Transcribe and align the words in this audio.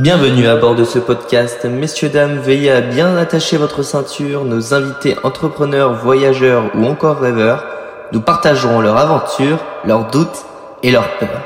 Bienvenue 0.00 0.46
à 0.46 0.56
bord 0.56 0.74
de 0.74 0.84
ce 0.84 0.98
podcast. 0.98 1.66
Messieurs, 1.66 2.08
dames, 2.08 2.38
veillez 2.38 2.70
à 2.70 2.80
bien 2.80 3.14
attacher 3.18 3.58
votre 3.58 3.82
ceinture. 3.82 4.46
Nos 4.46 4.72
invités 4.72 5.16
entrepreneurs, 5.22 6.02
voyageurs 6.02 6.70
ou 6.74 6.86
encore 6.86 7.20
rêveurs 7.20 7.62
nous 8.10 8.22
partageront 8.22 8.80
leurs 8.80 8.96
aventures, 8.96 9.62
leurs 9.84 10.10
doutes 10.10 10.46
et 10.82 10.90
leurs 10.92 11.18
peurs. 11.18 11.42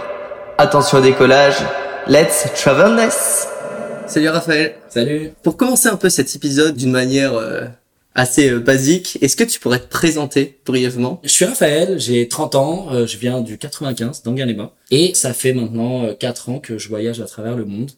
Attention 0.58 0.98
au 0.98 1.00
décollage. 1.00 1.56
Let's 2.06 2.46
travelness! 2.54 3.48
Salut 4.06 4.28
Raphaël. 4.28 4.76
Salut. 4.90 5.32
Pour 5.42 5.56
commencer 5.56 5.88
un 5.88 5.96
peu 5.96 6.08
cet 6.08 6.36
épisode 6.36 6.76
d'une 6.76 6.92
manière 6.92 7.34
euh, 7.34 7.64
assez 8.16 8.50
euh, 8.50 8.58
basique, 8.60 9.18
est-ce 9.20 9.36
que 9.36 9.44
tu 9.44 9.60
pourrais 9.60 9.78
te 9.78 9.88
présenter 9.88 10.58
brièvement? 10.64 11.20
Je 11.22 11.28
suis 11.28 11.44
Raphaël, 11.44 11.98
j'ai 11.98 12.26
30 12.26 12.54
ans, 12.54 12.86
euh, 12.92 13.06
je 13.06 13.18
viens 13.18 13.40
du 13.40 13.58
95, 13.58 14.22
d'Anguin-les-Bains. 14.22 14.70
Et 14.90 15.14
ça 15.14 15.32
fait 15.32 15.52
maintenant 15.52 16.04
euh, 16.04 16.14
4 16.14 16.48
ans 16.48 16.58
que 16.58 16.78
je 16.78 16.88
voyage 16.88 17.20
à 17.20 17.26
travers 17.26 17.56
le 17.56 17.64
monde, 17.64 17.90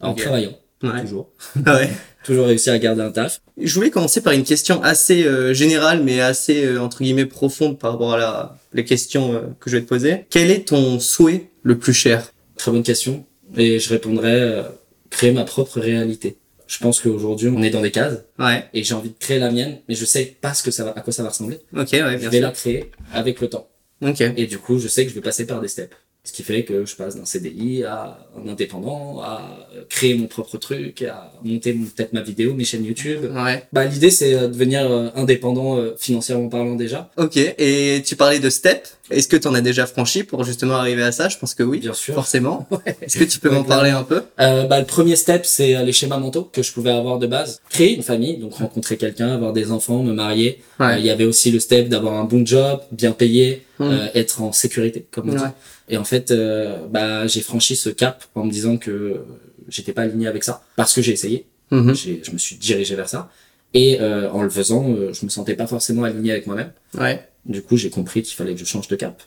en 0.00 0.14
travaillant, 0.14 0.52
Ouais. 0.82 1.00
toujours. 1.02 1.30
Ouais. 1.66 1.90
toujours 2.24 2.46
réussi 2.46 2.70
à 2.70 2.78
garder 2.78 3.02
un 3.02 3.10
taf. 3.10 3.40
Je 3.60 3.72
voulais 3.74 3.90
commencer 3.90 4.20
par 4.20 4.32
une 4.32 4.44
question 4.44 4.82
assez 4.82 5.24
euh, 5.24 5.54
générale, 5.54 6.02
mais 6.02 6.20
assez 6.20 6.64
euh, 6.66 6.80
entre 6.80 7.02
guillemets 7.02 7.26
profonde 7.26 7.78
par 7.78 7.92
rapport 7.92 8.14
à 8.14 8.18
la, 8.18 8.58
les 8.72 8.84
questions 8.84 9.32
euh, 9.32 9.40
que 9.60 9.70
je 9.70 9.76
vais 9.76 9.82
te 9.82 9.88
poser. 9.88 10.26
Quel 10.30 10.50
est 10.50 10.68
ton 10.68 10.98
souhait 11.00 11.50
le 11.62 11.78
plus 11.78 11.94
cher? 11.94 12.32
Très 12.56 12.70
bonne 12.72 12.82
question. 12.82 13.24
Et 13.56 13.78
je 13.78 13.88
répondrais, 13.88 14.40
euh, 14.40 14.62
créer 15.10 15.30
ma 15.32 15.44
propre 15.44 15.80
réalité. 15.80 16.36
Je 16.66 16.78
pense 16.78 16.98
qu'aujourd'hui, 17.00 17.48
on 17.48 17.62
est 17.62 17.70
dans 17.70 17.80
des 17.80 17.92
cases, 17.92 18.24
Ouais. 18.40 18.64
et 18.74 18.82
j'ai 18.82 18.94
envie 18.94 19.10
de 19.10 19.14
créer 19.20 19.38
la 19.38 19.52
mienne, 19.52 19.78
mais 19.88 19.94
je 19.94 20.04
sais 20.04 20.36
pas 20.40 20.52
ce 20.52 20.64
que 20.64 20.72
ça 20.72 20.82
va, 20.82 20.90
à 20.96 21.00
quoi 21.00 21.12
ça 21.12 21.22
va 21.22 21.28
ressembler. 21.28 21.60
Ok, 21.76 21.90
ouais, 21.92 22.18
Je 22.18 22.28
vais 22.28 22.38
sûr. 22.38 22.40
la 22.46 22.50
créer 22.50 22.90
avec 23.14 23.40
le 23.40 23.48
temps. 23.48 23.68
Ok. 24.02 24.20
Et 24.20 24.46
du 24.48 24.58
coup, 24.58 24.78
je 24.80 24.88
sais 24.88 25.04
que 25.04 25.10
je 25.10 25.14
vais 25.14 25.20
passer 25.20 25.46
par 25.46 25.60
des 25.60 25.68
steps. 25.68 25.94
Ce 26.26 26.32
qui 26.32 26.42
fait 26.42 26.64
que 26.64 26.84
je 26.84 26.96
passe 26.96 27.14
d'un 27.16 27.24
CDI 27.24 27.84
à 27.84 28.18
un 28.36 28.48
indépendant, 28.48 29.20
à 29.22 29.42
créer 29.88 30.14
mon 30.14 30.26
propre 30.26 30.58
truc, 30.58 31.02
à 31.02 31.30
monter 31.44 31.72
mon- 31.72 31.86
peut-être 31.86 32.12
ma 32.12 32.20
vidéo, 32.20 32.52
mes 32.52 32.64
chaînes 32.64 32.84
YouTube. 32.84 33.20
Ouais. 33.32 33.62
Bah, 33.72 33.84
l'idée, 33.84 34.10
c'est 34.10 34.34
euh, 34.34 34.48
de 34.48 34.52
devenir 34.52 34.90
euh, 34.90 35.08
indépendant 35.14 35.78
euh, 35.78 35.94
financièrement 35.96 36.48
parlant 36.48 36.74
déjà. 36.74 37.10
Ok. 37.16 37.36
Et 37.36 38.02
tu 38.04 38.16
parlais 38.16 38.40
de 38.40 38.50
step. 38.50 38.88
Est-ce 39.08 39.28
que 39.28 39.36
tu 39.36 39.46
en 39.46 39.54
as 39.54 39.60
déjà 39.60 39.86
franchi 39.86 40.24
pour 40.24 40.42
justement 40.42 40.74
arriver 40.74 41.04
à 41.04 41.12
ça? 41.12 41.28
Je 41.28 41.38
pense 41.38 41.54
que 41.54 41.62
oui. 41.62 41.78
Bien 41.78 41.94
sûr. 41.94 42.14
Forcément. 42.14 42.66
Est-ce 43.02 43.18
que 43.18 43.24
tu 43.24 43.38
peux 43.38 43.48
Ouais, 43.50 43.54
m'en 43.54 43.62
parler 43.62 43.90
un 43.90 44.02
peu? 44.02 44.22
Euh, 44.40 44.64
bah, 44.64 44.80
le 44.80 44.86
premier 44.86 45.14
step, 45.14 45.46
c'est 45.46 45.76
euh, 45.76 45.84
les 45.84 45.92
schémas 45.92 46.18
mentaux 46.18 46.42
que 46.52 46.64
je 46.64 46.72
pouvais 46.72 46.90
avoir 46.90 47.20
de 47.20 47.28
base. 47.28 47.60
Créer 47.70 47.94
une 47.94 48.02
famille, 48.02 48.38
donc 48.38 48.54
rencontrer 48.54 48.96
quelqu'un, 48.96 49.28
avoir 49.32 49.52
des 49.52 49.70
enfants, 49.70 50.02
me 50.02 50.12
marier. 50.12 50.60
Euh, 50.80 50.96
Il 50.98 51.06
y 51.06 51.10
avait 51.10 51.24
aussi 51.24 51.52
le 51.52 51.60
step 51.60 51.88
d'avoir 51.88 52.14
un 52.14 52.24
bon 52.24 52.44
job, 52.44 52.80
bien 52.90 53.12
payé, 53.12 53.62
Hmm. 53.78 53.84
euh, 53.84 54.06
être 54.14 54.40
en 54.42 54.52
sécurité, 54.52 55.06
comme 55.10 55.28
on 55.30 55.34
dit. 55.34 55.42
Ouais. 55.42 55.50
Et 55.88 55.96
en 55.98 56.04
fait, 56.04 56.30
euh, 56.30 56.78
bah, 56.88 57.26
j'ai 57.26 57.40
franchi 57.42 57.76
ce 57.76 57.90
cap 57.90 58.24
en 58.34 58.44
me 58.44 58.50
disant 58.50 58.76
que 58.78 59.20
j'étais 59.68 59.92
pas 59.92 60.02
aligné 60.02 60.26
avec 60.28 60.44
ça 60.44 60.62
parce 60.76 60.94
que 60.94 61.02
j'ai 61.02 61.12
essayé. 61.12 61.46
Mhm. 61.70 61.94
J'ai- 61.94 62.20
Je 62.24 62.30
me 62.30 62.38
suis 62.38 62.56
dirigé 62.56 62.94
vers 62.94 63.08
ça. 63.08 63.30
Et 63.74 64.00
euh, 64.00 64.30
en 64.30 64.42
le 64.42 64.48
faisant, 64.50 64.90
euh, 64.90 65.12
je 65.12 65.24
me 65.26 65.30
sentais 65.30 65.54
pas 65.54 65.66
forcément 65.66 66.04
aligné 66.04 66.30
avec 66.32 66.46
moi-même. 66.46 66.72
Ouais. 66.98 67.28
Du 67.44 67.60
coup, 67.62 67.76
j'ai 67.76 67.90
compris 67.90 68.22
qu'il 68.22 68.34
fallait 68.34 68.54
que 68.54 68.60
je 68.60 68.64
change 68.64 68.88
de 68.88 68.96
cap. 68.96 69.22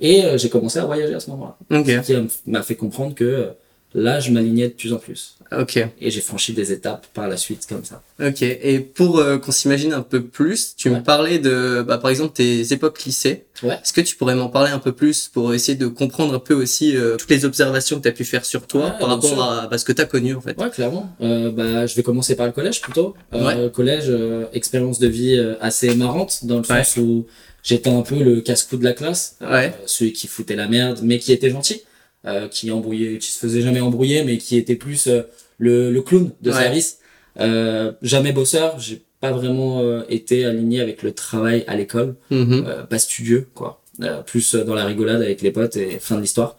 Et 0.00 0.24
euh, 0.24 0.38
j'ai 0.38 0.48
commencé 0.48 0.78
à 0.78 0.84
voyager 0.86 1.12
à 1.14 1.20
ce 1.20 1.28
moment-là. 1.30 1.58
Ok. 1.78 1.86
Ce 1.86 2.12
qui 2.12 2.50
m'a 2.50 2.62
fait 2.62 2.76
comprendre 2.76 3.14
que 3.14 3.24
euh, 3.24 3.46
là, 3.94 4.20
je 4.20 4.30
m'alignais 4.30 4.68
de 4.68 4.72
plus 4.74 4.92
en 4.92 4.98
plus. 4.98 5.36
Ok. 5.58 5.76
Et 6.00 6.10
j'ai 6.12 6.20
franchi 6.20 6.52
des 6.52 6.70
étapes 6.70 7.06
par 7.12 7.26
la 7.26 7.36
suite 7.36 7.66
comme 7.68 7.84
ça. 7.84 8.02
Ok. 8.24 8.42
Et 8.42 8.78
pour 8.78 9.18
euh, 9.18 9.38
qu'on 9.38 9.50
s'imagine 9.50 9.92
un 9.92 10.02
peu 10.02 10.22
plus, 10.22 10.74
tu 10.76 10.90
me 10.90 10.96
Ouais. 10.96 11.00
parlais 11.02 11.38
de, 11.40 11.82
bah, 11.86 11.98
par 11.98 12.10
exemple, 12.10 12.34
tes 12.34 12.72
époques 12.72 13.02
lycée. 13.04 13.44
Ouais. 13.64 13.74
Est-ce 13.74 13.92
que 13.92 14.00
tu 14.00 14.14
pourrais 14.14 14.36
m'en 14.36 14.48
parler 14.48 14.70
un 14.70 14.78
peu 14.78 14.92
plus 14.92 15.28
pour 15.28 15.52
essayer 15.52 15.76
de 15.76 15.88
comprendre 15.88 16.32
un 16.34 16.38
peu 16.38 16.54
aussi 16.54 16.96
euh, 16.96 17.16
toutes 17.16 17.30
les 17.30 17.44
observations 17.44 17.96
que 17.98 18.02
tu 18.02 18.08
as 18.08 18.12
pu 18.12 18.24
faire 18.24 18.44
sur 18.44 18.66
toi 18.68 18.86
Ouais, 18.86 18.98
par 19.00 19.08
rapport 19.08 19.42
à 19.42 19.66
bah, 19.66 19.76
ce 19.76 19.84
que 19.84 19.92
tu 19.92 20.00
as 20.00 20.06
connu 20.06 20.34
en 20.34 20.40
fait? 20.40 20.56
Ouais, 20.56 20.70
clairement. 20.70 21.12
Euh, 21.20 21.50
bah, 21.50 21.86
je 21.86 21.94
vais 21.96 22.02
commencer 22.04 22.36
par 22.36 22.46
le 22.46 22.52
collège 22.52 22.80
plutôt. 22.80 23.14
Euh, 23.34 23.68
Collège, 23.70 24.04
euh, 24.08 24.44
expérience 24.52 25.00
de 25.00 25.08
vie 25.08 25.36
assez 25.60 25.94
marrante 25.96 26.44
dans 26.44 26.56
le 26.56 26.60
Ouais. 26.60 26.84
sens 26.84 26.96
où 26.96 27.26
j'étais 27.64 27.90
un 27.90 28.02
peu 28.02 28.22
le 28.22 28.40
casse-cou 28.40 28.76
de 28.76 28.84
la 28.84 28.92
classe. 28.92 29.36
Ouais. 29.40 29.74
Celui 29.86 30.12
qui 30.12 30.28
foutait 30.28 30.54
la 30.56 30.68
merde, 30.68 31.00
mais 31.02 31.18
qui 31.18 31.32
était 31.32 31.50
gentil, 31.50 31.82
euh, 32.26 32.48
qui 32.48 32.70
embrouillait, 32.70 33.18
qui 33.18 33.30
se 33.32 33.38
faisait 33.38 33.62
jamais 33.62 33.80
embrouiller, 33.80 34.24
mais 34.24 34.38
qui 34.38 34.56
était 34.56 34.76
plus 34.76 35.06
euh, 35.06 35.22
le, 35.58 35.90
le 35.90 36.02
clown 36.02 36.30
de 36.42 36.50
Ouais. 36.50 36.56
service. 36.56 36.98
Euh, 37.38 37.92
jamais 38.02 38.32
bosseur, 38.32 38.78
j'ai 38.78 39.02
pas 39.20 39.32
vraiment 39.32 39.80
euh, 39.80 40.02
été 40.08 40.44
aligné 40.44 40.80
avec 40.80 41.02
le 41.02 41.12
travail 41.12 41.64
à 41.66 41.76
l'école, 41.76 42.16
Mhm. 42.30 42.64
euh, 42.66 42.82
pas 42.84 42.98
studieux 42.98 43.46
quoi, 43.54 43.82
Euh, 44.02 44.22
plus 44.22 44.54
dans 44.54 44.74
la 44.74 44.84
rigolade 44.86 45.20
avec 45.22 45.42
les 45.42 45.50
potes 45.50 45.76
et 45.76 45.98
fin 45.98 46.16
de 46.16 46.22
l'histoire. 46.22 46.58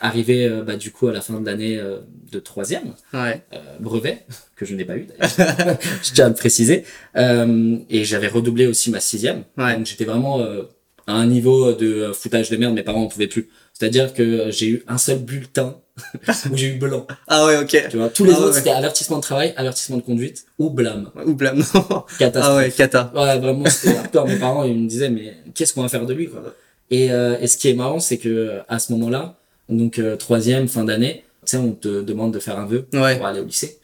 Arrivé 0.00 0.46
bah, 0.66 0.76
du 0.76 0.90
coup 0.92 1.08
à 1.08 1.12
la 1.12 1.22
fin 1.22 1.40
de 1.40 1.46
l'année 1.46 1.78
euh, 1.78 2.00
de 2.30 2.38
troisième, 2.38 2.92
Ouais. 3.14 3.40
euh, 3.54 3.56
brevet 3.80 4.26
que 4.54 4.66
je 4.66 4.74
n'ai 4.74 4.84
pas 4.84 4.94
eu 4.98 5.06
d'ailleurs, 5.06 5.78
je 6.04 6.12
tiens 6.12 6.26
à 6.26 6.28
le 6.28 6.34
préciser, 6.34 6.84
euh, 7.16 7.78
et 7.88 8.04
j'avais 8.04 8.28
redoublé 8.28 8.66
aussi 8.66 8.90
ma 8.90 9.00
sixième. 9.00 9.44
Ouais. 9.56 9.74
Donc 9.74 9.86
j'étais 9.86 10.04
vraiment 10.04 10.40
euh, 10.40 10.64
à 11.06 11.14
un 11.14 11.26
niveau 11.26 11.72
de 11.72 12.12
foutage 12.12 12.50
de 12.50 12.58
merde, 12.58 12.74
mes 12.74 12.82
parents 12.82 13.04
en 13.04 13.06
pouvaient 13.06 13.26
plus. 13.26 13.48
C'est-à-dire 13.78 14.14
que 14.14 14.50
j'ai 14.50 14.68
eu 14.68 14.84
un 14.88 14.96
seul 14.98 15.18
bulletin 15.18 15.76
où 16.50 16.56
j'ai 16.56 16.68
eu 16.68 16.78
blanc. 16.78 17.06
Ah 17.28 17.46
ouais, 17.46 17.58
ok. 17.58 17.86
Tu 17.90 17.96
vois, 17.98 18.08
tous 18.08 18.24
les 18.24 18.32
Ah 18.32 18.38
autres 18.38 18.48
ouais. 18.48 18.52
c'était 18.54 18.70
avertissement 18.70 19.16
de 19.18 19.22
travail, 19.22 19.52
avertissement 19.56 19.96
de 19.98 20.02
conduite 20.02 20.46
ou 20.58 20.70
blâme. 20.70 21.10
Ou 21.26 21.34
blâme. 21.34 21.58
non. 21.74 22.04
Catastrophe. 22.18 22.54
ah 22.54 22.56
ouais, 22.56 22.70
cata. 22.70 23.12
Ouais, 23.14 23.38
vraiment, 23.38 23.64
c'était 23.68 23.96
hardcore. 23.96 24.26
Mes 24.28 24.36
parents, 24.36 24.64
ils 24.64 24.78
me 24.78 24.88
disaient, 24.88 25.10
mais 25.10 25.34
qu'est-ce 25.54 25.74
qu'on 25.74 25.82
va 25.82 25.88
faire 25.88 26.06
de 26.06 26.14
lui, 26.14 26.28
quoi? 26.28 26.42
Et, 26.90 27.10
euh, 27.10 27.36
et 27.40 27.46
ce 27.48 27.56
qui 27.58 27.68
est 27.68 27.74
marrant, 27.74 27.98
c'est 28.00 28.18
que 28.18 28.60
à 28.68 28.78
ce 28.78 28.92
moment-là, 28.92 29.36
donc 29.68 29.98
euh, 29.98 30.16
troisième, 30.16 30.68
fin 30.68 30.84
d'année, 30.84 31.24
tu 31.44 31.50
sais, 31.52 31.56
on 31.58 31.72
te 31.72 32.02
demande 32.02 32.32
de 32.32 32.38
faire 32.38 32.58
un 32.58 32.66
vœu 32.66 32.86
Ouais. 32.94 33.16
pour 33.16 33.26
aller 33.26 33.40
au 33.40 33.44
lycée. 33.44 33.78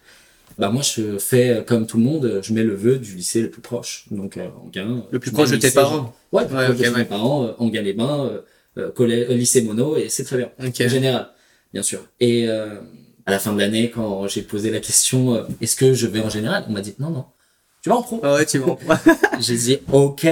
Bah 0.59 0.69
moi, 0.70 0.82
je 0.82 1.19
fais 1.19 1.48
euh, 1.50 1.62
comme 1.62 1.86
tout 1.86 1.97
le 1.97 2.04
monde, 2.04 2.41
je 2.42 2.53
mets 2.53 2.62
le 2.62 2.74
vœu 2.74 2.98
du 2.98 3.14
lycée 3.16 3.41
le 3.42 3.50
plus 3.50 3.62
proche. 3.62 4.04
Donc 4.10 4.36
euh, 4.36 4.47
Anguin. 4.64 5.04
Le 5.10 5.19
plus 5.19 5.32
proche 5.32 5.50
de 5.50 5.56
tes 5.56 5.70
parents. 5.70 6.14
je- 6.32 6.36
Ouais, 6.36 6.42
le 6.44 6.48
plus 6.48 6.56
Ouais, 6.56 6.64
proche 6.66 6.78
de 6.92 6.97
mes 6.98 7.04
parents, 7.04 7.44
euh, 7.47 7.53
Anguin-les-Bains, 7.59 8.26
euh, 8.26 8.30
euh, 8.30 8.41
collège, 8.94 9.27
euh, 9.31 9.34
lycée 9.34 9.62
mono, 9.62 9.97
et 9.97 10.09
c'est 10.09 10.25
très 10.25 10.37
bien. 10.38 10.50
Ok. 10.65 10.87
Général, 10.88 11.28
bien 11.72 11.83
sûr. 11.83 12.00
Et 12.21 12.49
euh, 12.49 12.77
à 13.27 13.31
la 13.31 13.38
fin 13.38 13.53
de 13.53 13.59
l'année, 13.60 13.91
quand 13.91 14.27
j'ai 14.28 14.43
posé 14.43 14.71
la 14.71 14.81
question, 14.81 15.34
euh, 15.34 15.43
est-ce 15.60 15.77
que 15.77 15.93
je 15.94 16.06
vais 16.06 16.21
en 16.21 16.31
général 16.31 16.65
On 16.69 16.72
m'a 16.72 16.81
dit 16.81 16.94
non, 16.99 17.10
non. 17.10 17.25
Tu 17.83 17.88
vas 17.88 17.97
en 17.97 18.03
pro 18.03 18.21
Ah 18.22 18.34
ouais, 18.34 18.47
tu 18.47 18.59
vois. 18.59 18.78
j'ai 19.41 19.56
dit 19.56 19.78
ok 19.93 20.25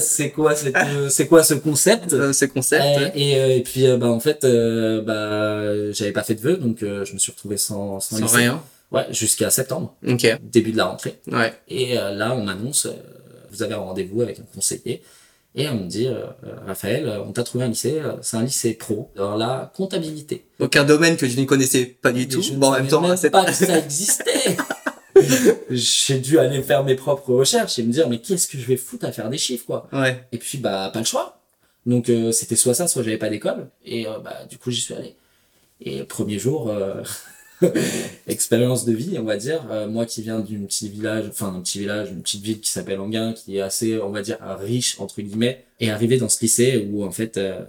c'est 0.00 0.30
quoi 0.32 0.52
euh, 0.64 1.08
c'est 1.08 1.28
quoi 1.28 1.44
ce 1.44 1.54
concept? 1.54 2.12
Euh, 2.12 2.32
ce 2.32 2.44
concept. 2.44 2.82
Euh, 2.84 3.08
et, 3.14 3.36
euh, 3.40 3.56
et 3.56 3.62
puis 3.62 3.86
euh, 3.86 3.96
bah 3.96 4.08
en 4.08 4.18
fait 4.18 4.42
euh, 4.42 5.00
bah 5.00 5.92
j'avais 5.92 6.10
pas 6.10 6.24
fait 6.24 6.34
de 6.34 6.40
vœux 6.40 6.56
donc 6.56 6.82
euh, 6.82 7.04
je 7.04 7.12
me 7.12 7.18
suis 7.18 7.30
retrouvé 7.30 7.56
sans 7.56 8.00
sans, 8.00 8.16
Sans 8.16 8.22
lycée. 8.24 8.36
rien. 8.38 8.62
ouais 8.90 9.06
jusqu'à 9.12 9.48
septembre 9.50 9.94
Ok. 10.08 10.26
début 10.42 10.72
de 10.72 10.76
la 10.76 10.86
rentrée 10.86 11.20
Ouais. 11.30 11.52
et 11.68 11.96
euh, 11.98 12.10
là 12.14 12.34
on 12.34 12.42
m'annonce 12.42 12.86
euh, 12.86 12.92
vous 13.52 13.62
avez 13.62 13.74
un 13.74 13.78
rendez-vous 13.78 14.22
avec 14.22 14.40
un 14.40 14.46
conseiller 14.52 15.00
et 15.58 15.68
on 15.68 15.74
me 15.74 15.86
dit 15.86 16.06
euh, 16.06 16.24
euh, 16.44 16.54
Raphaël 16.66 17.08
euh, 17.08 17.22
on 17.22 17.32
t'a 17.32 17.42
trouvé 17.42 17.64
un 17.64 17.68
lycée 17.68 17.98
euh, 17.98 18.12
c'est 18.22 18.36
un 18.36 18.44
lycée 18.44 18.74
pro 18.74 19.10
dans 19.16 19.36
la 19.36 19.70
comptabilité 19.76 20.46
Donc 20.60 20.74
un 20.76 20.84
domaine 20.84 21.16
que 21.16 21.26
je 21.26 21.38
ne 21.38 21.44
connaissais 21.44 21.84
pas 21.84 22.12
du 22.12 22.28
tout. 22.28 22.40
Je 22.40 22.52
Bon, 22.52 22.68
en 22.68 22.72
même 22.72 22.86
temps, 22.88 23.16
c'est 23.16 23.30
pas 23.30 23.44
que 23.46 23.52
ça 23.52 23.78
existait. 23.78 24.56
J'ai 25.70 26.18
dû 26.20 26.38
aller 26.38 26.62
faire 26.62 26.84
mes 26.84 26.94
propres 26.94 27.34
recherches 27.34 27.78
et 27.78 27.82
me 27.82 27.92
dire 27.92 28.08
mais 28.08 28.20
qu'est-ce 28.20 28.46
que 28.46 28.56
je 28.56 28.64
vais 28.64 28.76
foutre 28.76 29.04
à 29.04 29.12
faire 29.12 29.28
des 29.28 29.38
chiffres 29.38 29.66
quoi. 29.66 29.88
Ouais. 29.92 30.24
Et 30.32 30.38
puis 30.38 30.58
bah 30.58 30.90
pas 30.92 31.00
le 31.00 31.04
choix. 31.04 31.40
Donc 31.86 32.08
euh, 32.08 32.32
c'était 32.32 32.56
soit 32.56 32.74
ça, 32.74 32.86
soit 32.86 33.02
j'avais 33.02 33.18
pas 33.18 33.30
d'école. 33.30 33.68
Et 33.84 34.06
euh, 34.06 34.18
bah 34.18 34.44
du 34.48 34.58
coup 34.58 34.70
j'y 34.70 34.80
suis 34.80 34.94
allé. 34.94 35.16
Et 35.80 36.04
premier 36.04 36.38
jour, 36.38 36.68
euh, 36.70 37.02
expérience 38.26 38.84
de 38.84 38.92
vie, 38.92 39.18
on 39.18 39.24
va 39.24 39.36
dire. 39.36 39.64
Euh, 39.70 39.88
moi 39.88 40.06
qui 40.06 40.22
viens 40.22 40.38
d'un 40.40 40.64
petit 40.66 40.88
village, 40.88 41.24
enfin 41.30 41.52
d'un 41.52 41.60
petit 41.60 41.78
village, 41.80 42.10
une 42.10 42.22
petite 42.22 42.42
ville 42.42 42.60
qui 42.60 42.70
s'appelle 42.70 43.00
Anguin, 43.00 43.32
qui 43.32 43.56
est 43.56 43.60
assez, 43.60 43.98
on 44.00 44.10
va 44.10 44.22
dire, 44.22 44.38
riche 44.60 44.96
entre 45.00 45.20
guillemets, 45.20 45.64
et 45.80 45.90
arrivé 45.90 46.16
dans 46.18 46.28
ce 46.28 46.40
lycée 46.40 46.88
où 46.90 47.04
en 47.04 47.10
fait, 47.10 47.36
euh, 47.36 47.60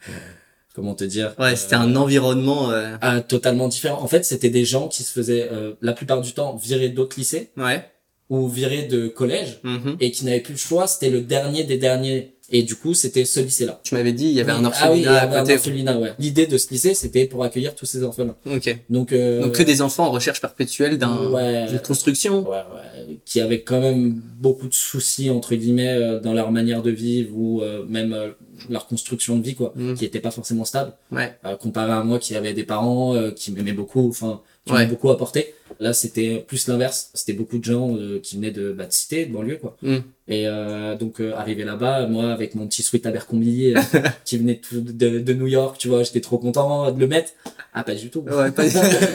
comment 0.74 0.94
te 0.94 1.04
dire, 1.04 1.34
Ouais, 1.38 1.52
euh, 1.52 1.56
c'était 1.56 1.76
un 1.76 1.96
environnement. 1.96 2.70
euh, 2.70 2.96
ah, 3.00 3.20
totalement 3.20 3.68
différent. 3.68 4.00
En 4.02 4.06
fait, 4.08 4.24
c'était 4.24 4.50
des 4.50 4.64
gens 4.64 4.88
qui 4.88 5.02
se 5.02 5.12
faisaient 5.12 5.48
euh, 5.50 5.72
la 5.80 5.92
plupart 5.92 6.20
du 6.20 6.32
temps 6.32 6.54
virer 6.56 6.88
d'autres 6.90 7.18
lycées 7.18 7.50
Ouais. 7.56 7.82
ou 8.28 8.48
virer 8.48 8.82
de 8.84 9.08
collège 9.08 9.60
Mhm. 9.64 9.96
et 10.00 10.10
qui 10.10 10.24
n'avaient 10.24 10.40
plus 10.40 10.52
le 10.54 10.58
choix. 10.58 10.86
C'était 10.86 11.10
le 11.10 11.20
dernier 11.22 11.64
des 11.64 11.78
derniers. 11.78 12.35
Et 12.50 12.62
du 12.62 12.76
coup, 12.76 12.94
c'était 12.94 13.24
ce 13.24 13.40
lycée-là. 13.40 13.80
Tu 13.82 13.94
m'avais 13.96 14.12
dit, 14.12 14.26
il 14.26 14.32
y 14.32 14.40
avait 14.40 14.52
un 14.52 14.64
Oui. 14.64 14.70
Ah 14.80 14.92
oui, 14.92 14.98
il 14.98 15.02
y 15.02 15.06
orphelinat 15.08 15.20
avait 15.22 15.34
à 15.34 15.38
un 15.38 15.42
côté. 15.42 15.54
orphelinat, 15.54 15.98
ouais. 15.98 16.12
L'idée 16.20 16.46
de 16.46 16.56
ce 16.58 16.70
lycée, 16.70 16.94
c'était 16.94 17.26
pour 17.26 17.42
accueillir 17.42 17.74
tous 17.74 17.86
ces 17.86 18.04
orphelins. 18.04 18.36
Ok. 18.48 18.76
Donc, 18.88 19.12
euh, 19.12 19.42
Donc 19.42 19.54
que 19.56 19.62
des 19.64 19.82
enfants 19.82 20.06
en 20.06 20.10
recherche 20.12 20.40
perpétuelle 20.40 20.96
d'un 20.96 21.28
Ouais. 21.30 21.66
d'une 21.66 21.80
construction. 21.80 22.48
ouais, 22.48 22.56
ouais, 22.58 23.18
qui 23.24 23.40
avaient 23.40 23.62
quand 23.62 23.80
même 23.80 24.12
beaucoup 24.38 24.68
de 24.68 24.74
soucis 24.74 25.28
entre 25.30 25.56
guillemets 25.56 25.92
euh, 25.94 26.20
dans 26.20 26.32
leur 26.34 26.52
manière 26.52 26.82
de 26.82 26.90
vivre 26.92 27.36
ou 27.36 27.62
euh, 27.62 27.84
même 27.88 28.12
euh, 28.12 28.28
leur 28.70 28.86
construction 28.86 29.36
de 29.36 29.42
vie 29.42 29.54
quoi, 29.56 29.72
Mm. 29.74 29.94
qui 29.94 30.04
était 30.04 30.20
pas 30.20 30.30
forcément 30.30 30.64
stable. 30.64 30.92
Ouais. 31.10 31.36
euh, 31.46 31.56
comparé 31.56 31.90
à 31.92 32.04
moi 32.04 32.18
qui 32.20 32.36
avait 32.36 32.54
des 32.54 32.64
parents 32.64 33.14
euh, 33.16 33.32
qui 33.32 33.50
m'aimaient 33.50 33.72
beaucoup, 33.72 34.08
enfin 34.08 34.40
qui 34.64 34.72
Ouais. 34.72 34.84
m'ont 34.84 34.90
beaucoup 34.92 35.10
apporté. 35.10 35.52
Là, 35.80 35.92
c'était 35.92 36.44
plus 36.46 36.68
l'inverse. 36.68 37.10
C'était 37.14 37.32
beaucoup 37.34 37.58
de 37.58 37.64
gens 37.64 37.96
euh, 37.96 38.18
qui 38.20 38.36
venaient 38.36 38.50
de, 38.52 38.72
bah, 38.72 38.86
de 38.86 38.92
cité, 38.92 39.26
de 39.26 39.32
banlieue, 39.32 39.56
quoi. 39.58 39.76
Mm. 39.82 39.96
Et 40.28 40.48
euh, 40.48 40.96
donc, 40.96 41.20
euh, 41.20 41.34
arrivé 41.36 41.62
là-bas, 41.62 42.06
moi, 42.08 42.32
avec 42.32 42.56
mon 42.56 42.66
petit 42.66 42.82
sweat 42.82 43.06
Abercrombie 43.06 43.74
euh, 43.76 43.80
qui 44.24 44.38
venait 44.38 44.56
tout 44.56 44.80
de, 44.80 45.20
de 45.20 45.32
New 45.34 45.46
York, 45.46 45.76
tu 45.78 45.86
vois, 45.88 46.02
j'étais 46.02 46.20
trop 46.20 46.38
content 46.38 46.90
de 46.90 46.98
le 46.98 47.06
mettre. 47.06 47.30
Ah, 47.72 47.84
pas 47.84 47.94
du 47.94 48.10
tout. 48.10 48.20
Ouais, 48.22 48.50
pas, 48.50 48.64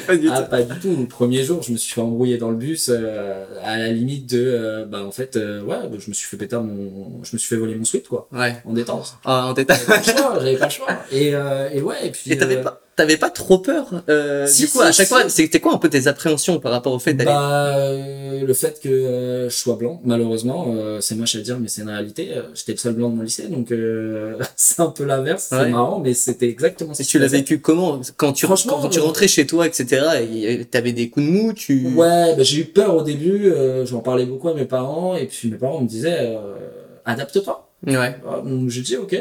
pas 0.07 0.15
du 0.15 0.29
Ah, 0.31 0.41
tout. 0.43 0.49
pas 0.49 0.61
du 0.61 0.79
tout. 0.79 0.95
Le 0.97 1.07
premier 1.07 1.43
jour, 1.43 1.63
je 1.63 1.71
me 1.73 1.77
suis 1.77 1.93
fait 1.93 2.01
embrouiller 2.01 2.37
dans 2.37 2.49
le 2.49 2.55
bus, 2.55 2.89
euh, 2.93 3.45
à 3.63 3.77
la 3.77 3.89
limite 3.89 4.29
de, 4.29 4.41
euh, 4.41 4.85
bah, 4.85 5.03
en 5.03 5.11
fait, 5.11 5.35
euh, 5.35 5.61
ouais, 5.63 5.77
bah, 5.89 5.97
je 5.99 6.07
me 6.09 6.13
suis 6.13 6.27
fait 6.27 6.37
péter 6.37 6.55
mon, 6.57 7.23
je 7.23 7.31
me 7.33 7.37
suis 7.39 7.47
fait 7.49 7.57
voler 7.57 7.75
mon 7.75 7.83
sweat, 7.85 8.07
quoi, 8.07 8.29
Ouais. 8.31 8.55
en 8.65 8.73
détente. 8.73 9.15
Ah, 9.25 9.47
en 9.47 9.53
détail. 9.53 9.79
J'avais 9.79 9.87
pas 9.87 9.97
le 9.97 10.17
choix, 10.17 10.33
j'avais 10.39 10.57
pas 10.57 10.65
le 10.65 10.71
choix. 10.71 10.87
Et, 11.11 11.35
euh, 11.35 11.69
et 11.73 11.81
ouais, 11.81 12.07
et 12.07 12.11
puis. 12.11 12.31
Et 12.31 12.37
t'avais 12.37 12.61
pas, 12.61 12.80
t'avais 12.95 13.17
pas 13.17 13.29
trop 13.29 13.57
peur 13.59 14.03
euh, 14.09 14.45
Si, 14.47 14.63
Du 14.63 14.67
coup, 14.69 14.79
si, 14.79 14.83
à 14.83 14.91
chaque 14.91 15.07
si. 15.07 15.13
fois, 15.13 15.29
c'était 15.29 15.59
quoi 15.59 15.73
un 15.73 15.77
peu 15.77 15.89
tes 15.89 16.07
appréhensions 16.07 16.59
par 16.59 16.71
rapport 16.71 16.93
au 16.93 16.99
fait 16.99 17.13
d'aller 17.13 17.29
Bah, 17.31 17.77
euh, 17.77 18.45
le 18.45 18.53
fait 18.53 18.79
que 18.81 18.89
euh, 18.89 19.49
je 19.49 19.55
sois 19.55 19.75
blanc, 19.75 20.01
malheureusement, 20.03 20.67
euh, 20.75 20.99
c'est 21.01 21.15
moche 21.15 21.35
à 21.35 21.39
dire, 21.39 21.57
mais 21.59 21.67
c'est 21.67 21.81
une 21.81 21.89
réalité. 21.89 22.29
euh, 22.35 22.41
J'étais 22.53 22.73
le 22.73 22.77
seul 22.77 22.93
blanc 22.93 23.09
de 23.09 23.15
mon 23.15 23.23
lycée, 23.23 23.47
donc 23.47 23.71
euh, 23.71 24.37
c'est 24.55 24.79
un 24.81 24.87
peu 24.89 25.03
l'inverse. 25.05 25.47
C'est 25.49 25.69
marrant, 25.69 25.99
mais 25.99 26.13
c'était 26.13 26.47
exactement 26.49 26.93
ce 26.93 27.01
Et 27.01 27.05
tu 27.05 27.17
l'as 27.19 27.27
vécu 27.27 27.59
comment? 27.59 28.01
Quand 28.17 28.33
tu 28.33 28.45
Franchement, 28.45 28.79
quand 28.81 28.89
tu 28.89 28.99
rentrais 28.99 29.27
chez 29.27 29.47
toi, 29.47 29.65
etc. 29.67 30.05
Et 30.31 30.65
t'avais 30.65 30.91
des 30.93 31.09
coups 31.09 31.25
de 31.25 31.31
mou, 31.31 31.53
tu. 31.53 31.87
Ouais, 31.95 32.35
bah, 32.35 32.43
j'ai 32.43 32.61
eu 32.61 32.65
peur 32.65 32.95
au 32.95 33.01
début. 33.03 33.51
euh, 33.51 33.85
J'en 33.85 33.99
parlais 33.99 34.25
beaucoup 34.25 34.49
à 34.49 34.53
mes 34.53 34.65
parents, 34.65 35.15
et 35.15 35.25
puis 35.27 35.49
mes 35.49 35.57
parents 35.57 35.81
me 35.81 35.87
disaient 35.87 36.17
euh, 36.19 36.53
adapte-toi. 37.05 37.67
Ouais. 37.85 38.15
Ah, 38.27 38.41
Donc 38.45 38.69
j'ai 38.69 38.81
dit 38.81 38.95
ok, 38.97 39.15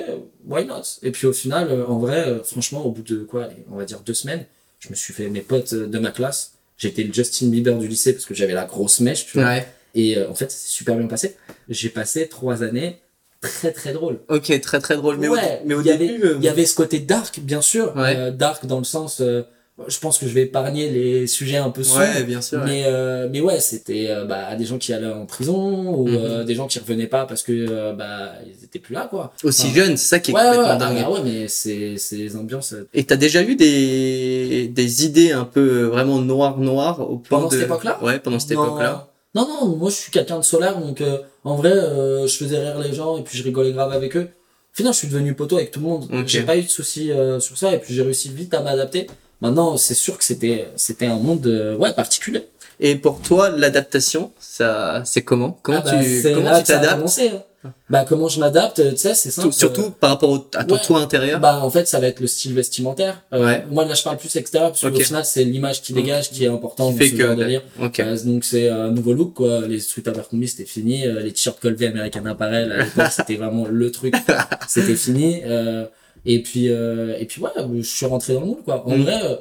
why 0.46 0.64
not? 0.66 0.82
Et 1.02 1.10
puis 1.10 1.26
au 1.26 1.32
final, 1.32 1.68
euh, 1.70 1.86
en 1.86 1.98
vrai, 1.98 2.28
euh, 2.28 2.42
franchement, 2.42 2.84
au 2.84 2.90
bout 2.90 3.02
de 3.02 3.22
quoi, 3.24 3.48
on 3.70 3.76
va 3.76 3.84
dire 3.84 4.00
deux 4.00 4.14
semaines, 4.14 4.44
je 4.80 4.90
me 4.90 4.94
suis 4.94 5.12
fait 5.14 5.28
mes 5.30 5.40
potes 5.40 5.72
euh, 5.72 5.86
de 5.86 5.98
ma 5.98 6.10
classe. 6.10 6.52
J'étais 6.76 7.02
le 7.02 7.12
Justin 7.12 7.48
Bieber 7.48 7.76
du 7.78 7.88
lycée 7.88 8.12
parce 8.12 8.24
que 8.26 8.34
j'avais 8.34 8.54
la 8.54 8.64
grosse 8.64 9.00
mèche, 9.00 9.26
tu 9.26 9.38
vois. 9.38 9.46
Ouais. 9.48 9.66
Et 9.94 10.16
euh, 10.16 10.30
en 10.30 10.34
fait, 10.34 10.50
c'est 10.50 10.68
super 10.68 10.96
bien 10.96 11.06
passé. 11.06 11.36
J'ai 11.68 11.88
passé 11.88 12.28
trois 12.28 12.62
années 12.62 12.98
très 13.40 13.72
très 13.72 13.92
drôles. 13.94 14.20
Ok, 14.28 14.58
très 14.60 14.80
très 14.80 14.96
drôle. 14.96 15.16
Mais 15.18 15.28
au, 15.28 15.32
Ouais, 15.34 15.62
mais 15.64 15.74
au 15.74 15.80
y 15.80 15.84
début. 15.96 16.22
euh, 16.24 16.34
Il 16.38 16.44
y 16.44 16.48
avait 16.48 16.66
ce 16.66 16.74
côté 16.74 16.98
dark, 17.00 17.40
bien 17.40 17.62
sûr. 17.62 17.94
Ouais. 17.96 18.14
Euh, 18.16 18.30
dark 18.30 18.66
dans 18.66 18.78
le 18.78 18.84
sens, 18.84 19.20
euh, 19.20 19.42
je 19.88 19.98
pense 19.98 20.18
que 20.18 20.26
je 20.28 20.32
vais 20.34 20.42
épargner 20.42 20.90
les 20.90 21.26
sujets 21.26 21.56
un 21.56 21.70
peu 21.70 21.82
sombres. 21.82 22.00
Ouais, 22.00 22.22
bien 22.24 22.40
sûr. 22.40 22.58
ouais. 22.60 22.64
Mais, 22.66 22.82
euh, 22.86 23.28
mais 23.30 23.40
ouais, 23.40 23.60
c'était 23.60 24.06
euh, 24.08 24.24
bah, 24.24 24.54
des 24.56 24.64
gens 24.64 24.78
qui 24.78 24.92
allaient 24.92 25.06
en 25.10 25.26
prison 25.26 25.94
ou 25.94 26.08
Mhm. 26.08 26.14
euh, 26.16 26.44
des 26.44 26.54
gens 26.54 26.66
qui 26.66 26.78
revenaient 26.78 27.06
pas 27.06 27.26
parce 27.26 27.42
que 27.42 27.52
euh, 27.52 27.92
bah, 27.92 28.32
ils 28.46 28.64
étaient 28.64 28.78
plus 28.78 28.94
là, 28.94 29.06
quoi. 29.10 29.32
Aussi 29.44 29.66
Enfin, 29.68 29.74
jeune, 29.74 29.96
c'est 29.96 30.08
ça 30.08 30.18
qui 30.18 30.30
est 30.30 30.34
Ouais, 30.34 30.40
ouais, 30.42 30.46
complètement 30.56 30.72
ouais, 30.72 30.78
dingue. 30.94 31.04
ah 31.06 31.10
ouais, 31.12 31.20
mais 31.24 31.48
c'est 31.48 31.96
c'est 31.98 32.16
les 32.16 32.36
ambiances. 32.36 32.72
euh, 32.74 32.88
Et 32.94 33.04
t'as 33.04 33.16
déjà 33.16 33.42
eu 33.42 33.56
des, 33.56 34.68
des 34.68 35.04
idées 35.04 35.32
un 35.32 35.44
peu 35.44 35.84
vraiment 35.84 36.18
noires 36.20 36.58
noires 36.58 37.00
au 37.00 37.16
point 37.18 37.38
Pendant 37.38 37.48
de... 37.48 37.54
cette 37.54 37.64
époque-là? 37.64 37.98
Ouais, 38.02 38.18
pendant 38.18 38.38
cette 38.38 38.52
époque-là. 38.52 39.08
Non, 39.34 39.46
non, 39.46 39.76
moi 39.76 39.90
je 39.90 39.94
suis 39.96 40.10
quelqu'un 40.10 40.38
de 40.38 40.44
solaire, 40.44 40.78
donc 40.80 41.00
euh, 41.00 41.18
en 41.44 41.54
vrai, 41.54 41.72
euh, 41.72 42.26
je 42.26 42.36
faisais 42.36 42.58
rire 42.58 42.78
les 42.80 42.92
gens 42.92 43.16
et 43.16 43.22
puis 43.22 43.38
je 43.38 43.44
rigolais 43.44 43.72
grave 43.72 43.92
avec 43.92 44.16
eux. 44.16 44.28
Au 44.72 44.76
final, 44.76 44.92
je 44.92 44.98
suis 44.98 45.08
devenu 45.08 45.34
poteau 45.34 45.56
avec 45.56 45.70
tout 45.70 45.80
le 45.80 45.86
monde. 45.86 46.04
Ok. 46.12 46.26
J'ai 46.26 46.42
pas 46.42 46.56
eu 46.56 46.62
de 46.62 46.68
soucis 46.68 47.10
euh, 47.12 47.38
sur 47.40 47.56
ça 47.58 47.72
et 47.74 47.78
puis 47.78 47.92
j'ai 47.94 48.02
réussi 48.02 48.28
vite 48.28 48.54
à 48.54 48.60
m'adapter. 48.62 49.06
Maintenant, 49.40 49.76
c'est 49.76 49.94
sûr 49.94 50.18
que 50.18 50.24
c'était 50.24 50.68
c'était 50.76 51.06
un 51.06 51.16
monde 51.16 51.46
euh, 51.46 51.76
ouais 51.76 51.92
particulier. 51.92 52.46
Et 52.82 52.96
pour 52.96 53.20
toi, 53.20 53.50
l'adaptation, 53.50 54.32
ça, 54.38 55.02
c'est 55.04 55.22
comment? 55.22 55.58
Comment 55.62 55.82
Ah 55.84 55.90
bah, 55.90 56.02
tu, 56.02 56.22
comment 56.34 56.56
tu 56.56 56.62
que 56.62 56.66
t'adaptes? 56.68 57.18
hein. 57.20 57.42
Bah 57.90 58.06
comment 58.08 58.26
je 58.28 58.40
m'adapte, 58.40 58.80
tu 58.92 58.96
sais, 58.96 59.12
c'est 59.12 59.30
simple. 59.30 59.48
Tout- 59.48 59.52
Surtout 59.52 59.90
par 59.90 60.08
rapport 60.10 60.30
au- 60.30 60.46
à 60.54 60.64
ton 60.64 60.76
ouais. 60.76 60.80
toi 60.82 61.00
intérieur? 61.00 61.40
Bah 61.40 61.60
en 61.62 61.68
fait 61.68 61.86
ça 61.86 62.00
va 62.00 62.06
être 62.06 62.20
le 62.20 62.26
style 62.26 62.54
vestimentaire. 62.54 63.22
Euh, 63.34 63.44
Ouais. 63.44 63.66
Moi 63.70 63.84
là 63.84 63.92
je 63.92 64.02
parle 64.02 64.16
plus 64.16 64.34
extérieur 64.36 64.70
parce 64.70 64.82
Ok. 64.82 64.94
qu'au 64.94 65.00
final 65.00 65.26
c'est 65.26 65.44
l'image 65.44 65.82
qui 65.82 65.92
dégage 65.92 66.30
qui 66.30 66.42
est 66.42 66.48
importante 66.48 66.96
fait 66.96 67.10
que- 67.10 67.18
genre 67.18 67.36
de 67.36 67.42
délire. 67.44 67.60
Ok. 67.82 68.00
Euh, 68.00 68.16
donc 68.24 68.44
c'est 68.46 68.70
un 68.70 68.90
nouveau 68.92 69.12
look 69.12 69.34
quoi. 69.34 69.60
Les 69.68 69.78
sweats 69.78 70.08
Abercrombie 70.08 70.48
c'était 70.48 70.64
fini. 70.64 71.06
Euh, 71.06 71.20
les 71.20 71.32
t-shirts 71.32 71.60
Colvey 71.60 71.86
American 71.88 72.24
Apparel 72.24 72.72
à 72.72 72.76
l'époque 72.84 73.08
c'était 73.10 73.36
vraiment 73.36 73.66
le 73.68 73.90
truc. 73.92 74.14
C'était 74.66 74.96
fini. 74.96 75.42
Et 76.26 76.42
puis 76.42 76.68
euh, 76.68 77.16
et 77.18 77.26
puis 77.26 77.40
ouais 77.42 77.50
je 77.76 77.82
suis 77.82 78.06
rentré 78.06 78.34
dans 78.34 78.40
le 78.40 78.46
moule 78.46 78.62
quoi. 78.64 78.86
En 78.86 78.96
Mm. 78.96 79.02
vrai 79.02 79.20
euh, 79.24 79.36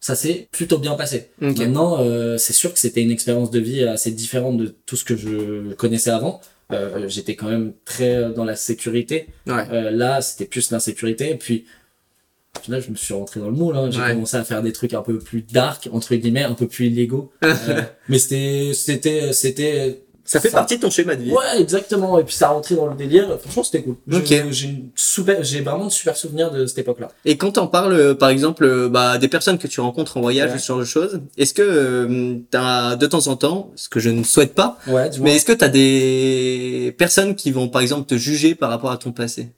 ça 0.00 0.14
s'est 0.14 0.48
plutôt 0.52 0.78
bien 0.78 0.94
passé. 0.94 1.30
Maintenant 1.40 1.98
euh, 2.00 2.36
c'est 2.38 2.52
sûr 2.52 2.72
que 2.72 2.78
c'était 2.78 3.02
une 3.02 3.10
expérience 3.10 3.50
de 3.50 3.58
vie 3.60 3.82
assez 3.84 4.10
différente 4.12 4.56
de 4.58 4.74
tout 4.86 4.96
ce 4.96 5.04
que 5.04 5.16
je 5.16 5.72
connaissais 5.74 6.10
avant. 6.10 6.40
Euh, 6.70 7.08
J'étais 7.08 7.34
quand 7.34 7.48
même 7.48 7.72
très 7.86 8.14
euh, 8.16 8.30
dans 8.30 8.44
la 8.44 8.54
sécurité. 8.54 9.28
Ouais. 9.46 9.64
Euh, 9.72 9.90
là, 9.90 10.20
c'était 10.20 10.44
plus 10.44 10.70
l'insécurité. 10.70 11.30
Et 11.30 11.34
puis, 11.36 11.64
au 12.58 12.60
final, 12.60 12.82
je 12.82 12.90
me 12.90 12.94
suis 12.96 13.14
rentré 13.14 13.40
dans 13.40 13.46
le 13.48 13.56
moule. 13.56 13.74
Hein. 13.74 13.90
J'ai 13.90 14.00
Ouais. 14.02 14.12
commencé 14.12 14.36
à 14.36 14.44
faire 14.44 14.60
des 14.60 14.72
trucs 14.72 14.92
un 14.92 15.00
peu 15.00 15.18
plus 15.18 15.40
dark, 15.40 15.88
entre 15.92 16.14
guillemets, 16.14 16.42
un 16.42 16.52
peu 16.52 16.68
plus 16.68 16.88
illégaux. 16.88 17.32
Mais 18.10 18.18
c'était, 18.18 18.72
c'était, 18.74 19.32
c'était. 19.32 20.02
Ça 20.30 20.40
fait 20.40 20.50
partie 20.50 20.76
de 20.76 20.82
ton 20.82 20.90
schéma 20.90 21.16
de 21.16 21.22
vie. 21.22 21.30
Ouais, 21.32 21.58
exactement. 21.60 22.18
Et 22.18 22.24
puis 22.24 22.34
ça 22.34 22.48
rentrait 22.48 22.74
dans 22.74 22.86
le 22.86 22.94
délire. 22.94 23.38
Franchement, 23.40 23.64
c'était 23.64 23.82
cool. 23.82 23.96
Je- 24.06 24.18
Ok. 24.18 24.44
J'ai 24.50 24.66
une 24.68 24.90
super, 24.94 25.42
j'ai 25.42 25.60
vraiment 25.62 25.86
de 25.86 25.90
super 25.90 26.16
souvenirs 26.16 26.50
de 26.50 26.66
cette 26.66 26.78
époque-là. 26.78 27.08
Et 27.24 27.36
quand 27.38 27.56
on 27.56 27.66
parle, 27.66 27.94
euh, 27.94 28.14
par 28.14 28.28
exemple, 28.28 28.64
euh, 28.64 28.88
bah, 28.90 29.16
des 29.18 29.28
personnes 29.28 29.56
que 29.58 29.66
tu 29.66 29.80
rencontres 29.80 30.18
en 30.18 30.20
voyage, 30.20 30.52
Ouais. 30.52 30.58
ce 30.58 30.66
genre 30.66 30.78
de 30.80 30.84
choses, 30.84 31.20
est-ce 31.38 31.54
que 31.54 31.62
euh, 31.62 32.36
t'as 32.50 32.96
de 32.96 33.06
temps 33.06 33.26
en 33.28 33.36
temps, 33.36 33.70
ce 33.74 33.88
que 33.88 34.00
je 34.00 34.10
ne 34.10 34.22
souhaite 34.22 34.54
pas, 34.54 34.78
Ouais, 34.86 35.08
mais 35.20 35.36
est-ce 35.36 35.46
que 35.46 35.52
t'as 35.52 35.68
des 35.68 36.94
personnes 36.98 37.34
qui 37.34 37.50
vont, 37.50 37.68
par 37.68 37.80
exemple, 37.82 38.06
te 38.06 38.16
juger 38.16 38.54
par 38.54 38.70
rapport 38.70 38.90
à 38.90 38.96
ton 38.98 39.12
passé? 39.12 39.48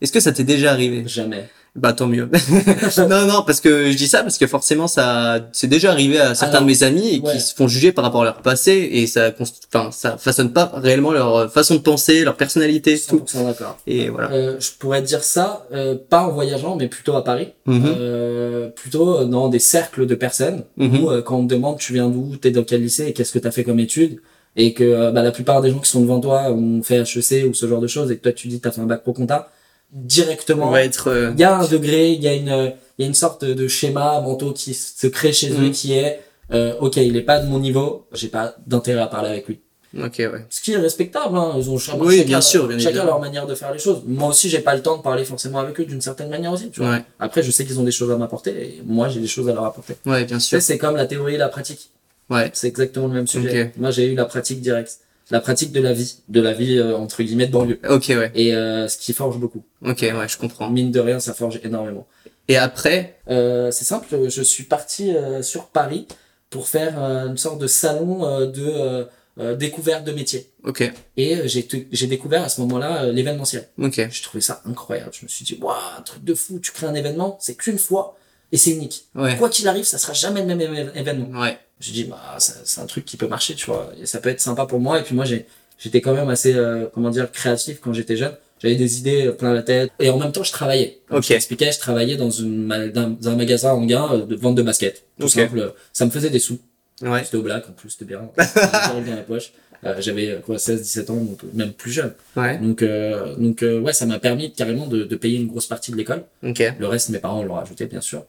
Est-ce 0.00 0.12
que 0.12 0.20
ça 0.20 0.32
t'est 0.32 0.44
déjà 0.44 0.72
arrivé? 0.72 1.04
Jamais. 1.06 1.48
Bah 1.76 1.92
tant 1.92 2.06
mieux. 2.06 2.28
non 3.08 3.26
non 3.26 3.42
parce 3.46 3.60
que 3.60 3.90
je 3.90 3.96
dis 3.96 4.08
ça 4.08 4.22
parce 4.22 4.38
que 4.38 4.46
forcément 4.46 4.86
ça 4.88 5.40
c'est 5.52 5.66
déjà 5.66 5.90
arrivé 5.90 6.18
à 6.18 6.34
certains 6.34 6.56
Alors, 6.56 6.62
de 6.62 6.66
mes 6.66 6.82
amis 6.82 7.16
et 7.16 7.20
ouais. 7.20 7.32
qui 7.32 7.40
se 7.40 7.54
font 7.54 7.68
juger 7.68 7.92
par 7.92 8.02
rapport 8.04 8.22
à 8.22 8.24
leur 8.24 8.40
passé 8.42 8.88
et 8.92 9.06
ça 9.06 9.30
enfin 9.72 9.90
ça 9.92 10.16
façonne 10.16 10.52
pas 10.52 10.72
réellement 10.74 11.12
leur 11.12 11.52
façon 11.52 11.74
de 11.74 11.80
penser, 11.80 12.24
leur 12.24 12.36
personnalité, 12.36 12.98
tout. 13.06 13.18
100% 13.26 13.44
d'accord. 13.44 13.76
Et 13.86 14.08
voilà. 14.08 14.30
Euh, 14.32 14.56
je 14.58 14.70
pourrais 14.78 15.02
dire 15.02 15.22
ça, 15.22 15.66
euh, 15.72 15.94
pas 16.08 16.22
en 16.22 16.30
voyageant, 16.30 16.76
mais 16.76 16.88
plutôt 16.88 17.14
à 17.14 17.22
Paris. 17.24 17.48
Mhm. 17.66 17.84
Euh, 17.98 18.68
plutôt 18.68 19.24
dans 19.24 19.48
des 19.48 19.58
cercles 19.58 20.06
de 20.06 20.14
personnes 20.14 20.62
Mhm. 20.76 21.04
où 21.04 21.10
euh, 21.10 21.22
quand 21.22 21.36
on 21.38 21.46
te 21.46 21.52
demande 21.54 21.78
tu 21.78 21.92
viens 21.92 22.08
d'où, 22.08 22.36
t'es 22.36 22.50
dans 22.50 22.64
quel 22.64 22.82
lycée 22.82 23.06
et 23.08 23.12
qu'est-ce 23.12 23.32
que 23.32 23.38
t'as 23.38 23.50
fait 23.50 23.64
comme 23.64 23.80
études 23.80 24.18
et 24.56 24.72
que 24.72 24.84
euh, 24.84 25.10
bah, 25.10 25.22
la 25.22 25.32
plupart 25.32 25.60
des 25.60 25.70
gens 25.70 25.78
qui 25.80 25.90
sont 25.90 26.00
devant 26.00 26.20
toi 26.20 26.50
ont 26.50 26.82
fait 26.82 27.00
HEC 27.00 27.46
ou 27.48 27.52
ce 27.52 27.66
genre 27.68 27.80
de 27.80 27.86
choses 27.86 28.10
et 28.10 28.16
que 28.16 28.22
toi 28.22 28.32
tu 28.32 28.48
dis 28.48 28.60
t'as 28.60 28.70
fait 28.70 28.80
un 28.80 28.86
bac 28.86 29.02
pro 29.02 29.12
compta 29.12 29.50
directement 29.92 30.68
On 30.68 30.72
va 30.72 30.82
être 30.82 31.08
euh, 31.08 31.30
il 31.34 31.40
y 31.40 31.44
a 31.44 31.56
un 31.56 31.66
degré 31.66 32.10
il 32.12 32.22
y 32.22 32.28
a 32.28 32.34
une 32.34 32.74
il 32.98 33.02
y 33.02 33.04
a 33.04 33.06
une 33.08 33.14
sorte 33.14 33.44
de, 33.44 33.68
schéma 33.68 34.20
mentaux 34.20 34.52
qui 34.52 34.74
se 34.74 35.06
crée 35.06 35.32
chez 35.32 35.50
eux 35.52 35.66
Mhm. 35.66 35.70
qui 35.72 35.92
est 35.94 36.20
euh, 36.52 36.74
ok 36.80 36.96
il 36.96 37.16
est 37.16 37.22
pas 37.22 37.40
de 37.40 37.46
mon 37.46 37.58
niveau 37.58 38.06
j'ai 38.12 38.28
pas 38.28 38.54
d'intérêt 38.66 39.02
à 39.02 39.06
parler 39.06 39.30
avec 39.30 39.46
lui 39.48 39.60
OK 40.02 40.16
ouais. 40.18 40.30
ce 40.50 40.60
qui 40.60 40.72
est 40.72 40.76
respectable, 40.76 41.38
hein. 41.38 41.54
ils 41.56 41.70
ont 41.70 41.78
chacun, 41.78 41.98
Oui, 42.00 42.16
chacun- 42.18 42.26
bien 42.26 42.40
sûr, 42.42 42.66
bien 42.68 42.76
chacun 42.76 42.90
évidemment. 42.90 43.12
leur 43.12 43.20
manière 43.20 43.46
de 43.46 43.54
faire 43.54 43.72
les 43.72 43.78
choses. 43.78 44.02
Moi 44.04 44.28
aussi, 44.28 44.50
j'ai 44.50 44.58
pas 44.58 44.74
le 44.74 44.82
temps 44.82 44.98
de 44.98 45.02
parler 45.02 45.24
forcément 45.24 45.58
avec 45.60 45.80
eux 45.80 45.86
d'une 45.86 46.02
certaine 46.02 46.28
manière 46.28 46.52
aussi, 46.52 46.68
tu 46.70 46.80
vois. 46.80 46.90
Ouais. 46.90 47.04
Après, 47.18 47.42
je 47.42 47.50
sais 47.50 47.64
qu'ils 47.64 47.80
ont 47.80 47.84
des 47.84 47.92
choses 47.92 48.10
à 48.10 48.16
m'apporter 48.18 48.50
et 48.50 48.82
moi, 48.84 49.08
j'ai 49.08 49.20
des 49.20 49.26
choses 49.26 49.48
à 49.48 49.54
leur 49.54 49.64
apporter. 49.64 49.94
Ouais, 50.04 50.24
bien 50.26 50.38
sûr. 50.38 50.60
c'est 50.60 50.76
comme 50.76 50.96
la 50.96 51.06
théorie 51.06 51.36
et 51.36 51.38
la 51.38 51.48
pratique. 51.48 51.88
Ouais. 52.28 52.50
C'est 52.52 52.66
exactement 52.66 53.06
le 53.06 53.14
même 53.14 53.26
sujet. 53.26 53.72
Moi, 53.78 53.90
j'ai 53.90 54.06
eu 54.12 54.14
la 54.14 54.26
pratique 54.26 54.60
directe. 54.60 54.98
La 55.30 55.40
pratique 55.40 55.72
de 55.72 55.80
la 55.80 55.92
vie. 55.92 56.18
De 56.28 56.40
la 56.40 56.52
vie, 56.52 56.78
euh, 56.78 56.96
entre 56.96 57.22
guillemets, 57.22 57.46
de 57.46 57.52
banlieue. 57.52 57.80
OK 57.88 58.06
ouais. 58.08 58.30
Et 58.34 58.54
euh, 58.54 58.88
ce 58.88 58.96
qui 58.96 59.12
forge 59.12 59.38
beaucoup. 59.38 59.64
OK 59.84 60.00
ouais, 60.02 60.28
je 60.28 60.38
comprends. 60.38 60.70
Mine 60.70 60.92
de 60.92 61.00
rien, 61.00 61.18
ça 61.20 61.34
forge 61.34 61.60
énormément. 61.64 62.06
Et 62.48 62.56
après? 62.56 63.18
Euh, 63.28 63.70
c'est 63.72 63.84
simple, 63.84 64.28
je 64.28 64.42
suis 64.42 64.64
parti 64.64 65.14
euh, 65.14 65.42
sur 65.42 65.66
Paris 65.66 66.06
pour 66.48 66.68
faire 66.68 67.02
euh, 67.02 67.26
une 67.26 67.36
sorte 67.36 67.60
de 67.60 67.66
salon 67.66 68.24
euh, 68.24 68.46
de 68.46 69.08
découverte 69.56 70.04
de 70.04 70.12
métiers. 70.12 70.50
OK. 70.64 70.90
Et 71.18 71.36
euh, 71.36 71.42
j'ai 71.46 71.68
j'ai 71.92 72.06
découvert 72.06 72.42
à 72.42 72.48
ce 72.48 72.60
moment-là 72.62 73.12
l'événementiel. 73.12 73.68
OK. 73.78 73.96
J'ai 73.96 74.22
trouvé 74.22 74.40
ça 74.40 74.62
incroyable. 74.64 75.10
Je 75.12 75.24
me 75.24 75.28
suis 75.28 75.44
dit, 75.44 75.58
waouh, 75.60 75.76
un 75.98 76.02
truc 76.02 76.24
de 76.24 76.34
fou, 76.34 76.58
tu 76.58 76.72
crées 76.72 76.86
un 76.86 76.94
événement, 76.94 77.36
c'est 77.40 77.54
qu'une 77.54 77.78
fois 77.78 78.16
et 78.52 78.56
c'est 78.56 78.70
unique. 78.70 79.04
Ouais. 79.14 79.36
Quoi 79.36 79.48
qu'il 79.48 79.66
arrive, 79.68 79.84
ça 79.84 79.98
sera 79.98 80.12
jamais 80.12 80.40
le 80.44 80.46
même 80.54 80.60
événement. 80.94 81.40
Ouais. 81.40 81.58
J'ai 81.80 81.92
dit, 81.92 82.04
bah, 82.04 82.36
c'est 82.38 82.80
un 82.80 82.86
truc 82.86 83.04
qui 83.04 83.16
peut 83.16 83.26
marcher, 83.28 83.54
tu 83.54 83.66
vois, 83.66 83.92
et 84.00 84.06
ça 84.06 84.18
peut 84.20 84.30
être 84.30 84.40
sympa 84.40 84.64
pour 84.66 84.80
moi. 84.80 84.98
Et 84.98 85.02
puis 85.02 85.14
moi, 85.14 85.24
j'ai, 85.24 85.46
j'étais 85.78 86.00
quand 86.00 86.14
même 86.14 86.28
assez, 86.30 86.54
euh, 86.54 86.86
comment 86.94 87.10
dire, 87.10 87.30
créatif 87.30 87.80
quand 87.82 87.92
j'étais 87.92 88.16
jeune. 88.16 88.34
J'avais 88.62 88.76
des 88.76 88.98
idées 88.98 89.26
euh, 89.26 89.32
plein 89.32 89.52
la 89.52 89.62
tête. 89.62 89.90
Et 90.00 90.08
en 90.08 90.16
même 90.18 90.32
temps, 90.32 90.42
je 90.42 90.52
travaillais. 90.52 91.00
Comme 91.08 91.18
Ok. 91.18 91.24
Je 91.24 91.28
t'expliquais, 91.28 91.70
je 91.72 91.78
travaillais 91.78 92.16
dans, 92.16 92.30
une, 92.30 92.68
dans 92.94 93.10
dans 93.10 93.28
un 93.28 93.36
magasin 93.36 93.72
en 93.72 93.84
gain 93.84 94.08
euh, 94.12 94.24
de 94.24 94.34
vente 94.36 94.54
de 94.54 94.62
baskets. 94.62 95.04
Tout 95.18 95.26
Ok. 95.26 95.32
simple. 95.32 95.74
Ça 95.92 96.06
me 96.06 96.10
faisait 96.10 96.30
des 96.30 96.38
sous. 96.38 96.58
Ouais. 97.02 97.22
C'était 97.24 97.36
au 97.36 97.42
black, 97.42 97.68
en 97.68 97.72
plus, 97.72 97.90
c'était 97.90 98.06
bien. 98.06 98.30
La 98.38 99.16
poche. 99.28 99.52
Euh, 99.84 99.96
j'avais, 99.98 100.40
quoi, 100.46 100.58
16, 100.58 100.80
17 100.80 101.10
ans, 101.10 101.16
donc 101.16 101.40
même 101.52 101.72
plus 101.74 101.92
jeune. 101.92 102.14
Ouais. 102.34 102.56
Donc, 102.56 102.80
euh, 102.80 103.34
donc 103.36 103.62
ouais, 103.62 103.92
ça 103.92 104.06
m'a 104.06 104.18
permis 104.18 104.50
carrément 104.54 104.86
de, 104.86 105.04
de 105.04 105.16
payer 105.16 105.36
une 105.36 105.46
grosse 105.46 105.66
partie 105.66 105.90
de 105.92 105.96
l'école. 105.98 106.24
OK. 106.42 106.62
Le 106.78 106.86
reste, 106.86 107.10
mes 107.10 107.18
parents 107.18 107.42
l'ont 107.42 107.54
rajouté, 107.56 107.84
bien 107.84 108.00
sûr. 108.00 108.24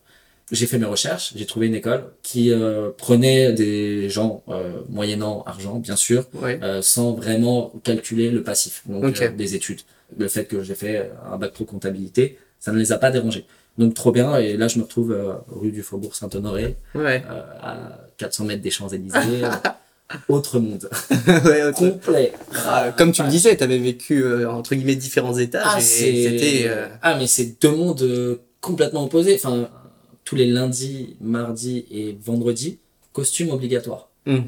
J'ai 0.51 0.65
fait 0.65 0.77
mes 0.77 0.85
recherches, 0.85 1.33
j'ai 1.35 1.45
trouvé 1.45 1.67
une 1.67 1.75
école 1.75 2.05
qui 2.23 2.53
euh, 2.53 2.89
prenait 2.97 3.51
des 3.51 4.09
gens 4.09 4.43
euh, 4.47 4.79
moyennant 4.87 5.43
argent, 5.45 5.75
bien 5.79 5.97
sûr, 5.97 6.23
Ouais. 6.41 6.57
euh, 6.63 6.81
sans 6.81 7.11
vraiment 7.13 7.73
calculer 7.83 8.31
le 8.31 8.43
passif, 8.43 8.83
donc 8.87 9.03
Ok. 9.03 9.21
euh, 9.23 9.29
des 9.31 9.55
études. 9.55 9.81
Le 10.17 10.29
fait 10.29 10.45
que 10.45 10.63
j'ai 10.63 10.75
fait 10.75 11.11
un 11.29 11.35
bac 11.37 11.51
pro 11.51 11.65
comptabilité, 11.65 12.37
ça 12.61 12.71
ne 12.71 12.77
les 12.77 12.93
a 12.93 12.97
pas 12.97 13.11
dérangés. 13.11 13.45
Donc 13.77 13.93
trop 13.93 14.13
bien, 14.13 14.37
et 14.37 14.55
là 14.55 14.69
je 14.69 14.77
me 14.79 14.83
retrouve 14.83 15.11
euh, 15.11 15.33
rue 15.49 15.71
du 15.71 15.83
Faubourg 15.83 16.15
Saint-Honoré, 16.15 16.77
Ouais. 16.95 17.23
euh, 17.29 17.41
à 17.61 18.07
400 18.17 18.45
mètres 18.45 18.61
des 18.61 18.71
Champs-Élysées. 18.71 19.43
euh, 19.43 19.49
autre 20.29 20.59
monde. 20.59 20.89
ouais. 21.27 21.73
Complet. 21.75 22.31
Ah, 22.65 22.93
comme 22.97 23.11
tu 23.11 23.21
le 23.21 23.27
disais, 23.27 23.57
tu 23.57 23.63
avais 23.65 23.79
vécu 23.79 24.23
euh, 24.23 24.49
entre 24.49 24.75
guillemets 24.75 24.95
différents 24.95 25.37
étages 25.37 25.63
Ah, 25.65 25.77
et 25.79 25.81
c'était 25.81 26.63
euh, 26.69 26.87
ah, 27.01 27.17
mais 27.19 27.27
c'est 27.27 27.61
deux 27.61 27.71
mondes 27.75 28.01
euh, 28.03 28.37
complètement 28.61 29.03
opposés. 29.03 29.35
Enfin, 29.35 29.69
tous 30.27 30.35
les 30.35 30.45
lundis, 30.45 31.15
mardis 31.21 31.85
et 31.89 32.17
vendredis, 32.21 32.79
costume 33.13 33.49
obligatoire. 33.51 34.09
hmm, 34.25 34.39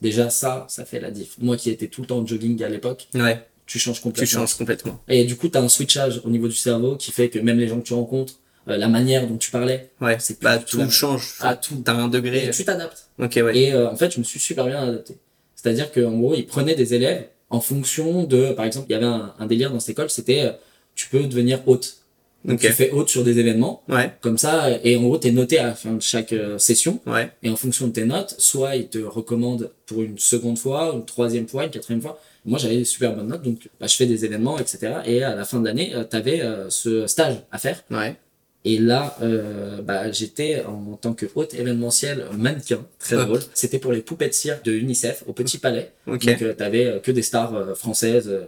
Déjà, 0.00 0.30
ça, 0.30 0.66
ça 0.68 0.84
fait 0.84 0.98
la 0.98 1.12
diff. 1.12 1.36
Moi 1.38 1.56
qui 1.56 1.70
étais 1.70 1.86
tout 1.86 2.00
le 2.00 2.08
temps 2.08 2.18
en 2.18 2.26
jogging 2.26 2.60
à 2.64 2.68
l'époque, 2.68 3.06
ouais, 3.14 3.40
tu 3.66 3.78
changes 3.78 3.98
tu 3.98 4.02
complètement. 4.02 4.40
changes 4.40 4.54
complètement. 4.56 5.00
Et 5.06 5.24
du 5.24 5.36
coup, 5.36 5.48
tu 5.48 5.56
as 5.56 5.60
un 5.62 5.68
switchage 5.68 6.20
au 6.24 6.28
niveau 6.30 6.48
du 6.48 6.56
cerveau 6.56 6.96
qui 6.96 7.12
fait 7.12 7.28
que 7.30 7.38
même 7.38 7.58
les 7.60 7.68
gens 7.68 7.78
que 7.78 7.86
tu 7.86 7.94
rencontres, 7.94 8.34
euh, 8.66 8.76
la 8.76 8.88
manière 8.88 9.28
dont 9.28 9.36
tu 9.36 9.52
parlais, 9.52 9.90
Ouais, 10.00 10.16
C'est 10.18 10.42
bah 10.42 10.58
du 10.58 10.64
tout 10.64 10.90
change. 10.90 11.36
Ah, 11.38 11.54
tout. 11.54 11.76
T'as 11.84 11.94
un 11.94 12.08
degré. 12.08 12.46
et 12.46 12.50
tu 12.50 12.64
t'adaptes. 12.64 13.10
Ouais. 13.20 13.28
Et 13.56 13.72
euh, 13.72 13.88
en 13.88 13.94
fait, 13.96 14.12
je 14.12 14.18
me 14.18 14.24
suis 14.24 14.40
super 14.40 14.66
bien 14.66 14.82
adapté. 14.88 15.16
C'est-à-dire 15.54 15.92
qu'en 15.92 16.18
gros, 16.18 16.34
ils 16.34 16.46
prenaient 16.46 16.74
des 16.74 16.94
élèves 16.94 17.28
en 17.48 17.60
fonction 17.60 18.24
de, 18.24 18.50
par 18.54 18.64
exemple, 18.64 18.86
il 18.88 18.92
y 18.94 18.96
avait 18.96 19.06
un, 19.06 19.34
un 19.38 19.46
délire 19.46 19.70
dans 19.70 19.78
cette 19.78 19.90
école, 19.90 20.10
c'était 20.10 20.42
euh, 20.42 20.52
tu 20.96 21.08
peux 21.08 21.22
devenir 21.28 21.60
hôte. 21.68 21.98
Donc 22.44 22.60
tu 22.60 22.68
fais 22.72 22.90
hôte 22.90 23.08
sur 23.08 23.22
des 23.24 23.38
événements, 23.38 23.82
Ouais, 23.88 24.12
comme 24.20 24.38
ça, 24.38 24.68
et 24.82 24.96
en 24.96 25.02
gros, 25.02 25.18
tu 25.18 25.28
es 25.28 25.30
noté 25.32 25.58
à 25.58 25.66
la 25.68 25.74
fin 25.74 25.92
de 25.92 26.02
chaque 26.02 26.32
euh, 26.32 26.58
session. 26.58 27.00
ouais. 27.06 27.30
Et 27.42 27.50
en 27.50 27.56
fonction 27.56 27.86
de 27.86 27.92
tes 27.92 28.04
notes, 28.04 28.34
soit 28.38 28.76
ils 28.76 28.88
te 28.88 28.98
recommandent 28.98 29.70
pour 29.86 30.02
une 30.02 30.18
seconde 30.18 30.58
fois, 30.58 30.92
une 30.94 31.04
troisième 31.04 31.46
fois, 31.46 31.64
une 31.64 31.70
quatrième 31.70 32.02
fois. 32.02 32.18
Moi, 32.44 32.58
j'avais 32.58 32.76
des 32.76 32.84
super 32.84 33.14
bonnes 33.14 33.28
notes, 33.28 33.42
donc 33.42 33.68
bah, 33.80 33.86
je 33.86 33.94
fais 33.94 34.06
des 34.06 34.24
événements, 34.24 34.58
etc. 34.58 34.94
Et 35.06 35.22
à 35.22 35.36
la 35.36 35.44
fin 35.44 35.60
de 35.60 35.66
l'année, 35.66 35.92
tu 36.10 36.16
avais 36.16 36.42
ce 36.70 37.06
stage 37.06 37.36
à 37.52 37.58
faire. 37.58 37.84
Ouais. 37.90 38.16
Et 38.64 38.78
là, 38.78 39.16
euh, 39.22 39.82
bah, 39.82 40.12
j'étais 40.12 40.62
en, 40.64 40.96
tant 40.96 41.14
que 41.14 41.26
hôte 41.34 41.52
événementiel 41.54 42.26
mannequin, 42.36 42.86
très 43.00 43.16
drôle. 43.16 43.40
C'était 43.54 43.80
pour 43.80 43.92
les 43.92 44.02
poupées 44.02 44.28
de 44.28 44.32
cire 44.34 44.58
de 44.62 44.72
UNICEF 44.72 45.24
au 45.26 45.32
Petit 45.32 45.58
Palais. 45.58 45.90
Ok. 46.06 46.24
Donc, 46.26 46.42
euh, 46.42 46.54
t'avais 46.54 46.86
euh, 46.86 46.98
que 47.00 47.10
des 47.10 47.22
stars 47.22 47.54
euh, 47.56 47.74
françaises, 47.74 48.28
euh, 48.28 48.44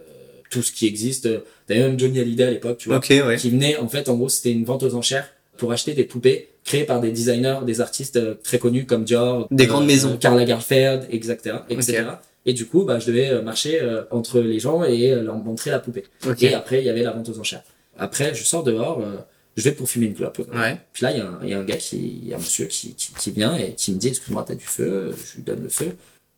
tout 0.49 0.61
ce 0.61 0.71
qui 0.71 0.87
existe. 0.87 1.27
T'avais 1.67 1.79
même 1.81 1.99
Johnny 1.99 2.19
Hallyday 2.19 2.43
à 2.43 2.51
l'époque, 2.51 2.77
tu 2.77 2.89
vois, 2.89 2.97
Ok, 2.97 3.07
ouais. 3.09 3.35
qui 3.37 3.49
venait, 3.49 3.77
en 3.77 3.87
fait, 3.87 4.09
en 4.09 4.15
gros, 4.15 4.29
c'était 4.29 4.51
une 4.51 4.65
vente 4.65 4.83
aux 4.83 4.95
enchères 4.95 5.29
pour 5.57 5.71
acheter 5.71 5.93
des 5.93 6.03
poupées 6.03 6.49
créées 6.63 6.83
par 6.83 6.99
des 6.99 7.11
designers, 7.11 7.59
des 7.65 7.79
artistes 7.81 8.15
euh, 8.17 8.35
très 8.43 8.57
connus 8.59 8.85
comme 8.85 9.03
Dior, 9.03 9.47
Des 9.51 9.67
grandes 9.67 9.85
maisons. 9.85 10.17
Karl 10.17 10.37
Lagerfeld, 10.37 11.07
etc., 11.11 11.57
etc. 11.69 12.03
Et 12.47 12.53
du 12.53 12.65
coup, 12.65 12.83
bah, 12.85 12.99
je 12.99 13.07
devais 13.07 13.29
euh, 13.29 13.41
marcher 13.41 13.81
euh, 13.81 14.03
entre 14.11 14.39
les 14.39 14.59
gens 14.59 14.83
et 14.83 15.11
euh, 15.11 15.21
leur 15.23 15.35
montrer 15.37 15.71
la 15.71 15.79
poupée. 15.79 16.03
Ok. 16.27 16.43
Et 16.43 16.53
après, 16.53 16.79
il 16.79 16.85
y 16.85 16.89
avait 16.89 17.03
la 17.03 17.11
vente 17.11 17.29
aux 17.29 17.39
enchères. 17.39 17.63
Après, 17.97 18.33
je 18.35 18.43
sors 18.43 18.63
dehors, 18.63 18.99
euh, 19.01 19.15
je 19.57 19.63
vais 19.63 19.71
pour 19.71 19.87
fumer 19.89 20.07
une 20.07 20.13
clope. 20.15 20.39
Ouais. 20.53 20.77
Puis 20.93 21.03
là, 21.03 21.11
il 21.11 21.17
y, 21.17 21.21
a 21.21 21.25
un- 21.27 21.39
il 21.43 21.49
y 21.49 21.53
a 21.53 21.59
un 21.59 21.63
gars, 21.63 21.77
qui, 21.77 22.19
y 22.25 22.33
a 22.33 22.35
un 22.35 22.39
monsieur 22.39 22.65
qui, 22.65 22.93
qui, 22.95 23.13
qui 23.13 23.31
vient 23.31 23.55
et 23.57 23.73
qui 23.75 23.93
me 23.93 23.97
dit 23.97 24.09
Excuse-moi, 24.09 24.43
t'as 24.47 24.55
du 24.55 24.65
feu 24.65 25.11
Je 25.17 25.37
lui 25.37 25.43
donne 25.43 25.63
le 25.63 25.69
feu. 25.69 25.95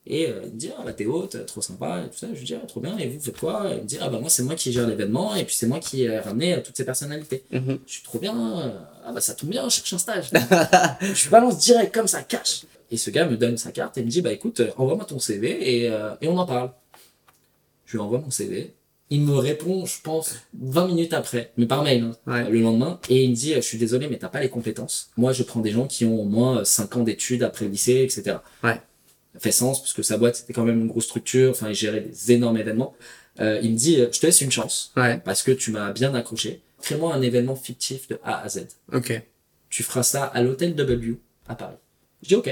Et 0.09 0.27
euh, 0.29 0.41
il 0.45 0.53
me 0.53 0.57
dit 0.57 0.71
Ah, 0.77 0.83
bah 0.85 0.93
t'es 0.93 1.05
haute, 1.05 1.45
trop 1.45 1.61
sympa, 1.61 2.03
et 2.05 2.09
tout 2.09 2.17
ça. 2.17 2.27
Je 2.33 2.39
lui 2.39 2.45
dis 2.45 2.55
Ah, 2.55 2.65
trop 2.65 2.79
bien, 2.79 2.97
et 2.97 3.07
vous 3.07 3.19
faites 3.19 3.37
quoi? 3.37 3.69
Et 3.71 3.77
il 3.77 3.81
me 3.83 3.87
dit 3.87 3.97
Ah, 4.01 4.09
bah 4.09 4.19
moi, 4.19 4.29
c'est 4.29 4.43
moi 4.43 4.55
qui 4.55 4.71
gère 4.71 4.87
l'événement, 4.87 5.35
et 5.35 5.43
puis 5.43 5.55
c'est 5.55 5.67
moi 5.67 5.79
qui 5.79 6.03
ai 6.03 6.19
ramené 6.19 6.53
euh, 6.55 6.61
toutes 6.63 6.77
ces 6.77 6.85
personnalités. 6.85 7.43
Mhm. 7.51 7.79
Je 7.85 7.91
suis 7.91 8.03
trop 8.03 8.19
bien, 8.19 8.35
euh, 8.59 8.69
ah, 9.05 9.11
bah 9.11 9.21
ça 9.21 9.33
tombe 9.33 9.49
bien, 9.49 9.67
je 9.69 9.75
cherche 9.75 9.93
un 9.93 9.97
stage. 9.97 10.29
je 11.01 11.29
balance 11.29 11.57
direct 11.59 11.93
comme 11.93 12.07
ça, 12.07 12.23
cash. 12.23 12.61
Et 12.89 12.95
ce 12.97 13.09
gars 13.09 13.25
me 13.25 13.35
donne 13.35 13.57
sa 13.57 13.71
carte 13.71 13.97
et 13.97 14.03
me 14.03 14.09
dit 14.09 14.21
Bah 14.21 14.31
écoute, 14.31 14.61
euh, 14.61 14.71
envoie-moi 14.77 15.05
ton 15.05 15.19
CV 15.19 15.81
et, 15.83 15.89
euh, 15.89 16.11
et 16.21 16.27
on 16.27 16.37
en 16.37 16.45
parle. 16.45 16.71
Je 17.85 17.93
lui 17.93 17.99
envoie 17.99 18.19
mon 18.19 18.31
CV. 18.31 18.73
Il 19.09 19.21
me 19.21 19.35
répond, 19.37 19.85
je 19.85 20.01
pense, 20.03 20.35
20 20.59 20.87
minutes 20.87 21.13
après, 21.13 21.53
mais 21.55 21.65
par 21.65 21.81
mail, 21.81 22.03
hein, 22.03 22.15
Ouais. 22.29 22.49
le 22.49 22.59
lendemain, 22.59 22.99
et 23.09 23.23
il 23.23 23.29
me 23.29 23.35
dit, 23.35 23.53
je 23.53 23.61
suis 23.61 23.77
désolé, 23.77 24.09
mais 24.09 24.17
t'as 24.17 24.27
pas 24.27 24.41
les 24.41 24.49
compétences. 24.49 25.11
Moi, 25.15 25.31
je 25.31 25.43
prends 25.43 25.61
des 25.61 25.71
gens 25.71 25.87
qui 25.87 26.03
ont 26.03 26.19
au 26.19 26.25
moins 26.25 26.65
5 26.65 26.97
ans 26.97 27.03
d'études 27.03 27.43
après 27.43 27.63
le 27.63 27.71
lycée, 27.71 28.01
etc. 28.03 28.39
Ouais. 28.65 28.81
Fait 29.39 29.51
sens, 29.51 29.81
parce 29.81 29.93
que 29.93 30.01
sa 30.03 30.17
boîte, 30.17 30.35
c'était 30.35 30.53
quand 30.53 30.63
même 30.63 30.79
une 30.81 30.87
grosse 30.87 31.05
structure, 31.05 31.51
enfin, 31.51 31.69
il 31.69 31.75
gérait 31.75 32.01
des 32.01 32.31
énormes 32.31 32.57
événements. 32.57 32.93
Euh, 33.39 33.59
il 33.61 33.71
me 33.73 33.77
dit, 33.77 33.99
euh, 34.01 34.07
je 34.11 34.19
te 34.19 34.25
laisse 34.25 34.41
une 34.41 34.51
chance, 34.51 34.91
Ouais. 34.97 35.21
parce 35.23 35.43
que 35.43 35.51
tu 35.51 35.71
m'as 35.71 35.91
bien 35.91 36.13
accroché. 36.15 36.61
Crée-moi 36.81 37.13
un 37.13 37.21
événement 37.21 37.55
fictif 37.55 38.07
de 38.07 38.19
A 38.23 38.41
à 38.43 38.49
Z. 38.49 38.67
Ok. 38.93 39.21
Tu 39.69 39.83
feras 39.83 40.03
ça 40.03 40.23
à 40.25 40.41
l'hôtel 40.41 40.73
W, 40.75 41.17
à 41.47 41.55
Paris. 41.55 41.75
Je 42.23 42.29
dis, 42.29 42.35
ok. 42.35 42.47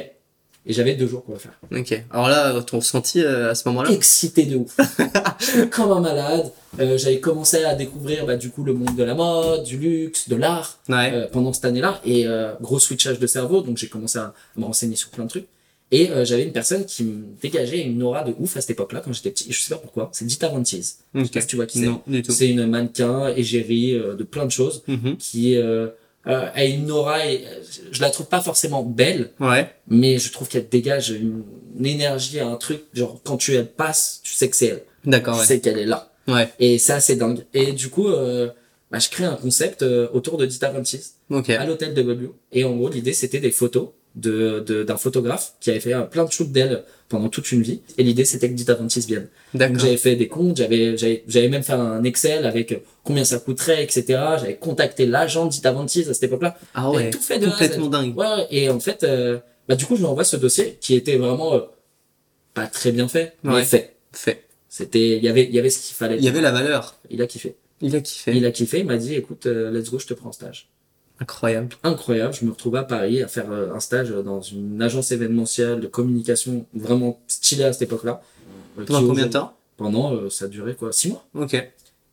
Et 0.68 0.74
j'avais 0.74 0.96
deux 0.96 1.06
jours 1.08 1.24
pour 1.24 1.36
le 1.36 1.40
faire. 1.40 1.54
Ok. 1.72 2.04
Alors 2.12 2.28
là, 2.28 2.60
ton 2.64 2.78
ressenti 2.80 3.22
euh, 3.22 3.52
à 3.52 3.56
ce 3.56 3.68
moment-là? 3.70 3.92
Excité 3.92 4.46
de 4.46 4.58
ouf. 4.58 4.76
Comme 5.72 5.92
un 5.92 6.00
malade. 6.02 6.52
Euh, 6.80 6.98
J'avais 6.98 7.20
commencé 7.20 7.64
à 7.64 7.76
découvrir 7.76 8.26
bah, 8.26 8.36
du 8.36 8.50
coup 8.50 8.64
le 8.64 8.74
monde 8.74 8.96
de 8.96 9.04
la 9.04 9.14
mode, 9.14 9.64
du 9.64 9.78
luxe, 9.78 10.28
de 10.28 10.36
l'art 10.36 10.80
Ouais. 10.90 11.12
euh, 11.14 11.28
pendant 11.32 11.54
cette 11.54 11.66
année-là. 11.66 12.02
Et 12.04 12.26
euh, 12.28 12.54
gros 12.62 12.80
switchage 12.80 13.20
de 13.20 13.28
cerveau, 13.28 13.62
donc 13.62 13.78
j'ai 13.78 13.88
commencé 13.88 14.18
à 14.18 14.34
me 14.58 14.66
renseigner 14.66 14.96
sur 14.96 15.10
plein 15.10 15.24
de 15.26 15.30
trucs. 15.30 15.48
Et 15.96 16.10
euh, 16.10 16.26
j'avais 16.26 16.44
une 16.44 16.52
personne 16.52 16.86
qui 16.86 17.04
me 17.04 17.24
dégageait 17.42 17.82
une 17.82 18.02
aura 18.04 18.24
de 18.24 18.34
ouf 18.40 18.58
à 18.58 18.62
cette 18.62 18.72
époque-là 18.72 19.02
quand 19.04 19.14
j'étais 19.14 19.32
petit. 19.32 19.46
Je 19.52 19.60
sais 19.62 19.74
pas 19.74 19.80
pourquoi. 19.80 20.10
C'est 20.14 20.26
Dita. 20.26 20.52
Je 20.64 20.72
sais 20.82 20.96
pas 21.32 21.42
si 21.42 21.48
tu 21.48 21.56
vois 21.56 21.66
qui 21.66 21.80
c'est. 21.80 22.32
C'est 22.32 22.50
une 22.50 22.66
mannequin 22.68 23.34
égérie 23.36 23.94
euh, 23.94 24.14
de 24.16 24.24
plein 24.24 24.46
de 24.46 24.52
choses 24.52 24.84
Mhm. 24.88 25.16
qui 25.18 25.56
euh, 25.56 25.88
euh, 26.28 26.50
a 26.54 26.66
une 26.66 26.92
aura. 26.92 27.26
Et, 27.26 27.46
euh, 27.46 27.62
je 27.92 28.02
la 28.02 28.10
trouve 28.10 28.28
pas 28.28 28.42
forcément 28.42 28.84
belle, 28.84 29.32
Ouais. 29.40 29.70
mais 29.88 30.18
je 30.18 30.32
trouve 30.32 30.48
qu'elle 30.50 30.68
dégage 30.68 31.12
une, 31.12 31.44
une 31.80 31.86
énergie, 31.86 32.40
un 32.40 32.56
truc, 32.56 32.82
genre 32.94 33.20
quand 33.24 33.38
tu 33.38 33.54
elle 33.56 33.68
passe, 33.72 34.20
tu 34.24 34.34
sais 34.34 34.50
que 34.50 34.56
c'est 34.56 34.66
elle. 34.68 34.84
D'accord, 35.06 35.36
Tu 35.36 35.42
ouais. 35.42 35.46
sais 35.46 35.60
qu'elle 35.62 35.78
est 35.78 35.86
là. 35.86 36.12
Ouais. 36.28 36.50
Et 36.60 36.78
c'est 36.80 36.94
assez 36.94 37.16
dingue. 37.16 37.46
Et 37.54 37.72
du 37.74 37.90
coup, 37.90 38.08
euh, 38.10 38.50
bah, 38.92 38.98
je 39.00 39.10
crée 39.10 39.26
un 39.26 39.36
concept 39.36 39.84
euh, 39.84 40.08
autour 40.14 40.38
de 40.38 40.46
Dita 40.48 40.72
Von 40.72 40.82
Teese 40.84 41.14
Ok. 41.30 41.52
à 41.52 41.66
l'hôtel 41.66 41.94
W. 41.94 42.30
Et 42.52 42.64
en 42.64 42.76
gros, 42.76 42.90
l'idée, 42.90 43.14
c'était 43.14 43.40
des 43.40 43.52
photos 43.52 43.90
de 44.16 44.60
de- 44.66 44.84
d'un 44.84 44.98
photographe 44.98 45.54
qui 45.60 45.70
avait 45.72 45.80
fait 45.80 45.94
euh, 45.94 46.02
plein 46.02 46.26
de 46.26 46.32
shoots 46.32 46.52
d'elle 46.52 46.84
pendant 47.10 47.30
toute 47.30 47.52
une 47.52 47.62
vie. 47.62 47.82
Et 47.98 48.04
l'idée, 48.04 48.26
c'était 48.26 48.50
que 48.50 48.54
Dita 48.56 48.74
Von 48.76 48.88
Teese 48.88 49.06
vienne. 49.08 49.28
Donc 49.54 49.60
D'accord. 49.60 49.80
j'avais 49.80 49.98
fait 49.98 50.16
des 50.16 50.28
comptes, 50.28 50.58
j'avais 50.58 50.98
j'avais 50.98 51.24
j'avais 51.28 51.50
même 51.50 51.64
fait 51.64 51.74
un 51.74 52.04
Excel 52.04 52.46
avec 52.46 52.72
euh, 52.72 52.78
combien 53.04 53.24
ça 53.24 53.40
coûterait, 53.40 53.84
etc. 53.84 54.04
J'avais 54.40 54.56
contacté 54.56 55.06
l'agent 55.06 55.46
Dita 55.46 55.72
Von 55.72 55.86
Teese 55.86 56.10
à 56.10 56.14
cette 56.14 56.24
époque-là. 56.24 56.58
Ah 56.74 56.90
ouais. 56.92 57.10
tout 57.10 57.20
fait 57.22 57.40
de. 57.40 57.48
Complètement 57.48 57.88
dingue. 57.88 58.18
Ouais, 58.18 58.26
ouais. 58.26 58.48
et 58.52 58.70
en 58.70 58.80
fait, 58.80 59.04
euh, 59.04 59.38
bah, 59.68 59.76
du 59.76 59.86
coup, 59.86 59.96
je 59.96 60.02
lui 60.02 60.08
envoie 60.08 60.24
ce 60.24 60.36
dossier 60.38 60.78
qui 60.82 60.96
était 60.96 61.18
vraiment 61.18 61.54
euh, 61.56 61.60
pas 62.54 62.68
très 62.68 62.92
bien 62.92 63.08
fait, 63.08 63.36
mais 63.44 63.54
Ouais. 63.54 63.64
fait. 63.66 63.96
Fait. 64.14 64.44
C'était, 64.70 65.18
il 65.18 65.24
y 65.24 65.28
avait, 65.30 65.44
il 65.46 65.54
y 65.56 65.60
avait 65.60 65.70
ce 65.70 65.80
qu'il 65.86 65.96
fallait. 65.96 66.18
Il 66.18 66.24
y 66.24 66.28
avait 66.28 66.42
la 66.42 66.52
valeur. 66.52 66.96
Il 67.10 67.22
a 67.22 67.28
kiffé. 67.28 67.56
Il 67.82 67.96
a 67.96 68.02
kiffé. 68.02 68.32
Il 68.36 68.46
a 68.46 68.52
kiffé, 68.52 68.80
il 68.80 68.86
m'a 68.86 68.98
dit, 68.98 69.14
écoute, 69.16 69.46
euh, 69.46 69.72
let's 69.72 69.90
go, 69.90 70.00
je 70.00 70.06
te 70.08 70.14
prends 70.14 70.30
en 70.30 70.34
stage. 70.34 70.70
Incroyable. 71.20 71.70
Incroyable, 71.84 72.34
je 72.34 72.46
me 72.46 72.52
retrouve 72.52 72.76
à 72.76 72.84
Paris 72.84 73.22
à 73.24 73.28
faire 73.28 73.50
euh, 73.52 73.74
un 73.74 73.80
stage 73.80 74.10
dans 74.10 74.42
une 74.42 74.82
agence 74.82 75.12
événementielle 75.12 75.80
de 75.80 75.88
communication 75.88 76.66
vraiment 76.74 77.20
stylée 77.28 77.64
à 77.64 77.74
cette 77.74 77.84
époque-là. 77.84 78.22
Euh, 78.78 78.82
qui 78.82 78.88
Pendant 78.88 79.08
combien 79.08 79.26
de 79.28 79.32
temps? 79.32 79.56
Pendant, 79.78 80.14
euh, 80.14 80.30
ça 80.30 80.46
a 80.46 80.48
duré 80.50 80.76
quoi, 80.76 80.92
six 80.92 81.10
mois. 81.10 81.26
Ok. 81.34 81.56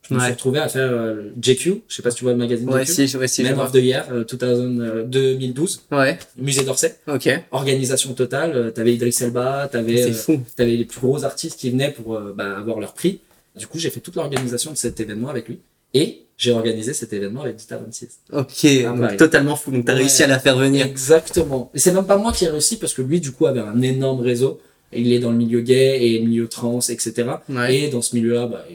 Je 0.09 0.13
me 0.13 0.19
suis 0.19 0.31
retrouvé 0.31 0.59
à 0.59 0.67
faire 0.67 0.91
euh, 0.91 1.31
JQ, 1.41 1.83
je 1.87 1.95
sais 1.95 2.01
pas 2.01 2.11
si 2.11 2.17
tu 2.17 2.23
vois 2.25 2.33
le 2.33 2.37
magazine 2.37 2.69
Ouais, 2.69 2.83
JQ. 2.85 3.07
si, 3.07 3.17
ouais, 3.17 3.27
si, 3.29 3.41
Man 3.43 3.57
of 3.57 3.71
the 3.71 3.75
Year, 3.75 4.05
euh, 4.11 4.25
2000, 4.25 4.81
euh, 4.81 5.03
2012, 5.05 5.83
Ouais. 5.91 6.19
musée 6.37 6.65
d'Orsay. 6.65 6.97
Ok. 7.07 7.29
organisation 7.51 8.13
totale. 8.13 8.73
T'avais 8.73 8.93
Idriss 8.95 9.21
Elba, 9.21 9.69
t'avais 9.71 10.03
C'est 10.03 10.11
fou. 10.13 10.41
t'avais 10.57 10.75
les 10.75 10.83
plus 10.83 10.99
gros 10.99 11.23
artistes 11.23 11.57
qui 11.57 11.69
venaient 11.69 11.91
pour 11.91 12.19
bah, 12.19 12.57
avoir 12.57 12.81
leur 12.81 12.93
prix. 12.93 13.21
Du 13.55 13.65
coup, 13.67 13.79
j'ai 13.79 13.89
fait 13.89 14.01
toute 14.01 14.15
l'organisation 14.15 14.71
de 14.71 14.77
cet 14.77 14.99
événement 14.99 15.29
avec 15.29 15.47
lui. 15.47 15.59
Et 15.93 16.22
j'ai 16.37 16.51
organisé 16.51 16.93
cet 16.93 17.13
événement 17.13 17.41
avec 17.41 17.55
Dita 17.57 17.77
26. 17.77 18.19
Ok. 18.31 18.65
Ah, 18.85 18.91
donc 19.09 19.17
totalement 19.17 19.55
fou. 19.55 19.71
Donc 19.71 19.85
t'as 19.85 19.93
Ouais. 19.93 19.99
réussi 19.99 20.23
à 20.23 20.27
la 20.27 20.39
faire 20.39 20.57
venir. 20.57 20.85
Exactement. 20.85 21.71
Et 21.73 21.79
c'est 21.79 21.91
même 21.93 22.05
pas 22.07 22.17
moi 22.17 22.31
qui 22.33 22.45
ai 22.45 22.49
réussi 22.49 22.77
parce 22.77 22.93
que 22.93 23.01
lui, 23.01 23.19
du 23.19 23.31
coup, 23.31 23.45
avait 23.45 23.59
un 23.61 23.81
énorme 23.81 24.19
réseau. 24.21 24.59
Il 24.91 25.11
est 25.11 25.19
dans 25.19 25.31
le 25.31 25.37
milieu 25.37 25.61
gay 25.61 25.99
et 26.05 26.19
milieu 26.19 26.47
trans, 26.47 26.79
etc. 26.79 27.13
Ouais. 27.49 27.75
Et 27.75 27.89
dans 27.89 28.01
ce 28.01 28.15
milieu-là, 28.15 28.47
bah, 28.47 28.65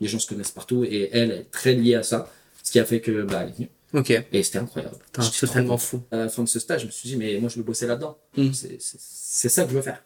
les 0.00 0.08
gens 0.08 0.18
se 0.18 0.26
connaissent 0.26 0.50
partout 0.50 0.84
et 0.84 1.10
elle 1.12 1.30
est 1.30 1.46
très 1.50 1.74
liée 1.74 1.94
à 1.94 2.02
ça. 2.02 2.30
Ce 2.64 2.70
qui 2.72 2.78
a 2.78 2.84
fait 2.84 3.00
que, 3.00 3.22
bah, 3.22 3.40
elle 3.42 3.48
est 3.50 3.52
venue. 3.56 3.68
Ok. 3.94 4.10
Et 4.32 4.42
c'était 4.42 4.58
incroyable. 4.58 4.96
J'étais 5.20 5.46
totalement 5.46 5.78
fou. 5.78 6.00
à 6.10 6.16
la 6.18 6.28
fin 6.28 6.42
de 6.42 6.48
ce 6.48 6.58
stage, 6.60 6.82
je 6.82 6.86
me 6.86 6.90
suis 6.90 7.08
dit, 7.08 7.16
mais 7.16 7.38
moi, 7.40 7.48
je 7.48 7.56
veux 7.56 7.62
bosser 7.62 7.86
là-dedans. 7.86 8.18
Mm. 8.36 8.48
C'est 8.52 9.48
ça 9.48 9.64
que 9.64 9.70
je 9.70 9.76
veux 9.76 9.82
faire. 9.82 10.02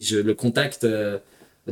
Je 0.00 0.18
le 0.18 0.34
contacte 0.34 0.84
euh, 0.84 1.18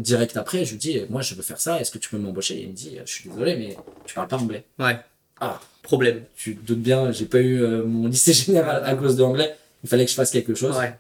direct 0.01 0.37
après, 0.37 0.65
je 0.65 0.73
lui 0.73 0.79
dis, 0.79 1.01
moi, 1.09 1.23
je 1.23 1.35
veux 1.35 1.43
faire 1.43 1.61
ça, 1.61 1.81
est-ce 1.81 1.91
que 1.91 1.99
tu 1.99 2.09
peux 2.11 2.19
m'embaucher? 2.19 2.61
Il 2.61 2.69
me 2.69 2.75
dit, 2.75 2.99
je 3.05 3.11
suis 3.13 3.29
désolé, 3.31 3.57
mais 3.57 3.77
tu 4.07 4.15
parles 4.15 4.29
pas 4.29 4.39
anglais. 4.39 4.65
Ouais. 4.79 4.97
Ah, 5.41 5.61
Problème. 5.83 6.23
tu 6.37 6.57
te 6.57 6.67
doutes 6.67 6.81
bien, 6.83 7.13
j'ai 7.13 7.27
pas 7.27 7.41
eu 7.41 7.63
euh, 7.63 7.85
mon 7.85 8.09
lycée 8.09 8.33
général 8.45 8.83
à 8.85 8.95
cause 8.95 9.17
de 9.17 9.23
l'anglais. 9.23 9.55
Il 9.83 9.89
fallait 9.89 10.05
que 10.05 10.11
je 10.11 10.17
fasse 10.17 10.31
quelque 10.31 10.55
chose. 10.55 10.77
Ouais. 10.77 10.95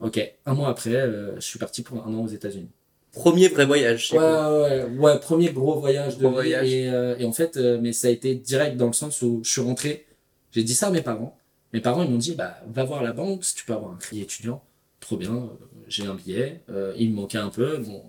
Ok, 0.00 0.20
un 0.44 0.54
mois 0.54 0.68
après, 0.68 0.94
euh, 0.94 1.36
je 1.36 1.40
suis 1.40 1.58
parti 1.58 1.82
pour 1.82 2.06
un 2.06 2.12
an 2.12 2.24
aux 2.24 2.28
États-Unis. 2.28 2.68
Premier 3.12 3.48
vrai 3.48 3.64
voyage. 3.64 4.10
c'est 4.10 4.18
Ouais, 4.18 4.24
ouais, 4.24 4.84
ouais, 4.98 5.18
premier 5.20 5.50
gros 5.50 5.80
voyage 5.80 6.18
de 6.18 6.20
Gros 6.20 6.28
vie. 6.30 6.34
voyage. 6.34 6.68
Et, 6.70 6.90
euh, 6.90 7.16
et 7.18 7.24
en 7.24 7.32
fait, 7.32 7.56
euh, 7.56 7.78
mais 7.80 7.94
ça 7.94 8.08
a 8.08 8.10
été 8.10 8.34
direct 8.34 8.76
dans 8.76 8.88
le 8.88 8.92
sens 8.92 9.22
où 9.22 9.40
je 9.42 9.50
suis 9.50 9.62
rentré, 9.62 10.04
j'ai 10.52 10.62
dit 10.62 10.74
ça 10.74 10.88
à 10.88 10.90
mes 10.90 11.00
parents. 11.00 11.38
Mes 11.72 11.80
parents, 11.80 12.02
ils 12.02 12.10
m'ont 12.10 12.18
dit, 12.18 12.34
bah, 12.34 12.60
va 12.74 12.84
voir 12.84 13.02
la 13.02 13.12
banque, 13.14 13.42
si 13.42 13.54
tu 13.54 13.64
peux 13.64 13.72
avoir 13.72 13.92
un 13.92 13.96
crédit 13.96 14.20
étudiant. 14.22 14.62
Trop 15.00 15.16
bien, 15.16 15.48
j'ai 15.88 16.04
un 16.06 16.14
billet. 16.14 16.60
Euh, 16.68 16.92
il 16.98 17.10
me 17.10 17.16
manquait 17.16 17.38
un 17.38 17.48
peu. 17.48 17.78
Bon, 17.78 18.02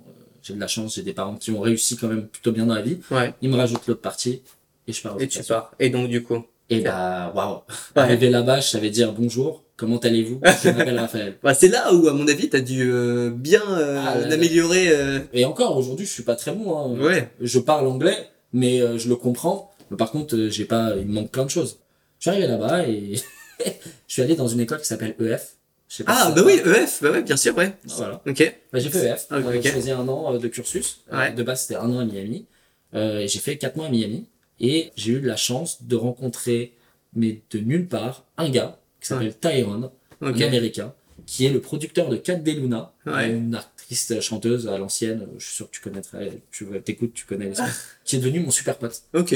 j'ai 0.47 0.53
de 0.53 0.59
la 0.59 0.67
chance, 0.67 0.95
j'ai 0.95 1.03
des 1.03 1.13
parents 1.13 1.35
qui 1.35 1.51
ont 1.51 1.59
réussi 1.61 1.97
quand 1.97 2.07
même 2.07 2.27
plutôt 2.27 2.51
bien 2.51 2.65
dans 2.65 2.75
la 2.75 2.81
vie. 2.81 2.99
Ouais. 3.11 3.33
Ils 3.41 3.49
me 3.49 3.55
rajoutent 3.57 3.85
l'autre 3.87 4.01
partie 4.01 4.41
et 4.87 4.93
je 4.93 5.01
pars 5.01 5.19
Et 5.19 5.27
tu 5.27 5.43
pars. 5.43 5.71
Et 5.79 5.89
donc 5.89 6.09
du 6.09 6.23
coup? 6.23 6.43
Et 6.69 6.81
bah, 6.81 7.31
waouh. 7.35 7.59
Arrivé 7.95 8.29
là-bas, 8.29 8.59
je 8.59 8.67
savais 8.67 8.89
dire 8.89 9.13
bonjour, 9.13 9.63
comment 9.77 9.97
allez-vous? 9.99 10.41
Je 10.63 10.69
m'appelle 10.69 10.99
Raphaël. 10.99 11.37
Bah, 11.41 11.53
c'est 11.53 11.69
là 11.69 11.93
où, 11.93 12.07
à 12.09 12.13
mon 12.13 12.27
avis, 12.27 12.49
t'as 12.49 12.59
dû 12.59 12.91
euh, 12.91 13.29
bien 13.29 13.61
euh, 13.69 14.01
Ah, 14.05 14.17
là, 14.17 14.33
améliorer. 14.33 14.89
euh, 14.89 15.19
Et 15.33 15.45
encore, 15.45 15.77
aujourd'hui, 15.77 16.05
je 16.05 16.11
suis 16.11 16.23
pas 16.23 16.35
très 16.35 16.51
bon. 16.51 16.77
Hein. 16.77 16.99
Ouais. 16.99 17.29
Je 17.39 17.59
parle 17.59 17.87
anglais, 17.87 18.17
mais 18.53 18.81
euh, 18.81 18.97
je 18.97 19.07
le 19.07 19.15
comprends. 19.15 19.71
Mais 19.91 19.97
par 19.97 20.11
contre, 20.11 20.35
euh, 20.35 20.49
j'ai 20.49 20.65
pas, 20.65 20.93
il 20.97 21.05
me 21.07 21.13
manque 21.13 21.31
plein 21.31 21.45
de 21.45 21.49
choses. 21.49 21.79
Je 22.19 22.23
suis 22.23 22.29
arrivé 22.31 22.47
là-bas 22.47 22.85
et 22.87 23.15
je 23.65 23.71
suis 24.13 24.21
allé 24.21 24.35
dans 24.35 24.47
une 24.49 24.59
école 24.59 24.79
qui 24.79 24.87
s'appelle 24.87 25.15
EF. 25.21 25.56
Je 25.89 25.95
sais 25.95 26.03
pas 26.03 26.13
si 26.15 26.21
Ah, 26.21 26.25
ça 26.29 26.31
bah 26.31 26.41
oui. 26.45 26.53
EF, 26.65 27.01
bah 27.01 27.11
ouais, 27.11 27.21
bien 27.23 27.37
sûr, 27.37 27.55
ouais. 27.57 27.73
Voilà. 27.85 28.21
Ok. 28.27 28.55
Bah, 28.73 28.79
j'ai 28.79 28.89
fait 28.89 29.05
EF. 29.07 29.25
Ah, 29.29 29.39
ok, 29.39 29.45
Euh, 29.45 29.55
ok. 29.57 29.61
J'ai 29.63 29.71
choisi 29.71 29.91
un 29.91 30.07
an 30.07 30.33
euh, 30.33 30.37
de 30.37 30.47
cursus. 30.47 31.01
Euh, 31.13 31.17
Ouais. 31.17 31.31
de 31.33 31.43
base, 31.43 31.61
c'était 31.61 31.75
un 31.75 31.89
an 31.89 31.99
à 31.99 32.05
Miami. 32.05 32.45
Euh, 32.93 33.25
j'ai 33.27 33.39
fait 33.39 33.57
quatre 33.57 33.75
mois 33.77 33.87
à 33.87 33.89
Miami. 33.89 34.27
Et 34.59 34.91
j'ai 34.95 35.13
eu 35.13 35.19
la 35.21 35.37
chance 35.37 35.83
de 35.83 35.95
rencontrer, 35.95 36.73
mais 37.13 37.41
de 37.51 37.59
nulle 37.59 37.87
part, 37.87 38.25
un 38.37 38.49
gars 38.49 38.79
qui 38.99 39.07
s'appelle 39.07 39.35
Tyrone, 39.37 39.91
Ok. 40.21 40.41
un 40.41 40.47
américain, 40.47 40.93
qui 41.27 41.45
est 41.45 41.49
le 41.51 41.61
producteur 41.61 42.09
de 42.09 42.17
Cat 42.17 42.35
de 42.37 42.51
Luna, 42.51 42.91
Ouais. 43.05 43.29
une 43.29 43.53
artiste 43.55 44.19
chanteuse 44.19 44.67
à 44.67 44.77
l'ancienne. 44.79 45.27
Je 45.37 45.45
suis 45.45 45.55
sûr 45.55 45.67
que 45.69 45.75
tu 45.75 45.81
connaîtrais, 45.81 46.41
tu 46.51 46.65
t'écoutes, 46.83 47.13
tu 47.13 47.25
connais 47.25 47.53
sons, 47.53 47.63
qui 48.03 48.15
est 48.15 48.19
devenu 48.19 48.39
mon 48.39 48.51
super 48.51 48.77
pote. 48.77 49.03
Ok. 49.13 49.35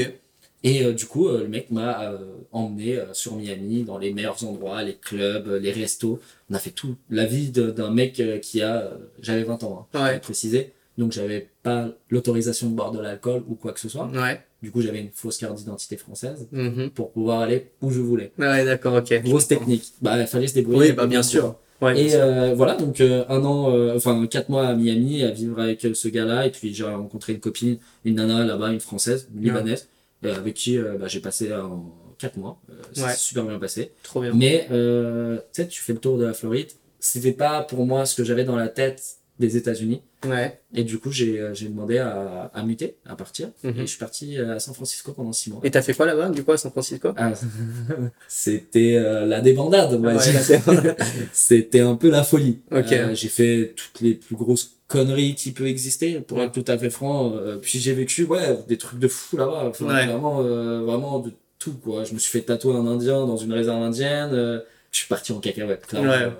Et 0.64 0.84
euh, 0.84 0.92
du 0.92 1.06
coup, 1.06 1.28
euh, 1.28 1.42
le 1.42 1.48
mec 1.48 1.70
m'a 1.70 2.02
euh, 2.12 2.18
emmené 2.52 2.96
euh, 2.96 3.12
sur 3.14 3.34
Miami, 3.36 3.82
dans 3.82 3.98
les 3.98 4.12
meilleurs 4.12 4.44
endroits, 4.44 4.82
les 4.82 4.94
clubs, 4.94 5.48
euh, 5.48 5.58
les 5.58 5.72
restos. 5.72 6.20
On 6.50 6.54
a 6.54 6.58
fait 6.58 6.70
tout. 6.70 6.96
La 7.10 7.24
vie 7.26 7.50
d'un 7.50 7.90
mec 7.90 8.20
euh, 8.20 8.38
qui 8.38 8.62
a... 8.62 8.90
j'avais 9.20 9.42
20 9.42 9.64
ans, 9.64 9.88
hein, 9.94 10.04
Ouais. 10.04 10.18
préciser. 10.20 10.72
Donc 10.98 11.10
j'avais 11.12 11.48
pas 11.62 11.88
l'autorisation 12.10 12.68
de 12.68 12.74
boire 12.74 12.92
de 12.92 13.00
l'alcool 13.00 13.42
ou 13.48 13.54
quoi 13.54 13.72
que 13.72 13.80
ce 13.80 13.88
soit. 13.88 14.08
Ouais. 14.14 14.40
Du 14.62 14.70
coup, 14.70 14.82
j'avais 14.82 15.00
une 15.00 15.10
fausse 15.12 15.38
carte 15.38 15.56
d'identité 15.56 15.96
française 15.96 16.46
Mhm. 16.52 16.90
pour 16.90 17.10
pouvoir 17.10 17.40
aller 17.40 17.70
où 17.80 17.90
je 17.90 18.00
voulais. 18.00 18.30
Ouais, 18.38 18.64
d'accord, 18.64 18.94
ok. 18.94 19.22
Grosse 19.24 19.48
technique. 19.48 19.84
Bah, 20.00 20.20
il 20.20 20.26
fallait 20.26 20.46
se 20.46 20.54
débrouiller. 20.54 20.90
Oui, 20.90 20.92
bah, 20.92 21.06
bien 21.06 21.22
sûr. 21.24 21.56
Ouais, 21.80 22.00
Et 22.00 22.14
euh, 22.14 22.54
voilà, 22.54 22.76
donc 22.76 23.00
euh, 23.00 23.24
un 23.28 23.42
an, 23.44 23.74
euh, 23.74 23.96
enfin 23.96 24.24
quatre 24.28 24.48
mois 24.50 24.68
à 24.68 24.74
Miami 24.76 25.24
à 25.24 25.32
vivre 25.32 25.60
avec 25.60 25.80
ce 25.94 26.06
gars-là. 26.08 26.46
Et 26.46 26.50
puis 26.50 26.72
j'ai 26.72 26.84
rencontré 26.84 27.32
une 27.32 27.40
copine, 27.40 27.78
une 28.04 28.14
nana 28.16 28.44
là-bas, 28.44 28.70
une 28.70 28.78
française, 28.78 29.28
une 29.34 29.42
libanaise, 29.42 29.88
avec 30.30 30.54
qui 30.54 30.78
euh, 30.78 30.96
bah, 30.98 31.08
j'ai 31.08 31.20
passé 31.20 31.52
en 31.54 31.92
quatre 32.18 32.36
mois. 32.36 32.60
Euh, 32.70 32.74
ça 32.92 33.04
Ouais. 33.06 33.10
s'est 33.12 33.16
super 33.18 33.44
bien 33.44 33.58
passé. 33.58 33.92
Trop 34.02 34.20
bien. 34.20 34.32
Mais 34.34 34.68
euh, 34.70 35.38
tu 35.52 35.62
sais, 35.62 35.68
tu 35.68 35.82
fais 35.82 35.92
le 35.92 35.98
tour 35.98 36.18
de 36.18 36.24
la 36.24 36.32
Floride. 36.34 36.70
C'était 37.00 37.32
pas 37.32 37.62
pour 37.62 37.84
moi 37.86 38.06
ce 38.06 38.14
que 38.14 38.22
j'avais 38.24 38.44
dans 38.44 38.54
la 38.56 38.68
tête 38.68 39.02
des 39.38 39.56
États-Unis. 39.56 40.02
Ouais. 40.26 40.60
Et 40.74 40.84
du 40.84 40.98
coup, 40.98 41.10
j'ai 41.10 41.40
euh, 41.40 41.52
j'ai 41.54 41.68
demandé 41.68 41.98
à, 41.98 42.50
à 42.54 42.62
muter, 42.62 42.96
à 43.06 43.16
partir. 43.16 43.48
Mhm. 43.64 43.70
Et 43.76 43.80
je 43.80 43.86
suis 43.86 43.98
parti 43.98 44.38
euh, 44.38 44.54
à 44.56 44.60
San 44.60 44.72
Francisco 44.74 45.12
pendant 45.12 45.32
six 45.32 45.50
mois. 45.50 45.60
Et 45.64 45.70
t'as 45.70 45.82
fait 45.82 45.94
quoi 45.94 46.06
là-bas, 46.06 46.28
du 46.28 46.44
coup, 46.44 46.52
à 46.52 46.56
San 46.58 46.70
Francisco? 46.70 47.12
Ah, 47.16 47.32
C'était 48.28 48.96
euh, 48.96 49.26
la 49.26 49.40
débandade, 49.40 49.94
Ouais, 50.00 50.14
la 50.14 50.20
C'était 51.32 51.80
un 51.80 51.94
peu 51.96 52.10
la 52.10 52.22
folie. 52.24 52.60
Ok. 52.70 52.92
Euh, 52.92 53.14
j'ai 53.14 53.28
fait 53.28 53.74
toutes 53.76 54.00
les 54.00 54.14
plus 54.14 54.36
grosses 54.36 54.76
conneries 54.88 55.34
qui 55.34 55.52
peuvent 55.52 55.66
exister, 55.66 56.20
pour 56.20 56.38
Ouais. 56.38 56.44
être 56.44 56.52
tout 56.52 56.70
à 56.70 56.78
fait 56.78 56.90
franc. 56.90 57.32
Euh, 57.34 57.56
puis 57.56 57.78
j'ai 57.78 57.92
vécu, 57.94 58.24
ouais, 58.24 58.58
des 58.68 58.76
trucs 58.78 58.98
de 59.00 59.08
fou 59.08 59.36
là-bas. 59.36 59.64
Enfin, 59.68 59.86
Ouais. 59.86 60.06
Vraiment, 60.06 60.40
euh, 60.42 60.82
vraiment 60.82 61.18
de 61.18 61.32
tout, 61.58 61.72
quoi. 61.74 62.04
Je 62.04 62.12
me 62.14 62.18
suis 62.18 62.30
fait 62.30 62.44
tatouer 62.44 62.74
un 62.76 62.86
indien 62.86 63.26
dans 63.26 63.36
une 63.36 63.52
réserve 63.52 63.82
indienne. 63.82 64.30
je 64.90 64.98
suis 64.98 65.08
parti 65.08 65.32
en 65.32 65.40
cacahuète, 65.40 65.86
clairement. 65.86 66.32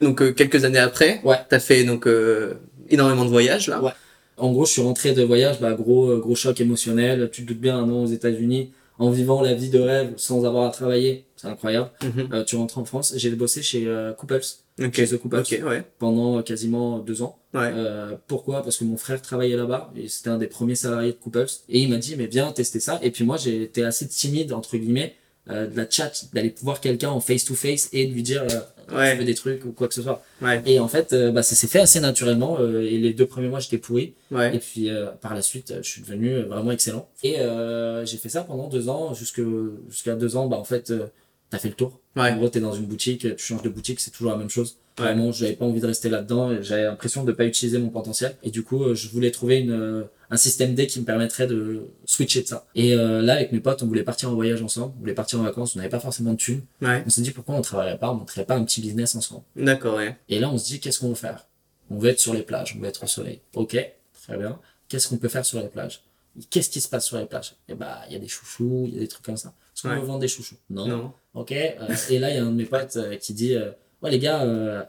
Euh, 0.00 0.04
Donc, 0.06 0.22
euh, 0.22 0.32
quelques 0.32 0.64
années 0.64 0.78
après, 0.78 1.20
Ouais. 1.24 1.36
t'as 1.48 1.60
fait 1.60 1.84
donc 1.84 2.06
euh, 2.06 2.54
énormément 2.90 3.24
de 3.24 3.30
voyages, 3.30 3.68
là. 3.68 3.82
Ouais. 3.82 3.92
En 4.36 4.52
gros, 4.52 4.64
je 4.64 4.72
suis 4.72 4.82
rentré 4.82 5.12
de 5.12 5.22
voyage, 5.22 5.60
bah, 5.60 5.72
gros, 5.74 6.10
euh, 6.10 6.18
gros 6.18 6.34
choc 6.36 6.60
émotionnel. 6.60 7.28
Tu 7.32 7.42
te 7.42 7.48
doutes 7.48 7.60
bien, 7.60 7.76
un 7.78 7.90
an 7.90 8.04
aux 8.04 8.06
États-Unis, 8.06 8.70
en 9.00 9.10
vivant 9.10 9.42
la 9.42 9.54
vie 9.54 9.68
de 9.70 9.80
rêve 9.80 10.12
sans 10.16 10.44
avoir 10.44 10.66
à 10.66 10.70
travailler. 10.70 11.24
C'est 11.36 11.48
incroyable. 11.48 11.90
Mhm. 12.02 12.28
Euh, 12.32 12.44
tu 12.44 12.56
rentres 12.56 12.78
en 12.78 12.84
France. 12.84 13.12
J'ai 13.16 13.30
bossé 13.30 13.62
chez 13.62 13.86
euh, 13.86 14.12
Couples 14.12 14.40
Ok. 14.80 14.94
chez 14.94 15.08
The 15.08 15.16
Couples. 15.18 15.38
Ok, 15.40 15.58
ouais. 15.66 15.82
pendant 15.98 16.40
quasiment 16.42 16.98
deux 17.00 17.22
ans. 17.22 17.36
Ouais. 17.54 17.70
Euh, 17.74 18.14
pourquoi? 18.28 18.62
Parce 18.62 18.76
que 18.76 18.84
mon 18.84 18.96
frère 18.96 19.20
travaillait 19.22 19.56
là-bas 19.56 19.90
et 19.96 20.06
c'était 20.08 20.30
un 20.30 20.38
des 20.38 20.46
premiers 20.48 20.74
salariés 20.76 21.12
de 21.12 21.16
Couples 21.16 21.46
et 21.68 21.80
il 21.80 21.88
m'a 21.90 21.96
dit 21.96 22.14
mais 22.16 22.26
viens 22.26 22.50
tester 22.52 22.78
ça 22.80 22.98
et 23.02 23.10
puis 23.10 23.24
moi 23.24 23.36
j'ai 23.38 23.62
été 23.62 23.82
assez 23.84 24.06
timide 24.06 24.52
entre 24.52 24.76
guillemets 24.76 25.14
euh, 25.48 25.66
de 25.66 25.76
la 25.76 25.88
chat 25.88 26.26
d'aller 26.34 26.54
voir 26.62 26.80
quelqu'un 26.80 27.08
en 27.10 27.20
face 27.20 27.44
to 27.44 27.54
face 27.54 27.88
et 27.92 28.06
de 28.06 28.12
lui 28.12 28.22
dire 28.22 28.42
euh, 28.42 28.60
Ouais. 28.96 29.12
tu 29.12 29.18
veux 29.18 29.24
des 29.24 29.34
trucs 29.34 29.64
ou 29.64 29.72
quoi 29.72 29.88
que 29.88 29.94
ce 29.94 30.02
soit 30.02 30.22
Ouais. 30.42 30.62
et 30.66 30.78
en 30.80 30.88
fait 30.88 31.12
euh, 31.12 31.30
bah, 31.30 31.42
ça 31.42 31.54
s'est 31.54 31.66
fait 31.66 31.80
assez 31.80 32.00
naturellement 32.00 32.58
euh, 32.60 32.82
et 32.82 32.98
les 32.98 33.12
deux 33.12 33.26
premiers 33.26 33.48
mois 33.48 33.60
j'étais 33.60 33.78
pourri 33.78 34.14
et 34.30 34.34
Ouais. 34.34 34.58
puis 34.58 34.88
euh, 34.90 35.06
par 35.20 35.34
la 35.34 35.42
suite 35.42 35.74
je 35.82 35.88
suis 35.88 36.00
devenu 36.02 36.40
vraiment 36.42 36.70
excellent 36.72 37.08
et 37.22 37.40
euh, 37.40 38.04
j'ai 38.06 38.16
fait 38.16 38.28
ça 38.28 38.42
pendant 38.42 38.68
deux 38.68 38.88
ans 38.88 39.12
jusqu'à 39.14 40.14
deux 40.14 40.36
ans 40.36 40.46
bah 40.46 40.56
en 40.56 40.64
fait 40.64 40.90
euh, 40.90 41.06
t'as 41.50 41.58
fait 41.58 41.68
le 41.68 41.74
tour 41.74 42.00
Ouais. 42.16 42.30
en 42.30 42.36
gros 42.36 42.48
t'es 42.48 42.60
dans 42.60 42.72
une 42.74 42.86
boutique 42.86 43.20
tu 43.20 43.38
changes 43.38 43.62
de 43.62 43.68
boutique 43.68 44.00
c'est 44.00 44.10
toujours 44.10 44.32
la 44.32 44.38
même 44.38 44.50
chose 44.50 44.76
Ouais. 44.98 45.04
Vraiment, 45.04 45.30
j'avais 45.30 45.52
pas 45.52 45.64
envie 45.64 45.80
de 45.80 45.86
rester 45.86 46.08
là-dedans. 46.08 46.60
J'avais 46.60 46.82
l'impression 46.82 47.22
de 47.22 47.30
pas 47.30 47.44
utiliser 47.44 47.78
mon 47.78 47.88
potentiel. 47.88 48.36
Et 48.42 48.50
du 48.50 48.64
coup, 48.64 48.82
euh, 48.82 48.94
je 48.96 49.08
voulais 49.08 49.30
trouver 49.30 49.58
une, 49.60 49.70
euh, 49.70 50.02
un 50.30 50.36
système 50.36 50.74
D 50.74 50.88
qui 50.88 50.98
me 50.98 51.04
permettrait 51.04 51.46
de 51.46 51.86
switcher 52.04 52.42
de 52.42 52.48
ça. 52.48 52.66
Et 52.74 52.94
euh, 52.94 53.22
là, 53.22 53.34
avec 53.34 53.52
mes 53.52 53.60
potes, 53.60 53.80
on 53.84 53.86
voulait 53.86 54.02
partir 54.02 54.28
en 54.28 54.34
voyage 54.34 54.60
ensemble. 54.60 54.94
On 54.96 55.00
voulait 55.02 55.14
partir 55.14 55.38
en 55.38 55.44
vacances. 55.44 55.76
On 55.76 55.78
n'avait 55.78 55.88
pas 55.88 56.00
forcément 56.00 56.32
de 56.32 56.36
thunes. 56.36 56.62
Ouais. 56.82 57.04
On 57.06 57.10
s'est 57.10 57.20
dit 57.22 57.30
pourquoi 57.30 57.54
on 57.54 57.62
travaillerait 57.62 57.98
pas, 57.98 58.10
on 58.10 58.14
montrerait 58.16 58.44
pas 58.44 58.56
un 58.56 58.64
petit 58.64 58.80
business 58.80 59.14
ensemble. 59.14 59.44
D'accord, 59.54 59.98
ouais. 59.98 60.16
Et 60.28 60.40
là, 60.40 60.50
on 60.50 60.58
se 60.58 60.64
dit 60.66 60.80
qu'est-ce 60.80 60.98
qu'on 60.98 61.10
veut 61.10 61.14
faire? 61.14 61.46
On 61.90 61.98
veut 61.98 62.10
être 62.10 62.18
sur 62.18 62.34
les 62.34 62.42
plages, 62.42 62.74
on 62.76 62.82
veut 62.82 62.88
être 62.88 63.04
au 63.04 63.06
soleil. 63.06 63.40
Ok, 63.54 63.76
très 64.24 64.36
bien. 64.36 64.58
Qu'est-ce 64.88 65.06
qu'on 65.06 65.18
peut 65.18 65.28
faire 65.28 65.46
sur 65.46 65.60
les 65.60 65.68
plages? 65.68 66.02
Qu'est-ce 66.50 66.70
qui 66.70 66.80
se 66.80 66.88
passe 66.88 67.06
sur 67.06 67.18
les 67.18 67.26
plages? 67.26 67.54
Eh 67.68 67.74
bah, 67.74 68.00
il 68.08 68.14
y 68.14 68.16
a 68.16 68.18
des 68.18 68.26
chouchous, 68.28 68.84
il 68.88 68.94
y 68.94 68.96
a 68.96 69.00
des 69.00 69.08
trucs 69.08 69.24
comme 69.24 69.36
ça. 69.36 69.54
Est-ce 69.78 69.82
qu'on 69.82 69.94
Ouais. 69.94 70.00
veut 70.00 70.06
vendre 70.06 70.18
des 70.20 70.28
chouchous 70.28 70.56
Non. 70.70 70.86
Non. 70.88 71.12
Ok. 71.34 71.52
euh, 71.52 71.74
et 72.10 72.18
là, 72.18 72.30
il 72.30 72.36
y 72.36 72.38
a 72.38 72.42
un 72.42 72.46
de 72.50 72.56
mes 72.56 72.64
potes 72.64 72.96
euh, 72.96 73.14
qui 73.16 73.32
dit 73.32 73.54
euh, 73.54 73.70
Ouais, 74.02 74.10
les 74.10 74.18
gars, 74.18 74.40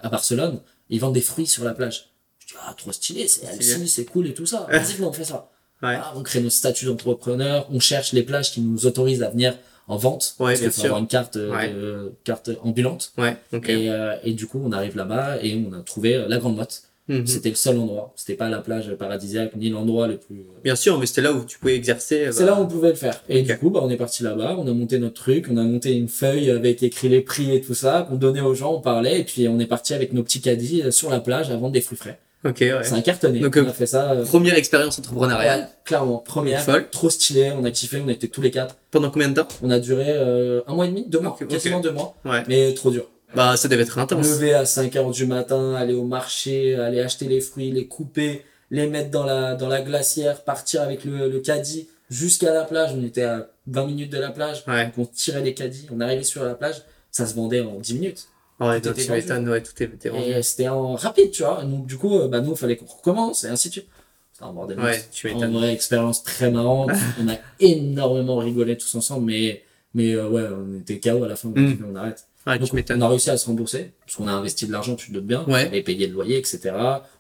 à 0.02 0.10
Barcelone, 0.10 0.60
ils 0.90 1.00
vendent 1.00 1.14
des 1.14 1.22
fruits 1.22 1.46
sur 1.48 1.64
la 1.64 1.74
plage. 1.74 2.10
Je 2.40 2.48
dis 2.48 2.54
Ah, 2.66 2.74
trop 2.78 2.92
stylé, 2.92 3.28
c'est 3.28 3.62
c'est 3.88 4.06
cool 4.06 4.28
et 4.28 4.34
tout 4.34 4.46
ça. 4.48 4.66
Vas-y, 4.72 5.02
on 5.04 5.14
fait 5.14 5.24
ça? 5.26 5.50
Ouais. 5.84 5.96
Ah, 6.02 6.14
on 6.16 6.24
crée 6.24 6.42
notre 6.42 6.56
statut 6.56 6.86
d'entrepreneur, 6.86 7.68
on 7.72 7.80
cherche 7.80 8.14
les 8.14 8.24
plages 8.24 8.52
qui 8.52 8.62
nous 8.62 8.86
autorisent 8.88 9.22
à 9.24 9.30
venir 9.30 9.56
en 9.88 9.98
vente. 9.98 10.36
Ouais, 10.40 10.52
parce 10.54 10.60
bien 10.62 10.72
sûr. 10.72 10.86
avoir 10.86 11.00
une 11.00 11.08
carte, 11.08 11.36
Ouais. 11.36 11.72
de- 11.72 12.14
carte 12.24 12.50
ambulante. 12.64 13.12
Ouais. 13.18 13.38
Ok. 13.54 13.70
Et, 13.70 13.90
euh, 13.90 14.16
et 14.24 14.34
du 14.34 14.46
coup, 14.48 14.62
on 14.64 14.72
arrive 14.72 14.96
là-bas 14.98 15.38
et 15.42 15.56
on 15.56 15.74
a 15.74 15.82
trouvé 15.82 16.26
la 16.28 16.38
Grande 16.38 16.56
Motte. 16.58 16.84
Mhm. 17.10 17.26
C'était 17.28 17.50
le 17.50 17.56
seul 17.56 17.78
endroit. 17.80 18.14
C'était 18.16 18.36
pas 18.36 18.50
la 18.50 18.60
plage 18.60 18.94
paradisiaque 18.94 19.56
ni 19.56 19.70
l'endroit 19.70 20.08
le 20.08 20.18
plus. 20.18 20.42
euh, 20.42 20.60
Bien 20.64 20.76
sûr, 20.76 20.98
mais 21.00 21.06
c'était 21.08 21.22
là 21.22 21.34
où 21.34 21.44
tu 21.44 21.58
pouvais 21.60 21.76
exercer. 21.76 22.30
c'est 22.32 22.46
bah, 22.46 22.52
là 22.52 22.60
où 22.60 22.64
on 22.64 22.68
pouvait 22.68 22.90
le 22.90 22.96
faire. 22.96 23.22
Et 23.28 23.42
du 23.42 23.58
coup, 23.58 23.70
bah, 23.72 23.82
on 23.84 23.90
est 23.90 23.98
parti 23.98 24.24
là-bas, 24.24 24.56
on 24.60 24.68
a 24.68 24.72
monté 24.74 25.00
notre 25.00 25.16
truc, 25.22 25.48
on 25.52 25.58
a 25.58 25.64
monté 25.64 25.92
une 25.94 26.08
feuille 26.08 26.50
avec 26.52 26.82
écrit 26.84 27.10
les 27.10 27.22
prix 27.22 27.54
et 27.56 27.62
tout 27.62 27.74
ça, 27.74 28.06
qu'on 28.08 28.16
donnait 28.16 28.42
aux 28.42 28.54
gens, 28.54 28.74
on 28.76 28.80
parlait, 28.82 29.20
et 29.20 29.24
puis 29.24 29.48
on 29.48 29.60
est 29.60 29.66
parti 29.66 29.94
avec 29.94 30.14
nos 30.14 30.24
petits 30.24 30.40
caddies 30.42 30.84
euh, 30.84 30.92
sur 30.92 31.10
la 31.10 31.20
plage 31.20 31.50
à 31.50 31.58
vendre 31.58 31.72
des 31.74 31.82
fruits 31.82 31.98
frais. 31.98 32.20
Ok, 32.46 32.60
ouais. 32.62 32.74
C'est 32.84 32.94
un 32.94 33.02
cartonné. 33.02 33.40
Donc, 33.42 33.56
on 33.58 33.66
euh, 33.66 33.70
a 33.70 33.74
fait 33.74 33.86
ça. 33.86 34.12
euh, 34.14 34.24
Première 34.24 34.56
expérience 34.56 34.98
entrepreneuriale. 34.98 35.60
ouais, 35.62 35.66
clairement, 35.84 36.20
première. 36.20 36.62
Folle. 36.62 36.88
Trop 36.90 37.10
stylé, 37.10 37.52
on 37.60 37.66
a 37.66 37.72
kiffé, 37.72 38.02
on 38.06 38.08
était 38.08 38.28
tous 38.30 38.42
les 38.42 38.50
quatre. 38.52 38.78
Pendant 38.92 39.10
combien 39.12 39.28
de 39.28 39.34
temps? 39.34 39.48
On 39.62 39.70
a 39.72 39.80
duré 39.80 40.06
euh, 40.08 40.62
un 40.68 40.74
mois 40.76 40.86
et 40.86 40.90
demi, 40.90 41.06
deux 41.08 41.20
mois, 41.20 41.32
Ok, 41.32 41.42
ok. 41.42 41.48
quasiment 41.50 41.82
deux 41.82 41.92
mois. 41.92 42.16
Ouais. 42.24 42.44
Mais 42.48 42.74
trop 42.76 42.92
dur. 42.92 43.10
Bah, 43.36 43.56
ça 43.58 43.68
devait 43.68 43.84
être 43.84 43.98
intense. 44.00 44.26
Lever 44.28 44.54
à 44.54 44.66
5 44.66 44.96
heures 44.96 45.12
du 45.12 45.26
matin, 45.26 45.76
aller 45.76 45.94
au 45.94 46.04
marché, 46.04 46.76
aller 46.76 47.00
acheter 47.00 47.26
les 47.28 47.42
fruits, 47.42 47.72
les 47.72 47.88
couper, 47.88 48.44
les 48.72 48.88
mettre 48.88 49.12
dans 49.12 49.24
la, 49.24 49.56
dans 49.56 49.68
la 49.68 49.82
glacière, 49.82 50.44
partir 50.44 50.82
avec 50.82 51.04
le, 51.06 51.30
le 51.30 51.40
caddie 51.40 51.88
jusqu'à 52.10 52.54
la 52.54 52.64
plage. 52.64 52.92
On 52.96 53.04
était 53.04 53.24
à 53.24 53.50
20 53.68 53.86
minutes 53.88 54.12
de 54.12 54.18
la 54.20 54.32
plage. 54.32 54.64
Ouais. 54.68 54.86
Donc 54.86 54.94
on 54.98 55.06
tirait 55.06 55.42
les 55.44 55.54
caddies, 55.54 55.88
on 55.92 56.02
arrivait 56.02 56.24
sur 56.24 56.44
la 56.44 56.56
plage, 56.56 56.82
ça 57.12 57.26
se 57.28 57.36
vendait 57.36 57.62
en 57.62 57.80
10 57.80 57.94
minutes. 57.96 58.28
Ouais, 58.60 58.82
Tout 58.82 58.90
donc 58.90 58.94
était 58.96 59.04
tu 59.04 59.08
vendu. 59.10 59.22
m'étonnes, 59.22 59.50
ouais, 59.50 59.62
tout 59.64 59.84
était 59.84 60.10
vendu. 60.10 60.24
Et 60.32 60.42
c'était 60.42 60.68
en 60.68 60.96
rapide, 60.96 61.32
tu 61.32 61.44
vois. 61.44 61.64
Donc 61.64 61.86
du 61.86 61.98
coup, 61.98 62.18
euh, 62.20 62.28
bah 62.28 62.42
nous, 62.42 62.52
il 62.52 62.58
fallait 62.58 62.76
qu'on 62.78 62.88
recommence 62.88 63.44
et 63.46 63.48
ainsi 63.48 63.70
de 63.70 63.74
suite. 63.74 63.88
C'était 64.34 64.46
un 64.46 64.54
bordel. 64.54 64.80
Ouais, 64.80 65.02
tu 65.12 65.28
m'étonnes. 65.28 65.54
vraie 65.54 65.72
expérience 65.74 66.24
très 66.24 66.50
marrante. 66.52 66.92
on 67.22 67.30
a 67.30 67.36
énormément 67.60 68.38
rigolé 68.38 68.76
tous 68.78 68.94
ensemble, 68.96 69.28
mais, 69.28 69.64
mais 69.94 70.14
euh, 70.14 70.28
ouais, 70.28 70.44
on 70.52 70.78
était 70.80 71.00
KO 71.00 71.24
à 71.24 71.28
la 71.28 71.36
fin. 71.36 71.50
on 71.56 71.60
Mm. 71.60 71.86
on 71.92 71.96
arrête. 71.96 72.26
Ouais, 72.50 72.60
Donc, 72.60 72.70
on 72.74 73.02
a 73.02 73.08
réussi 73.10 73.30
à 73.30 73.38
se 73.38 73.46
rembourser, 73.46 73.92
parce 74.06 74.16
qu'on 74.18 74.28
a 74.28 74.32
investi 74.32 74.66
de 74.68 74.72
l'argent, 74.72 74.96
tu 74.96 75.08
te 75.08 75.14
doutes 75.14 75.26
bien. 75.26 75.44
Ouais. 75.46 75.64
On 75.66 75.68
avait 75.68 75.84
payé 75.84 76.08
le 76.08 76.14
loyer, 76.14 76.38
etc. 76.38 76.72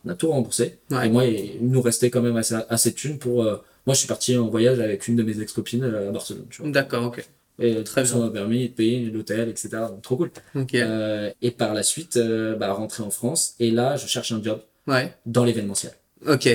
On 0.06 0.10
a 0.10 0.16
tout 0.16 0.30
remboursé. 0.30 0.80
Ouais. 0.92 1.08
Et 1.08 1.10
moi, 1.10 1.26
il 1.26 1.58
nous 1.62 1.82
restait 1.82 2.10
quand 2.10 2.22
même 2.22 2.38
assez, 2.38 2.56
assez 2.70 2.92
de 2.92 2.96
thunes 2.96 3.18
pour. 3.20 3.44
euh, 3.44 3.58
moi, 3.86 3.94
je 3.94 4.00
suis 4.00 4.08
parti 4.08 4.36
en 4.38 4.48
voyage 4.48 4.80
avec 4.80 5.08
une 5.08 5.16
de 5.16 5.24
mes 5.24 5.40
ex-copines 5.42 5.84
euh, 5.84 6.10
à 6.10 6.12
Barcelone, 6.12 6.46
tu 6.50 6.62
vois. 6.62 6.72
D'accord, 6.72 7.06
ok. 7.06 7.24
Et 7.62 7.84
Très 7.84 8.04
bien. 8.04 8.12
Ça 8.12 8.18
m'a 8.18 8.30
permis 8.30 8.70
de 8.70 8.74
payer 8.74 9.02
l'hôtel, 9.10 9.50
etc. 9.50 9.70
Donc, 9.90 10.02
trop 10.02 10.16
cool. 10.18 10.32
Ok. 10.56 10.76
Euh, 10.76 11.30
et 11.42 11.52
par 11.52 11.74
la 11.74 11.84
suite, 11.84 12.16
euh, 12.18 12.56
bah, 12.56 12.72
rentrer 12.74 13.04
en 13.04 13.10
France. 13.10 13.56
Et 13.60 13.70
là, 13.72 13.98
je 13.98 14.08
cherche 14.08 14.32
un 14.32 14.42
job 14.42 14.62
Ouais. 14.88 15.14
dans 15.26 15.44
l'événementiel. 15.44 15.92
Ok. 16.28 16.48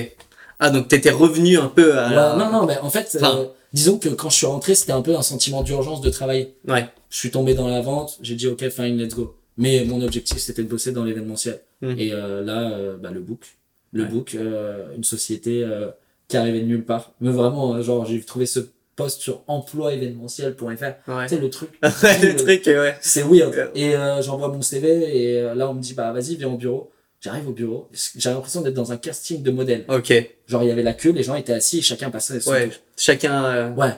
Ah, 0.59 0.69
donc 0.69 0.87
t'étais 0.87 1.11
revenu 1.11 1.57
un 1.57 1.67
peu 1.67 1.97
à 1.97 2.09
la... 2.09 2.33
Ouais, 2.33 2.43
non, 2.43 2.51
non, 2.51 2.65
mais 2.65 2.77
en 2.79 2.89
fait, 2.89 3.11
Enfin- 3.15 3.37
euh, 3.39 3.45
disons 3.73 3.97
que 3.97 4.09
quand 4.09 4.29
je 4.29 4.35
suis 4.37 4.45
rentré, 4.45 4.73
c'était 4.75 4.93
un 4.93 5.01
peu 5.01 5.15
un 5.15 5.21
sentiment 5.21 5.63
d'urgence 5.63 6.01
de 6.01 6.09
travailler. 6.09 6.55
Ouais. 6.67 6.85
Je 7.09 7.17
suis 7.17 7.31
tombé 7.31 7.53
dans 7.53 7.67
la 7.67 7.81
vente, 7.81 8.17
j'ai 8.21 8.35
dit 8.35 8.47
ok, 8.47 8.67
fine, 8.69 8.97
let's 8.97 9.13
go. 9.15 9.35
Mais 9.57 9.85
mon 9.85 10.01
objectif, 10.01 10.37
c'était 10.39 10.63
de 10.63 10.67
bosser 10.67 10.91
dans 10.91 11.03
l'événementiel. 11.03 11.61
Mm. 11.81 11.93
Et 11.97 12.11
euh, 12.11 12.43
là, 12.43 12.71
euh, 12.71 12.97
bah, 12.97 13.11
le 13.11 13.21
book. 13.21 13.55
Le 13.93 14.03
Ouais. 14.03 14.09
book, 14.09 14.35
euh, 14.35 14.87
une 14.97 15.03
société 15.05 15.63
euh, 15.63 15.87
qui 16.27 16.35
arrivait 16.35 16.59
de 16.59 16.65
nulle 16.65 16.83
part. 16.83 17.13
Mais 17.21 17.31
vraiment, 17.31 17.81
genre, 17.81 18.05
j'ai 18.05 18.21
trouvé 18.21 18.45
ce 18.45 18.59
poste 18.97 19.21
sur 19.21 19.41
emploiévénementiel.fr. 19.47 21.11
Ouais. 21.11 21.23
Tu 21.27 21.35
sais, 21.35 21.41
le 21.41 21.49
truc. 21.49 21.69
Le 21.81 22.35
truc, 22.35 22.63
ouais. 22.67 22.95
C'est 23.01 23.23
weird. 23.23 23.71
Et 23.75 23.95
euh, 23.95 24.21
j'envoie 24.21 24.47
mon 24.49 24.61
CV 24.61 25.17
et 25.17 25.41
là 25.55 25.69
on 25.69 25.73
me 25.73 25.81
dit 25.81 25.93
bah 25.93 26.11
vas-y 26.11 26.35
viens 26.35 26.49
au 26.49 26.57
bureau. 26.57 26.91
J'arrive 27.25 27.49
au 27.49 27.53
bureau. 27.53 27.89
J'ai 28.17 28.29
l'impression 28.29 28.61
d'être 28.61 28.75
dans 28.75 28.91
un 28.91 28.97
casting 28.97 29.41
de 29.41 29.49
modèle. 29.49 29.83
Ok. 29.87 30.13
Genre 30.47 30.61
il 30.61 30.67
y 30.67 30.71
avait 30.71 30.83
la 30.83 30.93
queue, 30.93 31.09
les 31.11 31.23
gens 31.23 31.33
étaient 31.33 31.53
assis 31.53 31.79
et 31.79 31.81
chacun 31.81 32.11
passait 32.11 32.39
son 32.39 32.51
Ouais. 32.51 32.69
tour. 32.69 32.77
Chacun. 32.95 33.45
euh, 33.45 33.71
Ouais. 33.73 33.95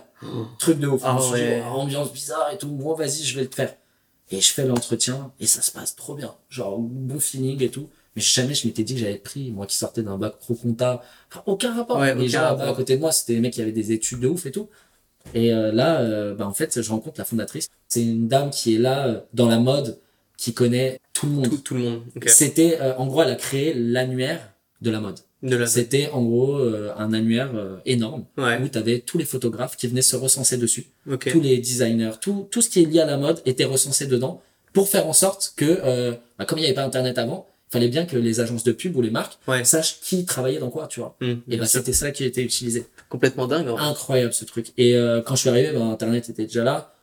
Truc 0.59 0.79
de 0.79 0.87
ouf. 0.87 1.01
Ah 1.03 1.19
ouais. 1.31 1.61
oh, 1.65 1.75
ambiance 1.79 2.13
bizarre 2.13 2.49
et 2.53 2.57
tout. 2.57 2.69
Bon 2.69 2.93
vas-y 2.95 3.23
je 3.23 3.35
vais 3.35 3.43
le 3.43 3.49
faire. 3.53 3.75
Et 4.31 4.39
je 4.39 4.53
fais 4.53 4.65
l'entretien 4.65 5.33
et 5.41 5.45
ça 5.45 5.61
se 5.61 5.71
passe 5.71 5.97
trop 5.97 6.15
bien. 6.15 6.33
Genre 6.49 6.77
bon 6.79 7.19
feeling 7.19 7.61
et 7.61 7.69
tout. 7.69 7.89
Mais 8.15 8.21
jamais 8.21 8.53
je 8.53 8.65
m'étais 8.65 8.83
dit 8.83 8.95
que 8.95 9.03
être 9.05 9.23
pris. 9.23 9.51
Moi 9.51 9.65
qui 9.67 9.75
sortais 9.75 10.03
d'un 10.03 10.17
bac 10.17 10.37
pro 10.39 10.55
compta. 10.55 11.03
Enfin, 11.29 11.43
aucun 11.47 11.75
rapport. 11.75 11.97
Ouais, 11.99 12.15
les 12.15 12.33
aucun 12.33 12.55
gens 12.57 12.59
à 12.59 12.73
côté 12.73 12.95
de 12.95 13.01
moi 13.01 13.11
c'était 13.11 13.33
des 13.33 13.41
mecs 13.41 13.53
qui 13.53 13.61
avaient 13.61 13.73
des 13.73 13.91
études 13.91 14.21
de 14.21 14.29
ouf 14.29 14.45
et 14.45 14.51
tout. 14.51 14.69
Et 15.33 15.53
euh, 15.53 15.73
là, 15.73 15.99
euh, 15.99 16.33
bah, 16.35 16.47
en 16.47 16.53
fait, 16.53 16.81
je 16.81 16.89
rencontre 16.89 17.19
la 17.19 17.25
fondatrice. 17.25 17.67
C'est 17.89 18.01
une 18.01 18.29
dame 18.29 18.49
qui 18.49 18.75
est 18.75 18.77
là 18.79 19.07
euh, 19.07 19.19
dans 19.33 19.47
la 19.49 19.59
mode, 19.59 19.99
qui 20.37 20.53
connaît 20.53 21.01
tout 21.19 21.25
le 21.27 21.31
monde. 21.33 21.49
Tout, 21.49 21.57
tout 21.57 21.73
le 21.75 21.79
monde. 21.81 22.01
Ok. 22.15 22.29
C'était, 22.29 22.77
euh, 22.81 22.95
en 22.97 23.07
gros, 23.07 23.21
elle 23.23 23.29
a 23.31 23.35
créé 23.35 23.73
l'annuaire 23.73 24.53
de 24.81 24.89
la 24.91 24.99
mode. 24.99 25.19
De 25.43 25.55
la. 25.55 25.67
C'était 25.67 26.09
en 26.09 26.23
gros 26.23 26.57
euh, 26.57 26.91
un 26.97 27.13
annuaire 27.13 27.51
euh, 27.55 27.77
énorme 27.85 28.25
Ouais. 28.37 28.59
où 28.61 28.67
tu 28.69 28.77
avais 28.77 28.99
tous 28.99 29.17
les 29.17 29.25
photographes 29.25 29.75
qui 29.77 29.87
venaient 29.87 30.01
se 30.01 30.15
recenser 30.15 30.57
dessus, 30.57 30.87
Ok. 31.09 31.29
tous 31.31 31.41
les 31.41 31.57
designers, 31.57 32.13
tout, 32.21 32.47
tout 32.49 32.61
ce 32.61 32.69
qui 32.69 32.81
est 32.81 32.85
lié 32.85 32.99
à 33.01 33.05
la 33.05 33.17
mode 33.17 33.41
était 33.45 33.65
recensé 33.65 34.07
dedans 34.07 34.41
pour 34.73 34.89
faire 34.89 35.07
en 35.07 35.13
sorte 35.13 35.53
que, 35.55 35.65
euh, 35.83 36.13
bah, 36.39 36.45
comme 36.45 36.57
il 36.57 36.61
n'y 36.61 36.67
avait 36.67 36.75
pas 36.75 36.83
Internet 36.83 37.17
avant, 37.19 37.47
il 37.69 37.73
fallait 37.73 37.87
bien 37.89 38.05
que 38.05 38.17
les 38.17 38.39
agences 38.39 38.63
de 38.63 38.71
pub 38.71 38.95
ou 38.95 39.01
les 39.01 39.09
marques 39.11 39.37
Ouais. 39.47 39.63
sachent 39.63 39.99
qui 40.01 40.25
travaillait 40.25 40.59
dans 40.59 40.69
quoi, 40.69 40.87
tu 40.87 40.99
vois. 41.01 41.15
Hmm, 41.21 41.35
Et 41.49 41.57
bah, 41.57 41.65
c'était 41.65 41.93
ça 41.93 42.11
qui 42.11 42.23
été 42.23 42.41
utilisé. 42.41 42.85
complètement 43.09 43.45
dingue. 43.47 43.67
hein. 43.67 43.75
Incroyable 43.77 44.33
ce 44.33 44.43
truc. 44.45 44.67
Et 44.77 44.95
euh, 44.95 45.21
quand 45.21 45.35
je 45.35 45.41
suis 45.41 45.49
arrivé, 45.49 45.71
bah, 45.73 45.81
Internet 45.83 46.29
était 46.29 46.45
déjà 46.45 46.63
là, 46.63 46.93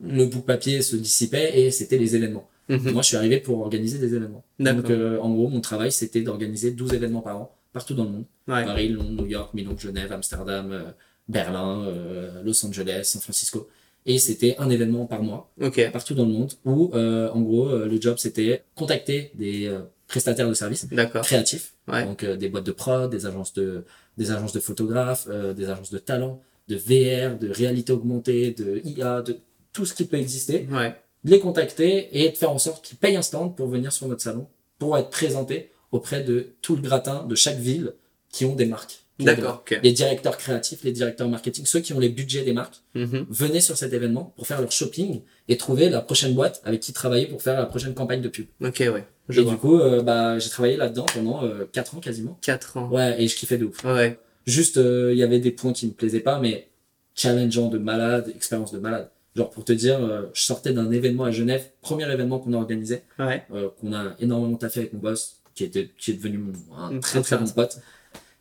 le 0.00 0.26
bout 0.26 0.40
papier 0.42 0.80
se 0.82 0.94
dissipait 0.96 1.58
et 1.60 1.70
c'était 1.70 1.98
les 1.98 2.14
événements. 2.16 2.48
Mhm. 2.78 2.92
Moi, 2.92 3.02
je 3.02 3.08
suis 3.08 3.16
arrivé 3.16 3.38
pour 3.38 3.60
organiser 3.60 3.98
des 3.98 4.14
événements. 4.14 4.44
Donc, 4.58 4.90
euh, 4.90 5.18
en 5.20 5.30
gros, 5.34 5.48
mon 5.48 5.60
travail, 5.60 5.92
c'était 5.92 6.22
d'organiser 6.22 6.70
12 6.70 6.92
événements 6.94 7.20
par 7.20 7.36
an, 7.36 7.56
partout 7.72 7.94
dans 7.94 8.04
le 8.04 8.10
monde. 8.10 8.24
Ouais. 8.48 8.64
Paris, 8.64 8.88
Londres, 8.88 9.10
New 9.22 9.26
York, 9.26 9.52
Milan, 9.54 9.74
Genève, 9.78 10.12
Amsterdam, 10.12 10.70
euh, 10.72 10.82
Berlin, 11.28 11.84
euh, 11.86 12.42
Los 12.42 12.64
Angeles, 12.64 13.04
San 13.04 13.20
Francisco. 13.22 13.68
Et 14.06 14.18
c'était 14.18 14.56
un 14.58 14.70
événement 14.70 15.04
par 15.06 15.22
mois, 15.22 15.52
Ok. 15.60 15.90
partout 15.92 16.14
dans 16.14 16.24
le 16.24 16.32
monde, 16.32 16.52
où, 16.64 16.90
euh, 16.94 17.28
en 17.30 17.40
gros, 17.42 17.68
euh, 17.68 17.86
le 17.86 18.00
job, 18.00 18.16
c'était 18.18 18.62
contacter 18.74 19.30
des 19.34 19.66
euh, 19.66 19.80
prestataires 20.08 20.48
de 20.48 20.54
services 20.54 20.86
créatifs, 21.22 21.74
Ouais. 21.86 22.04
donc 22.04 22.24
euh, 22.24 22.36
des 22.36 22.48
boîtes 22.48 22.64
de 22.64 22.72
prod, 22.72 23.10
des 23.10 23.26
agences 23.26 23.52
de, 23.52 23.84
des 24.16 24.30
agences 24.30 24.52
de 24.52 24.60
photographes, 24.60 25.26
euh, 25.28 25.52
des 25.52 25.68
agences 25.68 25.90
de 25.90 25.98
talent, 25.98 26.40
de 26.68 26.76
VR, 26.76 27.38
de 27.38 27.50
réalité 27.50 27.92
augmentée, 27.92 28.52
de 28.52 28.80
IA, 28.84 29.22
de 29.22 29.36
tout 29.72 29.84
ce 29.84 29.92
qui 29.94 30.04
peut 30.06 30.16
exister 30.16 30.66
Ouais. 30.70 30.94
De 31.24 31.30
les 31.30 31.40
contacter 31.40 32.08
et 32.12 32.30
de 32.30 32.36
faire 32.36 32.50
en 32.50 32.58
sorte 32.58 32.84
qu'ils 32.84 32.98
payent 32.98 33.16
un 33.16 33.22
stand 33.22 33.54
pour 33.56 33.68
venir 33.68 33.92
sur 33.92 34.06
notre 34.08 34.22
salon, 34.22 34.46
pour 34.78 34.96
être 34.98 35.10
présentés 35.10 35.70
auprès 35.92 36.22
de 36.22 36.54
tout 36.62 36.76
le 36.76 36.82
gratin 36.82 37.24
de 37.26 37.34
chaque 37.34 37.58
ville 37.58 37.94
qui 38.30 38.44
ont 38.44 38.54
des 38.54 38.66
marques. 38.66 39.00
D'accord. 39.18 39.62
Les 39.82 39.92
directeurs 39.92 40.38
créatifs, 40.38 40.82
les 40.82 40.92
directeurs 40.92 41.28
marketing, 41.28 41.66
ceux 41.66 41.80
qui 41.80 41.92
ont 41.92 41.98
les 41.98 42.08
budgets 42.08 42.42
des 42.42 42.54
marques, 42.54 42.76
Mhm. 42.94 43.26
venaient 43.28 43.60
sur 43.60 43.76
cet 43.76 43.92
événement 43.92 44.32
pour 44.36 44.46
faire 44.46 44.62
leur 44.62 44.72
shopping 44.72 45.20
et 45.48 45.58
trouver 45.58 45.90
la 45.90 46.00
prochaine 46.00 46.32
boîte 46.32 46.62
avec 46.64 46.80
qui 46.80 46.94
travailler 46.94 47.26
pour 47.26 47.42
faire 47.42 47.58
la 47.58 47.66
prochaine 47.66 47.92
campagne 47.92 48.22
de 48.22 48.28
pub. 48.30 48.46
Ok, 48.64 48.78
ouais. 48.80 49.04
Je 49.28 49.40
et 49.40 49.44
vois. 49.44 49.52
du 49.52 49.58
coup, 49.58 49.78
euh, 49.78 50.00
bah, 50.02 50.38
j'ai 50.38 50.48
travaillé 50.48 50.76
là-dedans 50.78 51.04
pendant 51.12 51.44
euh, 51.44 51.68
4 51.70 51.96
ans 51.96 52.00
quasiment. 52.00 52.38
4 52.40 52.78
ans. 52.78 52.88
Ouais, 52.90 53.22
et 53.22 53.28
je 53.28 53.36
kiffais 53.36 53.58
de 53.58 53.66
ouf. 53.66 53.84
Ouais. 53.84 54.18
Juste, 54.46 54.78
euh, 54.78 55.10
il 55.12 55.18
y 55.18 55.22
avait 55.22 55.38
des 55.38 55.50
points 55.50 55.74
qui 55.74 55.86
me 55.86 55.92
plaisaient 55.92 56.20
pas, 56.20 56.38
mais 56.40 56.68
challengeant 57.14 57.68
de 57.68 57.76
malade, 57.76 58.32
expérience 58.34 58.72
de 58.72 58.78
malade. 58.78 59.10
Genre 59.36 59.48
pour 59.50 59.64
te 59.64 59.72
dire, 59.72 60.02
euh, 60.02 60.26
je 60.34 60.42
sortais 60.42 60.72
d'un 60.72 60.90
événement 60.90 61.24
à 61.24 61.30
Genève, 61.30 61.70
premier 61.80 62.10
événement 62.12 62.38
qu'on 62.40 62.52
a 62.52 62.56
organisé, 62.56 63.02
Ouais. 63.18 63.44
euh, 63.52 63.68
qu'on 63.80 63.92
a 63.92 64.14
énormément 64.18 64.56
taffé 64.56 64.80
avec 64.80 64.92
mon 64.92 64.98
boss, 65.00 65.40
qui 65.54 65.64
était 65.64 65.90
qui 65.98 66.10
est 66.10 66.14
devenu 66.14 66.38
mon, 66.38 66.52
un 66.76 66.98
très 67.00 67.20
très 67.22 67.38
bon 67.38 67.46
pote. 67.48 67.78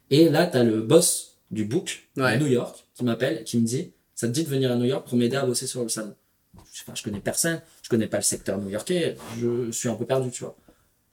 Et 0.09 0.29
là, 0.29 0.47
t'as 0.47 0.63
le 0.63 0.81
boss 0.81 1.37
du 1.51 1.65
book 1.65 2.07
Ouais. 2.17 2.23
à 2.23 2.37
New 2.37 2.47
York 2.47 2.85
qui 2.95 3.03
m'appelle, 3.03 3.43
qui 3.43 3.57
me 3.59 3.65
dit, 3.67 3.91
ça 4.15 4.27
te 4.27 4.33
dit 4.33 4.43
de 4.43 4.49
venir 4.49 4.71
à 4.71 4.75
New 4.75 4.85
York 4.85 5.07
pour 5.07 5.17
m'aider 5.17 5.35
à 5.35 5.45
bosser 5.45 5.67
sur 5.67 5.83
le 5.83 5.89
salon? 5.89 6.15
Je, 6.73 6.81
enfin, 6.81 6.93
je 6.95 7.03
connais 7.03 7.19
personne, 7.19 7.61
je 7.83 7.89
connais 7.89 8.07
pas 8.07 8.17
le 8.17 8.23
secteur 8.23 8.57
new-yorkais, 8.57 9.15
je 9.39 9.69
suis 9.71 9.89
un 9.89 9.95
peu 9.95 10.05
perdu, 10.05 10.31
tu 10.31 10.43
vois. 10.43 10.57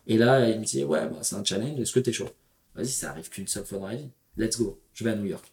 Et 0.06 0.16
là, 0.16 0.48
il 0.48 0.58
me 0.60 0.64
dit, 0.64 0.84
ouais, 0.84 1.00
bah, 1.08 1.18
c'est 1.22 1.36
un 1.36 1.44
challenge, 1.44 1.78
est-ce 1.80 1.92
que 1.92 2.00
t'es 2.00 2.12
chaud? 2.12 2.28
Vas-y, 2.74 2.88
ça 2.88 3.10
arrive 3.10 3.28
qu'une 3.28 3.46
seule 3.46 3.64
fois 3.66 3.78
dans 3.78 3.88
la 3.88 3.96
vie. 3.96 4.08
Let's 4.38 4.56
go, 4.58 4.80
je 4.94 5.04
vais 5.04 5.10
à 5.10 5.16
New 5.16 5.26
York. 5.26 5.52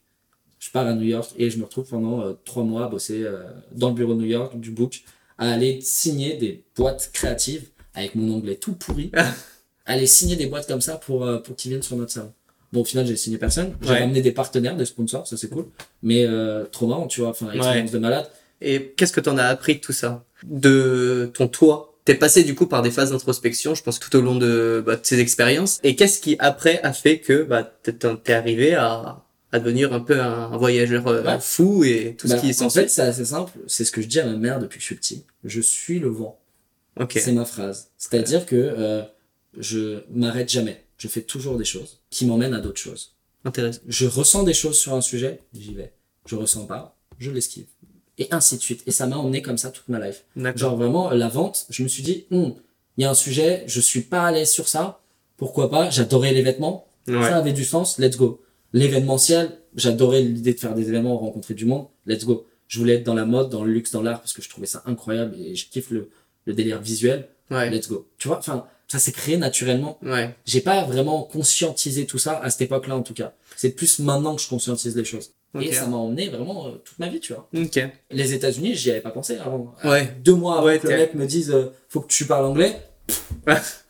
Je 0.64 0.72
pars 0.72 0.88
à 0.88 0.94
New 0.94 1.04
York 1.04 1.32
et 1.38 1.50
je 1.50 1.58
me 1.58 1.66
retrouve 1.66 1.90
pendant 1.90 2.22
euh, 2.22 2.34
trois 2.46 2.64
mois 2.64 2.86
à 2.86 2.88
bosser 2.88 3.24
euh, 3.24 3.44
dans 3.74 3.90
le 3.90 3.96
bureau 3.96 4.14
de 4.14 4.22
New 4.22 4.28
York, 4.28 4.58
du 4.58 4.72
book, 4.72 5.04
à 5.38 5.52
aller 5.52 5.82
signer 5.82 6.38
des 6.38 6.64
boîtes 6.78 7.10
créatives 7.12 7.68
avec 7.94 8.16
mon 8.16 8.34
anglais 8.34 8.56
tout 8.56 8.72
pourri. 8.74 9.12
aller 9.86 10.08
signer 10.08 10.38
des 10.38 10.46
boîtes 10.46 10.66
comme 10.66 10.80
ça 10.80 10.96
pour, 10.96 11.26
euh, 11.26 11.40
pour 11.40 11.58
qu'ils 11.58 11.72
viennent 11.72 11.84
sur 11.84 11.98
notre 11.98 12.14
salon. 12.14 12.32
Bon, 12.72 12.80
au 12.80 12.86
final, 12.86 13.06
j'ai 13.06 13.18
signé 13.18 13.38
personne. 13.38 13.76
J'ai 13.82 13.90
Ouais. 13.90 14.00
ramené 14.00 14.22
des 14.22 14.32
partenaires, 14.32 14.78
des 14.78 14.86
sponsors, 14.86 15.28
ça 15.28 15.36
c'est 15.36 15.50
cool. 15.50 15.66
Mais 16.02 16.24
euh, 16.26 16.64
trop 16.72 16.88
marrant, 16.88 17.08
tu 17.08 17.20
vois, 17.20 17.32
enfin, 17.32 17.52
expérience 17.52 17.92
de 17.92 18.00
malade. 18.00 18.30
Et 18.62 18.94
qu'est-ce 18.96 19.12
que 19.12 19.20
t'en 19.20 19.38
as 19.38 19.44
appris 19.44 19.76
de 19.76 19.80
tout 19.82 19.92
ça? 19.92 20.24
De 20.46 21.30
ton 21.34 21.50
toi? 21.50 21.94
T'es 22.06 22.16
passé 22.16 22.44
du 22.44 22.56
coup 22.56 22.68
par 22.68 22.82
des 22.82 22.92
phases 22.92 23.12
d'introspection, 23.12 23.76
je 23.76 23.84
pense, 23.84 24.00
tout 24.00 24.16
au 24.16 24.22
long 24.22 24.36
de, 24.36 24.82
bah, 24.86 24.96
de 24.96 25.06
ces 25.06 25.20
expériences. 25.20 25.82
Et 25.84 25.98
qu'est-ce 25.98 26.22
qui 26.22 26.38
après 26.40 26.82
a 26.84 26.94
fait 26.94 27.20
que 27.20 27.44
bah, 27.44 27.64
t'es 27.64 28.34
arrivé 28.34 28.76
à, 28.76 29.23
à 29.54 29.60
devenir 29.60 29.94
un 29.94 30.00
peu 30.02 30.20
un, 30.20 30.52
un 30.52 30.58
voyageur 30.58 31.08
euh, 31.08 31.24
Ouais. 31.24 31.38
fou 31.40 31.84
et 31.86 32.16
tout 32.18 32.28
Bah, 32.28 32.36
ce 32.36 32.42
qui 32.42 32.50
est 32.50 32.56
en 32.62 32.66
censé 32.66 32.82
fait, 32.82 32.88
c'est 32.90 33.02
assez 33.04 33.24
simple. 33.26 33.52
C'est 33.68 33.86
ce 33.86 33.92
que 33.92 34.02
je 34.02 34.08
dis 34.08 34.20
à 34.20 34.26
ma 34.26 34.36
mère 34.36 34.60
depuis 34.60 34.78
que 34.78 34.82
je 34.82 34.88
suis 34.88 34.96
petit. 34.96 35.26
Je 35.46 35.62
suis 35.62 36.00
le 36.00 36.10
vent. 36.10 36.40
Ok. 37.00 37.18
C'est 37.24 37.32
ma 37.32 37.46
phrase. 37.46 37.90
C'est-à-dire 37.98 38.46
que 38.46 38.56
euh, 38.56 39.04
je 39.58 40.04
m'arrête 40.12 40.50
jamais. 40.50 40.84
Je 40.98 41.08
fais 41.08 41.22
toujours 41.22 41.58
des 41.58 41.66
choses 41.66 42.00
qui 42.10 42.26
m'emmènent 42.26 42.54
à 42.54 42.60
d'autres 42.60 42.80
choses. 42.82 43.14
Intéressant. 43.46 43.80
Je 43.88 44.06
ressens 44.08 44.44
des 44.44 44.54
choses 44.54 44.78
sur 44.78 44.94
un 44.94 45.02
sujet, 45.02 45.40
j'y 45.54 45.74
vais. 45.74 45.92
Je 46.26 46.36
ressens 46.36 46.66
pas, 46.66 46.96
je 47.20 47.30
l'esquive. 47.32 47.66
Et 48.18 48.28
ainsi 48.32 48.58
de 48.58 48.62
suite. 48.62 48.84
Et 48.86 48.92
ça 48.92 49.06
m'a 49.08 49.18
emmené 49.18 49.42
comme 49.42 49.58
ça 49.58 49.70
toute 49.72 49.88
ma 49.90 50.00
life. 50.00 50.24
Genre 50.56 50.78
vraiment, 50.78 51.10
la 51.12 51.28
vente, 51.28 51.66
je 51.70 51.84
me 51.84 51.88
suis 51.88 52.04
dit, 52.04 52.26
Hum, 52.32 52.54
il 52.98 53.02
y 53.04 53.06
a 53.06 53.10
un 53.10 53.14
sujet, 53.16 53.64
je 53.68 53.82
suis 53.82 54.02
pas 54.02 54.24
à 54.28 54.32
l'aise 54.32 54.50
sur 54.52 54.68
ça. 54.68 55.02
Pourquoi 55.38 55.70
pas? 55.70 55.90
J'adorais 55.90 56.32
les 56.32 56.42
vêtements. 56.44 56.88
Ouais. 57.08 57.22
Ça 57.22 57.38
avait 57.38 57.52
du 57.54 57.66
sens, 57.66 57.98
let's 57.98 58.16
go. 58.16 58.40
L'événementiel, 58.74 59.52
j'adorais 59.76 60.22
l'idée 60.22 60.54
de 60.54 60.60
faire 60.60 60.74
des 60.74 60.90
événements, 60.90 61.18
rencontrer 61.18 61.54
du 61.54 61.66
monde, 61.66 61.88
let's 62.06 62.26
go. 62.26 62.46
Je 62.68 62.80
voulais 62.80 62.96
être 62.96 63.04
dans 63.04 63.14
la 63.14 63.26
mode, 63.26 63.50
dans 63.50 63.64
le 63.64 63.72
luxe, 63.72 63.92
dans 63.92 64.02
l'art, 64.02 64.20
parce 64.20 64.34
que 64.34 64.42
je 64.42 64.50
trouvais 64.50 64.66
ça 64.68 64.82
incroyable 64.86 65.36
et 65.40 65.56
je 65.56 65.70
kiffe 65.70 65.92
le, 65.92 66.10
le 66.46 66.54
délire 66.54 66.82
visuel, 66.82 67.28
Ouais. 67.52 67.70
let's 67.70 67.88
go. 67.88 68.08
Tu 68.18 68.28
vois, 68.28 68.40
enfin, 68.40 68.66
ça 68.88 68.98
s'est 68.98 69.12
créé 69.12 69.38
naturellement. 69.38 70.00
Ouais. 70.02 70.34
J'ai 70.46 70.62
pas 70.62 70.84
vraiment 70.86 71.22
conscientisé 71.24 72.08
tout 72.08 72.18
ça 72.18 72.40
à 72.40 72.50
cette 72.50 72.62
époque-là, 72.62 72.96
en 72.96 73.04
tout 73.04 73.14
cas. 73.14 73.34
C'est 73.56 73.70
plus 73.72 74.00
maintenant 74.00 74.36
que 74.36 74.42
je 74.42 74.50
conscientise 74.50 74.96
les 74.96 75.04
choses. 75.06 75.32
Ok. 75.54 75.64
Et 75.68 75.72
ça 75.72 75.86
m'a 75.86 75.98
emmené 75.98 76.30
vraiment 76.30 76.68
euh, 76.68 76.72
toute 76.84 76.98
ma 76.98 77.10
vie, 77.10 77.20
tu 77.20 77.34
vois. 77.34 77.48
Ok. 77.56 77.80
Les 78.10 78.34
États-Unis, 78.34 78.74
j'y 78.76 78.90
avais 78.90 79.02
pas 79.02 79.12
pensé 79.12 79.38
avant. 79.38 79.76
Ouais. 79.84 80.12
Deux 80.24 80.34
mois 80.34 80.58
avant 80.58 80.66
Ouais, 80.66 80.80
que 80.80 80.88
le 80.88 80.98
mec 80.98 81.14
me 81.14 81.28
dise, 81.28 81.52
euh, 81.52 81.68
faut 81.90 82.02
que 82.02 82.08
tu 82.12 82.26
parles 82.26 82.46
anglais. 82.46 82.76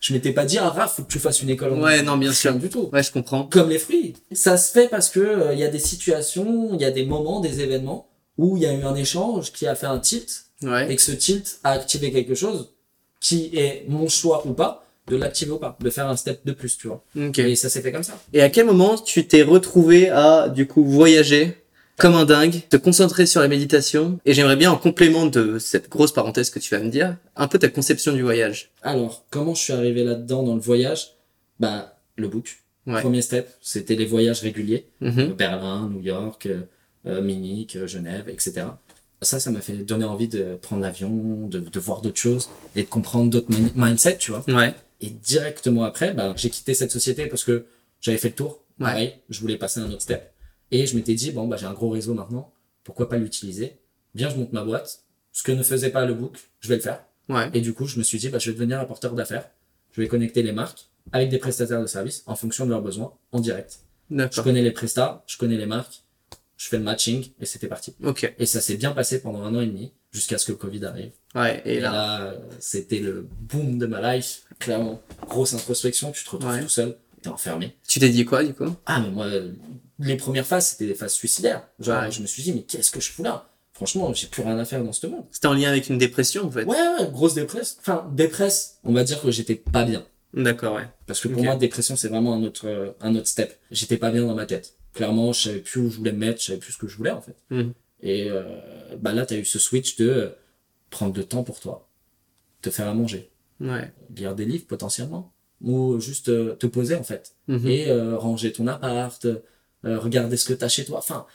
Je 0.00 0.12
m'étais 0.12 0.32
pas 0.32 0.44
dit, 0.44 0.58
ah, 0.58 0.68
Raph, 0.70 0.96
faut 0.96 1.02
que 1.02 1.12
tu 1.12 1.18
fasses 1.18 1.40
une 1.42 1.50
école 1.50 1.72
Ouais, 1.74 2.02
non, 2.02 2.16
bien 2.16 2.32
sûr. 2.32 2.54
du 2.54 2.68
tout. 2.68 2.90
Ouais, 2.92 3.02
je 3.02 3.12
comprends. 3.12 3.44
Comme 3.44 3.70
les 3.70 3.78
fruits. 3.78 4.14
Ça 4.32 4.56
se 4.56 4.72
fait 4.72 4.88
parce 4.88 5.08
que 5.10 5.20
euh, 5.20 5.52
il 5.52 5.58
y 5.60 5.64
a 5.64 5.68
des 5.68 5.78
situations, 5.78 6.70
il 6.74 6.80
y 6.80 6.84
a 6.84 6.90
des 6.90 7.04
moments, 7.06 7.40
des 7.40 7.60
événements 7.60 8.08
où 8.36 8.56
il 8.56 8.64
y 8.64 8.66
a 8.66 8.72
eu 8.72 8.82
un 8.82 8.96
échange 8.96 9.52
qui 9.52 9.66
a 9.66 9.74
fait 9.74 9.86
un 9.86 9.98
tilt 9.98 10.42
Ouais. 10.62 10.90
et 10.90 10.96
que 10.96 11.02
ce 11.02 11.12
tilt 11.12 11.58
a 11.62 11.72
activé 11.72 12.10
quelque 12.10 12.34
chose 12.34 12.72
qui 13.20 13.50
est 13.54 13.84
mon 13.88 14.08
choix 14.08 14.46
ou 14.46 14.52
pas 14.54 14.86
de 15.08 15.16
l'activer 15.16 15.50
ou 15.50 15.58
pas, 15.58 15.76
de 15.80 15.90
faire 15.90 16.08
un 16.08 16.16
step 16.16 16.40
de 16.46 16.52
plus, 16.52 16.78
tu 16.78 16.86
vois. 16.88 17.04
Ok. 17.16 17.38
Et 17.38 17.54
ça 17.56 17.68
s'est 17.68 17.82
fait 17.82 17.92
comme 17.92 18.02
ça. 18.02 18.18
Et 18.32 18.40
à 18.40 18.48
quel 18.48 18.64
moment 18.66 18.96
tu 18.96 19.26
t'es 19.26 19.42
retrouvé 19.42 20.08
à, 20.08 20.48
du 20.48 20.66
coup, 20.66 20.84
voyager 20.84 21.58
comme 21.96 22.14
un 22.14 22.24
dingue, 22.24 22.62
te 22.68 22.76
concentrer 22.76 23.26
sur 23.26 23.40
la 23.40 23.48
méditation 23.48 24.18
Et 24.24 24.34
j'aimerais 24.34 24.56
bien, 24.56 24.70
en 24.72 24.76
complément 24.76 25.26
de 25.26 25.58
cette 25.58 25.88
grosse 25.88 26.12
parenthèse 26.12 26.50
que 26.50 26.58
tu 26.58 26.74
vas 26.74 26.80
me 26.82 26.90
dire, 26.90 27.16
un 27.36 27.46
peu 27.48 27.58
ta 27.58 27.68
conception 27.68 28.12
du 28.12 28.22
voyage. 28.22 28.70
Alors, 28.82 29.24
comment 29.30 29.54
je 29.54 29.62
suis 29.62 29.72
arrivé 29.72 30.02
là-dedans 30.04 30.42
dans 30.42 30.54
le 30.54 30.60
voyage? 30.60 31.14
Bah, 31.60 31.98
le 32.16 32.28
book. 32.28 32.58
Ouais. 32.86 33.00
Premier 33.00 33.22
step, 33.22 33.48
c'était 33.62 33.94
les 33.94 34.04
voyages 34.06 34.40
réguliers. 34.40 34.86
Mhm. 35.00 35.34
Berlin, 35.34 35.88
New 35.90 36.02
York, 36.02 36.46
euh, 36.46 36.60
euh, 37.06 37.22
Munich, 37.22 37.76
euh, 37.76 37.86
Genève, 37.86 38.28
etc. 38.28 38.66
Ça, 39.22 39.40
ça 39.40 39.50
m'a 39.50 39.62
fait 39.62 39.72
donner 39.78 40.04
envie 40.04 40.28
de 40.28 40.56
prendre 40.60 40.82
l'avion, 40.82 41.46
de, 41.48 41.60
de 41.60 41.80
voir 41.80 42.02
d'autres 42.02 42.18
choses 42.20 42.50
et 42.76 42.82
de 42.82 42.88
comprendre 42.88 43.30
d'autres 43.30 43.50
min- 43.50 43.70
mindsets, 43.74 44.18
tu 44.18 44.32
vois. 44.32 44.44
Ouais. 44.48 44.74
Et 45.00 45.08
directement 45.08 45.84
après, 45.84 46.12
bah, 46.12 46.34
j'ai 46.36 46.50
quitté 46.50 46.74
cette 46.74 46.90
société 46.90 47.26
parce 47.26 47.42
que 47.44 47.64
j'avais 48.02 48.18
fait 48.18 48.28
le 48.28 48.34
tour. 48.34 48.60
Ouais. 48.80 48.86
Pareil, 48.86 49.14
je 49.30 49.40
voulais 49.40 49.56
passer 49.56 49.80
à 49.80 49.84
un 49.84 49.90
autre 49.90 50.02
step. 50.02 50.30
Et 50.76 50.86
je 50.86 50.96
m'étais 50.96 51.14
dit, 51.14 51.30
bon, 51.30 51.46
bah, 51.46 51.56
j'ai 51.56 51.66
un 51.66 51.72
gros 51.72 51.88
réseau 51.90 52.14
maintenant. 52.14 52.52
Pourquoi 52.82 53.08
pas 53.08 53.16
l'utiliser? 53.16 53.76
Viens, 54.14 54.28
je 54.28 54.36
monte 54.36 54.52
ma 54.52 54.64
boîte. 54.64 55.00
Ce 55.32 55.42
que 55.42 55.52
ne 55.52 55.62
faisait 55.62 55.90
pas 55.90 56.04
le 56.04 56.14
book, 56.14 56.38
je 56.60 56.68
vais 56.68 56.76
le 56.76 56.80
faire. 56.82 57.04
Ouais. 57.28 57.48
Et 57.54 57.60
du 57.60 57.72
coup, 57.74 57.86
je 57.86 57.98
me 57.98 58.02
suis 58.04 58.18
dit, 58.18 58.28
bah, 58.28 58.38
je 58.38 58.50
vais 58.50 58.54
devenir 58.54 58.80
apporteur 58.80 59.14
d'affaires. 59.14 59.48
Je 59.92 60.00
vais 60.00 60.08
connecter 60.08 60.42
les 60.42 60.52
marques 60.52 60.86
avec 61.12 61.28
des 61.28 61.38
prestataires 61.38 61.80
de 61.80 61.86
services 61.86 62.22
en 62.26 62.34
fonction 62.36 62.64
de 62.66 62.70
leurs 62.70 62.82
besoins 62.82 63.12
en 63.32 63.40
direct. 63.40 63.80
Je 64.10 64.40
connais 64.42 64.62
les 64.62 64.70
prestats, 64.72 65.22
je 65.26 65.36
connais 65.38 65.56
les 65.56 65.66
marques, 65.66 66.02
je 66.56 66.68
fais 66.68 66.76
le 66.78 66.82
matching 66.84 67.30
et 67.40 67.46
c'était 67.46 67.68
parti. 67.68 67.94
Ok. 68.04 68.32
Et 68.38 68.46
ça 68.46 68.60
s'est 68.60 68.76
bien 68.76 68.92
passé 68.92 69.20
pendant 69.22 69.42
un 69.42 69.54
an 69.54 69.60
et 69.60 69.66
demi 69.66 69.92
jusqu'à 70.12 70.38
ce 70.38 70.46
que 70.46 70.52
le 70.52 70.58
Covid 70.58 70.84
arrive. 70.84 71.10
Ouais. 71.34 71.62
Et, 71.64 71.74
Et, 71.74 71.80
là. 71.80 71.90
là, 71.92 72.34
c'était 72.60 72.98
le 73.00 73.26
boom 73.40 73.78
de 73.78 73.86
ma 73.86 74.16
life. 74.16 74.42
Clairement, 74.58 75.00
grosse 75.28 75.54
introspection, 75.54 76.12
tu 76.12 76.24
te 76.24 76.30
retrouves 76.30 76.50
Ouais. 76.52 76.62
tout 76.62 76.68
seul, 76.68 76.96
t'es 77.22 77.28
enfermé. 77.28 77.76
Tu 77.88 77.98
t'es 78.00 78.10
dit 78.10 78.24
quoi 78.24 78.44
du 78.44 78.52
coup? 78.54 78.74
Ah, 78.86 79.00
mais 79.00 79.10
moi, 79.10 79.26
les 79.98 80.16
premières 80.16 80.46
phases, 80.46 80.68
c'était 80.68 80.86
des 80.86 80.94
phases 80.94 81.12
suicidaires. 81.14 81.66
Genre, 81.78 82.02
Ouais. 82.02 82.10
je 82.10 82.20
me 82.20 82.26
suis 82.26 82.42
dit, 82.42 82.52
mais 82.52 82.62
qu'est-ce 82.62 82.90
que 82.90 83.00
je 83.00 83.10
fous 83.10 83.22
là? 83.22 83.48
Franchement, 83.72 84.12
j'ai 84.14 84.28
plus 84.28 84.42
rien 84.42 84.56
à 84.58 84.64
faire 84.64 84.84
dans 84.84 84.92
ce 84.92 85.06
monde. 85.08 85.24
C'était 85.32 85.48
en 85.48 85.52
lien 85.54 85.68
avec 85.68 85.88
une 85.88 85.98
dépression 85.98 86.44
en 86.46 86.50
fait. 86.50 86.64
Ouais, 86.64 86.76
ouais, 86.76 87.10
grosse 87.10 87.34
dépresse. 87.34 87.76
Enfin, 87.80 88.08
dépresse, 88.12 88.78
on 88.84 88.92
va 88.92 89.02
dire 89.02 89.20
que 89.20 89.30
j'étais 89.32 89.56
pas 89.56 89.84
bien. 89.84 90.04
D'accord, 90.32 90.76
ouais. 90.76 90.86
Parce 91.06 91.20
que 91.20 91.28
pour 91.28 91.42
moi, 91.42 91.56
dépression, 91.56 91.96
c'est 91.96 92.08
vraiment 92.08 92.34
un 92.34 92.42
autre, 92.44 92.66
euh, 92.68 92.90
un 93.00 93.14
autre 93.16 93.26
step. 93.26 93.58
J'étais 93.72 93.96
pas 93.96 94.10
bien 94.12 94.22
dans 94.26 94.34
ma 94.34 94.46
tête. 94.46 94.74
Clairement, 94.92 95.32
je 95.32 95.42
savais 95.48 95.58
plus 95.58 95.80
où 95.80 95.90
je 95.90 95.96
voulais 95.96 96.12
me 96.12 96.18
mettre, 96.18 96.40
je 96.40 96.46
savais 96.46 96.58
plus 96.58 96.72
ce 96.72 96.78
que 96.78 96.86
je 96.86 96.96
voulais, 96.96 97.10
en 97.10 97.20
fait. 97.20 97.34
Mhm. 97.50 97.72
Et, 98.02 98.28
euh, 98.30 98.42
bah 98.98 99.12
là, 99.12 99.26
t'as 99.26 99.36
eu 99.36 99.44
ce 99.44 99.58
switch 99.58 99.96
de 99.96 100.08
euh, 100.08 100.28
prendre 100.90 101.12
de 101.12 101.22
temps 101.22 101.42
pour 101.42 101.58
toi. 101.60 101.88
Te 102.62 102.70
faire 102.70 102.88
à 102.88 102.94
manger. 102.94 103.30
Ouais. 103.60 103.92
Lire 104.16 104.34
des 104.36 104.44
livres, 104.44 104.66
potentiellement. 104.68 105.32
Ou 105.62 105.98
juste 105.98 106.28
euh, 106.28 106.54
te 106.54 106.66
poser, 106.66 106.94
en 106.94 107.02
fait. 107.04 107.34
Mhm. 107.48 107.66
Et 107.68 107.92
ranger 108.16 108.52
ton 108.52 108.66
appart, 108.68 109.26
euh, 109.84 109.98
regarder 109.98 110.36
ce 110.36 110.44
que 110.44 110.52
t'as 110.52 110.68
chez 110.68 110.84
toi. 110.84 110.98
Enfin, 110.98 111.26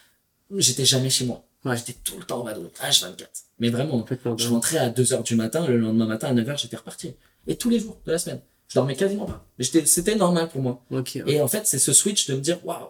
j'étais 0.56 0.86
jamais 0.86 1.10
chez 1.10 1.26
moi. 1.26 1.44
Ouais. 1.66 1.76
J'étais 1.78 1.94
tout 2.04 2.18
le 2.18 2.24
temps 2.24 2.42
en 2.42 2.44
vadrouille, 2.44 2.70
H24. 2.82 3.28
Mais 3.60 3.70
vraiment, 3.70 4.06
je 4.38 4.48
rentrais 4.48 4.78
à 4.78 4.90
2h 4.90 5.24
du 5.24 5.36
matin, 5.36 5.68
le 5.68 5.78
lendemain 5.78 6.06
matin 6.06 6.30
à 6.30 6.34
9h, 6.34 6.62
j'étais 6.62 6.78
reparti. 6.78 7.16
Et 7.48 7.58
tous 7.58 7.70
les 7.70 7.80
jours 7.80 8.00
de 8.06 8.12
la 8.12 8.18
semaine. 8.20 8.42
Je 8.70 8.76
dormais 8.76 8.96
quasiment 8.96 9.26
pas. 9.26 9.46
Mais 9.58 9.66
c'était 9.66 10.16
normal 10.16 10.48
pour 10.48 10.62
moi. 10.62 10.84
Ouais. 10.92 11.04
Et 11.26 11.42
en 11.42 11.48
fait, 11.48 11.66
c'est 11.66 11.80
ce 11.80 11.92
switch 11.92 12.28
de 12.28 12.36
me 12.36 12.42
dire, 12.42 12.64
waouh, 12.66 12.90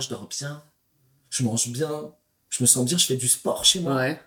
je 0.00 0.08
dors 0.08 0.26
bien, 0.26 0.62
je 1.28 1.42
mange 1.42 1.68
bien, 1.68 2.12
je 2.48 2.62
me 2.62 2.66
sens 2.66 2.84
bien, 2.84 2.98
je 2.98 3.06
fais 3.06 3.16
du 3.16 3.28
sport 3.28 3.64
chez 3.64 3.80
moi. 3.80 3.96
Ouais. 3.96 4.20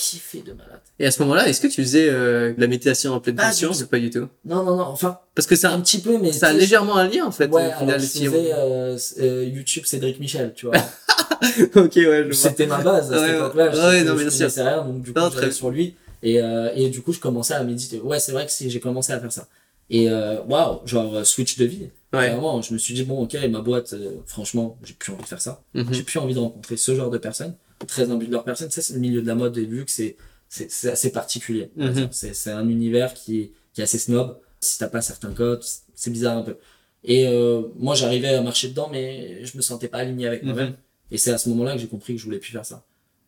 Kiffé 0.00 0.42
de 0.42 0.52
malade. 0.52 0.78
Et 1.00 1.06
à 1.06 1.10
ce 1.10 1.20
moment-là, 1.22 1.48
est-ce 1.48 1.60
que 1.60 1.66
tu 1.66 1.82
faisais 1.82 2.08
euh, 2.08 2.54
de 2.54 2.60
la 2.60 2.68
méditation 2.68 3.14
en 3.14 3.20
pleine 3.20 3.34
conscience 3.34 3.82
ou 3.82 3.88
pas 3.88 3.98
du 3.98 4.10
tout? 4.10 4.28
Non, 4.44 4.62
non, 4.62 4.76
non, 4.76 4.84
enfin, 4.84 5.18
Parce 5.34 5.48
que 5.48 5.56
ça, 5.56 5.72
un 5.72 5.80
petit 5.80 5.98
peu, 5.98 6.18
mais. 6.18 6.30
ça 6.32 6.48
a 6.48 6.52
légèrement 6.52 6.96
un 6.96 7.08
lien 7.08 7.26
en 7.26 7.32
fait. 7.32 7.50
Ouais, 7.50 7.68
au 7.74 7.78
final, 7.80 8.00
je 8.00 8.06
faisais 8.06 8.52
euh, 8.54 8.96
euh, 9.18 9.44
YouTube 9.52 9.82
Cédric 9.86 10.20
Michel, 10.20 10.52
tu 10.54 10.66
vois. 10.66 10.76
ok, 11.74 11.96
ouais. 11.96 12.28
C'était 12.32 12.66
ma 12.66 12.78
base 12.78 13.12
à 13.12 13.16
Ouais, 13.20 13.26
cette 13.26 13.36
époque-là. 13.38 13.64
ouais, 13.66 14.00
je- 14.00 14.04
non, 14.04 14.16
je 14.16 14.28
bien 14.28 14.48
sûr. 14.48 14.64
rien, 14.64 14.84
donc 14.84 15.02
du 15.02 15.12
coup, 15.12 15.18
Non, 15.18 15.30
très- 15.30 15.50
sur 15.50 15.70
lui. 15.70 15.96
Et, 16.22 16.40
euh, 16.40 16.70
et 16.76 16.90
du 16.90 17.02
coup, 17.02 17.12
je 17.12 17.18
commençais 17.18 17.54
à 17.54 17.64
méditer. 17.64 18.00
Ouais, 18.00 18.20
c'est 18.20 18.30
vrai 18.32 18.46
que 18.46 18.52
si 18.52 18.70
j'ai 18.70 18.80
commencé 18.80 19.12
à 19.12 19.18
faire 19.18 19.32
ça. 19.32 19.46
Et 19.90 20.08
euh, 20.10 20.36
waouh, 20.48 20.80
genre 20.86 21.12
euh, 21.16 21.24
switch 21.24 21.56
de 21.58 21.64
vie. 21.64 21.88
Ouais. 22.12 22.30
Vraiment, 22.30 22.62
je 22.62 22.72
me 22.72 22.78
suis 22.78 22.94
dit, 22.94 23.04
bon, 23.04 23.22
ok, 23.22 23.36
ma 23.50 23.60
boîte, 23.60 23.92
euh, 23.92 24.16
franchement, 24.26 24.78
j'ai 24.82 24.94
plus 24.94 25.12
envie 25.12 25.22
de 25.22 25.28
faire 25.28 25.40
ça. 25.42 25.62
Mhm. 25.74 25.92
J'ai 25.92 26.02
plus 26.02 26.18
envie 26.18 26.34
de 26.34 26.38
rencontrer 26.38 26.76
ce 26.76 26.94
genre 26.94 27.10
de 27.10 27.18
personnes. 27.18 27.54
Très 27.86 28.10
imbu 28.10 28.26
de 28.26 28.32
leur 28.32 28.44
personne. 28.44 28.70
Ça, 28.70 28.80
c'est 28.82 28.94
le 28.94 29.00
milieu 29.00 29.20
de 29.22 29.26
la 29.26 29.34
mode 29.34 29.56
et 29.58 29.64
vu 29.66 29.84
que 29.84 29.90
c'est, 29.90 30.16
c'est, 30.48 30.90
assez 30.90 31.12
particulier. 31.12 31.70
Mhm. 31.76 32.08
C'est, 32.10 32.34
c'est 32.34 32.50
un 32.50 32.66
univers 32.68 33.12
qui 33.14 33.40
est, 33.40 33.52
qui 33.74 33.80
est 33.82 33.84
assez 33.84 33.98
snob. 33.98 34.38
Si 34.60 34.78
t'as 34.78 34.88
pas 34.88 35.02
certains 35.02 35.32
codes, 35.32 35.62
c'est 35.94 36.10
bizarre 36.10 36.38
un 36.38 36.42
peu. 36.42 36.56
Et 37.04 37.28
euh, 37.28 37.62
moi, 37.76 37.94
j'arrivais 37.94 38.28
à 38.34 38.40
marcher 38.40 38.68
dedans, 38.68 38.88
mais 38.90 39.44
je 39.44 39.56
me 39.56 39.62
sentais 39.62 39.88
pas 39.88 39.98
aligné 39.98 40.26
avec 40.26 40.42
Mhm. 40.42 40.48
moi-même. 40.52 40.74
Et 41.10 41.18
c'est 41.18 41.30
à 41.30 41.38
ce 41.38 41.48
moment-là 41.50 41.74
que 41.74 41.78
j'ai 41.80 41.86
compris 41.88 42.14
que 42.14 42.18
je 42.20 42.24
voulais 42.24 42.38
plus 42.38 42.52
faire 42.52 42.64
ça. 42.66 42.84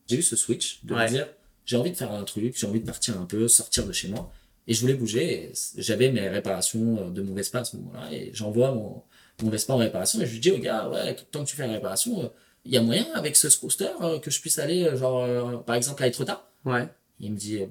J'ai 0.09 0.17
eu 0.17 0.23
ce 0.23 0.37
switch 0.37 0.81
de 0.85 0.95
Ouais. 0.95 1.05
me 1.05 1.09
dire, 1.11 1.29
j'ai 1.67 1.77
envie 1.77 1.93
de 1.93 1.97
faire 1.97 2.11
un 2.13 2.25
truc, 2.25 2.55
j'ai 2.59 2.67
envie 2.67 2.81
de 2.81 2.87
partir 2.87 3.21
un 3.21 3.27
peu, 3.27 3.47
sortir 3.47 3.87
de 3.87 3.93
chez 3.93 4.09
moi. 4.09 4.33
Et 4.71 4.75
je 4.75 4.83
voulais 4.83 4.95
bouger. 4.95 5.53
J'avais 5.77 6.13
mes 6.13 6.29
réparations 6.29 6.97
euh, 7.01 7.11
de 7.11 7.23
mon 7.23 7.35
Vespa 7.35 7.59
à 7.59 7.65
ce 7.65 7.77
moment-là. 7.77 8.13
Et 8.13 8.31
j'envoie 8.33 8.71
mon, 8.71 9.03
mon 9.43 9.51
Vespa 9.51 9.73
en 9.73 9.79
réparation. 9.79 10.21
Et 10.21 10.27
je 10.27 10.33
lui 10.33 10.39
dis 10.39 10.53
au 10.53 10.59
gars, 10.59 10.89
ouais, 10.89 11.17
tant 11.33 11.43
que 11.43 11.51
tu 11.51 11.57
fais 11.57 11.67
la 11.67 11.73
réparation, 11.73 12.23
euh, 12.23 12.29
il 12.65 12.73
y 12.73 12.77
a 12.77 12.81
moyen 12.81 13.05
avec 13.15 13.35
ce 13.35 13.51
scooter 13.51 13.91
euh, 14.01 14.21
que 14.21 14.31
je 14.31 14.41
puisse 14.41 14.61
aller, 14.61 14.97
genre, 14.97 15.65
par 15.65 15.75
exemple, 15.75 16.01
à 16.05 16.07
Etretat. 16.07 16.49
Ouais. 16.65 16.87
Il 17.19 17.33
me 17.33 17.37
dit, 17.37 17.67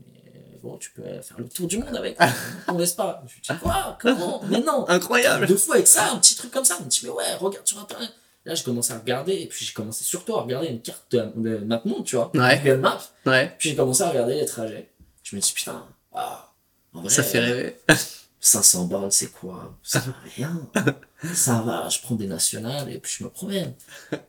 bon, 0.61 0.77
tu 0.77 0.91
peux 0.91 1.03
faire 1.21 1.37
le 1.37 1.47
tour 1.47 1.67
du 1.67 1.77
monde 1.77 1.95
avec 1.95 2.17
ton 2.67 2.75
Vespa. 2.75 3.23
Je 3.27 3.33
lui 3.35 3.41
dis, 3.49 3.57
quoi? 3.61 3.97
Comment? 4.01 4.41
Mais 4.49 4.59
non 4.59 4.85
Incroyable. 4.89 5.47
deux 5.47 5.55
fois 5.55 5.75
avec 5.75 5.87
ça, 5.87 6.11
un 6.11 6.17
petit 6.17 6.35
truc 6.35 6.51
comme 6.51 6.65
ça. 6.65 6.75
Il 6.81 6.85
me 6.85 6.89
dit, 6.89 6.99
mais 7.03 7.11
ouais, 7.11 7.35
regarde 7.39 7.65
sur 7.65 7.79
Internet. 7.79 8.11
Là, 8.43 8.55
j'ai 8.55 8.63
commencé 8.65 8.91
à 8.91 8.99
regarder, 8.99 9.35
et 9.35 9.47
puis 9.47 9.63
j'ai 9.63 9.71
commencé 9.73 10.03
surtout 10.03 10.35
à 10.35 10.41
regarder 10.41 10.67
une 10.67 10.81
carte 10.81 11.05
de, 11.11 11.31
de 11.37 11.57
MapMonde, 11.59 12.03
tu 12.03 12.17
vois. 12.17 12.29
Ouais. 12.35 12.59
Google 12.61 12.81
Maps. 12.81 12.99
Ouais. 13.25 13.53
Puis 13.57 13.69
j'ai 13.69 13.75
commencé 13.77 14.03
à 14.03 14.09
regarder 14.09 14.35
les 14.35 14.45
trajets. 14.45 14.89
Je 15.23 15.37
me 15.37 15.41
dis, 15.41 15.53
putain, 15.53 15.85
waouh. 16.11 16.23
En 16.93 17.01
vrai, 17.01 17.09
Ça 17.09 17.23
fait 17.23 17.37
euh, 17.39 17.43
rêver. 17.45 17.75
500 18.41 18.85
bornes, 18.85 19.11
c'est 19.11 19.31
quoi? 19.31 19.75
Ça 19.83 19.99
va 19.99 20.13
rien. 20.35 20.67
ça 21.33 21.61
va, 21.61 21.89
je 21.89 21.99
prends 22.01 22.15
des 22.15 22.25
nationales 22.27 22.89
et 22.91 22.97
puis 22.99 23.11
je 23.19 23.23
me 23.25 23.29
promène. 23.29 23.73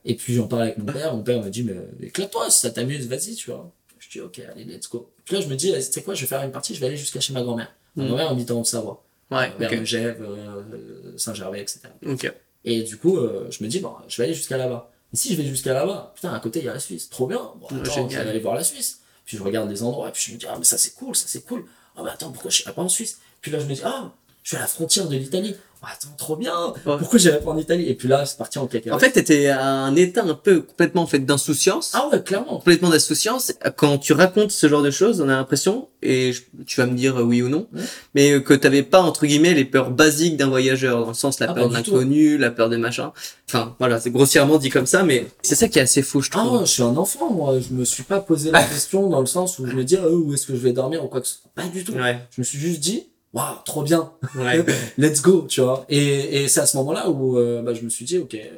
Et 0.04 0.16
puis 0.16 0.34
j'en 0.34 0.48
parle 0.48 0.62
avec 0.62 0.78
mon 0.78 0.92
père. 0.92 1.14
Mon 1.14 1.22
père 1.22 1.40
me 1.42 1.48
dit, 1.48 1.62
mais 1.62 1.76
éclate-toi, 2.06 2.50
si 2.50 2.58
ça 2.60 2.70
t'amuse, 2.70 3.06
vas-y, 3.06 3.34
tu 3.36 3.50
vois. 3.50 3.70
Je 4.00 4.08
dis, 4.10 4.20
ok, 4.20 4.40
allez, 4.52 4.64
let's 4.64 4.88
go. 4.90 5.08
Puis 5.24 5.36
là, 5.36 5.40
je 5.42 5.46
me 5.46 5.54
dis, 5.54 5.72
tu 5.72 5.80
sais 5.82 6.02
quoi, 6.02 6.14
je 6.14 6.22
vais 6.22 6.26
faire 6.26 6.42
une 6.42 6.50
partie, 6.50 6.74
je 6.74 6.80
vais 6.80 6.86
aller 6.86 6.96
jusqu'à 6.96 7.20
chez 7.20 7.32
ma 7.32 7.42
grand-mère. 7.42 7.72
Ma 7.94 8.02
Mm. 8.04 8.06
grand-mère 8.08 8.30
habite 8.30 8.50
en 8.50 8.60
Haute-Savoie. 8.60 9.04
Ouais. 9.30 9.52
Vers 9.58 9.70
Ok. 9.70 9.78
Megève, 9.78 10.22
euh, 10.22 11.16
Saint-Gervais, 11.16 11.60
etc. 11.60 11.80
Ok. 12.04 12.32
Et 12.64 12.82
du 12.82 12.96
coup, 12.96 13.16
euh, 13.16 13.46
je 13.50 13.62
me 13.62 13.68
dis, 13.68 13.78
bon, 13.78 13.94
je 14.08 14.16
vais 14.16 14.24
aller 14.24 14.34
jusqu'à 14.34 14.56
là-bas. 14.56 14.90
Et 15.12 15.16
si 15.16 15.32
je 15.34 15.40
vais 15.40 15.46
jusqu'à 15.46 15.72
là-bas, 15.72 16.12
putain, 16.16 16.32
à 16.34 16.40
côté, 16.40 16.58
il 16.58 16.64
y 16.64 16.68
a 16.68 16.74
la 16.74 16.80
Suisse. 16.80 17.08
Trop 17.08 17.28
bien. 17.28 17.52
Bon, 17.60 17.66
attends, 17.68 18.08
je 18.08 18.16
vais 18.16 18.28
aller 18.28 18.40
voir 18.40 18.56
la 18.56 18.64
Suisse. 18.64 19.00
Puis 19.24 19.36
je 19.36 19.42
regarde 19.44 19.70
les 19.70 19.84
endroits, 19.84 20.08
et 20.08 20.12
puis 20.12 20.22
je 20.26 20.32
me 20.32 20.38
dis, 20.38 20.46
ah, 20.48 20.56
mais 20.58 20.64
ça 20.64 20.76
c'est 20.76 20.94
cool, 20.94 21.14
ça 21.14 21.26
c'est 21.28 21.42
cool. 21.46 21.64
Ah, 21.96 22.02
bah 22.02 22.12
attends, 22.12 22.30
pourquoi 22.30 22.50
je 22.50 22.62
serais 22.62 22.72
pas 22.72 22.82
en 22.82 22.88
Suisse? 22.88 23.20
Puis 23.40 23.50
là, 23.50 23.58
je 23.58 23.66
me 23.66 23.74
dis, 23.74 23.82
ah, 23.84 24.10
je 24.42 24.48
suis 24.50 24.56
à 24.56 24.60
la 24.60 24.66
frontière 24.66 25.06
de 25.08 25.16
l'Italie. 25.16 25.54
Ah, 25.82 25.86
attends, 25.94 26.14
trop 26.18 26.36
bien. 26.36 26.74
Pourquoi 26.84 27.18
j'irais 27.18 27.40
pas 27.40 27.52
en 27.52 27.56
Italie? 27.56 27.88
Et 27.88 27.94
puis 27.94 28.06
là, 28.06 28.26
c'est 28.26 28.36
parti 28.36 28.58
en 28.58 28.66
cacahuète. 28.66 28.92
En 28.94 28.98
fait, 28.98 29.12
t'étais 29.12 29.46
à 29.46 29.64
un 29.66 29.96
état 29.96 30.22
un 30.22 30.34
peu 30.34 30.60
complètement 30.60 31.00
en 31.00 31.06
fait 31.06 31.20
d'insouciance. 31.20 31.92
ah 31.94 32.06
ouais, 32.12 32.22
clairement. 32.22 32.58
complètement 32.58 32.90
d'insouciance. 32.90 33.54
Quand 33.76 33.96
tu 33.96 34.12
racontes 34.12 34.50
ce 34.50 34.68
genre 34.68 34.82
de 34.82 34.90
choses, 34.90 35.22
on 35.22 35.28
a 35.30 35.36
l'impression, 35.36 35.88
et 36.02 36.34
je- 36.34 36.42
tu 36.66 36.78
vas 36.82 36.86
me 36.86 36.94
dire 36.94 37.16
euh, 37.18 37.22
oui 37.22 37.40
ou 37.40 37.48
non, 37.48 37.66
Ouais. 37.72 37.80
mais 38.14 38.32
euh, 38.32 38.40
que 38.40 38.52
t'avais 38.52 38.82
pas, 38.82 39.00
entre 39.00 39.24
guillemets, 39.24 39.54
les 39.54 39.64
peurs 39.64 39.90
basiques 39.90 40.36
d'un 40.36 40.48
voyageur, 40.50 41.00
dans 41.00 41.08
le 41.08 41.14
sens 41.14 41.40
la 41.40 41.50
Ah, 41.50 41.54
peur 41.54 41.70
pas 41.70 41.70
de 41.70 41.74
l'inconnu, 41.74 42.36
la 42.36 42.50
peur 42.50 42.68
des 42.68 42.76
machins. 42.76 43.08
Enfin, 43.48 43.74
voilà, 43.78 43.98
c'est 44.00 44.10
grossièrement 44.10 44.58
dit 44.58 44.68
comme 44.68 44.84
ça, 44.86 45.02
mais 45.02 45.28
c'est 45.40 45.54
ça 45.54 45.66
qui 45.68 45.78
est 45.78 45.82
assez 45.82 46.02
fou, 46.02 46.20
je 46.20 46.28
Ah, 46.34 46.40
trouve. 46.44 46.60
je 46.66 46.70
suis 46.72 46.82
un 46.82 46.94
enfant, 46.98 47.30
moi. 47.30 47.54
Je 47.58 47.72
me 47.74 47.86
suis 47.86 48.02
pas 48.02 48.20
posé 48.20 48.50
la 48.50 48.62
question 48.64 49.08
dans 49.08 49.20
le 49.20 49.26
sens 49.26 49.58
où 49.58 49.66
je 49.66 49.72
me 49.72 49.82
dis, 49.84 49.96
ah, 49.96 50.06
où 50.10 50.34
est-ce 50.34 50.46
que 50.46 50.52
je 50.54 50.60
vais 50.60 50.74
dormir 50.74 51.02
ou 51.02 51.08
quoi 51.08 51.22
que 51.22 51.26
ce 51.26 51.36
soit. 51.36 51.50
Pas 51.54 51.68
du 51.68 51.84
tout. 51.84 51.92
ouais, 51.94 52.18
Je 52.36 52.42
me 52.42 52.44
suis 52.44 52.58
juste 52.58 52.80
dit, 52.80 53.06
waouh, 53.32 53.56
trop 53.64 53.82
bien. 53.82 54.12
ouais, 54.34 54.64
let's 54.98 55.22
go, 55.22 55.46
tu 55.48 55.60
vois. 55.60 55.84
Et, 55.88 56.42
et 56.44 56.48
c'est 56.48 56.60
à 56.60 56.66
ce 56.66 56.76
moment-là 56.78 57.10
où 57.10 57.38
euh, 57.38 57.62
bah, 57.62 57.74
je 57.74 57.82
me 57.82 57.88
suis 57.88 58.04
dit, 58.04 58.18
ok, 58.18 58.34
euh, 58.34 58.48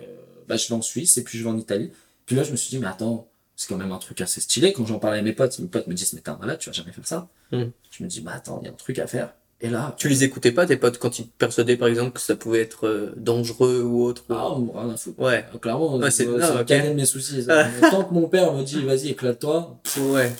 bah, 0.49 0.57
je 0.57 0.69
vais 0.69 0.75
en 0.75 0.83
Suisse 0.83 1.17
et 1.19 1.25
puis 1.25 1.39
je 1.39 1.45
vais 1.45 1.51
en 1.51 1.59
Italie. 1.59 1.91
Puis 2.27 2.37
là, 2.37 2.43
je 2.43 2.51
me 2.53 2.57
suis 2.57 2.71
dit, 2.71 2.79
mais 2.79 2.87
attends, 2.87 3.29
c'est 3.57 3.69
quand 3.69 3.77
même 3.77 3.93
un 3.93 3.99
truc 3.99 4.21
assez 4.21 4.41
stylé. 4.41 4.73
Quand 4.73 4.87
j'en 4.87 4.99
parlais 4.99 5.19
à 5.19 5.23
mes 5.23 5.33
potes, 5.35 5.59
mes 5.59 5.69
potes 5.69 5.87
me 5.87 5.95
disent, 5.95 6.13
mais 6.15 6.21
t'es 6.21 6.31
un 6.31 6.37
malade, 6.39 6.59
tu 6.59 6.69
vas 6.71 6.73
jamais 6.75 6.93
faire 6.93 7.07
ça. 7.07 7.29
Mm. 7.53 7.65
Je 7.91 8.03
me 8.05 8.09
dis, 8.09 8.21
bah 8.21 8.33
attends, 8.35 8.59
il 8.63 8.67
y 8.67 8.69
a 8.69 8.73
un 8.73 8.77
truc 8.77 8.99
à 8.99 9.07
faire. 9.07 9.35
Et 9.65 9.69
là, 9.69 9.95
Tu 9.97 10.09
les 10.09 10.25
écoutais 10.25 10.51
pas, 10.51 10.67
tes 10.67 10.77
potes, 10.77 10.99
quand 10.99 11.21
ils 11.21 11.29
te 11.29 11.37
persuadaient, 11.39 11.77
par 11.77 11.87
exemple, 11.87 12.11
que 12.13 12.21
ça 12.21 12.35
pouvait 12.35 12.61
être 12.63 12.89
euh, 12.89 13.13
dangereux 13.17 13.83
ou 13.83 14.03
autre? 14.05 14.25
Ou- 14.29 14.33
ah, 14.35 14.51
on- 14.59 14.91
à 14.91 14.97
foutre. 14.97 15.21
Ouais, 15.21 15.45
Euh, 15.55 15.59
Clairement, 15.59 15.97
Ouais, 15.99 16.11
c'est 16.11 16.25
c'est- 16.25 16.31
c'est 16.33 16.39
non, 16.49 16.55
le 16.55 16.61
ok. 16.63 16.67
cadet 16.67 16.89
de 16.89 16.95
mes 16.95 17.05
soucis. 17.07 17.47
Tant 17.91 18.03
que 18.05 18.13
mon 18.13 18.27
père 18.29 18.53
me 18.55 18.65
dit, 18.65 18.85
vas-y, 18.85 19.11
éclate-toi, 19.11 19.79
ouais. 19.99 20.33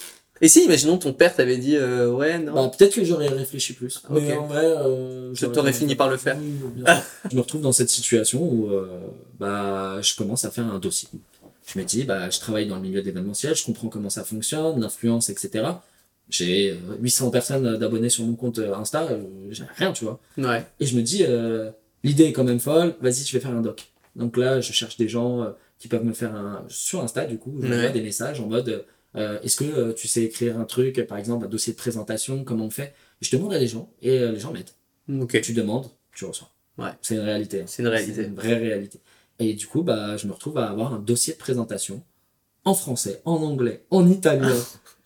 Et 0.45 0.49
si, 0.49 0.65
imaginons, 0.65 0.99
ton 0.99 1.13
père 1.13 1.35
t'avait 1.37 1.57
dit, 1.57 1.77
euh, 1.77 2.11
ouais, 2.11 2.37
non. 2.39 2.53
bah, 2.53 2.71
peut-être 2.77 2.95
que 2.97 3.05
j'aurais 3.05 3.29
réfléchi 3.29 3.75
plus. 3.75 4.03
Mais 4.11 4.33
Ok. 4.35 4.39
en 4.41 4.47
vrai, 4.49 4.65
euh, 4.65 5.33
j'aurais- 5.35 5.53
t'aurais 5.53 5.73
fini 5.73 5.95
par 5.95 6.11
le 6.11 6.17
faire. 6.17 6.37
Oui, 6.37 6.83
je 7.31 7.37
me 7.37 7.41
retrouve 7.41 7.61
dans 7.63 7.71
cette 7.73 7.89
situation 7.91 8.43
où 8.43 8.69
euh, 8.71 8.89
bah, 9.39 10.01
je 10.03 10.15
commence 10.17 10.45
à 10.45 10.51
faire 10.51 10.67
un 10.67 10.81
dossier. 10.81 11.09
Je 11.73 11.79
me 11.79 11.85
dis, 11.85 12.03
bah, 12.03 12.29
je 12.29 12.41
travaille 12.41 12.67
dans 12.67 12.75
le 12.77 12.83
milieu 12.83 13.03
d'événementiel, 13.03 13.55
je 13.55 13.65
comprends 13.65 13.89
comment 13.89 14.11
ça 14.11 14.25
fonctionne, 14.25 14.81
l'influence, 14.81 15.31
etc. 15.31 15.65
J'ai 16.29 16.73
euh, 16.73 16.77
800 17.01 17.31
personnes 17.31 17.77
d'abonnés 17.79 18.09
sur 18.11 18.25
mon 18.25 18.35
compte 18.35 18.59
Insta, 18.59 19.09
j'ai 19.51 19.63
rien, 19.77 19.93
tu 19.93 20.05
vois. 20.05 20.19
Ouais, 20.39 20.65
Et 20.81 20.87
je 20.87 20.97
me 20.97 21.03
dis, 21.03 21.25
l'idée 22.03 22.25
est 22.25 22.33
quand 22.33 22.43
même 22.45 22.59
folle, 22.61 22.95
vas-y, 23.01 23.25
je 23.25 23.33
vais 23.33 23.41
faire 23.41 23.53
un 23.55 23.61
doc. 23.63 23.93
Donc 24.17 24.37
là, 24.37 24.61
je 24.61 24.73
cherche 24.73 24.97
des 24.97 25.09
gens 25.09 25.47
qui 25.79 25.87
peuvent 25.87 26.05
me 26.05 26.13
faire 26.13 26.35
un... 26.35 26.65
Sur 26.69 27.01
Insta, 27.03 27.27
du 27.27 27.39
coup, 27.39 27.55
je 27.63 27.69
Ouais. 27.69 27.91
des 27.93 28.03
messages 28.03 28.41
en 28.41 28.47
mode, 28.47 28.85
euh, 29.17 29.41
est-ce 29.43 29.57
que 29.57 29.65
euh, 29.65 29.93
tu 29.93 30.09
sais 30.09 30.23
écrire 30.23 30.59
un 30.59 30.65
truc, 30.65 31.05
par 31.07 31.19
exemple, 31.19 31.45
un 31.47 31.49
dossier 31.49 31.73
de 31.73 31.79
présentation, 31.79 32.45
comment 32.45 32.67
on 32.67 32.71
fait? 32.71 32.95
Je 33.21 33.31
demande 33.37 33.53
à 33.53 33.59
des 33.59 33.67
gens, 33.69 33.91
et 34.03 34.19
euh, 34.19 34.33
les 34.33 34.41
gens 34.41 34.53
m'aident. 34.53 35.23
ok. 35.23 35.41
Tu 35.43 35.53
demandes, 35.53 35.89
tu 36.15 36.25
reçois. 36.25 36.49
Ouais. 36.79 36.91
C'est 37.03 37.15
une 37.15 37.21
réalité. 37.21 37.61
hein. 37.61 37.65
C'est 37.67 37.83
une 37.83 37.89
réalité. 37.89 38.15
C'est 38.15 38.25
une 38.29 38.35
vraie 38.35 38.55
réalité. 38.57 38.99
Et 39.39 39.55
du 39.55 39.67
coup, 39.67 39.83
bah, 39.83 40.17
je 40.17 40.27
me 40.27 40.33
retrouve 40.33 40.59
à 40.59 40.69
avoir 40.71 40.95
un 40.95 40.99
dossier 40.99 41.33
de 41.35 41.39
présentation 41.39 42.03
en 42.65 42.75
français, 42.75 43.21
en 43.25 43.37
anglais, 43.43 43.85
en 43.91 44.09
italien, 44.09 44.55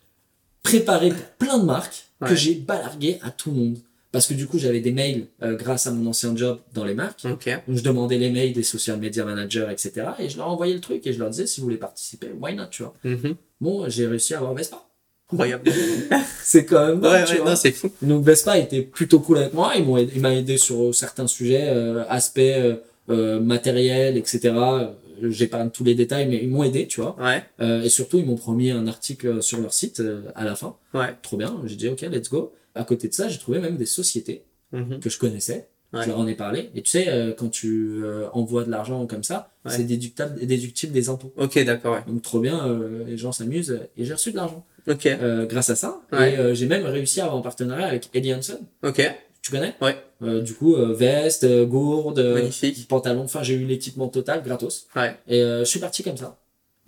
préparé 0.63 1.09
pour 1.09 1.25
plein 1.39 1.57
de 1.59 1.65
marques 1.65 2.05
que 2.21 2.25
Ouais. 2.29 2.35
j'ai 2.35 2.55
balargué 2.55 3.19
à 3.21 3.29
tout 3.31 3.51
le 3.51 3.57
monde. 3.57 3.77
Parce 4.11 4.25
que 4.27 4.33
du 4.33 4.47
coup, 4.47 4.57
j'avais 4.57 4.79
des 4.79 4.91
mails 4.91 5.27
euh, 5.43 5.55
grâce 5.55 5.85
à 5.85 5.91
mon 5.91 6.09
ancien 6.09 6.35
job 6.35 6.59
dans 6.73 6.83
les 6.85 6.95
marques. 6.95 7.25
Ok. 7.29 7.47
Donc, 7.67 7.77
je 7.77 7.83
demandais 7.83 8.17
les 8.17 8.31
mails 8.31 8.53
des 8.53 8.63
social 8.63 8.97
media 8.99 9.23
managers, 9.25 9.67
etc. 9.69 10.07
Et 10.17 10.29
je 10.29 10.37
leur 10.37 10.47
envoyais 10.47 10.73
le 10.73 10.79
truc 10.81 11.05
et 11.05 11.13
je 11.13 11.19
leur 11.19 11.29
disais, 11.29 11.45
si 11.45 11.59
vous 11.59 11.65
voulez 11.65 11.77
participer, 11.77 12.31
why 12.39 12.55
not, 12.55 12.67
tu 12.71 12.83
vois? 12.83 12.95
Mhm. 13.03 13.35
Bon, 13.61 13.87
j'ai 13.89 14.07
réussi 14.07 14.33
à 14.33 14.37
avoir 14.37 14.53
Vespa. 14.53 14.83
Incroyable. 15.31 15.69
C'est 16.43 16.65
quand 16.65 16.87
même 16.87 17.01
ouais, 17.03 17.25
tu 17.25 17.33
ouais, 17.33 17.37
vois. 17.39 17.49
non, 17.49 17.55
c'est 17.57 17.71
fou. 17.73 17.89
Donc 18.01 18.23
Vespa 18.23 18.57
était 18.57 18.81
plutôt 18.81 19.19
cool 19.19 19.39
avec 19.39 19.53
moi. 19.53 19.73
Ils 19.75 19.83
m'ont 19.83 19.97
aidé- 19.97 20.13
il 20.15 20.21
m'a 20.21 20.33
aidé 20.33 20.57
sur 20.57 20.95
certains 20.95 21.27
sujets, 21.27 21.65
euh, 21.67 22.05
aspects 22.07 22.37
euh, 22.39 22.77
euh, 23.09 23.39
matériels, 23.41 24.15
etc. 24.15 24.39
Euh, 24.55 24.87
j'épargne 25.29 25.69
tous 25.69 25.83
les 25.83 25.95
détails, 25.95 26.27
mais 26.29 26.39
ils 26.41 26.49
m'ont 26.49 26.63
aidé, 26.63 26.87
tu 26.87 27.01
vois. 27.01 27.17
Ouais. 27.19 27.43
Euh, 27.59 27.81
et 27.83 27.89
surtout, 27.89 28.19
ils 28.19 28.25
m'ont 28.25 28.37
promis 28.37 28.71
un 28.71 28.87
article 28.87 29.43
sur 29.43 29.59
leur 29.59 29.73
site 29.73 29.99
euh, 29.99 30.21
à 30.35 30.45
la 30.45 30.55
fin. 30.55 30.77
Ouais. 30.93 31.13
Trop 31.21 31.35
bien. 31.35 31.59
J'ai 31.65 31.75
dit, 31.75 31.89
OK, 31.89 32.01
let's 32.03 32.29
go. 32.29 32.53
À 32.75 32.85
côté 32.85 33.09
de 33.09 33.13
ça, 33.13 33.27
j'ai 33.27 33.39
trouvé 33.39 33.59
même 33.59 33.75
des 33.75 33.85
sociétés 33.87 34.43
Mhm. 34.71 34.99
que 35.01 35.09
je 35.09 35.17
connaissais. 35.17 35.67
Ouais. 35.93 36.01
Je 36.03 36.09
leur 36.09 36.19
en 36.19 36.27
ai 36.27 36.35
parlé. 36.35 36.69
Et 36.75 36.81
tu 36.81 36.89
sais, 36.89 37.05
euh, 37.07 37.33
quand 37.37 37.49
tu 37.49 38.01
euh, 38.03 38.27
envoies 38.33 38.63
de 38.65 38.71
l'argent 38.71 39.05
comme 39.07 39.23
ça, 39.23 39.49
Ouais. 39.65 39.71
c'est 39.71 39.83
déductable, 39.83 40.45
déductible 40.45 40.91
des 40.93 41.07
impôts. 41.09 41.33
Ok, 41.37 41.57
d'accord, 41.63 41.93
ouais. 41.95 42.03
Donc 42.07 42.21
trop 42.21 42.39
bien, 42.39 42.67
euh, 42.67 43.03
les 43.05 43.17
gens 43.17 43.31
s'amusent. 43.31 43.79
Et 43.97 44.03
j'ai 44.05 44.13
reçu 44.13 44.31
de 44.31 44.35
l'argent 44.37 44.65
Ok. 44.89 45.05
euh, 45.05 45.45
grâce 45.45 45.69
à 45.69 45.75
ça. 45.75 46.01
Ouais. 46.11 46.33
Et 46.33 46.37
euh, 46.37 46.53
j'ai 46.53 46.65
même 46.67 46.85
réussi 46.85 47.19
à 47.21 47.25
avoir 47.25 47.39
un 47.39 47.41
partenariat 47.41 47.87
avec 47.87 48.09
Ellie 48.13 48.33
Hansen. 48.33 48.59
Ok. 48.83 49.01
Tu 49.41 49.51
connais? 49.51 49.75
Ouais. 49.81 49.95
Euh, 50.23 50.41
Du 50.41 50.53
coup, 50.53 50.75
euh, 50.75 50.93
veste, 50.93 51.47
gourde, 51.67 52.19
Magnifique. 52.19 52.87
pantalon. 52.89 53.21
Enfin, 53.23 53.43
j'ai 53.43 53.53
eu 53.53 53.65
l'équipement 53.65 54.09
total, 54.09 54.43
gratos. 54.43 54.87
Ouais. 54.95 55.15
Et 55.29 55.41
euh, 55.41 55.59
je 55.59 55.69
suis 55.69 55.79
parti 55.79 56.03
comme 56.03 56.17
ça. 56.17 56.37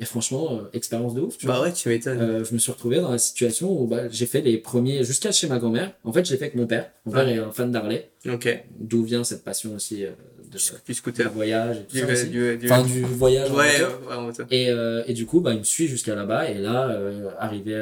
Et 0.02 0.06
franchement, 0.06 0.54
euh, 0.54 0.70
expérience 0.74 1.14
de 1.14 1.22
ouf. 1.22 1.38
Tu 1.38 1.46
Bah 1.46 1.56
vois. 1.58 1.64
ouais, 1.66 1.74
tu 1.74 1.90
m'étonnes. 1.90 2.22
Euh, 2.22 2.46
je 2.46 2.54
me 2.54 2.58
suis 2.60 2.72
retrouvé 2.72 3.02
dans 3.02 3.12
la 3.12 3.18
situation 3.18 3.70
où 3.82 3.86
bah, 3.86 4.08
j'ai 4.10 4.26
fait 4.26 4.40
les 4.42 4.58
premiers 4.58 5.04
jusqu'à 5.04 5.32
chez 5.34 5.48
ma 5.48 5.60
grand-mère. 5.60 5.92
En 6.06 6.14
fait, 6.14 6.26
je 6.26 6.32
l'ai 6.32 6.38
fait 6.38 6.46
avec 6.46 6.56
mon 6.56 6.68
père. 6.68 6.90
Mon 7.06 7.12
père 7.12 7.26
Ouais. 7.26 7.34
est 7.36 7.40
un 7.40 7.52
fan 7.52 7.70
d'Harley, 7.72 8.10
Ok. 8.28 8.64
d'où 8.80 9.04
vient 9.04 9.24
cette 9.26 9.44
passion 9.44 9.76
aussi 9.76 10.06
euh, 10.06 10.12
de, 10.52 10.58
Du, 10.58 10.64
du 10.64 10.80
du 10.88 10.94
scooter. 10.94 11.30
voyage 11.32 11.78
et 11.78 11.84
tout 11.84 11.94
Du, 11.96 12.00
ça 12.00 12.08
aussi. 12.14 12.28
du, 12.30 12.58
du- 12.58 12.72
Enfin, 12.72 12.84
du 12.84 13.02
voyage. 13.04 13.52
en 13.52 13.56
Ouais, 13.58 13.82
en 14.16 14.22
moto. 14.22 14.44
Et, 14.50 14.70
euh, 14.70 15.04
et 15.06 15.14
du 15.14 15.26
coup, 15.26 15.42
bah, 15.42 15.52
il 15.54 15.60
me 15.60 15.64
suit 15.66 15.88
jusqu'à 15.88 16.16
là-bas. 16.16 16.50
Et 16.50 16.56
là, 16.60 16.98
arrivé, 17.38 17.76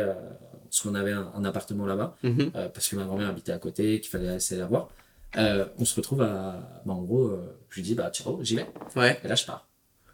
parce 0.63 0.81
qu'on 0.81 0.95
avait 0.95 1.11
un, 1.11 1.31
un 1.35 1.45
appartement 1.45 1.85
là-bas, 1.85 2.17
Mhm. 2.23 2.49
parce 2.73 2.87
que 2.89 2.95
ma 2.95 3.03
grand-mère 3.05 3.29
habitait 3.29 3.51
à 3.51 3.59
côté, 3.59 3.99
qu'il 4.01 4.09
fallait 4.09 4.35
essayer 4.35 4.59
la 4.59 4.65
voir. 4.67 4.89
On 5.37 5.85
se 5.85 5.95
retrouve 5.95 6.23
à, 6.23 6.81
bah, 6.83 6.93
en 6.93 7.03
gros, 7.03 7.31
je 7.69 7.75
lui 7.75 7.83
dis, 7.83 7.93
bah, 7.93 8.09
ciao, 8.11 8.39
j'y 8.41 8.55
vais. 8.55 8.65
Ouais. 8.95 9.19
Et 9.23 9.27
là, 9.27 9.35
je 9.35 9.45
pars. 9.45 9.67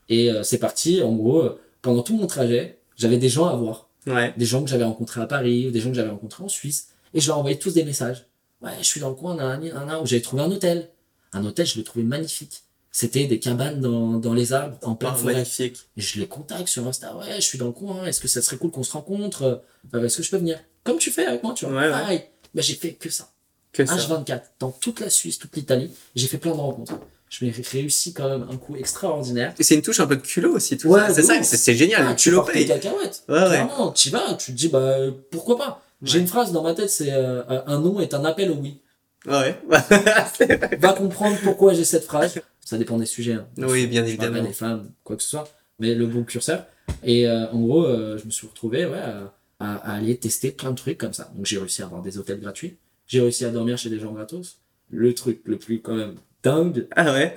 Et 0.10 0.30
c'est 0.44 0.60
parti. 0.60 1.02
En 1.02 1.14
gros, 1.14 1.58
pendant 1.84 2.02
tout 2.02 2.18
mon 2.18 2.26
trajet, 2.26 2.80
j'avais 2.98 3.18
des 3.18 3.30
gens 3.30 3.46
à 3.46 3.56
voir. 3.56 3.90
Ouais. 4.08 4.34
Des 4.36 4.46
gens 4.46 4.64
que 4.64 4.70
j'avais 4.70 4.84
rencontrés 4.84 5.22
à 5.22 5.28
Paris, 5.28 5.68
ou 5.68 5.72
des 5.72 5.80
gens 5.80 5.90
que 5.90 5.96
j'avais 5.96 6.10
rencontrés 6.10 6.44
en 6.44 6.50
Suisse. 6.50 6.88
Et 7.14 7.20
je 7.22 7.28
leur 7.28 7.38
envoyais 7.38 7.60
tous 7.60 7.74
des 7.76 7.84
messages. 7.84 8.26
Ouais, 8.62 8.72
je 8.80 8.86
suis 8.86 9.00
dans 9.00 9.10
le 9.10 9.16
coin, 9.16 9.36
nan, 9.36 9.62
nan, 9.64 10.00
où 10.02 10.06
j'avais 10.08 10.22
trouvé 10.22 10.42
un 10.42 10.50
hôtel. 10.52 10.90
Un 11.34 11.46
hôtel, 11.46 11.66
je 11.68 11.78
l'ai 11.78 11.84
trouvé 11.84 12.04
magnifique. 12.04 12.64
C'était 12.92 13.26
des 13.26 13.40
cabanes 13.40 13.82
dans, 13.82 14.14
dans 14.20 14.34
les 14.34 14.54
arbres, 14.54 14.78
en 14.84 14.96
pleine 14.96 15.12
Ah, 15.14 15.18
forêt. 15.18 15.34
magnifique. 15.34 15.78
Et 15.98 16.02
je 16.02 16.20
les 16.20 16.28
contacte 16.28 16.68
sur 16.68 16.86
Insta. 16.88 17.16
Ouais, 17.18 17.36
je 17.38 17.42
suis 17.42 17.58
dans 17.58 17.66
le 17.68 17.72
coin. 17.72 18.06
Est-ce 18.06 18.20
que 18.20 18.28
ça 18.28 18.42
serait 18.42 18.58
cool 18.58 18.70
qu'on 18.72 18.84
se 18.84 18.92
rencontre? 18.94 19.64
Euh, 19.94 20.04
Est-ce 20.04 20.18
que 20.18 20.24
je 20.24 20.30
peux 20.30 20.38
venir 20.38 20.60
Comme 20.84 20.98
tu 21.00 21.10
fais 21.12 21.26
avec 21.26 21.42
moi, 21.44 21.54
tu 21.56 21.66
vois. 21.66 21.76
Ouais, 21.76 21.90
ouais. 22.08 22.30
J'ai 22.56 22.76
fait 22.76 22.94
que 22.94 23.10
ça. 23.10 23.30
Que 23.72 23.84
ça. 23.86 23.96
H24. 23.96 24.42
Dans 24.60 24.72
toute 24.72 25.00
la 25.00 25.10
Suisse, 25.10 25.40
toute 25.40 25.56
l'Italie. 25.56 25.90
J'ai 26.16 26.28
fait 26.28 26.38
plein 26.38 26.52
de 26.52 26.58
rencontres. 26.58 26.94
Je 27.36 27.44
m'ai 27.44 27.52
réussi 27.52 28.14
quand 28.14 28.30
même 28.30 28.46
un 28.52 28.58
coup 28.58 28.76
extraordinaire. 28.76 29.56
Et 29.58 29.64
c'est 29.64 29.74
une 29.74 29.82
touche 29.82 30.00
un 30.00 30.06
peu 30.06 30.16
de 30.16 30.22
culot 30.22 30.54
aussi, 30.56 30.78
tout 30.78 30.88
Ouais, 30.90 31.00
ça. 31.08 31.14
C'est 31.16 31.24
ça, 31.24 31.44
c'est 31.44 31.74
génial. 31.74 32.04
Ah, 32.06 32.10
le 32.12 32.16
tu 32.16 32.30
culot 32.30 32.42
pars 32.44 32.48
tes 32.48 32.60
paye. 32.60 32.68
cacahuètes. 32.68 33.24
Ouais, 33.28 33.40
ouais. 33.42 33.48
Clairement, 33.48 33.92
tu 33.92 34.10
vas, 34.12 34.36
tu 34.36 34.52
te 34.52 34.58
dis, 34.58 34.68
bah, 34.68 34.98
pourquoi 35.32 35.58
pas? 35.58 35.82
J'ai 36.04 36.18
Ouais. 36.18 36.22
une 36.22 36.28
phrase 36.28 36.52
dans 36.52 36.62
ma 36.62 36.76
tête, 36.76 36.92
c'est 36.92 37.12
euh, 37.12 37.42
un 37.66 37.80
non 37.80 38.00
est 38.00 38.14
un 38.14 38.24
appel 38.24 38.52
au 38.52 38.56
oui. 38.56 38.80
Ouais. 39.26 39.60
C'est 40.38 40.46
vrai. 40.58 40.78
Va 40.80 40.94
comprendre 40.94 41.38
pourquoi 41.44 41.74
j'ai 41.74 41.86
cette 41.86 42.04
phrase. 42.04 42.40
Ça 42.64 42.78
dépend 42.78 42.98
des 42.98 43.06
sujets. 43.08 43.34
hein. 43.34 43.48
Oui, 43.58 43.88
bien 43.88 44.06
Je 44.06 44.16
parle 44.16 44.18
pas 44.18 44.26
évidemment. 44.38 44.48
des 44.48 44.54
femmes, 44.54 44.92
quoi 45.04 45.16
que 45.16 45.24
ce 45.24 45.30
soit, 45.30 45.48
mais 45.80 45.96
le 45.96 46.06
bon 46.06 46.24
curseur. 46.24 46.66
Et 47.04 47.28
euh, 47.28 47.48
en 47.52 47.60
gros, 47.62 47.86
euh, 47.86 48.18
je 48.20 48.26
me 48.26 48.32
suis 48.32 48.46
retrouvé 48.48 48.86
ouais, 48.86 49.00
à- 49.00 49.34
à 49.60 49.94
aller 49.96 50.18
tester 50.18 50.52
plein 50.52 50.72
de 50.72 50.76
trucs 50.78 50.98
comme 50.98 51.14
ça. 51.14 51.32
Donc 51.36 51.46
j'ai 51.46 51.58
réussi 51.58 51.82
à 51.82 51.86
avoir 51.86 52.02
des 52.04 52.18
hôtels 52.18 52.40
gratuits. 52.42 52.76
J'ai 53.08 53.22
réussi 53.22 53.46
à 53.46 53.50
dormir 53.50 53.78
chez 53.78 53.90
des 53.90 54.00
gens 54.00 54.12
gratos. 54.12 54.58
Le 54.92 55.14
truc 55.16 55.42
le 55.46 55.58
plus 55.58 55.82
quand 55.82 55.96
même 55.96 56.16
dingue, 56.44 56.88
Ah 56.96 57.12
ouais. 57.14 57.34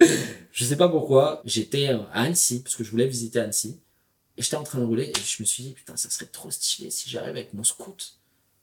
je 0.52 0.64
sais 0.64 0.76
pas 0.76 0.88
pourquoi, 0.88 1.42
j'étais 1.44 1.88
à 1.88 2.00
Annecy, 2.12 2.62
parce 2.62 2.76
que 2.76 2.84
je 2.84 2.90
voulais 2.90 3.06
visiter 3.06 3.40
Annecy. 3.40 3.80
Et 4.38 4.42
j'étais 4.42 4.56
en 4.56 4.64
train 4.64 4.78
de 4.80 4.84
rouler 4.84 5.04
et 5.04 5.12
je 5.24 5.42
me 5.42 5.46
suis 5.46 5.62
dit, 5.62 5.72
putain, 5.72 5.96
ça 5.96 6.10
serait 6.10 6.26
trop 6.26 6.50
stylé 6.50 6.90
si 6.90 7.08
j'arrive 7.08 7.30
avec 7.30 7.54
mon 7.54 7.64
scoot 7.64 8.18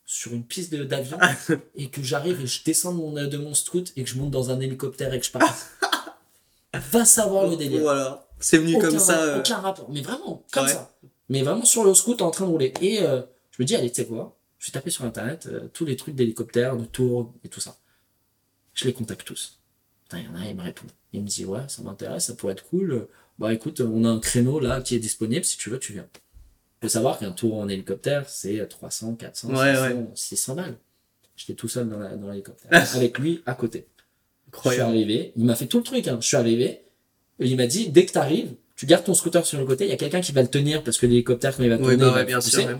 sur 0.06 0.32
une 0.34 0.44
piste 0.44 0.72
de- 0.72 0.84
d'avion 0.84 1.18
et 1.76 1.89
que 1.89 2.04
j'arrive 2.04 2.39
et 2.42 2.46
je 2.46 2.63
descends 2.63 2.92
de 2.92 2.98
mon, 2.98 3.12
de 3.13 3.38
mon 3.38 3.54
scoot 3.56 3.92
et 3.96 4.04
que 4.04 4.10
je 4.10 4.16
monte 4.18 4.30
dans 4.32 4.52
un 4.52 4.60
hélicoptère 4.60 5.12
et 5.13 5.20
que 5.20 5.26
je 5.26 5.32
parte. 5.32 5.68
Va 6.92 7.06
savoir 7.06 7.48
le 7.48 7.56
délire. 7.56 7.82
Voilà. 7.82 8.28
C'est 8.39 8.58
venu 8.58 8.76
aucun, 8.76 8.89
comme 8.89 9.00
ça. 9.00 9.22
euh, 9.24 9.39
aucun 9.39 9.58
rapport. 9.58 9.89
Mais 9.89 10.02
vraiment, 10.02 10.44
comme 10.52 10.66
Ouais. 10.66 10.72
ça. 10.72 10.92
Mais 11.30 11.42
vraiment 11.42 11.66
sur 11.66 11.84
le 11.84 11.94
scoot 11.94 12.22
en 12.22 12.30
train 12.32 12.46
de 12.46 12.50
rouler. 12.52 12.74
Et 12.82 13.02
euh, 13.02 13.22
je 13.52 13.62
me 13.62 13.66
dis, 13.66 13.76
allez, 13.76 13.89
tu 13.89 14.02
sais 14.02 14.08
quoi? 14.08 14.38
Je 14.60 14.68
vais 14.68 14.72
taper 14.74 14.89
sur 14.92 15.06
internet 15.06 15.48
euh, 15.48 15.68
tous 15.74 15.86
les 15.86 15.96
trucs 15.96 16.16
d'hélicoptère, 16.16 16.76
de 16.78 16.86
tour 16.86 17.34
et 17.44 17.50
tout 17.50 17.60
ça. 17.62 17.76
Je 18.74 18.86
les 18.86 18.94
contacte 18.94 19.26
tous. 19.26 19.60
Putain, 20.04 20.20
il 20.20 20.26
y 20.26 20.28
en 20.28 20.36
a, 20.36 20.46
il 20.50 20.56
me 20.56 20.62
répond. 20.64 20.86
Il 21.14 21.22
me 21.22 21.28
dit, 21.28 21.46
ouais, 21.46 21.62
ça 21.68 21.82
m'intéresse, 21.84 22.26
ça 22.26 22.34
pourrait 22.36 22.54
être 22.54 22.66
cool. 22.66 23.08
Bah 23.40 23.54
écoute, 23.54 23.82
on 23.82 24.04
a 24.06 24.10
un 24.10 24.20
créneau 24.20 24.60
là 24.60 24.82
qui 24.82 24.96
est 24.96 25.00
disponible. 25.00 25.46
Si 25.46 25.58
tu 25.58 25.70
veux, 25.70 25.80
tu 25.80 25.94
viens. 25.94 26.08
faut 26.82 26.90
savoir 26.90 27.20
qu'un 27.20 27.32
tour 27.32 27.58
en 27.58 27.68
hélicoptère, 27.70 28.28
c'est 28.30 28.68
300, 28.68 29.16
400, 29.16 29.50
Ouais, 29.50 29.74
500, 29.76 30.12
600 30.16 30.56
balles. 30.56 30.78
J'étais 31.36 31.54
tout 31.56 31.68
seul 31.68 31.88
dans 31.90 32.30
l'hélicoptère. 32.30 32.96
avec 32.96 33.18
lui 33.20 33.42
à 33.46 33.54
côté. 33.56 33.88
Je 33.88 34.60
suis 34.60 34.70
Incroyable. 34.70 34.90
arrivé, 34.92 35.34
il 35.36 35.46
m'a 35.46 35.56
fait 35.56 35.66
tout 35.66 35.80
le 35.80 35.84
truc, 35.84 36.08
hein. 36.08 36.18
je 36.22 36.28
suis 36.28 36.38
arrivé, 36.38 36.66
et 37.40 37.48
il 37.48 37.58
m'a 37.58 37.66
dit, 37.66 37.90
dès 37.90 38.06
que 38.06 38.12
t'arrives, 38.12 38.54
tu 38.76 38.86
gardes 38.86 39.04
ton 39.04 39.16
scooter 39.16 39.44
sur 39.48 39.58
le 39.60 39.66
côté, 39.66 39.86
il 39.86 39.90
y 39.90 39.94
a 39.94 39.98
quelqu'un 39.98 40.22
qui 40.22 40.32
va 40.32 40.44
le 40.44 40.48
tenir, 40.48 40.84
parce 40.84 41.00
que 41.00 41.08
l'hélicoptère, 41.08 41.58
quand 41.58 41.64
il 41.64 41.70
va 41.72 41.78
tourner, 41.80 41.98
bah 41.98 42.04
il 42.06 42.10
va 42.10 42.14
ouais, 42.14 42.20
le 42.22 42.26
bien 42.28 42.38
pousser. 42.40 42.62
sûr. 42.62 42.68
ouais. 42.68 42.78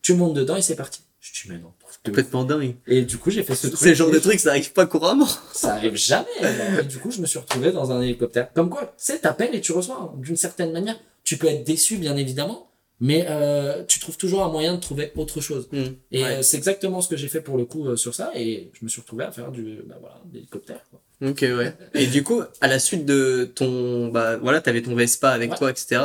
tu 0.00 0.14
montes 0.14 0.32
dedans 0.34 0.56
et 0.56 0.62
c'est 0.62 0.76
parti. 0.76 1.02
Je 1.20 1.32
dis, 1.42 1.48
mais 1.50 1.58
non. 1.58 1.72
Complètement 2.04 2.44
dingue. 2.44 2.76
Et 2.86 3.02
du 3.02 3.18
coup, 3.18 3.30
j'ai 3.30 3.42
fait 3.42 3.54
ce 3.54 3.66
truc. 3.66 3.78
C'est 3.78 3.90
le 3.90 3.94
genre 3.94 4.10
de 4.10 4.18
truc, 4.18 4.40
ça 4.40 4.50
arrive 4.50 4.72
pas 4.72 4.86
couramment. 4.86 5.28
Ça 5.52 5.74
arrive 5.74 5.94
jamais. 5.96 6.26
Et 6.80 6.84
du 6.84 6.96
coup, 6.98 7.10
je 7.10 7.20
me 7.20 7.26
suis 7.26 7.38
retrouvé 7.38 7.72
dans 7.72 7.92
un 7.92 8.00
hélicoptère. 8.00 8.50
Comme 8.54 8.70
quoi, 8.70 8.82
tu 8.86 9.04
sais, 9.04 9.18
t'appelles 9.18 9.54
et 9.54 9.60
tu 9.60 9.72
reçois, 9.72 9.98
hein. 10.00 10.12
d'une 10.16 10.36
certaine 10.36 10.72
manière. 10.72 10.98
Tu 11.24 11.36
peux 11.36 11.46
être 11.48 11.62
déçu, 11.64 11.96
bien 11.98 12.16
évidemment, 12.16 12.70
mais 13.00 13.26
euh, 13.28 13.84
tu 13.86 14.00
trouves 14.00 14.16
toujours 14.16 14.42
un 14.44 14.48
moyen 14.48 14.74
de 14.74 14.80
trouver 14.80 15.12
autre 15.16 15.42
chose. 15.42 15.68
Et 16.10 16.22
Ouais. 16.22 16.38
euh, 16.38 16.42
c'est 16.42 16.56
exactement 16.56 17.02
ce 17.02 17.08
que 17.08 17.16
j'ai 17.18 17.28
fait 17.28 17.42
pour 17.42 17.58
le 17.58 17.66
coup 17.66 17.86
euh, 17.86 17.96
sur 17.96 18.14
ça, 18.14 18.30
et 18.34 18.70
je 18.72 18.82
me 18.82 18.88
suis 18.88 19.02
retrouvé 19.02 19.24
à 19.24 19.30
faire 19.30 19.50
du, 19.50 19.80
bah 19.86 19.96
voilà, 20.00 20.22
d'hélicoptère, 20.24 20.80
quoi. 20.90 21.00
Ok, 21.28 21.42
ouais. 21.42 21.74
Et 21.92 22.06
du 22.06 22.22
coup, 22.24 22.42
à 22.62 22.66
la 22.66 22.78
suite 22.78 23.04
de 23.04 23.44
ton, 23.54 24.08
bah 24.08 24.38
voilà, 24.38 24.62
t'avais 24.62 24.80
ton 24.80 24.94
Vespa 24.94 25.28
avec 25.30 25.50
Ouais. 25.50 25.58
toi, 25.58 25.70
etc. 25.70 26.00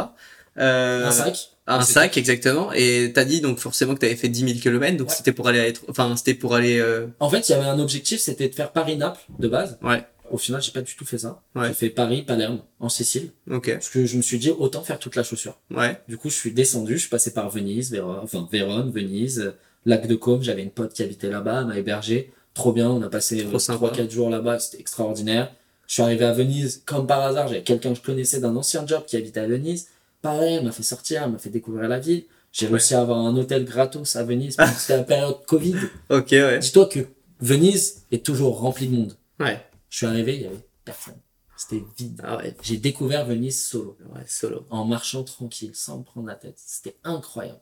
Un 0.58 1.10
sac. 1.12 1.52
Un 1.68 1.82
C'est 1.82 1.94
sac, 1.94 2.18
exactement. 2.18 2.72
Et 2.74 3.12
t'as 3.14 3.26
dit 3.26 3.42
donc 3.42 3.58
forcément 3.60 3.96
que 3.96 4.00
t'avais 4.00 4.16
fait 4.16 4.30
10 4.30 4.48
000 4.48 4.60
km, 4.60 4.98
donc 4.98 5.10
Ouais. 5.10 5.16
c'était 5.16 5.32
pour 5.32 5.48
aller 5.48 5.60
être, 5.60 5.82
enfin 5.90 6.16
c'était 6.16 6.36
pour 6.36 6.54
aller. 6.54 6.78
euh, 6.80 7.08
En 7.20 7.30
fait, 7.30 7.50
il 7.50 7.54
y 7.54 7.56
avait 7.56 7.66
un 7.66 7.80
objectif, 7.80 8.20
c'était 8.20 8.50
de 8.50 8.54
faire 8.56 8.72
Paris-Naples 8.72 9.20
de 9.40 9.48
base. 9.48 9.78
Ouais. 9.82 10.04
Au 10.32 10.38
final, 10.38 10.62
j'ai 10.62 10.72
pas 10.72 10.82
du 10.82 10.96
tout 10.96 11.06
fait 11.06 11.18
ça. 11.20 11.42
Ouais. 11.56 11.68
J'ai 11.68 11.74
fait 11.74 11.90
Paris-Palerme 11.90 12.60
en 12.80 12.90
Sicile. 12.90 13.32
Ok. 13.50 13.72
Parce 13.72 13.90
que 13.90 14.06
je 14.06 14.18
me 14.18 14.22
suis 14.24 14.40
dit, 14.40 14.50
autant 14.52 14.82
faire 14.84 14.98
toute 15.00 15.16
la 15.16 15.24
chaussure. 15.24 15.58
Ouais. 15.72 16.00
Du 16.08 16.18
coup, 16.18 16.30
je 16.30 16.36
suis 16.36 16.52
descendu, 16.52 16.94
je 16.94 17.00
suis 17.02 17.10
passé 17.10 17.32
par 17.34 17.50
Venise, 17.50 17.92
Vérone, 17.92 18.20
enfin 18.24 18.48
Vérone, 18.52 18.92
Venise, 18.92 19.40
euh, 19.40 19.52
Lac 19.86 20.08
de 20.08 20.16
Côme. 20.16 20.42
J'avais 20.44 20.64
une 20.64 20.72
pote 20.72 20.94
qui 20.94 21.04
habitait 21.04 21.30
là-bas, 21.30 21.64
m'a 21.66 21.78
hébergé. 21.78 22.32
Trop 22.56 22.74
bien, 22.74 22.90
on 22.90 23.02
a 23.04 23.10
passé 23.10 23.44
Trop 23.44 23.60
sympa. 23.60 23.88
3-4 23.88 24.10
jours 24.12 24.30
là-bas, 24.30 24.60
c'était 24.60 24.80
extraordinaire. 24.80 25.54
Je 25.88 25.94
suis 25.94 26.02
arrivé 26.02 26.26
à 26.26 26.34
Venise, 26.34 26.82
comme 26.86 27.06
par 27.06 27.22
hasard, 27.22 27.48
j'avais 27.48 27.62
quelqu'un 27.64 27.92
que 27.92 27.98
je 27.98 28.02
connaissais 28.02 28.40
d'un 28.40 28.56
ancien 28.56 28.88
job 28.88 29.04
qui 29.06 29.18
habitait 29.18 29.42
à 29.42 29.48
Venise. 29.48 29.88
Pareil, 30.26 30.56
elle 30.56 30.64
m'a 30.66 30.72
fait 30.72 30.84
sortir, 30.84 31.22
elle 31.24 31.32
m'a 31.32 31.38
fait 31.38 31.50
découvrir 31.52 31.88
la 31.88 32.00
ville. 32.00 32.24
J'ai 32.52 32.66
Ouais. 32.66 32.72
réussi 32.74 32.96
à 32.96 33.02
avoir 33.02 33.20
un 33.20 33.36
hôtel 33.38 33.64
gratos 33.66 34.16
à 34.16 34.24
Venise, 34.24 34.56
parce 34.56 34.72
que 34.74 34.80
c'était 34.82 34.98
la 34.98 35.04
période 35.14 35.46
Covid. 35.46 35.76
Ok, 36.10 36.30
ouais. 36.32 36.60
Dis-toi 36.60 36.88
que 36.88 37.00
Venise 37.42 38.04
est 38.12 38.26
toujours 38.26 38.60
remplie 38.60 38.88
de 38.88 38.96
monde. 38.96 39.14
Ouais. 39.40 39.60
Je 39.90 39.98
suis 39.98 40.06
arrivé, 40.08 40.36
il 40.36 40.42
y 40.42 40.46
avait 40.46 40.56
personne. 40.84 41.16
C'était 41.58 41.84
vide. 41.98 42.20
Ah 42.24 42.38
ouais. 42.38 42.54
J'ai 42.64 42.78
découvert 42.78 43.26
Venise 43.26 43.64
solo, 43.64 43.98
Ouais, 44.14 44.22
solo. 44.28 44.66
en 44.70 44.84
marchant 44.84 45.24
tranquille, 45.24 45.72
sans 45.74 46.00
me 46.00 46.04
prendre 46.04 46.28
la 46.28 46.36
tête. 46.36 46.56
C'était 46.58 46.96
incroyable. 47.04 47.60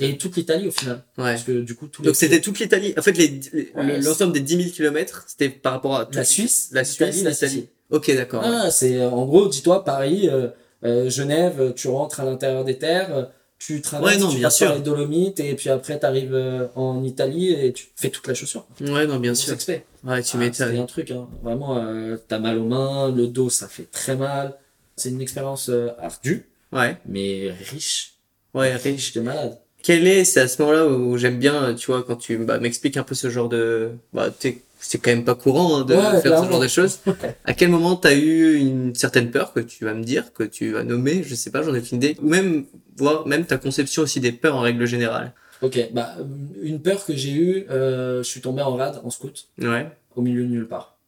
Et 0.00 0.16
toute 0.18 0.36
l'Italie 0.36 0.68
au 0.68 0.72
final. 0.72 1.04
Ouais. 1.18 1.24
Parce 1.34 1.42
que 1.44 1.60
du 1.60 1.74
coup, 1.76 1.86
tous 1.86 2.02
les 2.02 2.06
Donc 2.06 2.16
c'était 2.16 2.40
toute 2.40 2.58
l'Italie. 2.58 2.92
En 2.98 3.02
fait, 3.02 3.12
les, 3.12 3.40
les- 3.52 4.00
l'ensemble 4.00 4.32
des 4.32 4.40
10 4.40 4.56
000 4.62 4.70
km, 4.70 5.24
c'était 5.28 5.48
par 5.48 5.74
rapport 5.74 5.96
à 5.96 6.06
toute 6.06 6.14
la 6.16 6.24
Suisse, 6.24 6.70
la 6.72 6.84
Suisse, 6.84 7.22
la 7.22 7.30
l'Italie. 7.30 7.68
Ok, 7.90 8.10
d'accord. 8.14 8.42
Ah, 8.44 8.70
c'est 8.72 9.04
en 9.04 9.24
gros, 9.26 9.46
dis-toi 9.48 9.84
Paris, 9.84 10.28
euh, 10.28 10.48
euh, 10.86 11.10
Genève, 11.10 11.72
tu 11.76 11.88
rentres 11.88 12.20
à 12.20 12.24
l'intérieur 12.24 12.64
des 12.64 12.78
terres, 12.78 13.28
tu 13.58 13.80
traverses, 13.80 14.14
Ouais, 14.14 14.20
non, 14.20 14.28
tu 14.28 14.36
bien 14.36 14.46
passes 14.48 14.56
sûr. 14.58 14.74
les 14.74 14.80
Dolomites 14.80 15.40
et 15.40 15.54
puis 15.54 15.70
après 15.70 15.98
t'arrives 15.98 16.34
euh, 16.34 16.66
en 16.74 17.02
Italie 17.04 17.52
et 17.52 17.72
tu 17.72 17.86
fais 17.96 18.10
toute 18.10 18.26
la 18.26 18.34
chaussure. 18.34 18.66
Ouais, 18.80 19.06
non, 19.06 19.18
bien 19.18 19.34
sûr. 19.34 19.54
expert. 19.54 19.80
Ouais, 20.04 20.22
tu 20.22 20.36
Ah. 20.40 20.52
C'était 20.52 20.78
un 20.78 20.84
truc, 20.86 21.10
hein. 21.10 21.26
vraiment, 21.42 21.78
euh, 21.78 22.16
t'as 22.28 22.38
mal 22.38 22.58
aux 22.58 22.64
mains, 22.66 23.10
le 23.10 23.26
dos 23.26 23.48
ça 23.50 23.66
fait 23.68 23.90
très 23.90 24.14
mal. 24.16 24.54
C'est 24.94 25.10
une 25.10 25.20
expérience 25.20 25.68
euh, 25.68 25.88
ardue, 26.00 26.46
Ouais. 26.72 26.96
mais 27.06 27.50
riche, 27.70 28.12
Ouais, 28.54 28.74
riche 28.76 29.12
de 29.12 29.20
malade. 29.20 29.58
Quel 29.82 30.06
est, 30.06 30.24
c'est 30.24 30.40
à 30.40 30.48
ce 30.48 30.60
moment-là 30.62 30.86
où 30.86 31.16
j'aime 31.16 31.38
bien, 31.38 31.74
tu 31.74 31.86
vois, 31.92 32.02
quand 32.02 32.16
tu 32.16 32.38
bah, 32.38 32.58
m'expliques 32.58 32.96
un 32.96 33.02
peu 33.04 33.14
ce 33.14 33.28
genre 33.30 33.48
de, 33.48 33.92
bah, 34.12 34.30
t'es- 34.30 34.62
c'est 34.78 34.98
quand 34.98 35.10
même 35.10 35.24
pas 35.24 35.34
courant 35.34 35.78
hein, 35.78 35.84
de 35.84 35.94
Ouais, 35.94 36.20
faire 36.20 36.44
ce 36.44 36.48
genre 36.50 36.60
de 36.60 36.68
choses. 36.68 36.98
À 37.44 37.54
quel 37.54 37.68
moment 37.70 37.96
t'as 37.96 38.14
eu 38.14 38.56
une 38.56 38.94
certaine 38.94 39.30
peur 39.30 39.52
que 39.52 39.60
tu 39.60 39.84
vas 39.84 39.94
me 39.94 40.04
dire, 40.04 40.32
que 40.32 40.42
tu 40.44 40.72
vas 40.72 40.84
nommer, 40.84 41.22
je 41.22 41.34
sais 41.34 41.50
pas, 41.50 41.62
j'en 41.62 41.74
ai 41.74 41.78
aucune 41.78 41.96
idée, 41.98 42.16
ou 42.22 42.28
même 42.28 42.64
voir 42.96 43.26
même 43.26 43.44
ta 43.46 43.58
conception 43.58 44.02
aussi 44.02 44.20
des 44.20 44.32
peurs 44.32 44.56
en 44.56 44.60
règle 44.60 44.86
générale. 44.86 45.32
Ok, 45.62 45.78
bah 45.92 46.14
une 46.62 46.80
peur 46.82 47.04
que 47.04 47.14
j'ai 47.16 47.32
eue, 47.32 47.66
euh, 47.70 48.22
je 48.22 48.28
suis 48.28 48.40
tombé 48.42 48.62
en 48.62 48.74
rade 48.76 49.00
en 49.04 49.10
scout 49.10 49.48
Ouais. 49.60 49.88
au 50.14 50.20
milieu 50.22 50.42
de 50.44 50.48
nulle 50.50 50.68
part. 50.68 50.98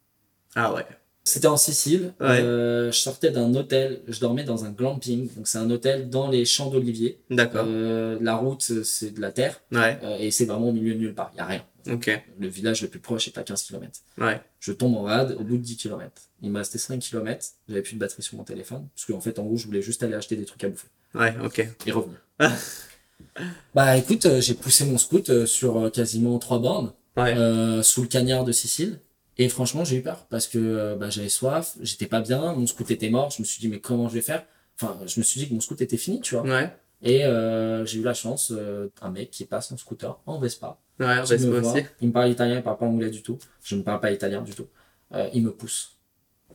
Ah 0.55 0.73
ouais. 0.75 0.87
C'était 1.25 1.47
en 1.49 1.59
Sicile. 1.59 2.15
Ouais. 2.21 2.41
Euh, 2.41 2.91
je 2.91 2.97
sortais 2.99 3.31
d'un 3.31 3.55
hôtel. 3.55 4.01
Je 4.09 4.19
dormais 4.19 4.45
dans 4.45 4.65
un 4.65 4.71
glamping. 4.71 5.29
Donc 5.37 5.47
c'est 5.47 5.59
un 5.59 5.71
hôtel 5.71 6.09
dans 6.09 6.31
les 6.31 6.47
champs 6.47 6.71
d'oliviers. 6.71 7.19
D'accord. 7.29 7.67
Euh, 7.69 8.17
la 8.23 8.35
route, 8.37 8.63
c'est 8.83 9.15
de 9.15 9.21
la 9.21 9.31
terre. 9.31 9.61
Ouais. 9.71 9.99
euh, 10.05 10.17
et 10.19 10.31
c'est 10.31 10.47
vraiment 10.47 10.71
au 10.71 10.73
milieu 10.73 10.95
de 10.95 10.99
nulle 11.01 11.13
part. 11.15 11.31
Il 11.35 11.37
n'y 11.37 11.41
a 11.43 11.45
rien. 11.45 11.63
Ok. 11.91 12.11
Le 12.39 12.49
village 12.49 12.83
le 12.83 12.89
plus 12.89 13.01
proche 13.01 13.29
est 13.29 13.39
à 13.39 13.43
15 13.43 13.63
km. 13.63 14.01
Ouais. 14.19 14.41
Je 14.61 14.73
tombe 14.73 14.97
en 14.97 15.03
rade 15.03 15.37
au 15.39 15.45
bout 15.45 15.57
de 15.57 15.63
10 15.63 15.77
km. 15.77 16.11
Il 16.43 16.51
me 16.51 16.59
restait 16.59 16.79
5 16.79 17.01
km. 17.01 17.47
J'avais 17.69 17.83
plus 17.83 17.95
de 17.95 17.99
batterie 17.99 18.23
sur 18.23 18.37
mon 18.37 18.45
téléphone. 18.45 18.89
Parce 18.95 19.07
qu'en 19.07 19.21
fait, 19.21 19.39
en 19.39 19.45
gros, 19.45 19.57
je 19.57 19.67
voulais 19.67 19.83
juste 19.83 20.03
aller 20.03 20.15
acheter 20.15 20.37
des 20.37 20.45
trucs 20.45 20.63
à 20.65 20.69
bouffer. 20.69 20.89
Ouais. 21.15 21.35
Ok. 21.43 21.67
Et 21.87 21.91
revenir. 21.93 22.19
bah 23.75 23.97
écoute, 23.97 24.27
euh, 24.27 24.41
j'ai 24.41 24.55
poussé 24.55 24.85
mon 24.85 24.99
scoot 24.99 25.31
euh, 25.31 25.47
sur 25.47 25.79
euh, 25.79 25.91
quasiment 25.91 26.39
3 26.39 26.59
bornes. 26.59 26.93
Ouais. 27.17 27.37
euh, 27.37 27.83
sous 27.83 28.03
le 28.03 28.09
cagnard 28.09 28.45
de 28.45 28.53
Sicile. 28.53 29.01
Et 29.39 29.49
franchement, 29.49 29.85
j'ai 29.85 29.97
eu 29.97 30.03
peur 30.03 30.27
parce 30.31 30.47
que 30.47 30.97
bah, 30.99 31.11
j'avais 31.11 31.29
soif, 31.29 31.75
j'étais 31.81 32.07
pas 32.07 32.21
bien, 32.21 32.53
mon 32.55 32.67
scoot 32.67 32.91
était 32.91 33.09
mort. 33.09 33.31
Je 33.31 33.41
me 33.41 33.45
suis 33.45 33.61
dit, 33.61 33.69
mais 33.69 33.79
comment 33.81 34.09
je 34.09 34.15
vais 34.15 34.21
faire? 34.21 34.45
Enfin, 34.81 34.99
je 35.07 35.19
me 35.19 35.25
suis 35.25 35.41
dit 35.41 35.49
que 35.49 35.55
mon 35.55 35.61
scoot 35.61 35.81
était 35.81 35.97
fini, 35.97 36.21
tu 36.21 36.35
vois. 36.37 36.45
Ouais. 36.45 36.73
Et 37.03 37.25
euh, 37.25 37.85
j'ai 37.85 38.01
eu 38.01 38.03
la 38.03 38.15
chance, 38.15 38.53
euh, 38.55 38.89
un 39.03 39.11
mec 39.11 39.31
qui 39.31 39.45
passe 39.45 39.71
en 39.71 39.77
scooter, 39.77 40.19
en 40.27 40.39
Vespa. 40.39 40.79
Ouais. 40.99 41.07
me 41.07 41.61
voit. 41.61 41.73
aussi. 41.73 41.85
Il 42.01 42.09
me 42.09 42.13
parle 42.13 42.31
italien, 42.31 42.57
il 42.57 42.63
parle 42.63 42.79
pas 42.79 42.87
anglais 42.87 43.11
du 43.11 43.23
tout. 43.23 43.39
Je 43.63 43.77
ne 43.77 43.83
parle 43.83 44.01
pas 44.01 44.11
italien 44.11 44.43
du 44.43 44.53
tout. 44.53 44.67
Euh, 45.15 45.29
il 45.33 45.43
me 45.43 45.53
pousse 45.53 45.97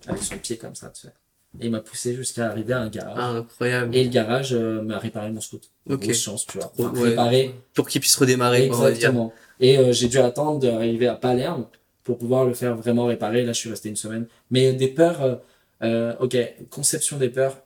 avec 0.07 0.21
son 0.21 0.37
pied 0.37 0.57
comme 0.57 0.75
ça, 0.75 0.89
tu 0.89 1.01
sais. 1.01 1.13
Et 1.59 1.67
il 1.67 1.71
m'a 1.71 1.81
poussé 1.81 2.15
jusqu'à 2.15 2.49
arriver 2.49 2.73
à 2.73 2.79
un 2.79 2.89
garage. 2.89 3.15
Ah, 3.17 3.29
incroyable. 3.29 3.95
Et 3.95 4.03
le 4.03 4.09
garage 4.09 4.53
euh, 4.53 4.81
m'a 4.81 4.97
réparé 4.97 5.31
mon 5.31 5.39
scoot. 5.39 5.69
Ok. 5.87 6.01
Grosse 6.01 6.17
chance, 6.21 6.45
tu 6.47 6.57
vois. 6.57 6.71
Enfin, 6.77 6.91
ouais. 6.99 7.09
réparé, 7.09 7.55
Pour 7.75 7.87
qu'il 7.87 8.01
puisse 8.01 8.15
redémarrer. 8.15 8.65
Exactement. 8.65 9.31
Et 9.59 9.77
euh, 9.77 9.91
j'ai 9.93 10.07
dû 10.07 10.17
attendre 10.17 10.59
d'arriver 10.59 11.07
à 11.07 11.15
Palerme 11.15 11.67
pour 12.03 12.17
pouvoir 12.17 12.45
le 12.45 12.53
faire 12.53 12.75
vraiment 12.75 13.05
réparer. 13.05 13.43
Là, 13.43 13.53
je 13.53 13.59
suis 13.59 13.69
resté 13.69 13.89
une 13.89 13.95
semaine. 13.95 14.25
Mais 14.49 14.73
des 14.73 14.87
peurs, 14.87 15.21
euh, 15.21 15.35
euh, 15.83 16.15
ok, 16.19 16.35
conception 16.69 17.17
des 17.17 17.29
peurs. 17.29 17.62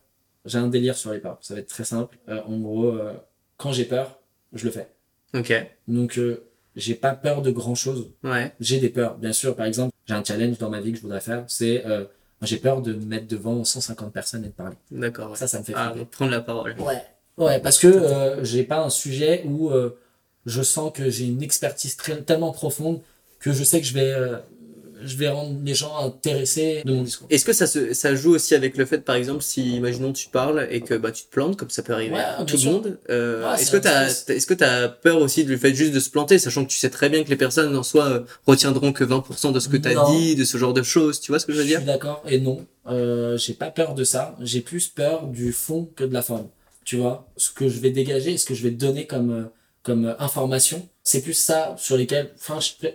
J'ai 0.48 0.58
un 0.58 0.68
délire 0.68 0.96
sur 0.98 1.12
les 1.12 1.20
peurs. 1.20 1.38
Ça 1.42 1.54
va 1.54 1.60
être 1.60 1.68
très 1.68 1.84
simple. 1.84 2.18
Euh, 2.30 2.42
en 2.48 2.58
gros, 2.58 2.86
euh, 2.86 3.14
quand 3.58 3.72
j'ai 3.72 3.86
peur, 3.86 4.20
je 4.54 4.66
le 4.66 4.72
fais. 4.72 4.88
Ok. 5.36 5.54
Donc, 5.88 6.18
euh, 6.18 6.44
j'ai 6.76 6.96
pas 6.96 7.14
peur 7.14 7.42
de 7.42 7.52
grand 7.52 7.76
chose. 7.76 8.10
Ouais. 8.24 8.54
J'ai 8.60 8.80
des 8.80 8.90
peurs, 8.90 9.18
bien 9.18 9.34
sûr. 9.34 9.56
Par 9.56 9.66
exemple, 9.66 9.94
j'ai 10.06 10.14
un 10.14 10.24
challenge 10.24 10.58
dans 10.58 10.70
ma 10.70 10.80
vie 10.80 10.92
que 10.92 10.98
je 10.98 11.02
voudrais 11.04 11.20
faire. 11.20 11.44
C'est, 11.48 11.86
euh, 11.86 12.06
j'ai 12.42 12.58
peur 12.58 12.82
de 12.82 12.94
me 12.94 13.06
mettre 13.06 13.28
devant 13.28 13.64
150 13.64 14.14
personnes 14.14 14.46
et 14.46 14.48
de 14.48 14.54
parler. 14.54 14.78
D'accord. 14.90 15.32
Ouais. 15.32 15.38
Ça, 15.38 15.48
ça 15.48 15.60
me 15.60 15.64
fait 15.64 15.74
Ah, 15.76 15.94
prendre 16.12 16.32
la 16.32 16.42
parole. 16.42 16.76
Ouais. 16.80 17.04
Ouais, 17.38 17.60
parce 17.60 17.78
que 17.78 18.40
j'ai 18.42 18.64
pas 18.64 18.80
un 18.80 18.90
sujet 18.90 19.44
où 19.46 19.72
je 20.48 20.62
sens 20.64 20.92
que 20.92 21.10
j'ai 21.12 21.26
une 21.26 21.44
expertise 21.44 21.96
très, 21.96 22.20
tellement 22.22 22.52
profonde 22.52 23.00
que 23.40 23.52
je 23.52 23.64
sais 23.64 23.80
que 23.80 23.86
je 23.86 23.94
vais, 23.94 24.16
je 25.04 25.18
vais 25.18 25.30
rendre 25.30 25.58
les 25.64 25.74
gens 25.74 25.96
intéressés 25.98 26.82
de 26.86 26.92
mon 26.94 27.04
discours. 27.04 27.28
Est-ce 27.30 27.46
que 27.46 27.54
ça, 27.54 27.68
se, 27.68 27.94
ça 27.94 28.16
joue 28.16 28.32
aussi 28.36 28.56
avec 28.56 28.78
le 28.78 28.86
fait, 28.86 29.00
par 29.00 29.16
exemple, 29.16 29.44
si, 29.44 29.76
imaginons, 29.76 30.14
tu 30.14 30.30
parles 30.30 30.68
et 30.72 30.82
que 30.82 30.94
bah, 30.96 31.12
tu 31.12 31.24
te 31.24 31.30
plantes, 31.30 31.56
comme 31.58 31.70
ça 31.70 31.84
peut 31.84 31.94
arriver 31.94 32.18
à 32.18 32.44
tout 32.46 32.58
le 32.58 32.64
monde, 32.72 33.00
euh, 33.10 33.50
Ouais, 33.50 33.62
est-ce 33.62 33.72
que 33.72 33.78
t'as, 33.78 34.10
stress. 34.10 34.38
est-ce 34.38 34.48
que 34.48 34.54
t'as 34.54 34.88
peur 34.88 35.22
aussi 35.22 35.44
du 35.46 35.58
fait 35.58 35.74
juste 35.74 35.94
de 35.94 36.00
se 36.00 36.10
planter, 36.10 36.40
sachant 36.40 36.66
que 36.66 36.70
tu 36.70 36.78
sais 36.78 36.90
très 36.90 37.10
bien 37.10 37.24
que 37.24 37.30
les 37.30 37.36
personnes 37.36 37.76
en 37.76 37.84
soi 37.84 38.06
euh, 38.06 38.20
retiendront 38.46 38.92
que 38.94 39.04
20% 39.04 39.52
de 39.54 39.60
ce 39.60 39.70
que 39.70 39.78
t'as 39.78 39.94
Non. 39.94 40.10
dit, 40.18 40.36
de 40.36 40.44
ce 40.46 40.58
genre 40.58 40.74
de 40.74 40.84
choses, 40.84 41.20
tu 41.20 41.32
vois 41.32 41.40
ce 41.40 41.46
que 41.46 41.54
je 41.54 41.58
veux 41.58 41.64
Je 41.64 41.68
dire? 41.70 41.78
suis 41.80 41.86
d'accord 41.88 42.24
et 42.28 42.40
non. 42.40 42.66
Euh, 42.90 43.38
j'ai 43.38 43.54
pas 43.54 43.70
peur 43.70 43.94
de 43.94 44.04
ça. 44.04 44.36
J'ai 44.42 44.62
plus 44.62 44.88
peur 44.88 45.28
du 45.28 45.52
fond 45.52 45.90
que 45.96 46.04
de 46.04 46.14
la 46.14 46.22
forme. 46.22 46.48
Tu 46.86 46.96
vois, 46.96 47.28
ce 47.36 47.52
que 47.52 47.68
je 47.68 47.80
vais 47.80 47.90
dégager 47.92 48.32
et 48.32 48.38
ce 48.38 48.46
que 48.46 48.54
je 48.54 48.64
vais 48.64 48.72
donner 48.72 49.06
comme, 49.08 49.32
euh, 49.32 49.44
comme 49.84 50.06
euh, 50.06 50.14
information, 50.20 50.88
c'est 51.04 51.22
plus 51.22 51.34
ça 51.34 51.76
sur 51.78 51.98
lesquels, 51.98 52.30
enfin, 52.40 52.60
je, 52.62 52.88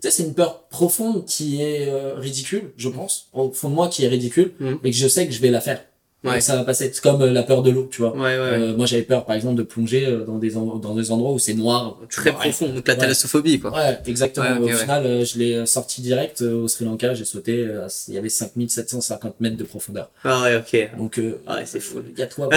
tu 0.00 0.08
sais, 0.08 0.10
c'est 0.10 0.22
une 0.22 0.34
peur 0.34 0.66
profonde 0.68 1.24
qui 1.26 1.60
est 1.62 1.88
euh, 1.88 2.14
ridicule, 2.14 2.72
je 2.76 2.88
pense, 2.88 3.28
au 3.32 3.50
fond 3.52 3.68
de 3.70 3.74
moi 3.74 3.88
qui 3.88 4.04
est 4.04 4.08
ridicule, 4.08 4.52
Mhm. 4.60 4.78
mais 4.82 4.90
que 4.90 4.96
je 4.96 5.08
sais 5.08 5.26
que 5.26 5.32
je 5.32 5.40
vais 5.40 5.50
la 5.50 5.60
faire. 5.60 5.84
Ouais. 6.22 6.36
Et 6.38 6.40
ça 6.42 6.54
va 6.56 6.64
passer. 6.64 6.90
C'est 6.92 7.02
comme 7.02 7.22
euh, 7.22 7.30
la 7.32 7.42
peur 7.42 7.62
de 7.62 7.70
l'eau, 7.70 7.88
tu 7.90 8.02
vois. 8.02 8.12
Ouais, 8.14 8.20
ouais. 8.20 8.28
Euh, 8.38 8.76
moi, 8.76 8.84
j'avais 8.84 9.02
peur, 9.04 9.24
par 9.24 9.34
exemple, 9.36 9.54
de 9.56 9.62
plonger 9.62 10.04
euh, 10.06 10.24
dans 10.26 10.36
des, 10.36 10.50
dans 10.50 10.94
des 10.94 11.10
endroits 11.12 11.32
où 11.32 11.38
c'est 11.38 11.54
noir. 11.54 11.96
tu 12.10 12.16
Très 12.20 12.32
profond, 12.32 12.68
donc 12.68 12.86
la 12.86 12.94
thalassophobie, 12.96 13.58
quoi. 13.58 13.72
Ouais, 13.74 13.98
exactement. 14.06 14.58
Ouais, 14.60 14.70
ok, 14.70 14.74
Au 14.74 14.76
final, 14.76 15.06
euh, 15.06 15.24
je 15.24 15.38
l'ai 15.38 15.64
sorti 15.64 16.02
direct 16.02 16.42
euh, 16.42 16.62
au 16.64 16.68
Sri 16.68 16.84
Lanka. 16.84 17.14
J'ai 17.14 17.24
sauté. 17.24 17.64
euh, 17.66 17.88
il 18.08 18.14
y 18.14 18.18
avait 18.18 18.28
5750 18.28 19.40
mètres 19.40 19.56
de 19.56 19.64
profondeur. 19.64 20.10
Ah 20.24 20.42
ouais, 20.42 20.56
ok. 20.56 20.98
Donc, 20.98 21.18
euh, 21.18 21.40
Ouais, 21.48 21.62
c'est 21.64 21.80
fou. 21.80 22.00
Il 22.12 22.18
y 22.18 22.22
a 22.22 22.26
toi. 22.26 22.48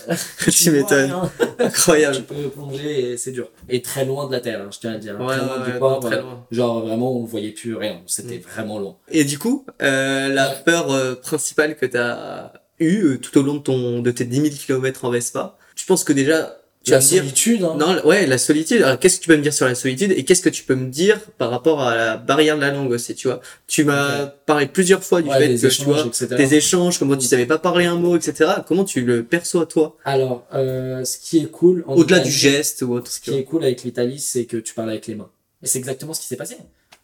tu 0.50 0.70
m'étonnes. 0.72 1.12
Tu 1.38 1.44
Incroyable. 1.64 2.22
peux 2.22 2.48
plonger 2.48 3.12
et 3.12 3.16
c'est 3.16 3.30
dur. 3.32 3.48
Et 3.68 3.82
très 3.82 4.04
loin 4.04 4.26
de 4.26 4.32
la 4.32 4.40
terre, 4.40 4.62
hein, 4.62 4.70
je 4.72 4.78
tiens 4.80 4.94
à 4.94 4.98
dire. 4.98 5.18
Ouais, 5.20 5.36
très 5.36 5.46
loin 5.46 5.64
du 5.64 5.70
ouais, 5.72 5.78
port. 5.78 6.00
très 6.00 6.16
euh, 6.16 6.22
loin. 6.22 6.44
Genre 6.50 6.80
vraiment, 6.86 7.16
on 7.16 7.24
voyait 7.24 7.50
plus 7.52 7.76
rien. 7.76 8.00
C'était 8.06 8.38
Mm. 8.38 8.52
vraiment 8.54 8.78
loin. 8.80 8.96
Et 9.10 9.24
du 9.24 9.38
coup, 9.38 9.64
euh, 9.80 10.28
la 10.28 10.48
peur 10.48 10.90
euh, 10.90 11.14
principale 11.14 11.76
que 11.76 11.86
t'as 11.86 12.52
euh, 12.86 13.18
tout 13.18 13.36
au 13.38 13.42
long 13.42 13.54
de 13.54 13.60
ton 13.60 14.00
de 14.00 14.10
tes 14.10 14.24
10 14.24 14.36
000 14.42 14.48
km 14.66 15.04
en 15.04 15.10
Vespa, 15.10 15.58
tu 15.74 15.86
penses 15.86 16.04
que 16.04 16.12
déjà, 16.12 16.58
tu 16.84 16.90
la 16.90 16.98
vas 16.98 17.04
me 17.04 17.08
dire, 17.08 17.22
solitude. 17.22 17.64
Hein. 17.64 17.76
non, 17.78 18.04
ouais, 18.04 18.26
la 18.26 18.38
solitude. 18.38 18.82
Alors, 18.82 18.98
qu'est-ce 18.98 19.18
que 19.18 19.22
tu 19.22 19.28
peux 19.28 19.36
me 19.36 19.42
dire 19.42 19.54
sur 19.54 19.66
la 19.66 19.74
solitude 19.74 20.12
et 20.12 20.24
qu'est-ce 20.24 20.42
que 20.42 20.48
tu 20.48 20.64
peux 20.64 20.74
me 20.74 20.88
dire 20.88 21.20
par 21.38 21.50
rapport 21.50 21.82
à 21.82 21.94
la 21.94 22.16
barrière 22.16 22.56
de 22.56 22.60
la 22.62 22.70
langue 22.70 22.90
aussi, 22.90 23.14
tu 23.14 23.28
vois? 23.28 23.40
Tu 23.66 23.84
m'as 23.84 24.26
parlé 24.26 24.66
plusieurs 24.66 25.04
fois 25.04 25.22
du 25.22 25.28
Ouais, 25.28 25.38
fait 25.38 25.48
des 25.48 25.54
que 25.54 25.60
tu 25.60 25.66
échanges, 25.66 25.86
vois 25.86 26.06
etc. 26.06 26.26
tes 26.36 26.54
échanges, 26.54 26.98
comment 26.98 27.16
tu 27.16 27.26
savais 27.26 27.46
pas 27.46 27.58
parler 27.58 27.84
un 27.84 27.96
mot, 27.96 28.16
etc. 28.16 28.50
Comment 28.66 28.84
tu 28.84 29.02
le 29.02 29.24
perçois 29.24 29.66
toi? 29.66 29.96
Alors, 30.04 30.46
euh, 30.54 31.04
ce 31.04 31.18
qui 31.18 31.38
est 31.38 31.50
cool. 31.50 31.84
en 31.86 31.94
Au-delà 31.94 32.18
du 32.18 32.30
geste 32.30 32.82
ou 32.82 32.94
autre. 32.94 33.10
Ce 33.10 33.20
qui 33.20 33.34
est 33.34 33.44
cool 33.44 33.62
avec 33.64 33.84
l'Italie, 33.84 34.18
c'est 34.18 34.46
que 34.46 34.56
tu 34.56 34.74
parles 34.74 34.90
avec 34.90 35.06
les 35.06 35.14
mains. 35.14 35.30
Et 35.62 35.66
c'est 35.66 35.78
exactement 35.78 36.14
ce 36.14 36.20
qui 36.20 36.26
s'est 36.26 36.36
passé. 36.36 36.56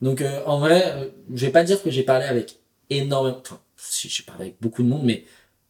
Donc, 0.03 0.21
euh, 0.21 0.41
en 0.47 0.59
vrai, 0.59 0.93
euh, 0.97 1.07
je 1.35 1.47
vais 1.47 1.53
pas 1.53 1.65
dire 1.65 1.83
que 1.83 1.91
j'ai 1.91 2.03
parlé 2.03 2.25
avec 2.25 2.59
énormément, 2.91 3.39
enfin, 3.41 3.61
si 3.77 4.09
j'ai 4.09 4.23
parlé 4.23 4.43
avec 4.43 4.57
beaucoup 4.61 4.83
de 4.83 4.89
monde, 4.89 5.03
mais 5.05 5.25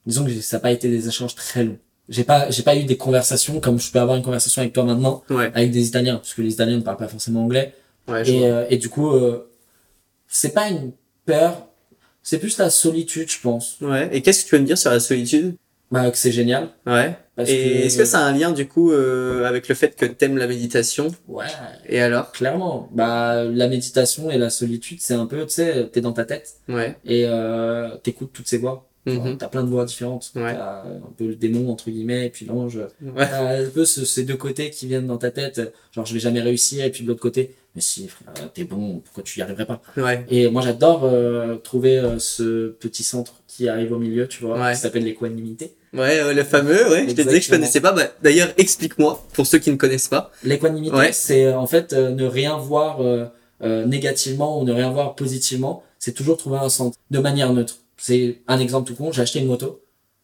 disons 0.06 0.24
que 0.24 0.40
ça 0.40 0.56
n'a 0.56 0.60
pas 0.60 0.72
été 0.72 0.88
des 0.88 1.08
échanges 1.08 1.34
très 1.34 1.64
longs. 1.64 1.78
J'ai 2.08 2.24
pas, 2.24 2.48
j'ai 2.50 2.62
pas 2.62 2.74
eu 2.74 2.84
des 2.84 2.96
conversations 2.96 3.60
comme 3.60 3.78
je 3.78 3.90
peux 3.92 3.98
avoir 4.00 4.16
une 4.16 4.22
conversation 4.22 4.62
avec 4.62 4.72
toi 4.72 4.84
maintenant, 4.84 5.22
Ouais, 5.28 5.50
avec 5.54 5.70
des 5.70 5.86
Italiens, 5.86 6.16
parce 6.16 6.32
que 6.34 6.40
les 6.42 6.52
Italiens 6.54 6.76
ne 6.78 6.82
parlent 6.82 6.96
pas 6.96 7.08
forcément 7.08 7.44
anglais. 7.44 7.74
ouais, 8.08 8.28
Et, 8.28 8.46
euh, 8.46 8.64
et 8.70 8.78
du 8.78 8.88
coup, 8.88 9.10
euh, 9.12 9.50
c'est 10.26 10.54
pas 10.54 10.68
une 10.68 10.92
peur, 11.26 11.66
c'est 12.22 12.38
plus 12.38 12.56
la 12.58 12.70
solitude, 12.70 13.30
je 13.30 13.38
pense. 13.40 13.76
Ouais. 13.82 14.08
Et 14.12 14.22
qu'est-ce 14.22 14.40
que 14.44 14.48
tu 14.48 14.50
peux 14.56 14.60
me 14.60 14.66
dire 14.66 14.78
sur 14.78 14.90
la 14.90 15.00
solitude? 15.00 15.54
Bah, 15.90 16.10
que 16.10 16.16
c'est 16.18 16.32
génial. 16.32 16.68
Ouais. 16.86 17.16
Parce 17.36 17.48
et 17.50 17.54
que- 17.56 17.86
est-ce 17.86 17.96
que 17.98 18.04
ça 18.04 18.18
a 18.20 18.22
un 18.22 18.32
lien 18.32 18.52
du 18.52 18.66
coup 18.68 18.90
euh, 18.92 19.44
avec 19.46 19.68
le 19.68 19.74
fait 19.74 19.94
que 19.96 20.04
t'aimes 20.06 20.36
la 20.38 20.46
méditation? 20.46 21.08
Ouais. 21.28 21.46
Et 21.88 22.00
alors? 22.00 22.32
Clairement. 22.32 22.88
Bah, 22.92 23.44
la 23.44 23.68
méditation 23.68 24.30
et 24.30 24.36
la 24.38 24.50
solitude, 24.50 24.98
c'est 25.00 25.14
un 25.14 25.24
peu, 25.26 25.44
tu 25.46 25.52
sais, 25.54 25.88
t'es 25.92 26.00
dans 26.02 26.12
ta 26.12 26.24
tête. 26.24 26.54
Ouais. 26.68 26.96
et 27.06 27.24
euh, 27.26 27.96
t'écoutes 28.02 28.32
toutes 28.32 28.48
ces 28.48 28.58
voix. 28.58 28.87
Mhm. 29.16 29.38
T'as 29.38 29.48
plein 29.48 29.62
de 29.64 29.68
voix 29.68 29.84
différentes. 29.84 30.30
Ouais. 30.34 30.54
T'as 30.54 30.82
un 30.84 31.12
peu 31.16 31.26
le 31.26 31.34
démon 31.34 31.70
entre 31.70 31.90
guillemets 31.90 32.26
et 32.26 32.30
puis 32.30 32.46
l'ange. 32.46 32.76
Ouais. 33.02 33.28
T'as 33.28 33.58
un 33.62 33.68
peu 33.68 33.84
ce- 33.84 34.04
ces 34.04 34.24
deux 34.24 34.36
côtés 34.36 34.70
qui 34.70 34.86
viennent 34.86 35.06
dans 35.06 35.18
ta 35.18 35.30
tête. 35.30 35.60
Genre 35.92 36.04
je 36.06 36.14
vais 36.14 36.20
jamais 36.20 36.40
réussir 36.40 36.84
et 36.84 36.90
puis 36.90 37.02
de 37.04 37.08
l'autre 37.08 37.20
côté, 37.20 37.54
mais 37.74 37.80
si 37.80 38.08
frère, 38.08 38.32
t'es 38.52 38.64
bon, 38.64 39.00
pourquoi 39.04 39.22
tu 39.22 39.38
y 39.38 39.42
arriverais 39.42 39.66
pas? 39.66 39.80
Ouais. 39.96 40.24
Et 40.30 40.48
moi 40.48 40.62
j'adore 40.62 41.02
euh, 41.04 41.56
trouver 41.56 41.98
euh, 41.98 42.18
ce 42.18 42.68
petit 42.70 43.02
centre 43.02 43.34
qui 43.46 43.68
arrive 43.68 43.92
au 43.92 43.98
milieu, 43.98 44.28
tu 44.28 44.42
vois, 44.44 44.58
Ouais. 44.60 44.72
qui 44.72 44.78
s'appelle 44.80 45.04
l'équanimité. 45.04 45.72
Ouais, 45.94 46.34
le 46.34 46.44
fameux, 46.44 46.90
ouais. 46.90 47.06
Je 47.08 47.14
te 47.14 47.22
disais 47.22 47.38
que 47.40 47.44
je 47.46 47.50
connaissais 47.50 47.80
pas. 47.80 47.92
Bah, 47.92 48.02
D'ailleurs, 48.22 48.50
explique-moi, 48.58 49.24
pour 49.32 49.46
ceux 49.46 49.58
qui 49.58 49.70
ne 49.70 49.76
connaissent 49.76 50.08
pas. 50.08 50.30
L'équanimité, 50.44 51.12
c'est 51.12 51.46
euh, 51.46 51.56
en 51.58 51.66
fait 51.66 51.94
euh, 51.94 52.10
ne 52.10 52.26
rien 52.26 52.58
voir 52.58 53.00
euh, 53.00 53.24
euh, 53.62 53.86
négativement 53.86 54.60
ou 54.60 54.64
ne 54.64 54.72
rien 54.72 54.90
voir 54.90 55.14
positivement. 55.14 55.82
C'est 55.98 56.12
toujours 56.12 56.36
trouver 56.36 56.58
un 56.58 56.68
centre 56.68 56.96
de 57.10 57.18
manière 57.18 57.52
neutre. 57.54 57.78
C'est 57.98 58.42
un 58.48 58.58
exemple 58.58 58.86
tout 58.88 58.94
con. 58.96 59.12
J'ai 59.12 59.22
acheté 59.22 59.40
une 59.40 59.46
moto. 59.46 59.82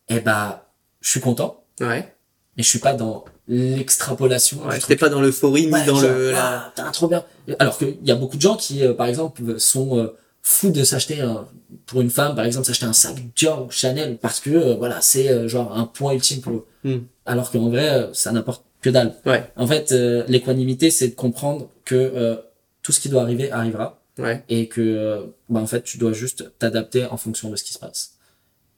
Et 0.08 0.20
bah, 0.20 0.70
je 1.00 1.10
suis 1.10 1.20
content, 1.20 1.64
Ouais. 1.80 2.14
mais 2.56 2.62
je 2.62 2.68
suis 2.68 2.78
pas 2.78 2.92
dans 2.94 3.24
l'extrapolation. 3.48 4.64
Ouais, 4.66 4.78
t'es 4.78 4.96
pas 4.96 5.08
dans 5.08 5.20
l'euphorie, 5.20 5.66
ni 5.66 5.70
dans 5.72 5.96
genre, 5.96 6.02
le, 6.02 6.30
la... 6.30 6.72
ah, 6.76 6.90
trop 6.92 7.08
bien. 7.08 7.24
Alors 7.58 7.76
qu'il 7.78 7.96
y 8.04 8.10
a 8.10 8.14
beaucoup 8.14 8.36
de 8.36 8.42
gens 8.42 8.56
qui, 8.56 8.82
euh, 8.84 8.92
par 8.94 9.06
exemple, 9.06 9.58
sont 9.58 9.98
euh, 9.98 10.16
fous 10.42 10.70
de 10.70 10.84
s'acheter 10.84 11.20
un- 11.20 11.46
pour 11.86 12.00
une 12.00 12.10
femme, 12.10 12.34
par 12.34 12.44
exemple, 12.44 12.66
s'acheter 12.66 12.86
un 12.86 12.92
sac 12.92 13.16
Dior 13.34 13.66
ou 13.66 13.70
Chanel 13.70 14.18
parce 14.18 14.40
que 14.40 14.50
euh, 14.50 14.74
voilà, 14.76 15.00
c'est 15.00 15.48
genre 15.48 15.76
un 15.76 15.84
point 15.86 16.12
ultime 16.12 16.40
pour 16.40 16.52
eux. 16.52 16.66
Hmm. 16.84 16.98
Alors 17.26 17.50
qu'en 17.50 17.68
vrai, 17.70 18.10
ça 18.12 18.30
n'importe 18.32 18.62
que 18.82 18.90
dalle. 18.90 19.14
Ouais. 19.24 19.50
En 19.56 19.66
fait, 19.66 19.92
l'équanimité, 20.28 20.90
c'est 20.90 21.08
de 21.08 21.14
comprendre 21.14 21.68
que 21.86 22.38
tout 22.82 22.92
ce 22.92 23.00
qui 23.00 23.08
doit 23.08 23.22
arriver 23.22 23.50
arrivera 23.50 24.02
Ouais. 24.18 24.44
et 24.48 24.68
que 24.68 24.80
euh, 24.80 25.22
bah, 25.48 25.60
en 25.60 25.66
fait, 25.66 25.82
tu 25.82 25.98
dois 25.98 26.12
juste 26.12 26.52
t'adapter 26.58 27.04
en 27.06 27.16
fonction 27.16 27.50
de 27.50 27.56
ce 27.56 27.64
qui 27.64 27.72
se 27.72 27.78
passe 27.80 28.12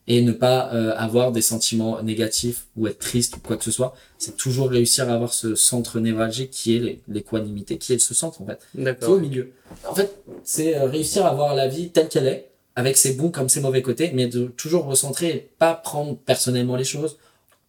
et 0.09 0.23
ne 0.23 0.31
pas 0.33 0.73
euh, 0.73 0.95
avoir 0.97 1.33
des 1.33 1.43
sentiments 1.43 2.01
négatifs 2.01 2.67
ou 2.77 2.87
être 2.87 3.01
triste 3.01 3.37
ou 3.37 3.41
quoi 3.41 3.57
que 3.57 3.65
ce 3.65 3.71
soit. 3.73 3.95
C'est 4.19 4.37
toujours 4.37 4.71
réussir 4.71 5.11
à 5.11 5.15
avoir 5.15 5.35
ce 5.35 5.55
centre 5.57 5.99
névralgique 6.01 6.51
qui 6.53 6.77
est 6.77 6.79
l'é- 6.79 7.03
l'équanimité, 7.09 7.77
qui 7.77 7.93
est 7.93 7.99
ce 7.99 8.15
centre 8.15 8.41
en 8.41 8.47
fait, 8.47 8.61
qui 8.73 8.79
est 9.05 9.09
au 9.09 9.19
milieu. 9.21 9.53
En 9.87 9.95
fait, 9.95 10.17
c'est 10.45 10.77
euh, 10.77 10.85
réussir 10.87 11.27
à 11.27 11.35
voir 11.35 11.55
la 11.55 11.67
vie 11.69 11.91
telle 11.91 12.09
qu'elle 12.09 12.29
est, 12.29 12.49
avec 12.77 12.97
ses 12.97 13.15
bons 13.15 13.31
comme 13.31 13.49
ses 13.49 13.61
mauvais 13.61 13.83
côtés, 13.83 14.13
mais 14.15 14.29
de 14.29 14.47
toujours 14.47 14.85
recentrer 14.85 15.29
et 15.29 15.51
pas 15.59 15.75
prendre 15.75 16.17
personnellement 16.17 16.77
les 16.77 16.85
choses, 16.85 17.19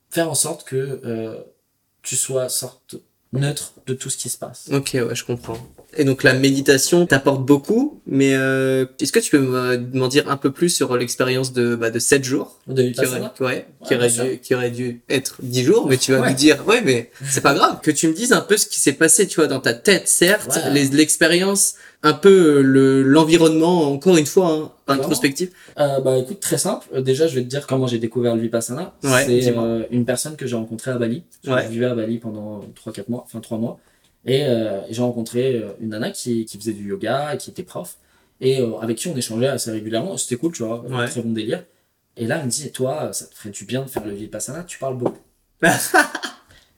faire 0.09 0.29
en 0.29 0.35
sorte 0.35 0.63
que 0.63 1.01
euh, 1.05 1.41
tu 2.03 2.15
sois 2.15 2.49
sorte 2.49 2.95
neutre 3.33 3.73
de 3.87 3.93
tout 3.93 4.09
ce 4.09 4.17
qui 4.17 4.29
se 4.29 4.37
passe. 4.37 4.69
Ok, 4.71 4.91
ouais, 4.93 5.15
je 5.15 5.25
comprends. 5.25 5.57
Et 5.99 6.03
donc 6.03 6.21
la 6.23 6.33
méditation 6.33 7.05
t'apporte 7.07 7.43
beaucoup, 7.43 7.99
mais 8.05 8.35
euh, 8.35 8.85
est-ce 9.01 9.11
que 9.11 9.19
tu 9.19 9.31
peux 9.31 9.39
me- 9.39 9.77
m'en 9.97 10.07
dire 10.07 10.29
un 10.29 10.37
peu 10.37 10.51
plus 10.51 10.69
sur 10.69 10.95
l'expérience 10.95 11.53
de 11.53 11.75
bah, 11.75 11.89
de 11.89 11.97
7 11.99 12.23
jours 12.23 12.59
De 12.67 12.83
qui 12.89 12.99
aurait, 13.05 13.19
ouais, 13.39 13.65
qui, 13.83 13.93
Ouais, 13.93 13.97
aurait 13.97 14.09
dû, 14.09 14.39
qui 14.39 14.53
aurait 14.55 14.69
dû 14.71 15.01
être 15.09 15.37
10 15.41 15.63
jours, 15.63 15.87
mais 15.89 15.97
tu 15.97 16.11
vas 16.11 16.21
Ouais. 16.21 16.29
nous 16.29 16.35
dire, 16.35 16.65
ouais, 16.67 16.81
mais 16.81 17.09
c'est 17.27 17.41
pas 17.41 17.53
grave. 17.55 17.79
Que 17.81 17.89
tu 17.91 18.07
me 18.07 18.13
dises 18.13 18.31
un 18.31 18.41
peu 18.41 18.57
ce 18.57 18.67
qui 18.67 18.79
s'est 18.79 18.93
passé, 18.93 19.25
tu 19.27 19.37
vois, 19.37 19.47
dans 19.47 19.59
ta 19.59 19.73
tête, 19.73 20.07
certes, 20.07 20.59
l'expérience, 20.93 21.75
un 22.03 22.13
peu 22.13 22.29
euh, 22.57 22.61
le 22.61 23.01
l'environnement, 23.01 23.91
encore 23.91 24.17
une 24.17 24.25
fois, 24.27 24.51
hein, 24.51 24.71
introspectif. 24.87 25.49
Euh, 25.79 25.99
bah 25.99 26.17
écoute, 26.17 26.39
très 26.39 26.57
simple. 26.59 26.85
Euh, 26.93 27.01
déjà, 27.01 27.25
je 27.27 27.33
vais 27.35 27.41
te 27.41 27.47
dire 27.47 27.65
comment 27.65 27.87
j'ai 27.87 27.97
découvert 27.99 28.35
le 28.35 28.41
Vipassana. 28.41 28.93
C'est 29.01 29.47
euh, 29.57 29.83
une 29.89 30.05
personne 30.05 30.35
que 30.35 30.45
j'ai 30.45 30.55
rencontrée 30.55 30.91
à 30.91 30.97
Bali. 30.97 31.23
Je 31.43 31.51
vivais 31.69 31.85
à 31.87 31.95
Bali 31.95 32.19
pendant 32.19 32.61
3-4 32.85 33.05
mois, 33.09 33.23
enfin 33.25 33.39
3 33.39 33.57
mois. 33.57 33.79
Et 34.25 34.43
euh, 34.45 34.81
j'ai 34.89 35.01
rencontré 35.01 35.55
euh, 35.55 35.71
une 35.79 35.89
nana 35.89 36.11
qui, 36.11 36.45
qui 36.45 36.57
faisait 36.57 36.73
du 36.73 36.89
yoga, 36.89 37.37
qui 37.37 37.49
était 37.49 37.63
prof, 37.63 37.97
et 38.41 38.59
euh, 38.59 38.77
avec 38.79 38.97
qui 38.97 39.07
on 39.07 39.15
échangeait 39.15 39.47
assez 39.47 39.71
régulièrement. 39.71 40.17
C'était 40.17 40.35
cool, 40.35 40.51
tu 40.53 40.63
vois, 40.63 40.81
Ouais. 40.81 41.07
très 41.07 41.21
bon 41.21 41.31
délire. 41.31 41.63
Et 42.17 42.25
là, 42.27 42.37
elle 42.39 42.45
me 42.45 42.51
dit, 42.51 42.71
toi, 42.71 43.13
ça 43.13 43.25
te 43.27 43.35
ferait 43.35 43.51
du 43.51 43.63
bien 43.65 43.83
de 43.83 43.89
faire 43.89 44.03
le 44.05 44.13
Vipassana, 44.13 44.63
tu 44.63 44.79
parles 44.79 44.97
beaucoup. 44.97 45.19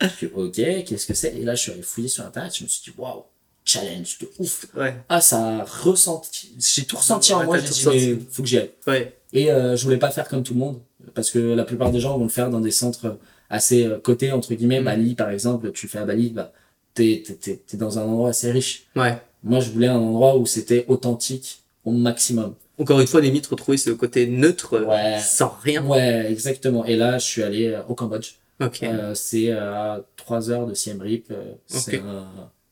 je 0.02 0.08
dis, 0.20 0.32
ok, 0.34 0.84
qu'est-ce 0.86 1.06
que 1.08 1.14
c'est? 1.14 1.36
Et 1.36 1.44
là, 1.44 1.56
je 1.56 1.62
suis 1.62 1.72
allé 1.72 1.82
fouiller 1.82 2.08
sur 2.10 2.26
Internet, 2.26 2.56
je 2.58 2.64
me 2.64 2.70
suis 2.70 2.92
dit, 2.92 2.98
waouh, 2.98 3.24
challenge 3.66 4.18
de 4.20 4.30
ouf. 4.40 4.66
Ouais, 4.76 4.96
Ah, 5.10 5.22
ça 5.22 5.60
a 5.60 5.64
ressenti, 5.64 6.56
j'ai 6.60 6.84
tout 6.86 6.98
ressenti 6.98 7.34
en 7.34 7.44
moi, 7.46 7.58
j'ai 7.58 7.70
dit, 7.70 7.86
mais 8.18 8.20
faut 8.30 8.44
que 8.44 8.48
j'y 8.50 8.58
aille. 8.58 8.72
ouais, 8.88 9.18
Et 9.34 9.52
euh, 9.52 9.76
je 9.76 9.84
voulais 9.84 9.98
pas 9.98 10.12
faire 10.12 10.28
comme 10.28 10.44
tout 10.44 10.54
le 10.54 10.60
monde, 10.60 10.82
parce 11.14 11.32
que 11.32 11.40
la 11.40 11.64
plupart 11.64 11.92
des 11.92 12.00
gens 12.00 12.18
vont 12.18 12.24
le 12.26 12.30
faire 12.30 12.50
dans 12.50 12.62
des 12.62 12.72
centres 12.72 13.18
assez 13.50 13.90
cotés, 14.04 14.32
entre 14.32 14.54
guillemets. 14.54 14.82
Bali, 14.82 15.16
par 15.16 15.30
exemple, 15.30 15.72
tu 15.72 15.88
fais 15.88 16.00
à 16.00 16.06
Bali, 16.06 16.30
bah, 16.30 16.52
t'es, 16.94 17.24
t'es, 17.42 17.56
t'es, 17.66 17.78
dans 17.78 17.98
un 18.00 18.04
endroit 18.04 18.30
assez 18.30 18.52
riche. 18.52 18.88
ouais. 18.96 19.18
Moi, 19.42 19.62
je 19.62 19.70
voulais 19.72 19.88
un 19.88 19.96
endroit 19.98 20.36
où 20.38 20.46
c'était 20.46 20.84
authentique 20.90 21.62
au 21.86 21.92
maximum. 21.92 22.56
Encore 22.78 23.00
une 23.00 23.08
fois, 23.08 23.22
limite 23.22 23.48
retrouver 23.48 23.78
ce 23.78 23.90
côté 23.92 24.28
neutre, 24.28 24.74
euh, 24.74 24.86
Ouais. 24.86 25.18
sans 25.22 25.54
rien. 25.64 25.86
Ouais, 25.86 26.30
exactement. 26.30 26.84
Et 26.86 26.98
là, 26.98 27.18
je 27.20 27.26
suis 27.26 27.42
allé 27.44 27.68
euh, 27.68 27.82
au 27.88 27.96
Cambodge. 27.96 28.34
Ok. 28.62 28.84
Euh, 28.84 29.16
c'est 29.16 29.52
à 29.52 30.02
3 30.18 30.52
heures 30.52 30.68
de 30.68 30.74
Siem 30.74 31.02
Reap. 31.02 31.32
euh, 31.32 31.54
c'est 31.68 32.00
Ok. 32.00 32.04
un, 32.06 32.28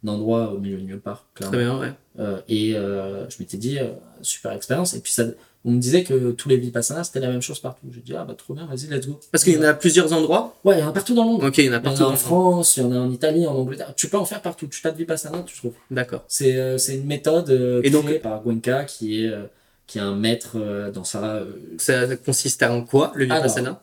un 0.06 0.08
endroit 0.14 0.52
au 0.52 0.58
milieu 0.60 0.76
de 0.78 0.82
nulle 0.84 1.00
part, 1.00 1.26
clairement. 1.34 1.54
Très 1.56 1.64
bien, 1.64 1.80
ouais. 1.80 1.92
Euh, 2.20 2.42
et 2.50 2.76
euh, 2.76 3.30
je 3.30 3.38
m'étais 3.40 3.56
dit, 3.58 3.80
euh, 3.80 3.92
super 4.22 4.52
expérience. 4.52 4.94
Et 4.94 5.00
puis, 5.00 5.14
ça, 5.14 5.24
on 5.68 5.72
me 5.72 5.80
disait 5.80 6.04
que 6.06 6.32
tous 6.32 6.48
les 6.48 6.56
Vipassanas, 6.56 7.04
c'était 7.04 7.20
la 7.20 7.28
même 7.28 7.42
chose 7.42 7.60
partout. 7.60 7.86
J'ai 7.92 8.00
dit, 8.00 8.14
ah 8.16 8.24
bah 8.24 8.36
trop 8.36 8.54
bien, 8.54 8.66
vas-y, 8.66 8.88
let's 8.88 9.06
go. 9.06 9.20
Parce 9.34 9.44
qu'il 9.44 9.54
y 9.54 9.58
en 9.58 9.64
a 9.64 9.74
plusieurs 9.74 10.14
endroits. 10.14 10.56
Ouais, 10.64 10.78
il 10.78 10.80
y 10.80 10.84
en 10.84 10.88
a 10.88 10.92
partout 10.94 11.14
dans 11.14 11.26
le 11.26 11.32
monde. 11.32 11.44
Ok, 11.44 11.58
il 11.58 11.66
y 11.66 11.70
en 11.70 11.74
a 11.74 11.76
Il 11.76 11.80
y 11.80 11.80
en 11.80 11.82
partout. 11.84 12.04
a 12.04 12.08
en 12.08 12.16
France, 12.16 12.78
il 12.78 12.84
y 12.84 12.86
en 12.86 12.92
a 12.94 12.98
en 13.00 13.12
Italie, 13.12 13.46
en 13.46 13.54
Angleterre. 13.54 13.94
Tu 13.98 14.08
peux 14.08 14.18
en 14.18 14.24
faire 14.24 14.42
partout. 14.42 14.68
Tu 14.68 14.82
tapes 14.82 14.96
Vipassana, 14.98 15.44
tu 15.44 15.58
trouves. 15.58 15.74
D'accord. 15.92 16.24
C'est 16.30 16.56
euh, 16.56 16.78
une 16.78 17.06
méthode 17.06 17.50
euh, 17.50 17.82
Et 17.84 17.90
donc- 17.90 18.06
créée 18.06 18.20
par 18.20 18.42
Gwenka 18.42 18.86
qui 18.86 19.26
est, 19.26 19.28
euh, 19.30 19.44
qui 19.88 19.98
est 19.98 20.02
un 20.02 20.16
maître 20.16 20.52
euh, 20.56 20.90
dans 20.90 21.04
sa... 21.04 21.42
Ça 21.78 22.16
consiste 22.16 22.64
en 22.64 22.84
quoi, 22.86 23.12
le 23.16 23.26
Vipassana? 23.26 23.82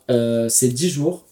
c'est 0.48 0.68
10 0.68 0.88
jours 0.88 1.26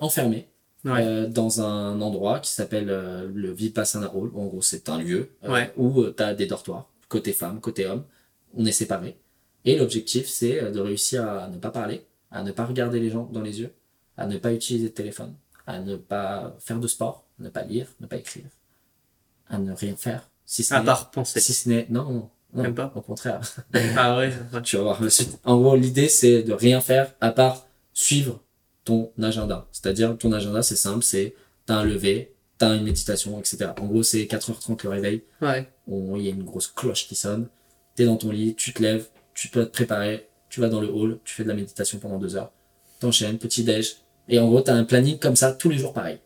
enfermés 0.00 0.48
Ouais. 0.86 1.26
dans 1.26 1.60
un 1.62 2.00
endroit 2.00 2.38
qui 2.38 2.52
s'appelle 2.52 2.86
le 3.34 3.52
Vipassana 3.52 4.10
Hall. 4.14 4.30
En 4.36 4.46
gros, 4.46 4.62
c'est 4.62 4.88
un 4.88 4.98
lieu 4.98 5.30
Ouais. 5.46 5.70
où 5.76 6.04
tu 6.16 6.22
as 6.22 6.32
des 6.32 6.46
dortoirs, 6.46 6.88
côté 7.08 7.32
femme, 7.32 7.60
côté 7.60 7.86
homme. 7.86 8.04
On 8.56 8.64
est 8.64 8.72
séparés. 8.72 9.16
Et 9.66 9.76
l'objectif, 9.76 10.28
c'est 10.28 10.62
euh, 10.62 10.70
de 10.70 10.80
réussir 10.80 11.28
à 11.28 11.48
ne 11.48 11.58
pas 11.58 11.70
parler, 11.70 12.06
à 12.30 12.42
ne 12.42 12.52
pas 12.52 12.64
regarder 12.64 13.00
les 13.00 13.10
gens 13.10 13.28
dans 13.32 13.42
les 13.42 13.60
yeux, 13.60 13.72
à 14.16 14.26
ne 14.26 14.38
pas 14.38 14.52
utiliser 14.52 14.88
de 14.88 14.94
téléphone, 14.94 15.34
à 15.66 15.80
ne 15.80 15.96
pas 15.96 16.56
faire 16.60 16.78
de 16.78 16.86
sport, 16.86 17.26
à 17.38 17.42
ne 17.42 17.48
pas 17.50 17.62
lire, 17.62 17.88
ne 18.00 18.06
pas 18.06 18.16
écrire, 18.16 18.44
à 19.48 19.58
ne 19.58 19.72
rien 19.72 19.96
faire. 19.96 20.30
Si 20.46 20.62
ce 20.62 20.72
À 20.74 20.80
part 20.80 21.10
penser. 21.10 21.40
si 21.40 21.52
ce 21.52 21.68
n'est... 21.68 21.86
Non, 21.90 22.04
non, 22.04 22.30
non, 22.54 22.62
Même 22.62 22.74
pas 22.74 22.92
au 22.94 23.00
contraire. 23.00 23.40
Ah 23.96 24.16
ouais. 24.16 24.32
Tu 24.62 24.76
vas 24.76 24.82
voir 24.84 25.02
la 25.02 25.10
suite. 25.10 25.38
En 25.44 25.60
gros, 25.60 25.74
l'idée, 25.74 26.08
c'est 26.08 26.44
de 26.44 26.52
rien 26.52 26.80
faire 26.80 27.12
à 27.20 27.32
part 27.32 27.66
suivre 27.92 28.40
ton 28.84 29.10
agenda. 29.20 29.66
C'est-à-dire, 29.72 30.16
ton 30.16 30.30
agenda, 30.32 30.62
c'est 30.62 30.76
simple, 30.76 31.02
c'est 31.02 31.34
t'as 31.66 31.78
un 31.78 31.84
lever, 31.84 32.36
t'as 32.58 32.76
une 32.76 32.84
méditation, 32.84 33.38
etc. 33.40 33.70
En 33.80 33.86
gros, 33.86 34.04
c'est 34.04 34.22
4h30 34.22 34.84
le 34.84 34.90
réveil. 34.90 35.24
Ouais. 35.42 35.68
Il 35.88 36.22
y 36.22 36.28
a 36.28 36.30
une 36.30 36.44
grosse 36.44 36.68
cloche 36.68 37.08
qui 37.08 37.16
sonne. 37.16 37.48
T'es 37.96 38.04
dans 38.04 38.16
ton 38.16 38.30
lit, 38.30 38.54
tu 38.54 38.72
te 38.72 38.80
lèves, 38.82 39.08
tu 39.36 39.48
peux 39.48 39.64
te 39.64 39.70
préparer, 39.70 40.28
tu 40.48 40.60
vas 40.60 40.68
dans 40.68 40.80
le 40.80 40.88
hall, 40.88 41.18
tu 41.24 41.34
fais 41.34 41.44
de 41.44 41.48
la 41.48 41.54
méditation 41.54 41.98
pendant 41.98 42.18
deux 42.18 42.34
heures. 42.34 42.50
T'enchaînes, 42.98 43.38
petit 43.38 43.62
déj. 43.62 43.98
Et 44.28 44.40
en 44.40 44.48
gros, 44.48 44.62
t'as 44.62 44.74
un 44.74 44.84
planning 44.84 45.18
comme 45.18 45.36
ça, 45.36 45.52
tous 45.52 45.68
les 45.68 45.78
jours 45.78 45.92
pareil. 45.92 46.18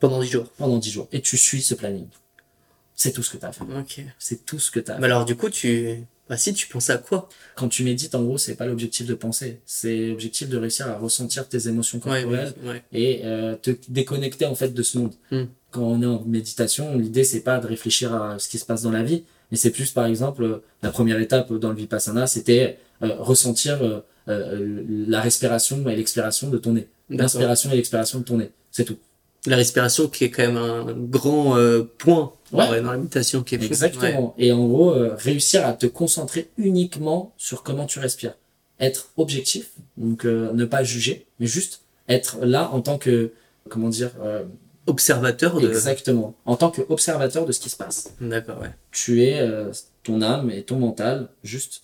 Pendant 0.00 0.20
10 0.20 0.28
jours. 0.28 0.46
Pendant 0.58 0.78
10 0.78 0.90
jours. 0.90 1.08
Et 1.12 1.22
tu 1.22 1.36
suis 1.36 1.62
ce 1.62 1.74
planning. 1.74 2.08
C'est 2.94 3.12
tout 3.12 3.22
ce 3.22 3.30
que 3.30 3.36
t'as 3.36 3.48
à 3.48 3.52
faire. 3.52 3.66
Ok. 3.78 4.00
C'est 4.18 4.44
tout 4.44 4.58
ce 4.58 4.70
que 4.70 4.80
t'as 4.80 4.96
à 4.96 4.98
Mais 4.98 5.06
alors, 5.06 5.24
du 5.24 5.36
coup, 5.36 5.48
tu. 5.48 6.04
Bah, 6.28 6.36
si, 6.36 6.52
tu 6.52 6.66
pensais 6.66 6.92
à 6.92 6.98
quoi? 6.98 7.28
Quand 7.56 7.68
tu 7.68 7.84
médites, 7.84 8.14
en 8.14 8.22
gros, 8.22 8.38
c'est 8.38 8.56
pas 8.56 8.66
l'objectif 8.66 9.06
de 9.06 9.14
penser. 9.14 9.60
C'est 9.64 10.08
l'objectif 10.08 10.48
de 10.48 10.58
réussir 10.58 10.88
à 10.88 10.98
ressentir 10.98 11.48
tes 11.48 11.68
émotions 11.68 12.00
corporelles 12.00 12.52
ouais. 12.64 12.82
et 12.92 13.22
euh, 13.24 13.56
te 13.56 13.70
déconnecter 13.88 14.44
en 14.44 14.54
fait 14.54 14.74
de 14.74 14.82
ce 14.82 14.98
monde. 14.98 15.14
Hmm. 15.30 15.44
Quand 15.70 15.82
on 15.82 16.02
est 16.02 16.06
en 16.06 16.24
méditation, 16.24 16.96
l'idée 16.96 17.24
c'est 17.24 17.40
pas 17.40 17.58
de 17.60 17.66
réfléchir 17.66 18.14
à 18.14 18.38
ce 18.38 18.48
qui 18.48 18.58
se 18.58 18.64
passe 18.64 18.82
dans 18.82 18.90
la 18.90 19.02
vie, 19.02 19.24
mais 19.50 19.56
c'est 19.56 19.70
plus 19.70 19.90
par 19.92 20.06
exemple 20.06 20.42
euh, 20.44 20.62
la 20.82 20.90
première 20.90 21.20
étape 21.20 21.52
dans 21.52 21.70
le 21.70 21.76
vipassana, 21.76 22.26
c'était 22.26 22.78
euh, 23.02 23.14
ressentir 23.18 23.82
euh, 23.82 24.00
euh, 24.28 24.84
la 25.08 25.20
respiration 25.20 25.86
et 25.88 25.96
l'expiration 25.96 26.48
de 26.50 26.58
ton 26.58 26.72
nez, 26.74 26.88
l'inspiration 27.10 27.70
et 27.72 27.76
l'expiration 27.76 28.18
de 28.20 28.24
ton 28.24 28.36
nez. 28.38 28.50
C'est 28.70 28.84
tout. 28.84 28.98
La 29.46 29.56
respiration 29.56 30.08
qui 30.08 30.24
est 30.24 30.30
quand 30.30 30.42
même 30.42 30.56
un 30.56 30.84
grand 30.92 31.56
euh, 31.56 31.84
point 31.98 32.32
Ouais. 32.50 32.80
dans 32.80 32.92
la 32.92 32.96
méditation 32.96 33.42
qui 33.42 33.54
est. 33.56 33.58
Ouais. 33.58 33.66
Exactement. 33.66 34.34
Et 34.38 34.52
en 34.52 34.66
gros, 34.66 34.90
euh, 34.92 35.14
réussir 35.16 35.66
à 35.66 35.74
te 35.74 35.84
concentrer 35.86 36.48
uniquement 36.56 37.32
sur 37.36 37.62
comment 37.62 37.84
tu 37.86 37.98
respires. 37.98 38.34
Être 38.80 39.10
objectif, 39.18 39.70
donc 39.98 40.24
euh, 40.24 40.52
ne 40.54 40.64
pas 40.64 40.82
juger, 40.82 41.26
mais 41.40 41.46
juste 41.46 41.82
être 42.08 42.38
là 42.42 42.70
en 42.72 42.80
tant 42.80 42.96
que, 42.96 43.32
comment 43.68 43.88
dire, 43.90 44.12
euh, 44.22 44.44
Observateur 44.88 45.60
de. 45.60 45.68
exactement, 45.68 46.34
en 46.44 46.56
tant 46.56 46.70
qu'observateur 46.70 47.46
de 47.46 47.52
ce 47.52 47.60
qui 47.60 47.70
se 47.70 47.76
passe. 47.76 48.12
D'accord, 48.20 48.60
ouais. 48.60 48.70
Tu 48.90 49.22
es 49.22 49.38
euh, 49.40 49.70
ton 50.02 50.22
âme 50.22 50.50
et 50.50 50.62
ton 50.64 50.76
mental, 50.76 51.28
juste 51.44 51.82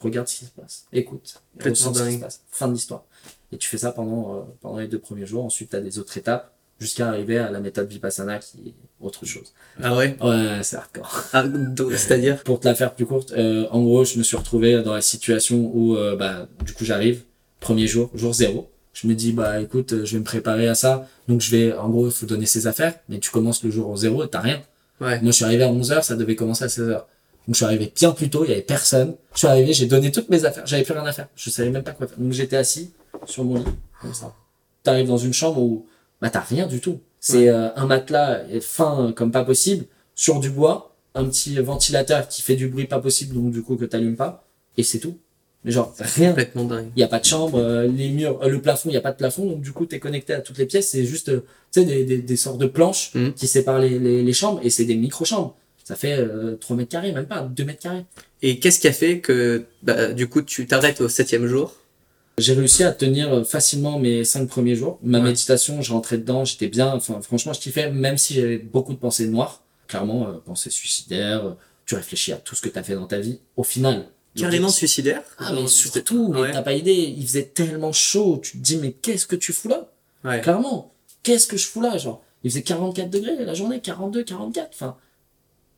regarde 0.00 0.28
ce 0.28 0.36
qui 0.36 0.44
se 0.44 0.50
passe, 0.50 0.84
écoute, 0.92 1.42
ressens 1.64 1.94
ce 1.94 2.06
qui 2.08 2.14
se 2.16 2.20
passe. 2.20 2.42
Fin 2.50 2.68
de 2.68 2.74
l'histoire. 2.74 3.04
Et 3.52 3.56
tu 3.56 3.68
fais 3.68 3.78
ça 3.78 3.92
pendant, 3.92 4.36
euh, 4.36 4.40
pendant 4.60 4.78
les 4.78 4.88
deux 4.88 4.98
premiers 4.98 5.26
jours. 5.26 5.44
Ensuite, 5.44 5.70
tu 5.70 5.76
as 5.76 5.80
des 5.80 5.98
autres 5.98 6.16
étapes 6.18 6.52
jusqu'à 6.80 7.08
arriver 7.08 7.38
à 7.38 7.50
la 7.50 7.60
méthode 7.60 7.88
Vipassana 7.88 8.38
qui 8.38 8.58
est 8.68 8.74
autre 9.00 9.24
chose. 9.24 9.54
Ah 9.82 9.96
ouais? 9.96 10.16
Ouais, 10.20 10.58
c'est 10.62 10.76
hardcore. 10.76 11.22
ah, 11.32 11.44
C'est-à-dire? 11.90 12.42
Pour 12.42 12.60
te 12.60 12.68
la 12.68 12.74
faire 12.74 12.94
plus 12.94 13.06
courte, 13.06 13.32
euh, 13.32 13.66
en 13.70 13.82
gros, 13.82 14.04
je 14.04 14.18
me 14.18 14.22
suis 14.22 14.36
retrouvé 14.36 14.82
dans 14.82 14.92
la 14.92 15.00
situation 15.00 15.70
où, 15.72 15.96
euh, 15.96 16.16
bah, 16.16 16.48
du 16.64 16.72
coup, 16.74 16.84
j'arrive, 16.84 17.22
premier 17.60 17.86
jour, 17.86 18.10
jour 18.14 18.34
zéro. 18.34 18.70
Je 18.94 19.08
me 19.08 19.14
dis, 19.14 19.32
bah, 19.32 19.60
écoute, 19.60 19.92
euh, 19.92 20.04
je 20.04 20.12
vais 20.14 20.20
me 20.20 20.24
préparer 20.24 20.68
à 20.68 20.74
ça. 20.74 21.06
Donc, 21.28 21.40
je 21.40 21.50
vais, 21.50 21.72
en 21.74 21.90
gros, 21.90 22.06
il 22.06 22.12
faut 22.12 22.26
donner 22.26 22.46
ses 22.46 22.66
affaires. 22.66 22.94
Mais 23.08 23.18
tu 23.18 23.30
commences 23.30 23.62
le 23.64 23.70
jour 23.70 23.90
au 23.90 23.96
zéro 23.96 24.24
et 24.24 24.28
t'as 24.28 24.40
rien. 24.40 24.62
Ouais. 25.00 25.20
Moi, 25.20 25.32
je 25.32 25.36
suis 25.36 25.44
arrivé 25.44 25.64
à 25.64 25.68
11h, 25.68 26.02
ça 26.02 26.14
devait 26.16 26.36
commencer 26.36 26.64
à 26.64 26.68
16h. 26.68 26.92
Donc, 26.92 27.06
je 27.48 27.54
suis 27.54 27.64
arrivé 27.64 27.92
bien 27.94 28.12
plus 28.12 28.30
tôt, 28.30 28.44
il 28.44 28.50
y 28.50 28.52
avait 28.52 28.62
personne. 28.62 29.16
Je 29.34 29.38
suis 29.38 29.46
arrivé, 29.48 29.72
j'ai 29.74 29.86
donné 29.86 30.12
toutes 30.12 30.30
mes 30.30 30.44
affaires. 30.44 30.64
J'avais 30.66 30.84
plus 30.84 30.94
rien 30.94 31.04
à 31.04 31.12
faire. 31.12 31.28
Je 31.34 31.50
savais 31.50 31.70
même 31.70 31.82
pas 31.82 31.90
quoi 31.90 32.06
faire. 32.06 32.18
Donc, 32.18 32.32
j'étais 32.32 32.56
assis 32.56 32.92
sur 33.26 33.44
mon 33.44 33.56
lit, 33.56 33.64
comme 34.00 34.14
ça. 34.14 34.32
T'arrives 34.84 35.08
dans 35.08 35.18
une 35.18 35.34
chambre 35.34 35.60
où, 35.60 35.86
bah, 36.22 36.30
t'as 36.30 36.40
rien 36.40 36.66
du 36.66 36.80
tout. 36.80 37.00
C'est 37.18 37.48
euh, 37.48 37.74
un 37.74 37.86
matelas 37.86 38.42
fin 38.60 39.12
comme 39.16 39.32
pas 39.32 39.44
possible, 39.44 39.86
sur 40.14 40.40
du 40.40 40.50
bois, 40.50 40.94
un 41.14 41.24
petit 41.24 41.58
ventilateur 41.58 42.28
qui 42.28 42.42
fait 42.42 42.56
du 42.56 42.68
bruit 42.68 42.86
pas 42.86 43.00
possible, 43.00 43.34
donc 43.34 43.50
du 43.50 43.62
coup 43.62 43.76
que 43.76 43.84
t'allumes 43.84 44.16
pas, 44.16 44.46
et 44.76 44.82
c'est 44.82 44.98
tout. 44.98 45.18
Mais 45.64 45.70
genre, 45.72 45.94
rien. 45.98 46.30
Complètement 46.30 46.64
dingue. 46.64 46.88
Il 46.96 47.00
y 47.00 47.02
a 47.02 47.08
pas 47.08 47.20
de 47.20 47.24
chambre, 47.24 47.58
euh, 47.58 47.86
les 47.86 48.10
murs, 48.10 48.38
euh, 48.42 48.48
le 48.48 48.60
plafond, 48.60 48.90
il 48.90 48.94
y 48.94 48.98
a 48.98 49.00
pas 49.00 49.12
de 49.12 49.16
plafond, 49.16 49.46
donc 49.46 49.60
du 49.62 49.72
coup 49.72 49.86
t'es 49.86 49.98
connecté 49.98 50.34
à 50.34 50.40
toutes 50.40 50.58
les 50.58 50.66
pièces, 50.66 50.90
c'est 50.90 51.04
juste, 51.04 51.30
euh, 51.30 51.40
tu 51.72 51.80
sais, 51.80 51.86
des, 51.86 52.04
des, 52.04 52.18
des 52.18 52.36
sortes 52.36 52.58
de 52.58 52.66
planches 52.66 53.12
Mhm. 53.14 53.32
qui 53.32 53.46
séparent 53.46 53.78
les, 53.78 53.98
les, 53.98 54.22
les 54.22 54.32
chambres, 54.32 54.60
et 54.62 54.70
c'est 54.70 54.84
des 54.84 54.96
micro-chambres. 54.96 55.56
Ça 55.82 55.96
fait 55.96 56.18
euh, 56.18 56.56
3 56.56 56.76
mètres 56.76 56.90
carrés, 56.90 57.12
même 57.12 57.26
pas, 57.26 57.42
2 57.42 57.64
mètres 57.64 57.80
carrés. 57.82 58.04
Et 58.42 58.58
qu'est-ce 58.58 58.78
qui 58.80 58.88
a 58.88 58.92
fait 58.92 59.20
que, 59.20 59.64
bah, 59.82 60.12
du 60.12 60.28
coup, 60.28 60.40
tu 60.42 60.66
t'arrêtes 60.66 61.00
au 61.02 61.08
septième 61.08 61.46
jour? 61.46 61.74
J'ai 62.38 62.54
réussi 62.54 62.82
à 62.84 62.90
tenir 62.92 63.32
euh, 63.32 63.44
facilement 63.44 63.98
mes 63.98 64.24
cinq 64.24 64.48
premiers 64.48 64.74
jours. 64.76 64.98
Ma 65.02 65.18
Ouais. 65.18 65.24
méditation, 65.26 65.82
je 65.82 65.92
rentrais 65.92 66.18
dedans, 66.18 66.44
j'étais 66.44 66.68
bien. 66.68 66.92
Enfin, 66.94 67.20
franchement, 67.22 67.52
je 67.52 67.60
kiffais, 67.60 67.90
même 67.90 68.18
si 68.18 68.34
j'avais 68.34 68.58
beaucoup 68.58 68.92
de 68.92 68.98
pensées 68.98 69.26
noires. 69.28 69.62
Clairement, 69.88 70.26
euh, 70.28 70.32
pensées 70.44 70.70
suicidaires. 70.70 71.46
euh, 71.46 71.52
tu 71.86 71.94
réfléchis 71.96 72.32
à 72.32 72.36
tout 72.36 72.54
ce 72.54 72.62
que 72.62 72.70
tu 72.70 72.78
as 72.78 72.82
fait 72.82 72.94
dans 72.94 73.06
ta 73.06 73.18
vie. 73.20 73.40
Au 73.56 73.62
final. 73.62 74.06
Carrément 74.36 74.68
suicidaire 74.68 75.22
Ah, 75.38 75.52
mais 75.52 75.66
surtout, 75.68 76.28
mais 76.32 76.40
Ouais. 76.40 76.52
t'as 76.52 76.62
pas 76.62 76.72
idée. 76.72 76.92
Il 77.16 77.24
faisait 77.26 77.44
tellement 77.44 77.92
chaud. 77.92 78.40
Tu 78.42 78.52
te 78.52 78.56
dis, 78.62 78.76
mais 78.78 78.92
qu'est-ce 78.92 79.26
que 79.26 79.36
tu 79.36 79.52
fous 79.52 79.68
là? 79.68 79.90
Ouais. 80.24 80.40
Clairement. 80.40 80.92
Qu'est-ce 81.22 81.46
que 81.46 81.56
je 81.56 81.66
fous 81.66 81.80
là? 81.80 81.96
Genre, 81.98 82.22
il 82.42 82.50
faisait 82.50 82.62
44 82.62 83.10
degrés 83.10 83.36
la 83.44 83.54
journée, 83.54 83.80
42, 83.80 84.24
44. 84.24 84.70
Enfin. 84.74 84.96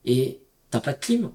Et 0.05 0.39
t'as 0.71 0.79
pas 0.79 0.93
de 0.93 0.99
clim. 0.99 1.31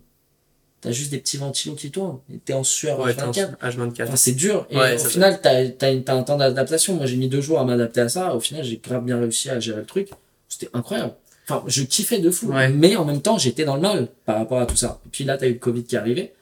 T'as 0.80 0.90
juste 0.90 1.10
des 1.12 1.18
petits 1.18 1.36
ventilos 1.36 1.76
qui 1.76 1.90
tournent. 1.92 2.18
Et 2.34 2.38
t'es 2.38 2.54
en 2.54 2.64
sueur 2.64 2.98
Ouais, 2.98 3.14
t'es 3.14 3.22
en 3.22 3.26
24. 3.26 3.56
H24. 3.62 4.02
Enfin, 4.08 4.16
c'est 4.16 4.32
dur. 4.32 4.66
Et 4.70 4.76
Ouais, 4.76 4.96
au 5.00 5.04
final, 5.04 5.40
t'as, 5.40 5.68
t'as, 5.68 5.96
t'as 6.00 6.14
un 6.16 6.24
temps 6.24 6.36
d'adaptation. 6.36 6.94
Moi, 6.96 7.06
j'ai 7.06 7.16
mis 7.16 7.28
deux 7.28 7.40
jours 7.40 7.60
à 7.60 7.64
m'adapter 7.64 8.00
à 8.00 8.08
ça. 8.08 8.34
Au 8.34 8.40
final, 8.40 8.64
j'ai 8.64 8.78
grave 8.78 9.04
bien 9.04 9.20
réussi 9.20 9.48
à 9.48 9.60
gérer 9.60 9.78
le 9.80 9.86
truc. 9.86 10.08
C'était 10.48 10.68
incroyable. 10.74 11.14
enfin, 11.48 11.62
je 11.68 11.82
kiffais 11.84 12.18
de 12.18 12.30
fou. 12.30 12.48
Ouais. 12.52 12.68
Mais 12.68 12.96
en 12.96 13.04
même 13.04 13.22
temps, 13.22 13.38
j'étais 13.38 13.64
dans 13.64 13.76
le 13.76 13.80
mal 13.82 14.08
par 14.26 14.36
rapport 14.38 14.60
à 14.60 14.66
tout 14.66 14.76
ça. 14.76 15.00
Et 15.06 15.08
puis 15.10 15.22
là, 15.24 15.38
t'as 15.38 15.46
eu 15.46 15.52
le 15.52 15.58
Covid 15.60 15.84
qui 15.84 15.94
est 15.94 15.98
arrivé, 15.98 16.32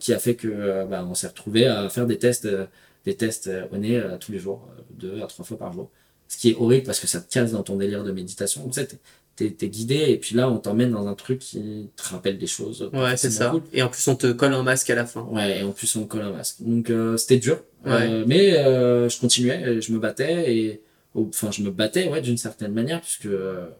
qui 0.00 0.12
a 0.12 0.18
fait 0.18 0.34
que, 0.34 0.48
euh, 0.48 0.84
bah, 0.86 1.06
on 1.08 1.14
s'est 1.14 1.28
retrouvé 1.28 1.66
à 1.66 1.88
faire 1.88 2.06
des 2.06 2.18
tests, 2.18 2.46
euh, 2.46 2.66
des 3.04 3.14
tests 3.14 3.46
euh, 3.46 3.64
au 3.72 3.76
nez 3.76 4.02
tous 4.20 4.32
les 4.32 4.38
jours, 4.38 4.68
deux 4.90 5.22
à 5.22 5.26
trois 5.26 5.44
fois 5.44 5.56
par 5.58 5.72
jour. 5.72 5.90
Ce 6.28 6.36
qui 6.38 6.50
est 6.50 6.56
horrible 6.56 6.84
parce 6.86 7.00
que 7.00 7.06
ça 7.06 7.20
te 7.20 7.30
casse 7.32 7.52
dans 7.52 7.62
ton 7.62 7.76
délire 7.76 8.04
de 8.04 8.12
méditation. 8.12 8.66
Tu 8.68 8.74
sais, 8.74 8.88
t'es- 9.36 9.68
guidé 9.68 9.94
et 10.10 10.16
puis 10.18 10.36
là, 10.36 10.50
on 10.50 10.58
t'emmène 10.58 10.90
dans 10.90 11.06
un 11.08 11.14
truc 11.14 11.38
qui 11.38 11.88
te 11.96 12.02
rappelle 12.10 12.36
des 12.38 12.46
choses. 12.46 12.90
Ouais, 12.92 13.16
c'est 13.16 13.30
ça. 13.30 13.50
cool. 13.50 13.62
Et 13.72 13.82
en 13.82 13.88
plus, 13.88 14.06
on 14.06 14.14
te 14.14 14.30
colle 14.32 14.52
un 14.52 14.62
masque 14.62 14.90
à 14.90 14.94
la 14.94 15.06
fin. 15.06 15.22
Ouais, 15.22 15.60
et 15.60 15.62
en 15.62 15.72
plus 15.72 15.96
on 15.96 16.04
colle 16.06 16.22
un 16.22 16.32
masque. 16.32 16.56
Donc 16.60 16.90
euh, 16.90 17.16
c'était 17.16 17.38
dur. 17.38 17.62
Ouais. 17.86 17.92
Euh, 17.92 18.24
mais 18.26 18.58
euh, 18.58 19.08
je 19.08 19.18
continuais, 19.18 19.80
je 19.80 19.92
me 19.92 19.98
battais 19.98 20.54
et 20.54 20.82
enfin 21.14 21.50
je 21.50 21.62
me 21.62 21.70
battais 21.70 22.08
ouais 22.08 22.20
d'une 22.20 22.36
certaine 22.36 22.72
manière 22.72 23.00
puisque 23.00 23.28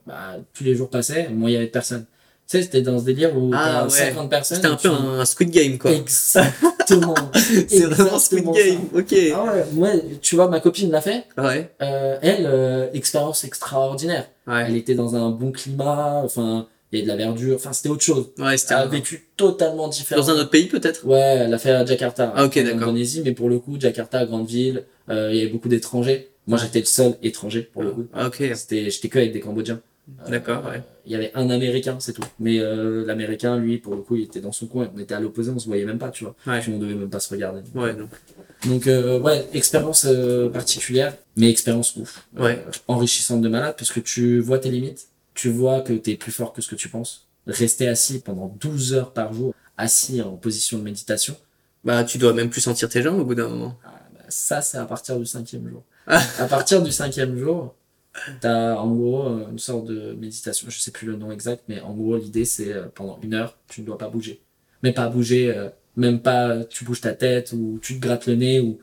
bah, 0.06 0.36
tous 0.54 0.64
les 0.64 0.74
jours 0.74 0.88
passaient, 0.90 1.28
moi 1.28 1.50
il 1.50 1.52
y 1.52 1.56
avait 1.56 1.66
personne. 1.68 2.06
Tu 2.50 2.56
sais, 2.56 2.62
c'était 2.64 2.82
dans 2.82 2.98
ce 2.98 3.04
délire 3.04 3.36
où 3.36 3.52
Ah, 3.54 3.86
t'as 3.88 3.94
ouais. 3.94 4.10
50 4.10 4.28
personnes. 4.28 4.56
C'était 4.56 4.66
un 4.68 4.74
tu- 4.74 4.88
peu 4.88 4.94
un 4.94 5.24
Squid 5.24 5.50
Game, 5.50 5.78
quoi. 5.78 5.92
Exactement. 5.92 7.14
C'est 7.68 7.84
vraiment 7.84 8.18
Squid 8.18 8.44
Game, 8.44 8.80
ok. 8.92 9.14
Ah 9.34 9.44
ouais, 9.44 9.64
moi, 9.72 9.90
tu 10.20 10.34
vois, 10.34 10.48
ma 10.48 10.58
copine 10.58 10.90
l'a 10.90 11.00
fait. 11.00 11.24
Ouais, 11.38 11.70
Euh, 11.80 12.18
elle, 12.22 12.46
euh, 12.46 12.88
expérience 12.92 13.44
extraordinaire. 13.44 14.26
Elle 14.48 14.72
ouais. 14.72 14.78
était 14.78 14.94
dans 14.96 15.14
un 15.14 15.30
bon 15.30 15.52
climat, 15.52 16.22
enfin, 16.24 16.66
il 16.90 16.98
y 16.98 17.02
avait 17.02 17.12
de 17.12 17.16
la 17.16 17.24
verdure, 17.24 17.54
enfin, 17.54 17.72
c'était 17.72 17.88
autre 17.88 18.02
chose. 18.02 18.30
Ouais, 18.38 18.56
c'était 18.56 18.74
Elle 18.74 18.80
a 18.80 18.86
vécu 18.86 19.28
totalement 19.36 19.86
différent. 19.86 20.20
dans 20.20 20.30
un 20.30 20.34
autre 20.40 20.50
pays, 20.50 20.66
peut-être? 20.66 21.06
Ouais, 21.06 21.20
elle 21.20 21.54
a 21.54 21.58
fait 21.58 21.70
à 21.70 21.84
Jakarta. 21.86 22.32
Ah, 22.34 22.44
ok, 22.46 22.56
en 22.56 22.64
d'accord. 22.64 22.82
Indonésie, 22.88 23.22
mais 23.24 23.30
pour 23.32 23.48
le 23.48 23.60
coup, 23.60 23.76
Jakarta, 23.78 24.26
grande 24.26 24.48
ville, 24.48 24.82
euh, 25.08 25.28
il 25.32 25.36
y 25.38 25.40
avait 25.42 25.50
beaucoup 25.50 25.68
d'étrangers. 25.68 26.30
Moi, 26.48 26.58
j'étais 26.58 26.80
le 26.80 26.86
seul 26.86 27.14
étranger, 27.22 27.62
pour 27.72 27.84
le 27.84 27.92
coup. 27.92 28.06
Ah, 28.12 28.26
ok, 28.26 28.42
C'était, 28.56 28.90
j'étais 28.90 29.08
que 29.08 29.18
avec 29.20 29.32
des 29.32 29.38
Cambodgiens. 29.40 29.80
Euh, 30.26 30.30
d'accord, 30.30 30.64
ouais. 30.66 30.82
Il 31.06 31.12
y 31.12 31.14
avait 31.14 31.30
un 31.34 31.50
Américain, 31.50 31.96
c'est 32.00 32.12
tout. 32.12 32.22
Mais 32.38 32.58
euh, 32.60 33.04
l'Américain, 33.06 33.56
lui, 33.56 33.78
pour 33.78 33.94
le 33.94 34.02
coup, 34.02 34.16
il 34.16 34.22
était 34.24 34.40
dans 34.40 34.52
son 34.52 34.66
coin. 34.66 34.90
On 34.94 34.98
était 34.98 35.14
à 35.14 35.20
l'opposé, 35.20 35.50
on 35.50 35.58
se 35.58 35.66
voyait 35.66 35.84
même 35.84 35.98
pas, 35.98 36.10
tu 36.10 36.24
vois. 36.24 36.34
Ouais. 36.46 36.60
Puis 36.60 36.72
on 36.72 36.78
devait 36.78 36.94
même 36.94 37.10
pas 37.10 37.20
se 37.20 37.28
regarder. 37.30 37.62
Ouais, 37.74 37.94
non. 37.94 38.08
Donc, 38.66 38.86
euh, 38.86 39.18
ouais, 39.20 39.46
expérience 39.52 40.04
euh, 40.08 40.48
particulière, 40.50 41.16
mais 41.36 41.48
expérience 41.50 41.96
ouf. 41.96 42.26
Euh, 42.38 42.42
Ouais. 42.44 42.64
enrichissante 42.88 43.40
de 43.40 43.48
malade, 43.48 43.74
parce 43.78 43.90
que 43.90 44.00
tu 44.00 44.40
vois 44.40 44.58
tes 44.58 44.70
limites. 44.70 45.08
Tu 45.34 45.50
vois 45.50 45.80
que 45.80 45.92
t'es 45.94 46.16
plus 46.16 46.32
fort 46.32 46.52
que 46.52 46.60
ce 46.60 46.68
que 46.68 46.74
tu 46.76 46.88
penses. 46.88 47.26
Rester 47.46 47.88
assis 47.88 48.20
pendant 48.20 48.54
12 48.60 48.92
heures 48.94 49.12
par 49.12 49.32
jour, 49.32 49.54
assis 49.78 50.20
en 50.20 50.32
position 50.36 50.78
de 50.78 50.82
méditation, 50.84 51.34
Bah, 51.84 52.04
tu 52.04 52.18
dois 52.18 52.34
même 52.34 52.50
plus 52.50 52.60
sentir 52.60 52.88
tes 52.90 53.00
jambes 53.00 53.18
au 53.20 53.24
bout 53.24 53.34
d'un 53.34 53.48
moment. 53.48 53.78
bah, 53.82 53.90
ça, 54.28 54.60
c'est 54.60 54.76
à 54.78 54.84
partir 54.84 55.18
du 55.18 55.24
cinquième 55.24 55.66
jour. 55.68 55.82
Ah. 56.06 56.20
à 56.38 56.44
partir 56.46 56.82
du 56.82 56.92
cinquième 56.92 57.36
jour, 57.38 57.74
t'as 58.40 58.74
en 58.76 58.94
gros 58.94 59.26
euh, 59.28 59.46
une 59.50 59.58
sorte 59.58 59.86
de 59.86 60.12
méditation, 60.14 60.68
je 60.70 60.78
sais 60.78 60.90
plus 60.90 61.06
le 61.06 61.16
nom 61.16 61.30
exact, 61.32 61.64
mais 61.68 61.80
en 61.80 61.92
gros, 61.94 62.16
l'idée, 62.16 62.44
c'est 62.44 62.72
euh, 62.72 62.86
pendant 62.94 63.18
une 63.22 63.34
heure, 63.34 63.56
tu 63.68 63.80
ne 63.82 63.86
dois 63.86 63.98
pas 63.98 64.08
bouger. 64.08 64.40
Mais 64.82 64.92
pas 64.92 65.08
bouger, 65.08 65.54
euh, 65.56 65.68
même 65.96 66.20
pas 66.20 66.64
tu 66.64 66.84
bouges 66.84 67.00
ta 67.00 67.12
tête 67.12 67.52
ou 67.52 67.78
tu 67.82 67.96
te 67.96 68.00
grattes 68.00 68.26
le 68.26 68.34
nez 68.36 68.60
ou. 68.60 68.78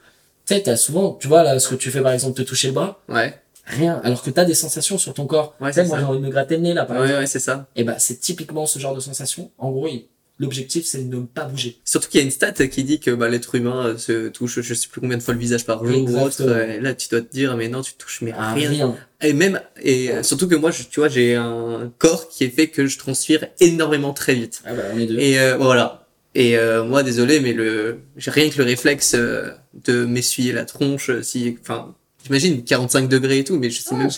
Tu 0.46 0.54
sais, 0.56 0.62
t'as 0.62 0.78
souvent, 0.78 1.14
tu 1.14 1.28
vois, 1.28 1.44
là, 1.44 1.60
ce 1.60 1.68
que 1.70 1.76
tu 1.76 1.92
fais 1.92 2.02
par 2.02 2.14
exemple, 2.14 2.38
te 2.38 2.42
toucher 2.48 2.68
le 2.70 2.74
bras, 2.74 3.02
Ouais, 3.10 3.34
rien, 3.66 4.00
alors 4.04 4.22
que 4.24 4.30
t'as 4.30 4.46
des 4.46 4.54
sensations 4.54 4.98
sur 4.98 5.14
ton 5.14 5.26
corps. 5.28 5.56
Ouais, 5.60 5.74
c'est 5.74 5.86
moi 5.86 5.98
j'ai 6.00 6.06
envie 6.06 6.20
de 6.20 6.24
me 6.26 6.30
gratter 6.30 6.56
le 6.56 6.62
nez 6.62 6.74
là, 6.74 6.86
par 6.86 6.96
ouais, 6.98 7.04
exemple. 7.04 7.20
ouais, 7.22 7.28
c'est 7.28 7.40
ça. 7.40 7.68
Et 7.76 7.84
bah, 7.84 8.00
c'est 8.00 8.20
typiquement 8.20 8.66
ce 8.66 8.80
genre 8.80 8.96
de 8.96 9.02
sensation. 9.02 9.52
En 9.58 9.72
gros, 9.72 9.88
il- 9.88 10.08
l'objectif, 10.40 10.86
c'est 10.86 11.10
de 11.10 11.16
ne 11.16 11.22
pas 11.24 11.46
bouger. 11.46 11.80
Surtout 11.86 12.10
qu'il 12.10 12.20
y 12.20 12.24
a 12.24 12.26
une 12.26 12.32
stat 12.32 12.54
qui 12.68 12.84
dit 12.84 13.00
que 13.00 13.12
bah, 13.12 13.30
l'être 13.30 13.56
humain 13.56 13.88
euh, 13.88 13.98
se 13.98 14.28
touche 14.30 14.62
je 14.62 14.74
sais 14.74 14.88
plus 14.88 15.02
combien 15.02 15.18
de 15.18 15.24
fois 15.24 15.34
le 15.34 15.40
visage 15.40 15.66
par 15.66 15.86
jour 15.86 16.10
ou 16.10 16.18
autre. 16.20 16.44
Là, 16.44 16.94
tu 16.94 17.10
dois 17.10 17.22
te 17.22 17.32
dire, 17.32 17.56
mais 17.58 17.70
non, 17.70 17.82
tu 17.82 17.94
touches 17.96 18.22
mais 18.22 18.34
Ah, 18.38 18.54
rien. 18.54 18.70
rien. 18.70 18.96
Et 19.22 19.34
même, 19.34 19.60
et 19.82 20.12
euh, 20.12 20.24
surtout 20.24 20.48
que 20.48 20.56
moi, 20.56 20.70
je, 20.72 20.84
tu 20.84 21.00
vois, 21.00 21.10
j'ai 21.10 21.36
un 21.36 21.92
corps 21.98 22.30
qui 22.30 22.44
est 22.44 22.50
fait 22.50 22.68
que 22.68 22.86
je 22.86 22.98
transpire 23.00 23.48
énormément 23.60 24.14
très 24.14 24.36
vite. 24.36 24.62
Ah 24.66 24.74
bah, 24.74 24.84
on 24.94 25.00
est 25.00 25.08
deux. 25.08 25.18
Et 25.20 25.40
euh, 25.40 25.58
voilà. 25.58 26.04
Et 26.36 26.56
euh, 26.56 26.84
moi, 26.84 27.02
désolé, 27.02 27.40
mais 27.40 27.54
le, 27.54 27.98
j'ai 28.16 28.30
rien 28.30 28.48
que 28.52 28.60
le 28.60 28.64
réflexe 28.64 29.16
euh, 29.16 29.50
de 29.86 30.06
m'essuyer 30.06 30.52
la 30.54 30.66
tronche, 30.66 31.10
si, 31.24 31.58
enfin, 31.62 31.96
j'imagine 32.28 32.64
45 32.64 33.10
degrés 33.10 33.40
et 33.40 33.44
tout, 33.44 33.58
mais 33.58 33.70
je 33.70 33.82
sais 33.82 33.90
Ah, 33.94 33.96
même. 33.98 34.10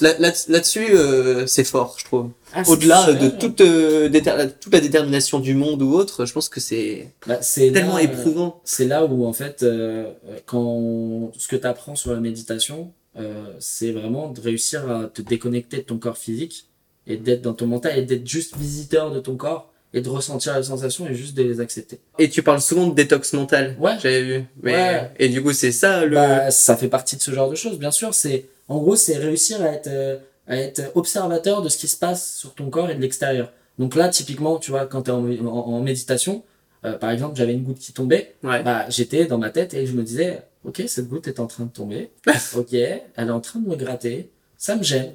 Là, 0.00 0.14
là, 0.18 0.32
là-dessus, 0.48 0.86
euh, 0.96 1.46
c'est 1.46 1.64
fort, 1.64 1.96
je 1.98 2.04
trouve. 2.04 2.30
Ah, 2.52 2.62
Au-delà 2.68 3.12
de 3.12 3.28
toute, 3.30 3.60
euh, 3.62 4.08
déter- 4.10 4.34
toute 4.60 4.72
la 4.74 4.80
détermination 4.80 5.40
du 5.40 5.54
monde 5.54 5.80
ou 5.82 5.92
autre, 5.94 6.26
je 6.26 6.32
pense 6.32 6.48
que 6.50 6.60
c'est 6.60 7.08
Bah, 7.26 7.38
c'est 7.40 7.72
tellement 7.72 7.96
là, 7.96 8.00
euh, 8.02 8.04
éprouvant. 8.04 8.60
c'est 8.64 8.84
là 8.86 9.04
où 9.06 9.24
en 9.24 9.32
fait 9.32 9.62
euh, 9.62 10.10
euh, 10.28 10.36
quand 10.44 11.32
ce 11.38 11.48
que 11.48 11.56
tu 11.56 11.66
apprends 11.66 11.96
sur 11.96 12.12
la 12.12 12.20
méditation 12.20 12.92
euh, 13.18 13.44
c'est 13.58 13.90
vraiment 13.92 14.28
de 14.28 14.40
réussir 14.40 14.90
à 14.90 15.04
te 15.04 15.22
déconnecter 15.22 15.78
de 15.78 15.82
ton 15.82 15.98
corps 15.98 16.18
physique 16.18 16.66
et 17.06 17.16
d'être 17.16 17.42
dans 17.42 17.54
ton 17.54 17.66
mental 17.66 17.98
et 17.98 18.02
d'être 18.02 18.26
juste 18.28 18.56
visiteur 18.56 19.10
de 19.10 19.20
ton 19.20 19.36
corps 19.36 19.71
et 19.94 20.00
de 20.00 20.08
ressentir 20.08 20.56
les 20.56 20.62
sensations 20.64 21.06
et 21.06 21.14
juste 21.14 21.36
de 21.36 21.42
les 21.42 21.60
accepter 21.60 22.00
Et 22.18 22.28
tu 22.30 22.42
parles 22.42 22.60
souvent 22.60 22.86
de 22.86 22.94
détox 22.94 23.32
mental. 23.34 23.76
Ouais. 23.78 23.92
J'avais 24.02 24.22
vu. 24.22 24.44
Mais, 24.62 24.72
Ouais. 24.72 25.10
Et 25.18 25.28
du 25.28 25.42
coup, 25.42 25.52
c'est 25.52 25.72
ça 25.72 26.04
le. 26.04 26.14
bah, 26.14 26.50
ça 26.50 26.76
fait 26.76 26.88
partie 26.88 27.16
de 27.16 27.22
ce 27.22 27.30
genre 27.30 27.50
de 27.50 27.54
choses 27.56 27.78
bien 27.78 27.90
sûr 27.90 28.14
c'est 28.14 28.46
en 28.68 28.78
gros 28.78 28.96
c'est 28.96 29.16
réussir 29.16 29.60
à 29.62 29.68
être 29.72 29.88
euh, 29.88 30.16
à 30.46 30.56
être 30.56 30.82
observateur 30.94 31.62
de 31.62 31.68
ce 31.68 31.78
qui 31.78 31.88
se 31.88 31.96
passe 31.96 32.36
sur 32.36 32.54
ton 32.54 32.68
corps 32.70 32.90
et 32.90 32.94
de 32.94 33.00
l'extérieur 33.00 33.52
donc 33.78 33.94
là 33.94 34.08
typiquement 34.08 34.58
tu 34.58 34.70
vois 34.70 34.86
quand 34.86 35.02
tu 35.02 35.10
es 35.10 35.14
en, 35.14 35.24
en, 35.46 35.46
en 35.46 35.80
méditation 35.80 36.42
euh, 36.84 36.98
par 36.98 37.10
exemple 37.10 37.36
j'avais 37.36 37.52
une 37.52 37.62
goutte 37.62 37.78
qui 37.78 37.92
tombait 37.92 38.34
ouais. 38.42 38.62
bah, 38.62 38.86
j'étais 38.88 39.26
dans 39.26 39.38
ma 39.38 39.50
tête 39.50 39.72
et 39.74 39.86
je 39.86 39.92
me 39.92 40.02
disais, 40.02 40.42
ok, 40.64 40.82
cette 40.88 41.08
goutte 41.08 41.28
est 41.28 41.38
en 41.38 41.46
train 41.46 41.64
de 41.64 41.70
tomber. 41.70 42.10
ok, 42.56 42.72
elle 42.72 43.02
est 43.16 43.30
en 43.30 43.40
train 43.40 43.60
de 43.60 43.68
me 43.68 43.76
gratter. 43.76 44.30
Ça 44.58 44.74
me 44.76 44.82
gêne. 44.82 45.12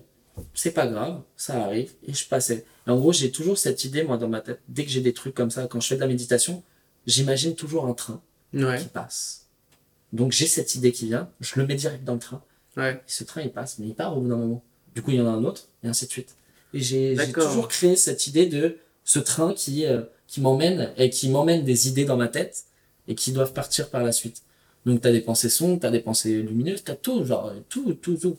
C'est 0.53 0.71
pas 0.71 0.87
grave, 0.87 1.21
ça 1.35 1.63
arrive. 1.63 1.91
Et 2.07 2.13
je 2.13 2.27
passais. 2.27 2.65
Et 2.85 2.89
en 2.89 2.97
gros, 2.97 3.11
j'ai 3.13 3.31
toujours 3.31 3.57
cette 3.57 3.83
idée, 3.85 4.03
moi, 4.03 4.17
dans 4.17 4.27
ma 4.29 4.41
tête. 4.41 4.59
Dès 4.67 4.83
que 4.85 4.91
j'ai 4.91 5.01
des 5.01 5.13
trucs 5.13 5.33
comme 5.35 5.51
ça, 5.51 5.67
quand 5.67 5.79
je 5.79 5.87
fais 5.87 5.95
de 5.95 6.01
la 6.01 6.07
méditation, 6.07 6.63
j'imagine 7.05 7.55
toujours 7.55 7.85
un 7.87 7.93
train 7.93 8.21
Ouais. 8.53 8.79
qui 8.79 8.87
passe. 8.87 9.47
Donc, 10.13 10.31
j'ai 10.31 10.47
cette 10.47 10.75
idée 10.75 10.91
qui 10.91 11.07
vient. 11.07 11.29
Je 11.41 11.59
le 11.59 11.65
mets 11.67 11.75
direct 11.75 12.03
dans 12.03 12.13
le 12.13 12.19
train. 12.19 12.41
Ouais. 12.77 12.93
Et 12.95 12.99
ce 13.11 13.23
train, 13.23 13.41
il 13.41 13.51
passe, 13.51 13.77
mais 13.79 13.87
il 13.87 13.95
part 13.95 14.17
au 14.17 14.21
bout 14.21 14.29
d'un 14.29 14.37
moment. 14.37 14.63
Du 14.95 15.01
coup, 15.01 15.11
il 15.11 15.17
y 15.17 15.21
en 15.21 15.27
a 15.27 15.31
un 15.31 15.43
autre, 15.43 15.67
et 15.83 15.87
ainsi 15.87 16.05
de 16.05 16.11
suite. 16.11 16.35
Et 16.73 16.79
j'ai 16.79 17.15
toujours 17.33 17.67
créé 17.67 17.95
cette 17.95 18.27
idée 18.27 18.45
de 18.45 18.77
ce 19.03 19.19
train 19.19 19.53
qui, 19.53 19.85
euh, 19.85 20.03
qui 20.27 20.41
m'emmène, 20.41 20.91
et 20.97 21.09
qui 21.09 21.29
m'emmène 21.29 21.63
des 21.65 21.87
idées 21.87 22.05
dans 22.05 22.17
ma 22.17 22.27
tête, 22.27 22.65
et 23.07 23.15
qui 23.15 23.31
doivent 23.31 23.53
partir 23.53 23.89
par 23.89 24.03
la 24.03 24.11
suite. 24.11 24.41
Donc, 24.85 25.01
t'as 25.01 25.11
des 25.11 25.21
pensées 25.21 25.49
sombres, 25.49 25.79
t'as 25.81 25.91
des 25.91 25.99
pensées 25.99 26.41
lumineuses, 26.41 26.83
t'as 26.83 26.95
tout, 26.95 27.25
genre, 27.25 27.51
tout, 27.69 27.93
tout, 27.95 28.15
tout. 28.15 28.37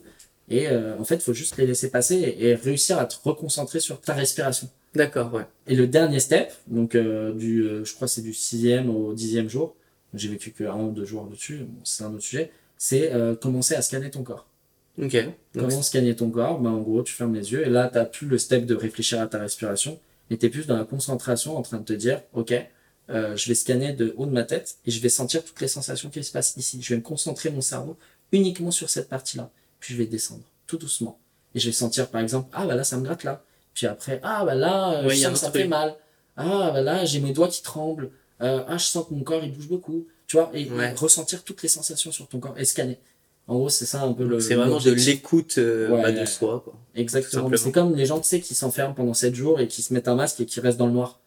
Et 0.51 0.69
euh, 0.69 0.97
en 0.99 1.05
fait, 1.05 1.17
il 1.17 1.21
faut 1.21 1.35
juste 1.35 1.57
les 1.59 1.67
laisser 1.67 1.91
passer 1.91 2.17
et, 2.17 2.49
et 2.49 2.55
réussir 2.55 2.99
à 2.99 3.07
te 3.07 3.17
reconcentrer 3.23 3.81
sur 3.81 4.01
ta 4.01 4.15
respiration. 4.15 4.69
D'accord, 4.95 5.33
ouais. 5.35 5.45
Et 5.67 5.77
le 5.77 5.87
dernier 5.87 6.21
step, 6.21 6.53
donc 6.67 6.95
euh, 6.95 7.33
du, 7.35 7.63
euh, 7.63 7.85
je 7.85 7.95
crois 7.95 8.09
c'est 8.09 8.23
du 8.23 8.33
sixième 8.33 8.89
au 8.89 9.13
dixième 9.13 9.49
jour, 9.49 9.77
j'ai 10.15 10.29
vécu 10.29 10.53
que 10.53 10.65
un 10.65 10.81
ou 10.81 10.91
deux 10.91 11.05
jours 11.05 11.27
dessus, 11.27 11.59
bon, 11.59 11.81
c'est 11.85 12.05
un 12.05 12.13
autre 12.15 12.23
sujet, 12.23 12.51
c'est 12.79 13.13
euh, 13.13 13.35
commencer 13.35 13.75
à 13.75 13.83
scanner 13.83 14.11
ton 14.11 14.23
corps. 14.23 14.47
Ok. 15.01 15.13
Donc, 15.15 15.35
Comment 15.55 15.83
scanner 15.83 16.17
ton 16.17 16.31
corps? 16.31 16.59
Ben, 16.61 16.71
En 16.71 16.81
gros, 16.81 17.03
tu 17.03 17.13
fermes 17.13 17.35
les 17.35 17.53
yeux 17.53 17.67
et 17.67 17.71
là, 17.71 17.91
tu 17.93 18.19
plus 18.19 18.27
le 18.29 18.39
step 18.39 18.65
de 18.65 18.75
réfléchir 18.75 19.21
à 19.21 19.27
ta 19.27 19.39
respiration, 19.39 20.01
mais 20.31 20.39
tu 20.39 20.47
es 20.47 20.49
plus 20.49 20.67
dans 20.67 20.77
la 20.77 20.85
concentration 20.85 21.57
en 21.57 21.63
train 21.63 21.79
de 21.79 21.85
te 21.85 21.93
dire, 21.93 22.23
ok, 22.33 22.55
euh, 23.11 23.37
je 23.37 23.49
vais 23.49 23.55
scanner 23.55 23.93
de 23.93 24.15
haut 24.17 24.27
de 24.27 24.33
ma 24.33 24.43
tête 24.45 24.77
et 24.87 24.91
je 24.91 25.01
vais 25.01 25.09
sentir 25.09 25.45
toutes 25.45 25.61
les 25.61 25.69
sensations 25.69 26.11
qui 26.11 26.25
se 26.25 26.33
passent 26.33 26.57
ici. 26.57 26.81
Je 26.83 26.95
vais 26.95 26.97
me 26.97 27.05
concentrer 27.05 27.51
mon 27.51 27.61
cerveau 27.61 27.97
uniquement 28.33 28.71
sur 28.71 28.91
cette 28.91 29.09
partie-là. 29.09 29.51
Puis 29.81 29.95
je 29.95 29.99
vais 29.99 30.07
descendre 30.07 30.43
tout 30.67 30.79
doucement. 30.79 31.19
Et 31.55 31.61
je 31.61 31.67
vais 31.67 31.73
sentir, 31.73 32.09
par 32.09 32.21
exemple, 32.21 32.49
ah 32.53 32.67
bah 32.67 32.75
là, 32.75 32.85
ça 32.85 32.97
me 32.97 33.05
gratte 33.05 33.25
là. 33.25 33.43
Puis 33.75 33.87
après, 33.87 34.21
ah 34.23 34.45
bah 34.45 34.55
là, 34.55 34.99
euh, 34.99 35.07
Ouais, 35.07 35.15
je 35.15 35.21
y 35.21 35.25
a 35.25 35.31
sens 35.31 35.41
que 35.41 35.47
un 35.47 35.49
ça 35.49 35.53
fait 35.53 35.69
mal. 35.69 35.97
Ah 36.37 36.71
bah 36.73 36.81
là, 36.81 37.05
j'ai 37.05 37.21
mes 37.21 37.33
doigts 37.33 37.49
qui 37.49 37.63
tremblent. 37.63 38.11
Euh, 38.41 38.63
ah, 38.69 38.77
je 38.77 38.85
sens 38.85 39.07
que 39.09 39.15
mon 39.15 39.23
corps, 39.23 39.43
il 39.43 39.53
bouge 39.53 39.69
beaucoup. 39.69 40.07
Tu 40.27 40.37
vois, 40.37 40.51
et, 40.55 40.69
ressentir 40.97 41.43
toutes 41.43 41.63
les 41.63 41.69
sensations 41.69 42.13
sur 42.13 42.29
ton 42.29 42.39
corps 42.39 42.59
et 42.59 42.65
scanner. 42.65 42.99
En 43.47 43.57
gros, 43.57 43.71
c'est 43.71 43.87
ça 43.87 44.03
un 44.03 44.13
peu 44.13 44.27
le. 44.27 44.41
c'est 44.41 44.55
vraiment 44.57 44.79
de 44.79 44.91
l'écoute 44.91 45.57
euh, 45.57 45.89
Ouais. 45.89 46.03
bah, 46.03 46.13
de 46.13 46.25
soi, 46.27 46.61
quoi. 46.63 46.75
Exactement. 46.95 47.51
C'est 47.57 47.73
comme 47.73 47.95
les 47.97 48.05
gens, 48.05 48.21
tu 48.21 48.29
sais, 48.29 48.41
qui 48.41 48.55
s'enferment 48.55 48.95
pendant 48.95 49.15
7 49.15 49.35
jours 49.35 49.59
et 49.59 49.69
qui 49.69 49.81
se 49.81 49.95
mettent 49.95 50.09
un 50.09 50.17
masque 50.17 50.41
et 50.41 50.47
qui 50.47 50.61
restent 50.61 50.77
dans 50.77 50.87
le 50.87 50.93
noir. 50.93 51.19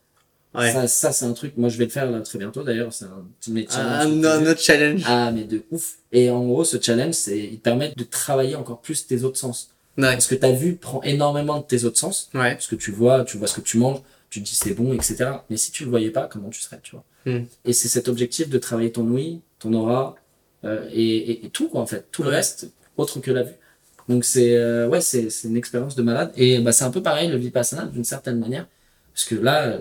Ouais. 0.54 0.72
Ça, 0.74 0.88
ça 0.88 1.12
c'est 1.14 1.26
un 1.26 1.32
truc, 1.32 1.56
moi 1.56 1.70
je 1.70 1.78
vais 1.78 1.86
le 1.86 1.92
faire 1.92 2.12
là 2.12 2.20
très 2.20 2.38
bientôt 2.38 2.64
d'ailleurs, 2.64 2.92
c'est 2.92 3.06
un 3.06 3.26
petit 3.40 3.52
métier. 3.52 3.80
Ah, 3.82 4.06
non, 4.06 4.42
notre 4.42 4.62
challenge. 4.62 5.04
Ah, 5.06 5.32
mais 5.32 5.46
de 5.46 5.64
ouf. 5.72 6.00
Et 6.12 6.30
en 6.30 6.46
gros, 6.46 6.66
ce 6.66 6.78
challenge, 6.82 7.14
c'est, 7.14 7.40
il 7.40 7.58
te 7.58 7.64
permet 7.64 7.94
de 7.96 8.04
travailler 8.04 8.56
encore 8.56 8.82
plus 8.82 9.08
tes 9.08 9.24
autres 9.24 9.38
sens. 9.38 9.72
Ouais. 9.98 10.12
Parce 10.12 10.28
que 10.28 10.36
ta 10.36 10.52
vue 10.52 10.76
prend 10.76 11.02
énormément 11.04 11.60
de 11.60 11.66
tes 11.66 11.86
autres 11.86 11.98
sens. 11.98 12.30
Ouais. 12.34 12.54
Parce 12.54 12.68
que 12.68 12.76
tu 12.76 12.92
vois, 12.92 13.24
tu 13.24 13.38
vois 13.38 13.48
ce 13.48 13.56
que 13.56 13.62
tu 13.62 13.78
manges, 13.78 14.02
tu 14.30 14.42
te 14.42 14.46
dis 14.46 14.56
c'est 14.56 14.74
bon, 14.74 14.94
etc. 14.94 15.26
Mais 15.50 15.58
si 15.58 15.72
tu 15.72 15.86
le 15.86 15.90
voyais 15.90 16.12
pas, 16.12 16.28
comment 16.28 16.50
tu 16.50 16.62
serais, 16.62 16.80
tu 16.84 16.96
vois? 16.96 17.04
Hmm. 17.26 17.46
Et 17.66 17.74
c'est 17.74 17.88
cet 17.88 18.10
objectif 18.10 18.50
de 18.50 18.58
travailler 18.58 18.92
ton 18.92 19.08
ouïe, 19.08 19.42
ton 19.60 19.74
aura, 19.74 20.16
euh, 20.64 20.88
et, 20.92 21.18
et, 21.18 21.46
et 21.46 21.50
tout, 21.50 21.70
quoi, 21.70 21.82
en 21.82 21.86
fait. 21.86 22.08
Tout 22.12 22.24
le 22.24 22.30
reste, 22.30 22.72
autre 22.98 23.20
que 23.20 23.32
la 23.32 23.44
vue. 23.44 23.56
Donc 24.10 24.26
c'est, 24.26 24.56
euh, 24.56 24.88
ouais, 24.88 25.02
c'est, 25.02 25.30
c'est 25.30 25.48
une 25.48 25.58
expérience 25.58 25.96
de 25.96 26.02
malade. 26.02 26.32
Et 26.36 26.60
bah, 26.60 26.72
c'est 26.72 26.84
un 26.84 26.92
peu 26.92 27.02
pareil, 27.02 27.30
le 27.30 27.38
vipassana, 27.38 27.86
d'une 27.86 28.04
certaine 28.04 28.40
manière. 28.40 28.68
Parce 29.14 29.26
que 29.26 29.36
là, 29.36 29.80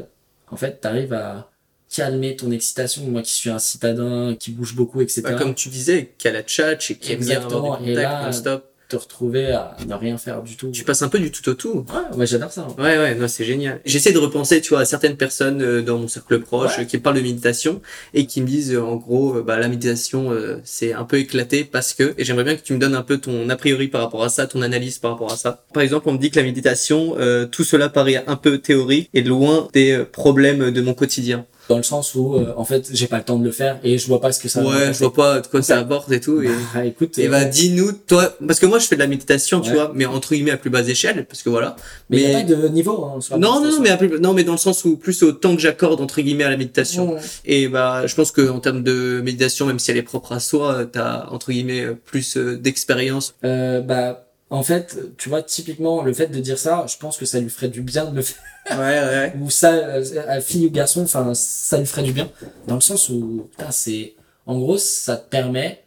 en 0.51 0.57
fait, 0.57 0.80
t'arrives 0.80 1.12
à 1.12 1.51
calmer 1.88 2.36
ton 2.36 2.51
excitation. 2.51 3.03
Moi 3.05 3.22
qui 3.22 3.32
suis 3.32 3.51
un 3.51 3.59
citadin, 3.59 4.36
qui 4.38 4.53
bouge 4.53 4.74
beaucoup, 4.74 5.01
etc. 5.01 5.22
Bah, 5.22 5.34
comme 5.34 5.55
tu 5.55 5.68
disais, 5.68 6.14
qu'il 6.18 6.30
y 6.30 6.34
a 6.34 6.36
la 6.36 6.42
tchatch 6.42 6.92
et 6.92 6.96
qui 6.96 7.12
aime 7.12 7.20
bien 7.20 7.40
avoir 7.40 7.80
des 7.80 7.94
contacts 7.94 8.24
non-stop. 8.26 8.70
Te 8.91 8.97
retrouver 8.97 9.53
à 9.53 9.76
ne 9.86 9.95
rien 9.95 10.18
faire 10.18 10.43
du 10.43 10.57
tout. 10.57 10.70
Tu 10.70 10.84
passes 10.84 11.03
un 11.03 11.09
peu 11.09 11.18
du 11.18 11.30
tout 11.30 11.49
au 11.49 11.55
tout. 11.55 11.86
Ouais, 11.88 12.18
ouais 12.18 12.26
j'adore 12.26 12.51
ça. 12.53 12.66
Ouais, 12.76 12.99
ouais, 12.99 13.14
non, 13.14 13.28
c'est 13.28 13.45
génial. 13.45 13.80
J'essaie 13.84 14.12
de 14.12 14.18
repenser, 14.18 14.61
tu 14.61 14.70
vois, 14.70 14.80
à 14.80 14.84
certaines 14.84 15.16
personnes 15.16 15.62
euh, 15.62 15.80
dans 15.80 15.99
mon 15.99 16.09
cercle 16.09 16.41
proche 16.41 16.76
Ouais. 16.78 16.82
euh, 16.82 16.86
qui 16.86 16.99
parlent 16.99 17.16
de 17.16 17.20
méditation 17.22 17.80
et 18.14 18.26
qui 18.26 18.43
me 18.43 18.47
disent, 18.47 18.74
euh, 18.74 18.82
en 18.82 18.97
gros, 18.97 19.43
bah, 19.43 19.59
la 19.59 19.68
méditation, 19.68 20.32
euh, 20.32 20.59
c'est 20.64 20.93
un 20.93 21.05
peu 21.05 21.18
éclaté 21.18 21.64
parce 21.64 21.95
que, 21.95 22.14
et 22.18 22.24
j'aimerais 22.24 22.45
bien 22.45 22.57
que 22.57 22.62
tu 22.62 22.72
me 22.74 22.78
donnes 22.78 22.95
un 22.97 23.03
peu 23.03 23.18
ton 23.18 23.49
a 23.49 23.57
priori 23.57 23.88
par 23.88 24.01
rapport 24.03 24.24
à 24.24 24.28
ça, 24.28 24.47
ton 24.47 24.61
analyse 24.61 24.99
par 24.99 25.12
rapport 25.12 25.32
à 25.32 25.36
ça. 25.36 25.64
Par 25.72 25.82
exemple, 25.82 26.09
on 26.09 26.12
me 26.12 26.18
dit 26.18 26.30
que 26.30 26.36
la 26.41 26.45
méditation, 26.45 27.14
euh, 27.18 27.47
tout 27.47 27.64
cela 27.64 27.88
paraît 27.88 28.24
un 28.26 28.36
peu 28.36 28.59
théorique 28.59 29.09
et 29.14 29.22
loin 29.22 29.68
des 29.72 30.05
problèmes 30.12 30.70
de 30.72 30.80
mon 30.80 30.95
quotidien. 30.95 31.47
Dans 31.71 31.77
le 31.77 31.85
sens 31.85 32.14
où, 32.16 32.35
euh, 32.35 32.53
en 32.57 32.64
fait, 32.64 32.89
j'ai 32.93 33.07
pas 33.07 33.18
le 33.18 33.23
temps 33.23 33.39
de 33.39 33.45
le 33.45 33.53
faire 33.53 33.79
et 33.85 33.97
je 33.97 34.07
vois 34.09 34.21
pas 34.21 34.33
ce 34.33 34.41
que 34.41 34.49
ça 34.49 34.61
ouais, 34.64 34.93
je 34.93 34.99
vois 34.99 35.12
pas 35.14 35.41
de 35.41 35.47
quoi 35.47 35.62
ça 35.62 35.79
apporte 35.79 36.11
et 36.11 36.18
tout. 36.21 36.43
Et... 36.43 36.51
Bah, 36.75 36.85
écoute, 36.85 37.16
Et 37.18 37.29
euh, 37.29 37.31
bah 37.31 37.45
dis-nous 37.45 37.93
toi 37.93 38.25
parce 38.47 38.59
que 38.59 38.66
moi 38.66 38.79
je 38.81 38.87
fais 38.89 38.97
de 38.97 39.01
la 39.01 39.07
méditation 39.07 39.61
tu 39.61 39.71
Ouais. 39.71 39.77
vois 39.77 39.93
mais 39.95 40.05
entre 40.05 40.35
guillemets 40.35 40.51
à 40.51 40.57
plus 40.57 40.71
basse 40.71 40.89
échelle 40.89 41.27
parce 41.27 41.43
que 41.45 41.49
voilà 41.51 41.77
mais 42.11 42.16
il 42.23 42.31
y 42.31 42.35
a 42.35 42.39
pas 42.41 42.43
de 42.45 42.68
niveau, 42.68 43.05
hein, 43.05 43.21
sur 43.21 43.37
la 43.37 43.41
non 43.47 43.61
non 43.62 43.81
mais 43.81 43.91
à 43.91 43.97
plus- 43.97 44.18
non 44.21 44.33
mais 44.33 44.43
dans 44.45 44.53
le 44.53 44.59
sens 44.59 44.85
où 44.85 44.97
plus 44.97 45.23
au 45.23 45.31
temps 45.33 45.55
que 45.55 45.61
j'accorde 45.62 46.01
entre 46.01 46.21
guillemets 46.21 46.45
à 46.45 46.51
la 46.51 46.57
méditation 46.57 47.14
Ouais. 47.14 47.21
et 47.45 47.68
bah 47.68 48.07
je 48.07 48.14
pense 48.16 48.33
que 48.33 48.49
en 48.51 48.59
termes 48.61 48.83
de 48.83 49.21
méditation 49.23 49.66
même 49.66 49.79
si 49.79 49.91
elle 49.93 49.97
est 49.97 50.03
propre 50.03 50.33
à 50.33 50.41
soi 50.41 50.75
euh, 50.75 50.85
t'as 50.87 51.29
entre 51.31 51.53
guillemets 51.53 51.83
euh, 51.85 51.95
plus 52.05 52.37
euh, 52.37 52.57
d'expérience 52.57 53.35
Euh, 53.45 53.81
bah, 53.81 54.27
en 54.53 54.64
fait, 54.64 54.99
tu 55.16 55.29
vois, 55.29 55.43
typiquement, 55.45 56.03
le 56.03 56.12
fait 56.12 56.27
de 56.27 56.41
dire 56.41 56.59
ça, 56.59 56.85
je 56.93 56.97
pense 56.97 57.16
que 57.16 57.25
ça 57.25 57.39
lui 57.39 57.49
ferait 57.51 57.68
du 57.68 57.83
bien 57.83 58.07
de 58.07 58.16
le 58.16 58.23
faire. 58.23 58.43
Ouais 58.71 59.01
ouais 59.01 59.35
Ou 59.41 59.51
ça, 59.51 59.73
euh, 59.73 60.41
fille 60.41 60.66
ou 60.66 60.71
garçon, 60.71 61.03
enfin, 61.03 61.33
ça 61.35 61.79
lui 61.79 61.87
ferait 61.87 62.03
du 62.03 62.12
bien. 62.12 62.31
Dans 62.66 62.77
le 62.77 62.81
sens 62.81 63.09
où, 63.09 63.49
putain, 63.51 63.71
c'est, 63.71 64.14
en 64.47 64.59
gros, 64.59 64.79
ça 64.79 65.16
te 65.16 65.29
permet, 65.29 65.85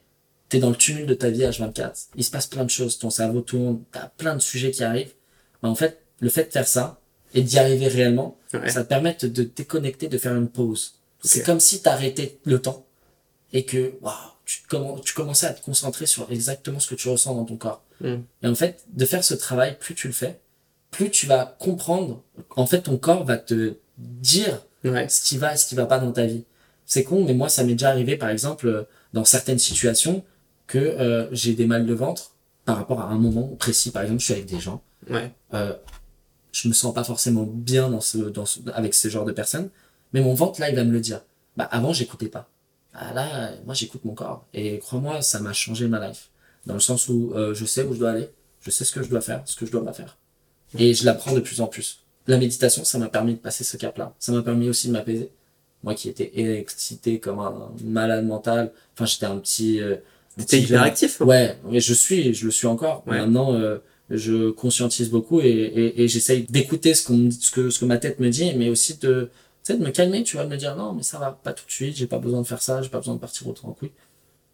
t'es 0.50 0.60
dans 0.60 0.70
le 0.70 0.76
tumulte 0.76 1.08
de 1.08 1.14
ta 1.14 1.30
vie 1.30 1.42
H24. 1.42 2.08
Il 2.16 2.24
se 2.24 2.32
passe 2.32 2.48
plein 2.48 2.64
de 2.64 2.70
choses, 2.70 3.00
ton 3.00 3.10
cerveau 3.10 3.42
tourne, 3.42 3.82
t'as 3.92 4.08
plein 4.18 4.36
de 4.36 4.42
sujets 4.42 4.72
qui 4.72 4.84
arrivent. 4.84 5.14
Bah, 5.62 5.70
en 5.70 5.76
fait, 5.76 6.02
le 6.20 6.30
fait 6.30 6.46
de 6.46 6.52
faire 6.52 6.68
ça, 6.68 7.00
et 7.34 7.42
d'y 7.42 7.58
arriver 7.60 7.88
réellement, 7.88 8.38
ouais 8.54 8.70
ça 8.70 8.84
te 8.84 8.90
permet 8.90 9.18
de 9.20 9.28
te 9.28 9.42
déconnecter, 9.42 10.08
de 10.08 10.18
faire 10.18 10.36
une 10.36 10.50
pause. 10.50 10.96
C'est 11.24 11.44
comme 11.44 11.60
si 11.60 11.82
t'arrêtais 11.82 12.38
le 12.44 12.62
temps 12.62 12.86
et 13.54 13.66
que 13.66 13.94
waouh, 14.02 14.14
tu 14.46 15.14
commençais 15.14 15.48
à 15.48 15.54
te 15.54 15.64
concentrer 15.64 16.06
sur 16.06 16.30
exactement 16.32 16.80
ce 16.80 16.90
que 16.90 16.96
tu 16.96 17.08
ressens 17.10 17.34
dans 17.34 17.46
ton 17.46 17.56
corps. 17.56 17.84
Mm. 18.02 18.16
Et 18.44 18.48
en 18.48 18.56
fait, 18.56 18.84
de 18.92 19.06
faire 19.06 19.24
ce 19.24 19.34
travail, 19.34 19.78
plus 19.80 19.96
tu 19.96 20.08
le 20.08 20.14
fais, 20.14 20.40
plus 20.94 21.10
tu 21.10 21.28
vas 21.28 21.58
comprendre. 21.60 22.24
En 22.56 22.66
fait, 22.66 22.84
ton 22.84 22.98
corps 22.98 23.26
va 23.26 23.38
te 23.38 23.76
dire 23.98 24.62
ouais 24.86 25.10
ce 25.10 25.24
qui 25.24 25.38
va 25.38 25.54
et 25.54 25.58
ce 25.58 25.66
qui 25.68 25.76
va 25.76 25.86
pas 25.86 26.00
dans 26.00 26.12
ta 26.12 26.26
vie. 26.26 26.46
C'est 26.86 27.04
con, 27.04 27.26
mais 27.26 27.34
moi, 27.34 27.50
ça 27.50 27.64
m'est 27.64 27.74
déjà 27.74 27.90
arrivé, 27.90 28.18
par 28.18 28.30
exemple, 28.30 28.68
euh, 28.68 28.84
dans 29.14 29.26
certaines 29.26 29.60
situations, 29.60 30.24
que 30.68 30.78
euh, 30.78 31.28
j'ai 31.34 31.54
des 31.54 31.66
mal 31.66 31.86
de 31.86 31.94
ventre 31.94 32.36
par 32.66 32.78
rapport 32.78 33.02
à 33.02 33.08
un 33.08 33.18
moment 33.18 33.48
précis. 33.60 33.92
Par 33.92 34.04
exemple, 34.04 34.20
je 34.20 34.26
suis 34.26 34.34
avec 34.34 34.46
des 34.46 34.60
gens 34.60 34.82
ouais 35.10 35.32
euh, 35.54 35.74
je 36.52 36.68
me 36.68 36.74
sens 36.74 36.94
pas 36.94 37.04
forcément 37.04 37.44
bien 37.44 37.90
dans 37.90 38.02
ce, 38.02 38.18
dans 38.18 38.46
ce, 38.46 38.60
avec 38.74 38.94
ce 38.94 39.08
genre 39.08 39.26
de 39.26 39.32
personnes, 39.32 39.70
mais 40.14 40.22
mon 40.22 40.36
ventre 40.36 40.62
là, 40.62 40.70
il 40.70 40.76
va 40.76 40.84
me 40.84 40.92
le 40.92 41.00
dire. 41.00 41.22
Bah 41.58 41.68
avant, 41.72 41.94
j'écoutais 41.94 42.28
pas. 42.28 42.48
Ah 42.94 43.12
là, 43.14 43.52
moi 43.66 43.74
j'écoute 43.74 44.06
mon 44.06 44.14
corps 44.14 44.46
et 44.54 44.78
crois-moi, 44.78 45.24
ça 45.24 45.40
m'a 45.40 45.54
changé 45.54 45.88
ma 45.88 46.08
life. 46.08 46.30
Dans 46.68 46.76
le 46.76 46.80
sens 46.80 47.10
où 47.10 47.34
euh, 47.34 47.56
je 47.56 47.66
sais 47.66 47.84
où 47.84 47.94
je 47.94 48.00
dois 48.00 48.12
aller, 48.12 48.30
je 48.62 48.70
sais 48.70 48.86
ce 48.86 48.92
que 48.92 49.02
je 49.02 49.10
dois 49.10 49.22
faire, 49.22 49.42
ce 49.46 49.56
que 49.56 49.66
je 49.66 49.72
dois 49.72 49.84
pas 49.84 49.94
faire, 49.94 50.18
et 50.78 50.94
je 50.94 51.06
l'apprends 51.06 51.34
de 51.34 51.40
plus 51.40 51.62
en 51.62 51.68
plus. 51.68 52.00
La 52.28 52.38
méditation, 52.38 52.84
ça 52.84 52.98
m'a 52.98 53.10
permis 53.10 53.34
de 53.34 53.40
passer 53.40 53.64
ce 53.64 53.78
cap-là. 53.78 54.14
Ça 54.20 54.32
m'a 54.32 54.42
permis 54.42 54.70
aussi 54.70 54.88
de 54.88 54.94
m'apaiser. 54.94 55.30
Moi 55.84 55.94
qui 55.96 56.08
étais 56.08 56.32
excité 56.60 57.20
comme 57.20 57.40
un 57.40 57.72
malade 57.84 58.26
mental, 58.26 58.72
enfin 58.94 59.06
j'étais 59.06 59.26
un 59.26 59.38
petit. 59.38 59.82
Euh, 59.82 59.98
t'es 60.38 60.44
petit 60.46 60.58
hyper 60.60 60.80
jeune. 60.80 60.88
actif 60.88 61.22
hein. 61.22 61.26
Ouais, 61.26 61.58
mais 61.70 61.82
je 61.82 61.94
suis, 61.94 62.34
je 62.34 62.46
le 62.46 62.52
suis 62.52 62.68
encore. 62.68 63.04
Ouais. 63.06 63.18
Maintenant, 63.18 63.54
euh, 63.54 63.80
je 64.10 64.52
conscientise 64.52 65.10
beaucoup 65.10 65.42
et, 65.42 65.46
et, 65.48 66.04
et 66.04 66.08
j'essaye 66.08 66.44
d'écouter 66.44 66.94
ce, 66.94 67.06
qu'on, 67.06 67.30
ce, 67.32 67.52
que, 67.52 67.70
ce 67.70 67.80
que 67.80 67.86
ma 67.86 67.98
tête 67.98 68.20
me 68.20 68.30
dit, 68.30 68.54
mais 68.56 68.70
aussi 68.70 68.98
de, 68.98 69.30
tu 69.64 69.74
sais, 69.74 69.78
de 69.78 69.84
me 69.84 69.92
calmer, 69.92 70.24
tu 70.24 70.38
vois, 70.38 70.46
de 70.46 70.50
me 70.52 70.58
dire 70.58 70.76
non, 70.78 70.94
mais 70.94 71.04
ça 71.04 71.20
va 71.20 71.38
pas 71.44 71.52
tout 71.54 71.66
de 71.66 71.72
suite, 71.72 71.98
j'ai 71.98 72.08
pas 72.08 72.20
besoin 72.20 72.42
de 72.42 72.48
faire 72.48 72.62
ça, 72.62 72.82
j'ai 72.82 72.90
pas 72.90 73.00
besoin 73.00 73.16
de 73.16 73.20
partir 73.20 73.48
autant 73.48 73.70
en 73.70 73.72
couille. 73.74 73.92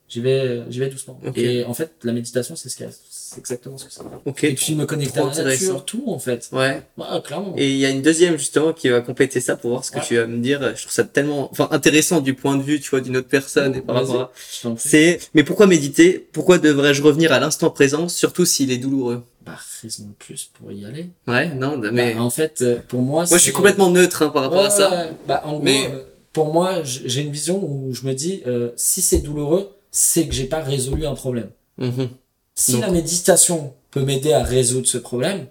J'y 0.09 0.21
vais, 0.21 0.63
j'y 0.71 0.79
vais 0.79 0.89
doucement. 0.89 1.19
Ok. 1.25 1.37
Et 1.37 1.63
en 1.65 1.73
fait, 1.75 1.91
la 2.03 2.11
méditation, 2.13 2.55
c'est 2.55 2.67
ce 2.67 2.75
qu'il 2.75 2.87
y 2.87 2.89
a- 2.89 2.91
c'est 3.11 3.37
exactement 3.37 3.77
ce 3.77 3.85
que 3.85 3.93
c'est. 3.93 4.01
ok 4.25 4.43
Et 4.43 4.53
puis 4.55 4.73
me 4.73 4.85
connecter 4.87 5.19
à 5.19 5.25
la 5.31 5.43
nature, 5.43 5.85
tout 5.85 6.03
en 6.07 6.17
fait. 6.17 6.49
ouais 6.51 6.81
Ouais, 6.97 7.05
clairement. 7.23 7.53
Et 7.57 7.69
il 7.69 7.77
y 7.77 7.85
a 7.85 7.89
une 7.91 8.01
deuxième 8.01 8.37
justement 8.37 8.73
qui 8.73 8.89
va 8.89 9.01
compléter 9.01 9.39
ça 9.39 9.55
pour 9.55 9.69
voir 9.69 9.85
ce 9.85 9.91
que 9.91 9.97
Ouais. 9.99 10.03
tu 10.07 10.15
vas 10.17 10.25
me 10.25 10.39
dire. 10.39 10.75
Je 10.75 10.81
trouve 10.81 10.91
ça 10.91 11.03
tellement, 11.03 11.47
enfin 11.51 11.67
intéressant 11.69 12.21
du 12.21 12.33
point 12.33 12.57
de 12.57 12.63
vue, 12.63 12.79
tu 12.79 12.89
vois, 12.89 13.01
d'une 13.01 13.17
autre 13.17 13.27
personne 13.27 13.75
et 13.75 13.81
par 13.81 13.97
rapport 13.97 14.19
à. 14.21 14.31
C'est, 14.77 15.19
mais 15.35 15.43
pourquoi 15.43 15.67
méditer? 15.67 16.27
Pourquoi 16.31 16.57
devrais-je 16.57 17.03
revenir 17.03 17.31
à 17.31 17.39
l'instant 17.39 17.69
présent, 17.69 18.09
surtout 18.09 18.45
s'il 18.45 18.71
est 18.71 18.77
douloureux? 18.77 19.23
Bah, 19.45 19.57
raison 19.83 20.05
de 20.05 20.13
plus 20.17 20.49
pour 20.59 20.71
y 20.71 20.85
aller. 20.85 21.09
Ouais, 21.27 21.49
non, 21.53 21.77
mais 21.77 22.15
Bah, 22.15 22.21
en 22.23 22.29
fait, 22.31 22.61
euh, 22.63 22.79
pour 22.87 23.01
moi, 23.03 23.25
moi 23.29 23.37
je 23.37 23.43
suis 23.43 23.51
complètement 23.51 23.91
neutre 23.91 24.23
hein, 24.23 24.29
par 24.29 24.41
rapport 24.43 24.59
à 24.61 24.63
Ouais, 24.65 24.69
ça. 24.71 24.89
ouais. 24.89 25.09
Bah, 25.27 25.41
en 25.45 25.53
gros, 25.53 25.61
Mais- 25.61 25.85
euh, 25.85 26.01
pour 26.33 26.51
moi, 26.53 26.81
j'ai 26.83 27.21
une 27.21 27.31
vision 27.31 27.63
où 27.63 27.93
je 27.93 28.05
me 28.07 28.13
dis, 28.13 28.41
euh, 28.47 28.71
si 28.75 29.01
c'est 29.01 29.19
douloureux, 29.19 29.69
c'est 29.91 30.27
que 30.27 30.33
j'ai 30.33 30.45
pas 30.45 30.61
résolu 30.61 31.05
un 31.05 31.15
problème. 31.15 31.49
Mhm. 31.77 32.09
Si 32.55 32.73
Donc- 32.73 32.81
la 32.81 32.91
méditation 32.91 33.73
peut 33.91 34.01
m'aider 34.03 34.33
à 34.33 34.43
résoudre 34.43 34.87
ce 34.87 34.97
problème, 34.97 35.47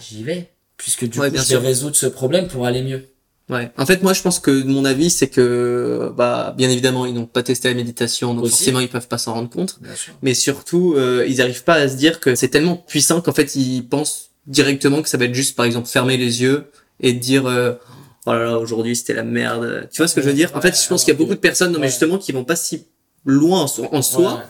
j'y 0.00 0.22
vais. 0.24 0.50
Puisque 0.76 1.04
du 1.08 1.18
Ouais, 1.18 1.28
coup, 1.28 1.34
bien 1.34 1.42
je 1.42 1.46
sûr. 1.48 1.60
vais 1.60 1.68
résoudre 1.68 1.96
ce 1.96 2.06
problème 2.06 2.48
pour 2.48 2.66
aller 2.66 2.82
mieux. 2.82 3.06
Ouais. 3.48 3.70
En 3.78 3.86
fait, 3.86 4.02
moi, 4.02 4.12
je 4.12 4.20
pense 4.20 4.40
que 4.40 4.50
mon 4.64 4.84
avis, 4.84 5.08
c'est 5.08 5.28
que, 5.28 6.12
bah, 6.16 6.54
bien 6.58 6.68
évidemment, 6.68 7.06
ils 7.06 7.14
n'ont 7.14 7.24
pas 7.26 7.42
testé 7.42 7.68
la 7.68 7.74
méditation, 7.74 8.34
donc 8.34 8.44
Aussi. 8.44 8.52
forcément, 8.52 8.80
ils 8.80 8.88
peuvent 8.90 9.08
pas 9.08 9.16
s'en 9.18 9.32
rendre 9.32 9.48
compte. 9.48 9.78
Mais 10.22 10.34
surtout, 10.34 10.94
euh, 10.96 11.24
ils 11.26 11.40
arrivent 11.40 11.64
pas 11.64 11.74
à 11.74 11.88
se 11.88 11.96
dire 11.96 12.20
que 12.20 12.34
c'est 12.34 12.48
tellement 12.48 12.76
puissant 12.76 13.22
qu'en 13.22 13.32
fait, 13.32 13.56
ils 13.56 13.82
pensent 13.88 14.30
directement 14.46 15.00
que 15.02 15.08
ça 15.08 15.16
va 15.16 15.24
être 15.24 15.34
juste, 15.34 15.56
par 15.56 15.64
exemple, 15.64 15.88
fermer 15.88 16.16
les 16.18 16.42
yeux 16.42 16.70
et 17.00 17.14
dire, 17.14 17.46
euh, 17.46 17.72
oh 18.26 18.32
là 18.32 18.44
là, 18.44 18.58
aujourd'hui, 18.58 18.94
c'était 18.94 19.14
la 19.14 19.24
merde. 19.24 19.88
Tu 19.90 19.96
vois 19.98 20.08
ce 20.08 20.14
que 20.14 20.20
je 20.20 20.26
veux 20.26 20.34
dire? 20.34 20.50
En 20.54 20.60
fait, 20.60 20.78
je 20.80 20.86
pense 20.86 21.04
qu'il 21.04 21.14
y 21.14 21.16
a 21.16 21.18
beaucoup 21.18 21.34
de 21.34 21.40
personnes, 21.40 21.72
non, 21.72 21.78
mais 21.80 21.88
justement, 21.88 22.18
qui 22.18 22.32
vont 22.32 22.44
pas 22.44 22.56
si 22.56 22.84
loin 23.24 23.62
en, 23.62 23.66
so- 23.66 23.88
en 23.92 24.02
soi 24.02 24.34
Ouais. 24.34 24.40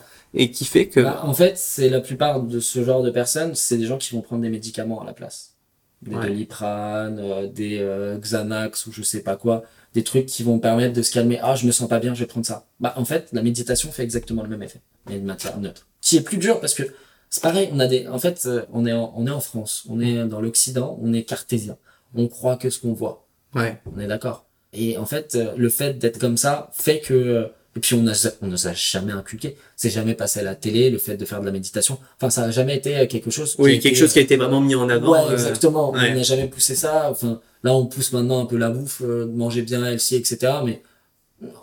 et 0.43 0.51
qui 0.51 0.65
fait 0.65 0.87
que, 0.87 0.99
Bah, 1.01 1.21
en 1.23 1.33
fait, 1.33 1.57
c'est 1.57 1.89
la 1.89 1.99
plupart 2.01 2.41
de 2.41 2.59
ce 2.59 2.83
genre 2.83 3.01
de 3.03 3.09
personnes, 3.11 3.55
c'est 3.55 3.77
des 3.77 3.85
gens 3.85 3.97
qui 3.97 4.13
vont 4.15 4.21
prendre 4.21 4.41
des 4.41 4.49
médicaments 4.49 5.01
à 5.01 5.05
la 5.05 5.13
place. 5.13 5.55
Des 6.01 6.15
Ouais. 6.15 6.27
Doliprane, 6.27 7.19
euh, 7.19 7.47
des 7.47 7.79
euh, 7.79 8.17
Xanax 8.17 8.85
ou 8.87 8.91
je 8.93 9.01
sais 9.03 9.21
pas 9.21 9.35
quoi. 9.35 9.63
Des 9.93 10.03
trucs 10.03 10.27
qui 10.27 10.43
vont 10.43 10.59
permettre 10.59 10.93
de 10.93 11.01
se 11.01 11.11
calmer. 11.11 11.39
Ah, 11.41 11.55
je 11.55 11.65
me 11.65 11.71
sens 11.71 11.89
pas 11.89 11.99
bien, 11.99 12.13
je 12.13 12.19
vais 12.21 12.25
prendre 12.27 12.45
ça. 12.45 12.67
Bah, 12.79 12.93
en 12.95 13.05
fait, 13.05 13.29
la 13.33 13.41
méditation 13.41 13.91
fait 13.91 14.03
exactement 14.03 14.43
le 14.43 14.49
même 14.49 14.63
effet. 14.63 14.79
Mais 15.09 15.19
de 15.19 15.25
matière 15.25 15.57
neutre. 15.59 15.87
Qui 16.01 16.17
est 16.17 16.21
plus 16.21 16.37
dur 16.37 16.59
parce 16.61 16.73
que 16.73 16.83
c'est 17.29 17.43
pareil, 17.43 17.69
on 17.73 17.79
a 17.79 17.87
des, 17.87 18.07
en 18.07 18.17
fait, 18.19 18.43
euh, 18.45 18.63
on 18.71 18.85
est 18.85 18.93
en, 18.93 19.13
on 19.17 19.27
est 19.27 19.31
en 19.31 19.41
France. 19.41 19.85
On 19.89 19.99
est 19.99 20.25
dans 20.25 20.39
l'Occident, 20.41 20.97
on 21.01 21.11
est 21.13 21.23
cartésien. 21.23 21.75
On 22.15 22.27
croit 22.27 22.55
que 22.55 22.69
ce 22.69 22.79
qu'on 22.79 22.93
voit. 22.93 23.27
ouais, 23.55 23.81
On 23.93 23.99
est 23.99 24.07
d'accord. 24.07 24.45
Et 24.73 24.97
en 24.97 25.05
fait, 25.05 25.35
euh, 25.35 25.53
le 25.57 25.69
fait 25.69 25.97
d'être 25.97 26.19
comme 26.19 26.37
ça 26.37 26.69
fait 26.73 26.99
que 27.01 27.13
euh, 27.13 27.45
et 27.75 27.79
puis 27.79 27.95
on 27.95 28.07
a 28.07 28.13
on 28.41 28.47
nous 28.47 28.67
a 28.67 28.73
jamais 28.73 29.11
inculqué. 29.11 29.55
C'est 29.75 29.89
jamais 29.89 30.15
passé 30.15 30.39
à 30.39 30.43
la 30.43 30.55
télé 30.55 30.89
le 30.89 30.97
fait 30.97 31.17
de 31.17 31.25
faire 31.25 31.39
de 31.41 31.45
la 31.45 31.51
méditation. 31.51 31.99
Enfin, 32.17 32.29
ça 32.29 32.43
a 32.43 32.51
jamais 32.51 32.75
été 32.75 32.97
euh, 32.97 33.05
quelque 33.05 33.29
chose. 33.31 33.55
oui, 33.59 33.73
été, 33.73 33.89
quelque 33.89 33.97
chose 33.97 34.11
qui 34.13 34.19
a 34.19 34.23
été 34.23 34.35
vraiment 34.37 34.61
mis 34.61 34.75
en 34.75 34.89
avant. 34.89 35.11
Ouais, 35.11 35.19
euh, 35.29 35.33
exactement. 35.33 35.91
ouais. 35.91 36.11
On 36.11 36.15
n'a 36.15 36.23
jamais 36.23 36.47
poussé 36.47 36.75
ça. 36.75 37.09
Enfin, 37.11 37.39
là, 37.63 37.73
on 37.73 37.85
pousse 37.85 38.11
maintenant 38.11 38.41
un 38.41 38.45
peu 38.45 38.57
la 38.57 38.69
bouffe, 38.69 39.01
euh, 39.03 39.25
manger 39.27 39.61
bien 39.61 39.85
healthy, 39.85 40.15
etc. 40.15 40.53
Mais 40.65 40.81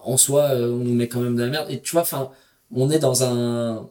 en 0.05 0.17
soi, 0.17 0.51
euh, 0.53 0.71
on 0.73 0.79
nous 0.85 0.95
met 0.95 1.09
quand 1.09 1.21
même 1.21 1.37
de 1.37 1.43
la 1.43 1.49
merde. 1.49 1.71
Et 1.71 1.81
tu 1.81 1.93
vois, 1.93 2.03
enfin, 2.03 2.31
on 2.75 2.91
est 2.91 2.99
dans 2.99 3.25
un, 3.25 3.89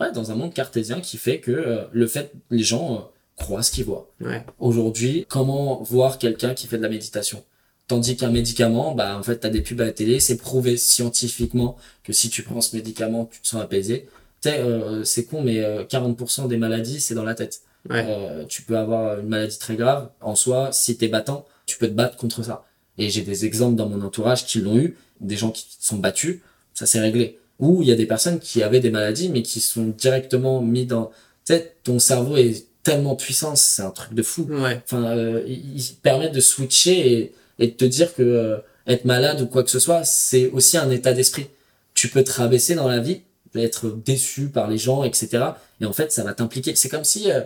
ouais, 0.00 0.12
dans 0.12 0.30
un 0.30 0.34
monde 0.34 0.54
cartésien 0.54 1.00
qui 1.00 1.16
fait 1.16 1.40
que 1.40 1.50
euh, 1.50 1.84
le 1.92 2.06
fait, 2.06 2.32
les 2.50 2.62
gens 2.62 2.94
euh, 2.94 2.98
croient 3.36 3.62
ce 3.62 3.72
qu'ils 3.72 3.84
voient. 3.84 4.10
ouais, 4.20 4.44
Aujourd'hui, 4.58 5.26
comment 5.28 5.82
voir 5.82 6.18
quelqu'un 6.18 6.54
qui 6.54 6.66
fait 6.66 6.78
de 6.78 6.82
la 6.82 6.88
méditation? 6.88 7.42
Tandis 7.88 8.16
qu'un 8.16 8.30
médicament, 8.30 8.94
bah 8.94 9.18
en 9.18 9.22
fait, 9.22 9.38
t'as 9.38 9.50
des 9.50 9.60
pubs 9.60 9.80
à 9.80 9.84
la 9.84 9.92
télé, 9.92 10.20
c'est 10.20 10.36
prouvé 10.36 10.76
scientifiquement 10.76 11.76
que 12.04 12.12
si 12.12 12.30
tu 12.30 12.42
prends 12.42 12.60
ce 12.60 12.74
médicament, 12.76 13.28
tu 13.30 13.40
te 13.40 13.46
sens 13.46 13.60
apaisé. 13.60 14.08
Tu 14.40 14.48
sais, 14.48 14.60
euh, 14.60 15.04
c'est 15.04 15.24
con, 15.24 15.42
mais 15.42 15.60
euh, 15.60 15.84
40% 15.84 16.48
des 16.48 16.56
maladies, 16.56 17.00
c'est 17.00 17.14
dans 17.14 17.24
la 17.24 17.34
tête. 17.34 17.60
ouais, 17.90 18.04
Euh, 18.08 18.44
tu 18.46 18.62
peux 18.62 18.78
avoir 18.78 19.18
une 19.20 19.28
maladie 19.28 19.58
très 19.58 19.76
grave. 19.76 20.08
En 20.20 20.34
soi, 20.36 20.70
si 20.72 20.96
t'es 20.96 21.08
battant, 21.08 21.44
tu 21.66 21.76
peux 21.76 21.88
te 21.88 21.92
battre 21.92 22.16
contre 22.16 22.42
ça. 22.42 22.64
Et 22.98 23.10
j'ai 23.10 23.22
des 23.22 23.44
exemples 23.44 23.76
dans 23.76 23.88
mon 23.88 24.00
entourage 24.02 24.46
qui 24.46 24.60
l'ont 24.60 24.76
eu, 24.78 24.96
des 25.20 25.36
gens 25.36 25.50
qui 25.50 25.66
se 25.78 25.86
sont 25.86 25.96
battus, 25.96 26.40
ça 26.74 26.86
s'est 26.86 27.00
réglé. 27.00 27.38
Ou 27.58 27.82
il 27.82 27.88
y 27.88 27.92
a 27.92 27.96
des 27.96 28.06
personnes 28.06 28.38
qui 28.40 28.62
avaient 28.62 28.80
des 28.80 28.90
maladies, 28.90 29.28
mais 29.28 29.42
qui 29.42 29.60
sont 29.60 29.86
directement 29.96 30.60
mis 30.62 30.86
dans... 30.86 31.06
Tu 31.44 31.54
sais, 31.54 31.76
ton 31.84 31.98
cerveau 31.98 32.36
est 32.36 32.66
tellement 32.82 33.16
puissant, 33.16 33.54
c'est 33.54 33.82
un 33.82 33.90
truc 33.90 34.14
de 34.14 34.22
fou. 34.22 34.46
ouais, 34.48 34.80
Enfin, 34.84 35.04
euh, 35.16 35.42
il, 35.46 35.76
il 35.76 35.94
permet 36.02 36.30
de 36.30 36.40
switcher 36.40 37.12
et, 37.12 37.32
et 37.58 37.68
de 37.68 37.72
te 37.72 37.84
dire 37.84 38.14
que 38.14 38.22
euh, 38.22 38.58
être 38.86 39.04
malade 39.04 39.40
ou 39.40 39.46
quoi 39.46 39.62
que 39.62 39.70
ce 39.70 39.78
soit, 39.78 40.04
c'est 40.04 40.50
aussi 40.50 40.76
un 40.76 40.90
état 40.90 41.12
d'esprit. 41.12 41.46
Tu 41.94 42.08
peux 42.08 42.24
te 42.24 42.32
rabaisser 42.32 42.74
dans 42.74 42.88
la 42.88 42.98
vie, 42.98 43.20
être 43.54 43.90
déçu 43.90 44.48
par 44.48 44.68
les 44.68 44.78
gens, 44.78 45.04
etc. 45.04 45.44
Et 45.80 45.84
en 45.84 45.92
fait, 45.92 46.12
ça 46.12 46.24
va 46.24 46.34
t'impliquer. 46.34 46.74
C'est 46.74 46.88
comme 46.88 47.04
si, 47.04 47.30
euh, 47.30 47.40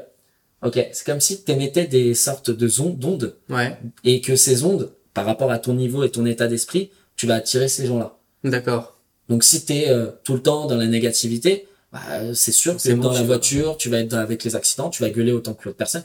ok, 0.63 0.87
c'est 0.93 1.05
comme 1.05 1.21
si 1.21 1.43
t'émettais 1.43 1.87
des 1.87 2.15
sortes 2.15 2.51
de 2.51 2.69
d'ondes 2.91 3.35
ouais, 3.51 3.77
et 4.05 4.21
que 4.21 4.37
ces 4.37 4.65
ondes, 4.65 4.93
par 5.15 5.27
rapport 5.27 5.51
à 5.51 5.59
ton 5.59 5.75
niveau 5.75 6.05
et 6.05 6.11
ton 6.11 6.27
état 6.27 6.47
d'esprit, 6.47 6.91
tu 7.17 7.27
vas 7.27 7.37
attirer 7.37 7.69
ces 7.69 7.87
gens-là. 7.87 8.17
d'accord. 8.45 8.97
Donc 9.29 9.43
si 9.43 9.65
t'es 9.65 9.89
euh, 9.89 10.11
tout 10.23 10.35
le 10.35 10.43
temps 10.43 10.67
dans 10.67 10.77
la 10.77 10.87
négativité, 10.87 11.67
bah, 11.93 12.01
c'est 12.35 12.53
sûr 12.53 12.75
que 12.75 12.81
C'est 12.81 12.95
dans 12.95 13.13
la 13.13 13.23
voiture, 13.23 13.77
tu 13.77 13.89
vas 13.89 13.99
être 13.99 14.15
avec 14.15 14.45
les 14.45 14.55
accidents, 14.55 14.91
tu 14.91 15.03
vas 15.03 15.11
gueuler 15.11 15.33
autant 15.33 15.55
que 15.55 15.65
l'autre 15.65 15.79
personne, 15.79 16.05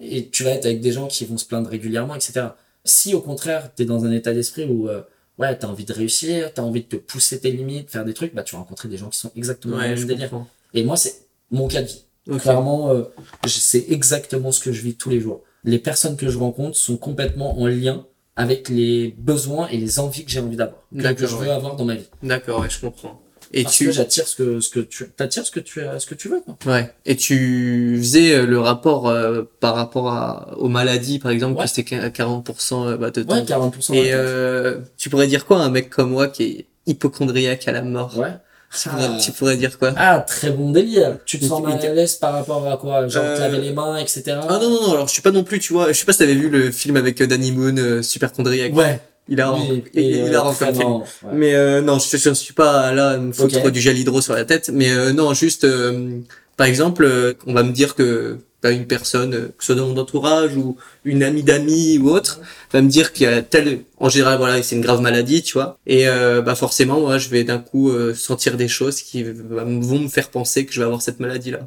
et 0.00 0.28
tu 0.28 0.44
vas 0.44 0.50
être 0.50 0.64
avec 0.64 0.80
des 0.80 0.92
gens 0.92 1.06
qui 1.06 1.24
vont 1.26 1.36
se 1.36 1.44
plaindre 1.44 1.68
régulièrement, 1.68 2.14
etc. 2.14 2.46
Si 2.84 3.14
au 3.14 3.20
contraire, 3.20 3.70
tu 3.74 3.82
es 3.82 3.86
dans 3.86 4.04
un 4.04 4.12
état 4.12 4.32
d'esprit 4.32 4.64
où 4.64 4.88
euh, 4.88 5.02
ouais, 5.38 5.56
tu 5.58 5.64
as 5.64 5.68
envie 5.68 5.84
de 5.84 5.92
réussir, 5.92 6.52
tu 6.52 6.60
as 6.60 6.64
envie 6.64 6.82
de 6.82 6.86
te 6.88 6.96
pousser 6.96 7.38
tes 7.40 7.50
limites, 7.52 7.90
faire 7.90 8.04
des 8.04 8.14
trucs, 8.14 8.34
bah, 8.34 8.42
tu 8.42 8.54
vas 8.54 8.58
rencontrer 8.60 8.88
des 8.88 8.96
gens 8.96 9.08
qui 9.08 9.18
sont 9.18 9.30
exactement 9.36 9.76
dans 9.76 9.78
le 9.78 9.84
Ouais, 9.84 9.90
même 9.90 9.98
je 9.98 10.06
délire. 10.06 10.30
comprends. 10.30 10.48
Et 10.74 10.82
moi, 10.84 10.96
c'est 10.96 11.26
mon 11.50 11.68
cas 11.68 11.82
de 11.82 11.86
vie. 11.86 12.04
Clairement, 12.40 12.90
euh, 12.90 13.02
je- 13.44 13.48
c'est 13.50 13.86
exactement 13.90 14.52
ce 14.52 14.60
que 14.60 14.72
je 14.72 14.82
vis 14.82 14.94
tous 14.94 15.10
les 15.10 15.20
jours. 15.20 15.42
Les 15.64 15.78
personnes 15.78 16.16
que 16.16 16.28
je 16.28 16.38
rencontre 16.38 16.76
sont 16.76 16.96
complètement 16.96 17.58
en 17.60 17.66
lien 17.66 18.06
avec 18.36 18.68
les 18.68 19.14
besoins 19.18 19.68
et 19.68 19.76
les 19.76 19.98
envies 20.00 20.24
que 20.24 20.30
j'ai 20.30 20.40
envie 20.40 20.56
d'avoir, 20.56 20.80
que- 20.92 21.26
je 21.26 21.36
veux 21.36 21.46
ouais. 21.46 21.50
avoir 21.50 21.76
dans 21.76 21.84
ma 21.84 21.94
vie. 21.96 22.08
D'accord, 22.22 22.60
ouais, 22.60 22.70
je 22.70 22.80
comprends. 22.80 23.21
Et 23.54 23.64
Parce 23.64 23.76
tu, 23.76 23.84
que 23.86 23.92
j'attire 23.92 24.26
ce 24.26 24.36
que, 24.36 24.60
ce 24.60 24.70
que 24.70 24.80
tu, 24.80 25.08
t'attires 25.10 25.44
ce 25.44 25.50
que 25.50 25.60
tu, 25.60 25.80
ce 25.98 26.06
que 26.06 26.14
tu 26.14 26.28
veux, 26.28 26.40
quoi. 26.40 26.56
ouais. 26.72 26.90
Et 27.04 27.16
tu 27.16 27.96
faisais 27.98 28.34
euh, 28.34 28.46
le 28.46 28.58
rapport 28.58 29.08
euh, 29.08 29.42
par 29.60 29.74
rapport 29.74 30.08
à, 30.10 30.54
aux 30.56 30.68
maladies, 30.68 31.18
par 31.18 31.30
exemple, 31.30 31.58
Ouais. 31.58 31.64
que 31.64 31.70
c'était 31.70 31.96
à 31.96 32.08
40% 32.08 32.86
euh, 32.88 32.96
bah, 32.96 33.10
de 33.10 33.22
ton 33.22 33.34
Ouais, 33.34 33.42
40%. 33.42 33.92
Et 33.94 34.10
euh, 34.14 34.78
tu 34.96 35.10
pourrais 35.10 35.26
dire 35.26 35.44
quoi 35.44 35.60
à 35.60 35.64
un 35.64 35.70
mec 35.70 35.90
comme 35.90 36.10
moi 36.10 36.28
qui 36.28 36.42
est 36.44 36.66
hypochondriaque 36.86 37.66
à 37.68 37.72
la 37.72 37.82
mort? 37.82 38.16
Ouais. 38.16 38.28
tu, 38.74 38.88
Ah. 38.88 38.96
pourrais, 38.96 39.18
tu 39.18 39.32
pourrais 39.32 39.56
dire 39.58 39.78
quoi? 39.78 39.92
Ah, 39.96 40.20
très 40.20 40.50
bon 40.50 40.70
délire. 40.70 41.18
Tu 41.26 41.38
te 41.38 41.44
sens 41.44 41.62
mal 41.62 41.78
à 41.78 41.92
l'aise 41.92 42.14
par 42.14 42.32
rapport 42.32 42.66
à 42.66 42.76
quoi? 42.78 43.06
Genre, 43.08 43.22
Euh, 43.22 43.36
te 43.36 43.40
laver 43.42 43.58
les 43.58 43.72
mains, 43.74 43.98
etc. 43.98 44.22
Ah 44.48 44.58
non, 44.62 44.70
non, 44.70 44.80
non, 44.86 44.92
alors 44.92 45.08
je 45.08 45.12
suis 45.12 45.20
pas 45.22 45.30
non 45.30 45.44
plus, 45.44 45.58
tu 45.58 45.74
vois, 45.74 45.88
je 45.88 45.98
sais 45.98 46.06
pas 46.06 46.12
si 46.14 46.20
t'avais 46.20 46.34
vu 46.34 46.48
le 46.48 46.70
film 46.70 46.96
avec 46.96 47.22
Danny 47.22 47.52
Moon, 47.52 47.76
euh, 47.76 48.00
Superchondriaque. 48.00 48.74
Ouais. 48.74 48.98
Il 49.32 49.40
a, 49.40 49.52
Oui, 49.54 49.82
il, 49.94 50.00
et, 50.00 50.08
il 50.10 50.34
euh, 50.34 50.40
a 50.40 50.50
vraiment, 50.50 51.00
ouais. 51.00 51.30
Mais 51.32 51.54
euh, 51.54 51.80
non, 51.80 51.98
je, 51.98 52.16
je 52.16 52.28
ne 52.28 52.34
suis 52.34 52.54
pas 52.54 52.92
là 52.92 53.10
à 53.10 53.16
me 53.18 53.32
foutre 53.32 53.64
Ok. 53.64 53.70
du 53.72 53.80
gel 53.80 53.98
hydro 53.98 54.20
sur 54.20 54.34
la 54.34 54.44
tête. 54.44 54.70
Mais 54.72 54.90
euh, 54.90 55.12
non, 55.12 55.32
juste, 55.34 55.64
euh, 55.64 56.18
par 56.56 56.66
exemple, 56.66 57.04
euh, 57.04 57.32
on 57.46 57.54
va 57.54 57.62
me 57.62 57.72
dire 57.72 57.94
que 57.94 58.38
t'as 58.60 58.72
une 58.72 58.86
personne, 58.86 59.34
euh, 59.34 59.46
que 59.56 59.64
ce 59.64 59.66
soit 59.72 59.74
dans 59.74 59.88
mon 59.88 59.96
entourage 59.98 60.56
ou 60.56 60.76
une 61.04 61.22
amie 61.22 61.42
d'amis 61.42 61.98
ou 61.98 62.10
autre, 62.10 62.40
va 62.72 62.80
me 62.82 62.88
dire 62.88 63.12
qu'il 63.12 63.24
y 63.24 63.26
a 63.26 63.42
tel, 63.42 63.80
en 63.98 64.08
général, 64.08 64.38
voilà, 64.38 64.62
c'est 64.62 64.76
une 64.76 64.82
grave 64.82 65.00
maladie, 65.00 65.42
tu 65.42 65.54
vois. 65.54 65.78
Et 65.86 66.06
euh, 66.08 66.42
bah 66.42 66.54
forcément, 66.54 67.00
moi, 67.00 67.18
je 67.18 67.28
vais 67.30 67.42
d'un 67.44 67.58
coup 67.58 67.90
euh, 67.90 68.14
sentir 68.14 68.56
des 68.56 68.68
choses 68.68 69.00
qui 69.02 69.24
vont 69.24 69.98
me 69.98 70.08
faire 70.08 70.28
penser 70.28 70.66
que 70.66 70.72
je 70.72 70.78
vais 70.80 70.84
avoir 70.86 71.02
cette 71.02 71.18
maladie-là. 71.20 71.60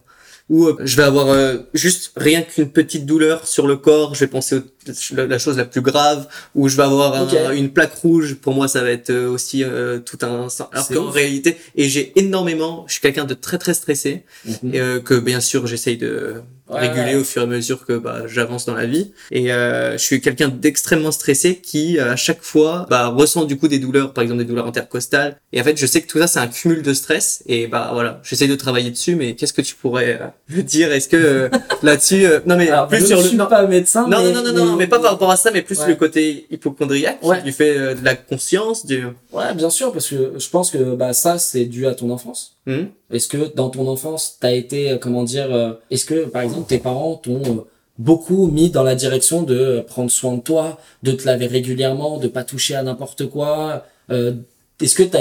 Ou 0.48 0.68
euh, 0.68 0.78
je 0.84 0.96
vais 0.96 1.04
avoir 1.04 1.30
euh, 1.30 1.58
juste 1.74 2.12
rien 2.16 2.44
qu'une 2.44 2.70
petite 2.70 3.06
douleur 3.08 3.48
sur 3.48 3.66
le 3.66 3.78
corps, 3.78 4.14
je 4.14 4.20
vais 4.20 4.28
penser 4.28 4.58
au- 4.58 4.62
la, 5.16 5.40
chose 5.40 5.58
la 5.58 5.66
plus 5.66 5.82
grave, 5.82 6.28
ou 6.54 6.68
je 6.70 6.78
vais 6.78 6.84
avoir 6.84 7.14
un- 7.16 7.52
une 7.54 7.70
plaque 7.72 7.94
rouge, 7.94 8.36
pour 8.36 8.54
moi 8.54 8.68
ça 8.68 8.82
va 8.82 8.92
être 8.92 9.10
euh, 9.10 9.30
aussi 9.30 9.64
euh, 9.64 10.00
tout 10.00 10.18
un... 10.22 10.48
Alors 10.72 10.88
qu'en 10.88 11.10
réalité, 11.10 11.58
et 11.76 11.90
j'ai 11.90 12.12
énormément, 12.20 12.86
je 12.88 12.94
suis 12.94 13.02
quelqu'un 13.02 13.26
de 13.26 13.34
très 13.34 13.58
très 13.58 13.74
stressé, 13.74 14.24
Mhm. 14.46 14.74
et, 14.76 14.80
euh, 14.80 15.00
que 15.00 15.16
bien 15.16 15.40
sûr 15.42 15.68
j'essaye 15.68 15.98
de 15.98 16.36
Ouais, 16.68 16.80
réguler 16.80 17.14
ouais. 17.14 17.22
au 17.22 17.24
fur 17.24 17.44
et 17.44 17.46
à 17.46 17.48
mesure 17.48 17.86
que 17.86 17.94
bah, 17.94 18.24
j'avance 18.26 18.66
dans 18.66 18.74
la 18.74 18.88
vie. 18.88 19.12
Et 19.30 19.54
euh, 19.54 19.92
je 19.94 20.04
suis 20.04 20.20
quelqu'un 20.20 20.48
d'extrêmement 20.48 21.12
stressé 21.12 21.58
qui 21.58 22.00
euh, 22.00 22.14
à 22.14 22.16
chaque 22.16 22.42
fois 22.42 22.88
bah, 22.90 23.06
ressent 23.10 23.46
du 23.46 23.56
coup 23.56 23.68
des 23.68 23.78
douleurs, 23.78 24.14
par 24.14 24.24
exemple 24.24 24.40
des 24.40 24.46
douleurs 24.46 24.66
intercostales. 24.66 25.38
Et 25.54 25.62
en 25.62 25.64
fait 25.64 25.78
je 25.78 25.86
sais 25.86 26.02
que 26.02 26.08
tout 26.08 26.18
ça 26.18 26.26
c'est 26.26 26.40
un 26.40 26.48
cumul 26.48 26.82
de 26.82 26.92
stress. 26.96 27.44
Et 27.46 27.68
bah 27.68 27.92
voilà, 27.94 28.20
j'essaye 28.24 28.48
de 28.48 28.56
travailler 28.56 28.90
dessus. 28.90 29.16
Mais 29.16 29.36
qu'est-ce 29.36 29.54
que 29.54 29.62
tu 29.62 29.76
pourrais 29.76 30.20
euh, 30.20 30.26
me 30.58 30.64
dire? 30.64 30.92
Est-ce 30.92 31.08
que 31.08 31.18
euh, 31.18 31.50
là-dessus, 31.84 32.26
non 32.48 32.58
mais 32.58 32.68
Alors, 32.72 32.88
plus 32.88 33.02
je 33.02 33.06
sur 33.06 33.18
ne 33.18 33.22
le 33.22 33.28
suis 33.30 33.38
non, 33.38 33.46
pas 33.46 33.68
médecin. 33.68 34.08
non, 34.08 34.24
mais, 34.24 34.32
non, 34.32 34.42
non, 34.44 34.52
non, 34.54 34.66
non, 34.66 34.75
mais 34.76 34.88
pas 34.88 35.00
par 35.00 35.12
rapport 35.12 35.32
à 35.32 35.38
ça, 35.38 35.52
mais 35.52 35.62
plus 35.62 35.80
Ouais. 35.80 35.88
le 35.90 35.96
côté 35.96 36.46
hypochondriaque, 36.52 37.20
Ouais. 37.24 37.42
du 37.42 37.52
fait 37.52 37.78
euh, 37.78 37.94
de 37.96 38.04
la 38.04 38.16
conscience, 38.16 38.86
du... 38.86 39.06
Ouais, 39.34 39.54
bien 39.56 39.70
sûr, 39.70 39.92
parce 39.92 40.08
que 40.10 40.34
je 40.38 40.50
pense 40.50 40.72
que 40.72 40.96
bah, 40.96 41.14
ça, 41.14 41.38
c'est 41.38 41.66
dû 41.66 41.88
à 41.88 41.96
ton 41.96 42.10
enfance. 42.10 42.58
Hmm 42.66 42.86
Est-ce 43.12 43.28
que 43.28 43.54
dans 43.56 43.70
ton 43.70 43.88
enfance, 43.88 44.38
t'as 44.40 44.52
été, 44.54 44.92
euh, 44.92 44.98
comment 44.98 45.24
dire, 45.24 45.54
euh, 45.54 45.74
est-ce 45.92 46.06
que 46.06 46.26
par 46.26 46.42
exemple 46.42 46.68
tes 46.68 46.80
parents 46.80 47.16
t'ont 47.16 47.42
euh, 47.44 47.62
beaucoup 47.98 48.48
mis 48.48 48.70
dans 48.70 48.84
la 48.84 48.96
direction 48.96 49.44
de 49.44 49.84
prendre 49.88 50.12
soin 50.12 50.34
de 50.36 50.42
toi, 50.42 50.78
de 51.04 51.12
te 51.14 51.26
laver 51.26 51.48
régulièrement, 51.48 52.18
de 52.18 52.28
pas 52.28 52.44
toucher 52.44 52.76
à 52.76 52.84
n'importe 52.84 53.28
quoi 53.30 53.86
euh, 54.12 54.34
Est-ce 54.82 54.96
que 54.96 55.04
t'as 55.04 55.20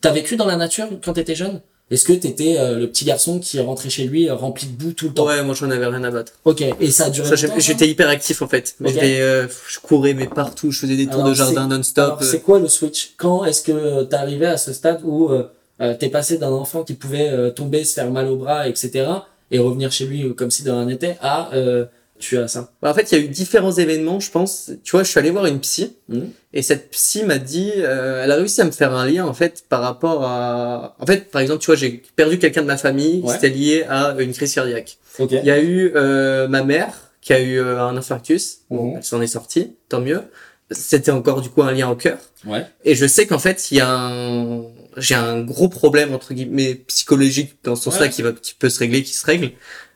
t'as 0.00 0.10
vécu 0.12 0.36
dans 0.36 0.44
la 0.46 0.56
nature 0.56 0.88
quand 1.04 1.12
t'étais 1.14 1.34
jeune? 1.34 1.60
Est-ce 1.90 2.04
que 2.04 2.12
t'étais 2.12 2.56
euh, 2.58 2.78
le 2.78 2.86
petit 2.86 3.04
garçon 3.04 3.38
qui 3.38 3.58
rentrait 3.60 3.88
chez 3.88 4.04
lui 4.04 4.28
euh, 4.28 4.34
rempli 4.34 4.66
de 4.66 4.72
boue 4.72 4.92
tout 4.92 5.06
le 5.08 5.14
temps? 5.14 5.26
Ouais, 5.26 5.42
moi 5.42 5.54
j'en 5.54 5.70
avais 5.70 5.86
rien 5.86 6.04
à 6.04 6.10
battre. 6.10 6.32
Ok, 6.44 6.62
et 6.62 6.90
ça 6.90 7.06
a 7.06 7.10
duré 7.10 7.34
J'étais 7.58 7.88
hyper 7.88 8.08
actif 8.08 8.42
en 8.42 8.48
fait. 8.48 8.76
J'étais, 8.84 9.20
euh, 9.20 9.46
je 9.68 9.78
courais 9.80 10.14
mais 10.14 10.26
partout, 10.26 10.70
je 10.70 10.80
faisais 10.80 10.96
des 10.96 11.06
tours 11.06 11.20
Alors, 11.20 11.28
de 11.30 11.34
jardin 11.34 11.66
non-stop. 11.66 12.04
Alors, 12.04 12.22
c'est 12.22 12.40
quoi 12.40 12.58
le 12.58 12.68
switch? 12.68 13.14
Quand 13.16 13.44
est-ce 13.44 13.62
que 13.62 14.04
t'es 14.04 14.16
arrivé 14.16 14.46
à 14.46 14.58
ce 14.58 14.72
stade 14.72 15.00
où 15.02 15.30
euh, 15.30 15.50
euh, 15.80 15.94
t'es 15.98 16.08
passé 16.08 16.38
d'un 16.38 16.50
enfant 16.50 16.82
qui 16.82 16.94
pouvait 16.94 17.28
euh, 17.30 17.50
tomber, 17.50 17.84
se 17.84 17.94
faire 17.94 18.10
mal 18.10 18.26
au 18.28 18.36
bras, 18.36 18.68
etc., 18.68 19.06
et 19.50 19.58
revenir 19.58 19.92
chez 19.92 20.04
lui 20.04 20.24
euh, 20.24 20.34
comme 20.34 20.50
si 20.50 20.62
de 20.62 20.70
rien 20.70 20.84
n'était, 20.84 21.16
à 21.20 21.54
euh, 21.54 21.86
tu 22.18 22.36
as 22.38 22.48
ça 22.48 22.70
Bah, 22.82 22.90
en 22.90 22.94
fait, 22.94 23.10
il 23.12 23.18
y 23.18 23.20
a 23.20 23.24
eu 23.24 23.28
différents 23.28 23.72
événements, 23.72 24.20
je 24.20 24.30
pense. 24.30 24.70
Tu 24.84 24.92
vois, 24.92 25.02
je 25.02 25.08
suis 25.10 25.18
allé 25.18 25.30
voir 25.30 25.46
une 25.46 25.60
psy 25.60 25.96
Mhm. 26.08 26.30
et 26.52 26.62
cette 26.62 26.90
psy 26.90 27.24
m'a 27.24 27.38
dit, 27.38 27.72
euh, 27.76 28.22
elle 28.24 28.30
a 28.32 28.36
réussi 28.36 28.60
à 28.60 28.64
me 28.64 28.70
faire 28.70 28.94
un 28.94 29.06
lien 29.06 29.24
en 29.26 29.34
fait 29.34 29.64
par 29.68 29.80
rapport 29.82 30.24
à, 30.24 30.96
en 30.98 31.06
fait, 31.06 31.30
par 31.30 31.40
exemple, 31.40 31.60
tu 31.60 31.66
vois, 31.66 31.76
j'ai 31.76 32.02
perdu 32.16 32.38
quelqu'un 32.38 32.62
de 32.62 32.66
ma 32.66 32.76
famille, 32.76 33.20
Ouais. 33.22 33.32
c'était 33.34 33.50
lié 33.50 33.84
à 33.88 34.14
une 34.18 34.32
crise 34.32 34.54
cardiaque. 34.54 34.98
Il 35.20 35.32
y 35.44 35.50
a 35.50 35.60
eu 35.60 35.92
euh, 35.96 36.46
ma 36.48 36.62
mère 36.62 36.92
qui 37.20 37.32
a 37.32 37.40
eu 37.40 37.58
euh, 37.58 37.80
un 37.82 37.96
infarctus, 37.96 38.58
bon, 38.70 38.90
Mhm. 38.92 38.96
elle 38.98 39.04
s'en 39.04 39.20
est 39.20 39.26
sortie, 39.26 39.74
tant 39.88 40.00
mieux. 40.00 40.22
C'était 40.70 41.10
encore 41.12 41.40
du 41.40 41.48
coup 41.48 41.62
un 41.62 41.72
lien 41.72 41.88
au 41.88 41.96
cœur. 41.96 42.18
Ouais. 42.46 42.66
Et 42.84 42.94
je 42.94 43.06
sais 43.06 43.26
qu'en 43.26 43.38
fait, 43.38 43.70
il 43.70 43.78
y 43.78 43.80
a 43.80 43.88
un, 43.90 44.64
j'ai 44.98 45.14
un 45.14 45.40
gros 45.40 45.68
problème 45.70 46.12
entre 46.14 46.34
guillemets 46.34 46.74
psychologique 46.74 47.54
dans 47.64 47.74
ce 47.74 47.84
sens-là 47.84 48.02
Ouais. 48.02 48.10
qui 48.10 48.20
va, 48.22 48.32
qui 48.32 48.54
peut 48.54 48.68
se 48.68 48.78
régler, 48.78 49.02
qui 49.02 49.14
se 49.14 49.24
règle 49.24 49.52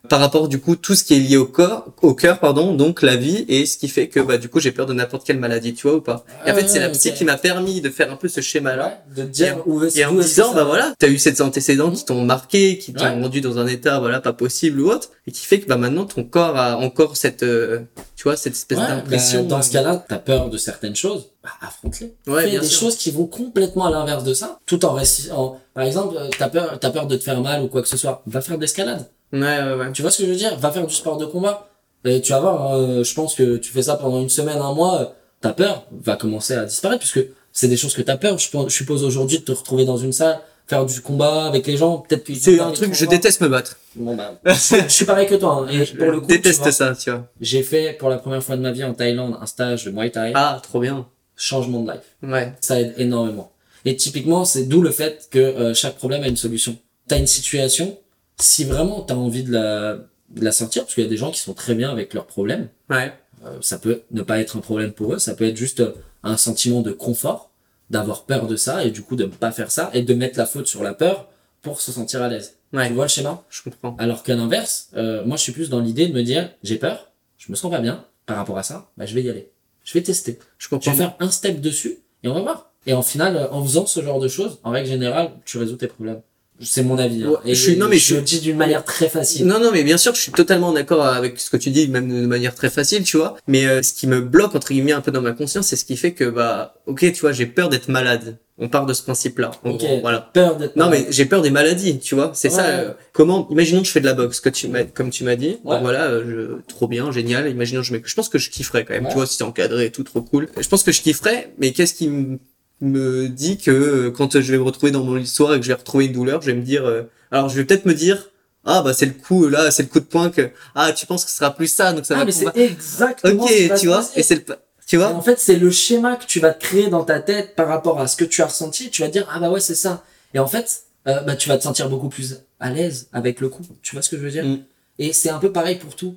par 0.08 0.18
rapport 0.20 0.48
du 0.48 0.58
coup 0.60 0.74
tout 0.76 0.94
ce 0.94 1.04
qui 1.04 1.14
est 1.14 1.18
lié 1.20 1.36
au 1.36 1.46
corps, 1.46 1.86
au 2.02 2.12
cœur 2.14 2.38
pardon, 2.40 2.74
donc 2.74 3.02
la 3.02 3.16
vie 3.16 3.44
et 3.48 3.66
ce 3.66 3.78
qui 3.78 3.88
fait 3.88 4.08
que 4.08 4.18
bah 4.20 4.36
du 4.36 4.48
coup 4.48 4.58
j'ai 4.60 4.72
peur 4.72 4.84
de 4.86 4.92
n'importe 4.92 5.24
quelle 5.26 5.38
maladie, 5.38 5.74
tu 5.74 5.86
vois 5.86 5.96
ou 5.96 6.00
pas. 6.00 6.24
Et 6.46 6.50
en 6.50 6.54
fait, 6.54 6.68
c'est 6.68 6.80
la 6.80 6.88
psy 6.90 7.10
ok. 7.10 7.14
qui 7.14 7.24
m'a 7.24 7.36
permis 7.36 7.80
de 7.80 7.88
faire 7.88 8.10
un 8.12 8.16
peu 8.16 8.28
ce 8.28 8.40
schéma-là. 8.40 9.02
Ouais, 9.16 9.22
de 9.22 9.28
dire 9.28 9.62
où 9.66 9.82
est-ce 9.84 9.98
Et 9.98 10.04
en 10.04 10.12
me 10.12 10.22
disant, 10.22 10.52
bah 10.54 10.64
voilà, 10.64 10.92
t'as 10.98 11.08
eu 11.08 11.18
ces 11.18 11.40
antécédents 11.40 11.90
qui 11.92 12.04
t'ont 12.04 12.24
marqué, 12.24 12.78
qui 12.78 12.92
t'ont 12.92 13.04
Ouais. 13.04 13.10
rendu 13.20 13.40
dans 13.40 13.58
un 13.58 13.66
état, 13.66 14.00
voilà, 14.00 14.20
pas 14.20 14.32
possible 14.32 14.80
ou 14.80 14.90
autre, 14.90 15.10
et 15.26 15.32
qui 15.32 15.46
fait 15.46 15.60
que, 15.60 15.66
bah 15.68 15.76
maintenant, 15.76 16.04
ton 16.04 16.24
corps 16.24 16.56
a 16.56 16.76
encore 16.78 17.16
cette, 17.16 17.42
euh, 17.44 17.80
tu 18.16 18.24
vois, 18.24 18.36
cette 18.36 18.54
espèce 18.54 18.78
Ouais, 18.78 18.86
d'impression. 18.88 19.42
bah, 19.42 19.48
dans 19.50 19.58
euh, 19.58 19.62
ce 19.62 19.70
cas-là, 19.72 20.04
t'as 20.08 20.18
peur 20.18 20.50
de 20.50 20.56
certaines 20.58 20.96
choses, 20.96 21.28
bah, 21.44 21.50
affronte-les. 21.60 22.12
Ouais, 22.26 22.42
Fais 22.44 22.50
bien 22.50 22.60
des 22.60 22.66
sûr. 22.66 22.80
choses 22.80 22.96
qui 22.96 23.10
vont 23.12 23.26
complètement 23.26 23.86
à 23.86 23.90
l'inverse 23.90 24.24
de 24.24 24.34
ça, 24.34 24.58
tout 24.66 24.84
en 24.84 24.92
restant. 24.94 25.60
Par 25.74 25.84
exemple, 25.84 26.16
euh, 26.18 26.28
t'as 26.36 26.48
peur, 26.48 26.78
t'as 26.80 26.90
peur 26.90 27.06
de 27.06 27.16
te 27.16 27.22
faire 27.22 27.40
mal 27.40 27.62
ou 27.62 27.68
quoi 27.68 27.82
que 27.82 27.88
ce 27.88 27.96
soit, 27.96 28.22
va 28.26 28.40
faire 28.40 28.56
de 28.56 28.62
l'escalade. 28.62 29.08
Ouais, 29.32 29.40
ouais, 29.40 29.74
ouais. 29.74 29.92
Tu 29.92 30.02
vois 30.02 30.10
ce 30.10 30.18
que 30.18 30.24
je 30.26 30.30
veux 30.30 30.36
dire? 30.36 30.56
Va 30.58 30.70
faire 30.70 30.86
du 30.86 30.94
sport 30.94 31.16
de 31.16 31.26
combat. 31.26 31.68
Et 32.04 32.20
tu 32.20 32.32
vas 32.32 32.40
voir, 32.40 32.74
euh, 32.74 33.04
je 33.04 33.14
pense 33.14 33.34
que 33.34 33.56
tu 33.56 33.70
fais 33.70 33.82
ça 33.82 33.94
pendant 33.96 34.20
une 34.20 34.28
semaine, 34.28 34.58
un 34.58 34.74
mois, 34.74 35.14
ta 35.40 35.52
peur 35.52 35.84
va 35.92 36.16
commencer 36.16 36.54
à 36.54 36.64
disparaître 36.64 37.00
puisque 37.00 37.24
c'est 37.52 37.68
des 37.68 37.76
choses 37.76 37.94
que 37.94 38.02
t'as 38.02 38.16
peur. 38.16 38.38
Je, 38.38 38.48
suppose 38.68 39.04
aujourd'hui 39.04 39.38
de 39.38 39.44
te 39.44 39.52
retrouver 39.52 39.84
dans 39.84 39.96
une 39.96 40.12
salle, 40.12 40.40
faire 40.66 40.84
du 40.84 41.00
combat 41.00 41.46
avec 41.46 41.66
les 41.66 41.76
gens, 41.76 41.98
peut-être 41.98 42.24
que 42.24 42.34
C'est 42.34 42.58
un 42.58 42.72
truc, 42.72 42.92
je 42.92 43.06
déteste 43.06 43.40
me 43.40 43.48
battre. 43.48 43.76
Bon 43.94 44.16
bah, 44.16 44.32
je, 44.44 44.52
je 44.52 44.88
suis 44.88 45.04
pareil 45.04 45.28
que 45.28 45.36
toi. 45.36 45.64
hein. 45.64 45.72
Et 45.72 45.84
pour 45.84 46.10
le 46.10 46.20
coup, 46.20 46.26
tu 46.26 46.32
déteste 46.36 46.62
vois, 46.62 46.72
ça, 46.72 46.92
tu 46.96 47.10
vois. 47.10 47.28
J'ai 47.40 47.62
fait 47.62 47.92
pour 47.98 48.08
la 48.08 48.18
première 48.18 48.42
fois 48.42 48.56
de 48.56 48.62
ma 48.62 48.72
vie 48.72 48.82
en 48.82 48.94
Thaïlande 48.94 49.36
un 49.40 49.46
stage 49.46 49.84
de 49.84 49.90
Muay 49.92 50.10
Thai. 50.10 50.32
Ah, 50.34 50.60
trop 50.60 50.80
bien. 50.80 51.06
Changement 51.36 51.82
de 51.82 51.92
life. 51.92 52.16
Ouais. 52.22 52.52
Ça 52.60 52.80
aide 52.80 52.94
énormément. 52.98 53.52
Et 53.84 53.94
typiquement, 53.96 54.44
c'est 54.44 54.64
d'où 54.64 54.80
le 54.80 54.90
fait 54.90 55.28
que 55.30 55.38
euh, 55.38 55.74
chaque 55.74 55.96
problème 55.96 56.22
a 56.24 56.28
une 56.28 56.36
solution. 56.36 56.76
T'as 57.08 57.18
une 57.18 57.26
situation, 57.26 57.98
si 58.38 58.64
vraiment 58.64 59.00
t'as 59.02 59.14
envie 59.14 59.42
de 59.44 59.52
la, 59.52 59.94
de 60.30 60.44
la 60.44 60.52
sortir, 60.52 60.82
parce 60.84 60.94
qu'il 60.94 61.04
y 61.04 61.06
a 61.06 61.10
des 61.10 61.16
gens 61.16 61.30
qui 61.30 61.40
sont 61.40 61.54
très 61.54 61.74
bien 61.74 61.90
avec 61.90 62.14
leurs 62.14 62.26
problèmes, 62.26 62.68
Ouais. 62.90 63.12
euh, 63.44 63.58
ça 63.60 63.78
peut 63.78 64.02
ne 64.10 64.22
pas 64.22 64.40
être 64.40 64.56
un 64.56 64.60
problème 64.60 64.92
pour 64.92 65.14
eux, 65.14 65.18
ça 65.18 65.34
peut 65.34 65.46
être 65.46 65.56
juste 65.56 65.80
euh, 65.80 65.92
un 66.22 66.36
sentiment 66.36 66.80
de 66.82 66.92
confort, 66.92 67.50
d'avoir 67.90 68.24
peur 68.24 68.46
de 68.46 68.56
ça, 68.56 68.84
et 68.84 68.90
du 68.90 69.02
coup 69.02 69.16
de 69.16 69.24
ne 69.24 69.28
pas 69.30 69.52
faire 69.52 69.70
ça, 69.70 69.90
et 69.92 70.02
de 70.02 70.14
mettre 70.14 70.38
la 70.38 70.46
faute 70.46 70.66
sur 70.66 70.82
la 70.82 70.94
peur 70.94 71.28
pour 71.60 71.80
se 71.80 71.92
sentir 71.92 72.22
à 72.22 72.28
l'aise. 72.28 72.56
Ouais. 72.72 72.88
Tu 72.88 72.94
vois 72.94 73.04
le 73.04 73.08
schéma? 73.10 73.44
Je 73.50 73.62
comprends. 73.62 73.94
Alors 73.98 74.22
qu'à 74.22 74.34
l'inverse, 74.34 74.88
euh, 74.96 75.24
moi 75.24 75.36
je 75.36 75.42
suis 75.42 75.52
plus 75.52 75.68
dans 75.68 75.80
l'idée 75.80 76.08
de 76.08 76.12
me 76.14 76.22
dire, 76.22 76.50
j'ai 76.62 76.76
peur, 76.78 77.10
je 77.38 77.50
me 77.52 77.56
sens 77.56 77.70
pas 77.70 77.80
bien 77.80 78.04
par 78.26 78.36
rapport 78.36 78.56
à 78.58 78.62
ça, 78.62 78.90
bah, 78.96 79.04
je 79.06 79.14
vais 79.14 79.22
y 79.22 79.28
aller. 79.30 79.50
Je 79.84 79.92
vais 79.94 80.02
tester. 80.02 80.38
Je 80.58 80.64
Je 80.64 80.68
comprends. 80.70 80.92
vais 80.92 80.96
faire 80.96 81.16
un 81.20 81.30
step 81.30 81.60
dessus 81.60 81.98
et 82.22 82.28
on 82.28 82.34
va 82.34 82.40
voir. 82.40 82.70
Et 82.86 82.94
en 82.94 83.02
final, 83.02 83.48
en 83.52 83.62
faisant 83.62 83.84
ce 83.86 84.00
genre 84.02 84.20
de 84.20 84.28
choses, 84.28 84.58
en 84.64 84.70
règle 84.70 84.88
générale, 84.88 85.32
tu 85.44 85.58
résous 85.58 85.76
tes 85.76 85.86
problèmes. 85.88 86.22
C'est 86.62 86.82
mon 86.82 86.98
avis. 86.98 87.24
hein. 87.24 87.32
Et 87.44 87.54
je 87.54 87.62
suis- 87.62 87.76
non, 87.76 87.88
mais 87.88 87.98
je 87.98 88.06
je- 88.10 88.14
le 88.16 88.22
dis 88.22 88.40
d'une 88.40 88.56
manière 88.56 88.84
très 88.84 89.08
facile. 89.08 89.46
Non, 89.46 89.58
non, 89.60 89.70
mais 89.72 89.82
bien 89.84 89.96
sûr, 89.98 90.14
je 90.14 90.20
suis 90.20 90.32
totalement 90.32 90.72
d'accord 90.72 91.04
avec 91.04 91.38
ce 91.40 91.50
que 91.50 91.56
tu 91.56 91.70
dis, 91.70 91.88
même 91.88 92.08
de 92.08 92.26
manière 92.26 92.54
très 92.54 92.70
facile, 92.70 93.02
tu 93.04 93.16
vois. 93.16 93.36
Mais 93.48 93.66
euh, 93.66 93.82
ce 93.82 93.92
qui 93.94 94.06
me 94.06 94.20
bloque, 94.20 94.54
entre 94.54 94.68
guillemets, 94.72 94.92
un 94.92 95.00
peu 95.00 95.10
dans 95.10 95.22
ma 95.22 95.32
conscience, 95.32 95.66
c'est 95.66 95.76
ce 95.76 95.84
qui 95.84 95.96
fait 95.96 96.12
que, 96.12 96.24
bah, 96.24 96.74
ok, 96.86 97.00
tu 97.12 97.20
vois, 97.20 97.32
j'ai 97.32 97.46
peur 97.46 97.68
d'être 97.68 97.88
malade. 97.88 98.38
On 98.58 98.68
part 98.68 98.86
de 98.86 98.92
ce 98.92 99.02
principe-là. 99.02 99.50
en 99.64 99.70
Ok. 99.70 99.78
gros, 99.78 100.00
voilà. 100.02 100.30
Peur 100.32 100.56
d'être 100.56 100.76
Non, 100.76 100.88
mais 100.90 101.06
j'ai 101.10 101.24
peur 101.24 101.42
des 101.42 101.50
maladies, 101.50 101.98
tu 101.98 102.14
vois. 102.14 102.30
C'est 102.34 102.48
Ouais. 102.50 102.54
ça. 102.54 102.66
euh, 102.66 102.92
comment, 103.12 103.48
imaginons 103.50 103.80
que 103.80 103.86
je 103.88 103.92
fais 103.92 104.00
de 104.00 104.04
la 104.06 104.12
boxe, 104.14 104.38
que 104.40 104.50
tu 104.50 104.68
m'as, 104.68 104.84
comme 104.84 105.10
tu 105.10 105.24
m'as 105.24 105.36
dit. 105.36 105.56
Ouais. 105.64 105.80
Voilà, 105.80 106.04
euh, 106.04 106.58
je, 106.58 106.72
trop 106.72 106.86
bien, 106.86 107.10
génial. 107.10 107.48
Imaginons, 107.50 107.82
je, 107.82 107.94
mets- 107.94 108.02
je 108.04 108.14
pense 108.14 108.28
que 108.28 108.38
je 108.38 108.50
kifferais 108.50 108.84
quand 108.84 108.94
même, 108.94 109.08
tu 109.08 109.14
vois, 109.14 109.26
si 109.26 109.36
c'est 109.38 109.42
encadré 109.44 109.86
et 109.86 109.90
tout, 109.90 110.04
trop 110.04 110.20
cool. 110.22 110.48
Je 110.60 110.68
pense 110.68 110.82
que 110.84 110.92
je 110.92 111.00
kifferais, 111.00 111.52
mais 111.58 111.72
qu'est-ce 111.72 111.94
qui 111.94 112.08
me 112.08 112.38
me 112.82 113.28
dit 113.28 113.56
que 113.58 113.70
euh, 113.70 114.10
quand 114.10 114.38
je 114.40 114.52
vais 114.52 114.58
me 114.58 114.62
retrouver 114.62 114.92
dans 114.92 115.02
mon 115.04 115.16
histoire 115.16 115.54
et 115.54 115.58
que 115.58 115.62
je 115.64 115.68
vais 115.68 115.74
retrouver 115.78 116.06
une 116.06 116.12
douleur, 116.12 116.42
je 116.42 116.46
vais 116.46 116.56
me 116.56 116.62
dire, 116.62 116.84
euh, 116.84 117.02
alors 117.30 117.48
je 117.48 117.56
vais 117.56 117.64
peut-être 117.64 117.86
me 117.86 117.94
dire, 117.94 118.28
ah 118.64 118.82
bah 118.82 118.92
c'est 118.92 119.06
le 119.06 119.12
coup 119.12 119.48
là, 119.48 119.70
c'est 119.70 119.82
le 119.84 119.88
coup 119.88 120.00
de 120.00 120.04
poing 120.04 120.30
que 120.30 120.50
ah 120.74 120.92
tu 120.92 121.06
penses 121.06 121.24
que 121.24 121.30
ce 121.30 121.36
sera 121.38 121.54
plus 121.54 121.68
ça 121.68 121.92
donc 121.92 122.04
ça 122.06 122.14
Ah, 122.14 122.18
va 122.18 122.24
mais 122.26 122.32
c'est 122.32 122.56
exactement 122.56 123.46
ce 123.46 123.52
qui 123.52 123.64
Ok, 123.64 123.68
va 123.70 123.78
tu 123.78 123.86
vois, 123.86 123.96
passer. 123.98 124.20
et 124.20 124.22
c'est 124.22 124.34
le 124.34 124.56
tu 124.86 124.96
Et 124.96 124.98
vois. 124.98 125.08
en 125.14 125.22
fait, 125.22 125.38
c'est 125.38 125.56
le 125.56 125.70
schéma 125.70 126.16
que 126.16 126.26
tu 126.26 126.38
vas 126.40 126.52
te 126.52 126.60
créer 126.62 126.88
dans 126.88 127.04
ta 127.04 127.20
tête 127.20 127.54
par 127.54 127.68
rapport 127.68 128.00
à 128.00 128.06
ce 128.08 128.16
que 128.16 128.24
tu 128.24 128.42
as 128.42 128.46
ressenti. 128.46 128.90
Tu 128.90 129.00
vas 129.02 129.08
dire, 129.08 129.26
ah 129.32 129.38
bah 129.38 129.48
ouais, 129.50 129.60
c'est 129.60 129.76
ça. 129.76 130.04
Et 130.34 130.38
en 130.40 130.46
fait, 130.48 130.82
euh, 131.06 131.20
bah, 131.20 131.36
tu 131.36 131.48
vas 131.48 131.56
te 131.56 131.62
sentir 131.62 131.88
beaucoup 131.88 132.08
plus 132.08 132.40
à 132.60 132.70
l'aise 132.70 133.08
avec 133.12 133.40
le 133.40 133.48
coup. 133.48 133.62
Tu 133.80 133.94
vois 133.94 134.02
ce 134.02 134.10
que 134.10 134.16
je 134.18 134.22
veux 134.22 134.30
dire 134.30 134.44
Mm. 134.44 134.58
Et 134.98 135.12
c'est 135.12 135.30
un 135.30 135.38
peu 135.38 135.50
pareil 135.52 135.76
pour 135.76 135.94
tout. 135.96 136.16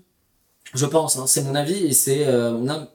Je 0.74 0.86
pense, 0.88 1.16
hein, 1.18 1.26
c'est 1.28 1.43
mon 1.43 1.55
avis 1.55 1.86
et 1.86 1.93
c'est 1.93 2.26
euh, 2.26 2.51
mon 2.53 2.68
âme. 2.68 2.88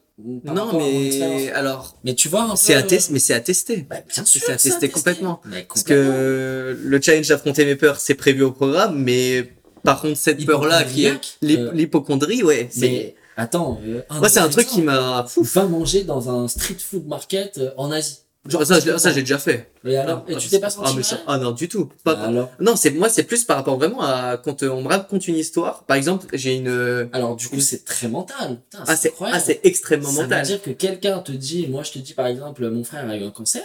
Non 0.45 0.79
mais 0.79 1.51
alors 1.53 1.97
Mais 2.05 2.15
tu 2.15 2.29
vois 2.29 2.55
c'est 2.57 2.75
à 2.75 2.83
tester, 2.83 3.13
mais 3.13 3.19
c'est 3.19 3.35
à 3.35 3.41
tester. 3.41 3.87
Bah, 3.89 3.97
bien 4.09 4.25
sûr, 4.25 4.41
c'est 4.45 4.53
à 4.53 4.57
tester 4.57 4.89
complètement. 4.89 5.41
Mais 5.47 5.65
Parce 5.69 5.83
que 5.83 6.79
le 6.83 7.01
challenge 7.01 7.29
d'affronter 7.29 7.65
mes 7.65 7.77
peurs, 7.77 8.01
c'est 8.01 8.15
prévu 8.15 8.43
au 8.43 8.53
programme, 8.53 8.99
mais 9.03 9.53
par 9.85 10.01
contre 10.01 10.19
cette 10.19 10.45
peur 10.45 10.65
là 10.67 10.85
qui 10.85 11.07
est 11.07 11.19
euh, 11.45 11.71
l'hypochondrie, 11.73 12.43
ouais, 12.43 12.69
c'est 12.71 12.81
Mais 12.81 13.15
attends, 13.37 13.81
euh, 13.87 14.03
moi 14.11 14.29
c'est 14.29 14.41
un 14.41 14.49
truc 14.49 14.67
qui 14.67 14.83
m'a 14.83 15.25
fou. 15.29 15.43
Va 15.43 15.65
manger 15.65 16.05
dans 16.05 16.29
un 16.31 16.49
street 16.49 16.77
food 16.79 17.07
market 17.07 17.59
euh, 17.59 17.71
en 17.77 17.91
Asie. 17.91 18.19
Genre 18.49 18.65
ça, 18.65 18.81
je- 18.81 18.97
ça 18.97 19.13
j'ai 19.13 19.21
déjà 19.21 19.39
fait. 19.39 19.71
Et 19.85 19.99
alors, 19.99 20.25
et 20.27 20.35
tu 20.37 20.49
t'es 20.49 20.59
pas 20.59 20.71
senti 20.71 20.89
ah, 20.91 20.95
mais 20.97 21.03
ça- 21.03 21.21
ah 21.27 21.37
non 21.37 21.51
du 21.51 21.69
tout. 21.69 21.91
Pas, 22.05 22.15
Bah 22.15 22.23
alors, 22.29 22.51
Non, 22.59 22.75
c'est 22.75 22.91
moi, 22.93 23.11
c'est 23.11 23.25
plus 23.25 23.45
par 23.45 23.59
rapport 23.59 23.77
vraiment 23.77 24.01
à 24.01 24.39
quand 24.43 24.63
euh, 24.63 24.71
on 24.71 24.81
me 24.83 24.89
raconte 24.89 25.29
une 25.29 25.37
histoire. 25.37 25.85
Par 25.85 25.99
exemple, 25.99 26.27
j'ai 26.33 26.55
une. 26.57 26.69
euh, 26.69 27.07
alors 27.13 27.37
du 27.37 27.49
coup, 27.49 27.61
c'est 27.61 27.85
très 27.85 28.09
mental. 28.09 28.61
Putain, 28.71 28.85
Ah, 28.87 28.97
c'est 28.97 29.09
incroyable. 29.11 29.39
ah, 29.39 29.45
c'est 29.45 29.61
extrêmement 29.65 30.09
Ça 30.09 30.23
mental. 30.23 30.41
veut 30.41 30.47
dire 30.47 30.63
que 30.63 30.71
quelqu'un 30.71 31.19
te 31.19 31.33
dit, 31.33 31.67
moi 31.69 31.83
je 31.83 31.93
te 31.93 31.99
dis 31.99 32.15
par 32.15 32.27
exemple, 32.29 32.67
mon 32.71 32.83
frère 32.83 33.07
a 33.09 33.15
eu 33.17 33.25
un 33.25 33.31
cancer, 33.31 33.63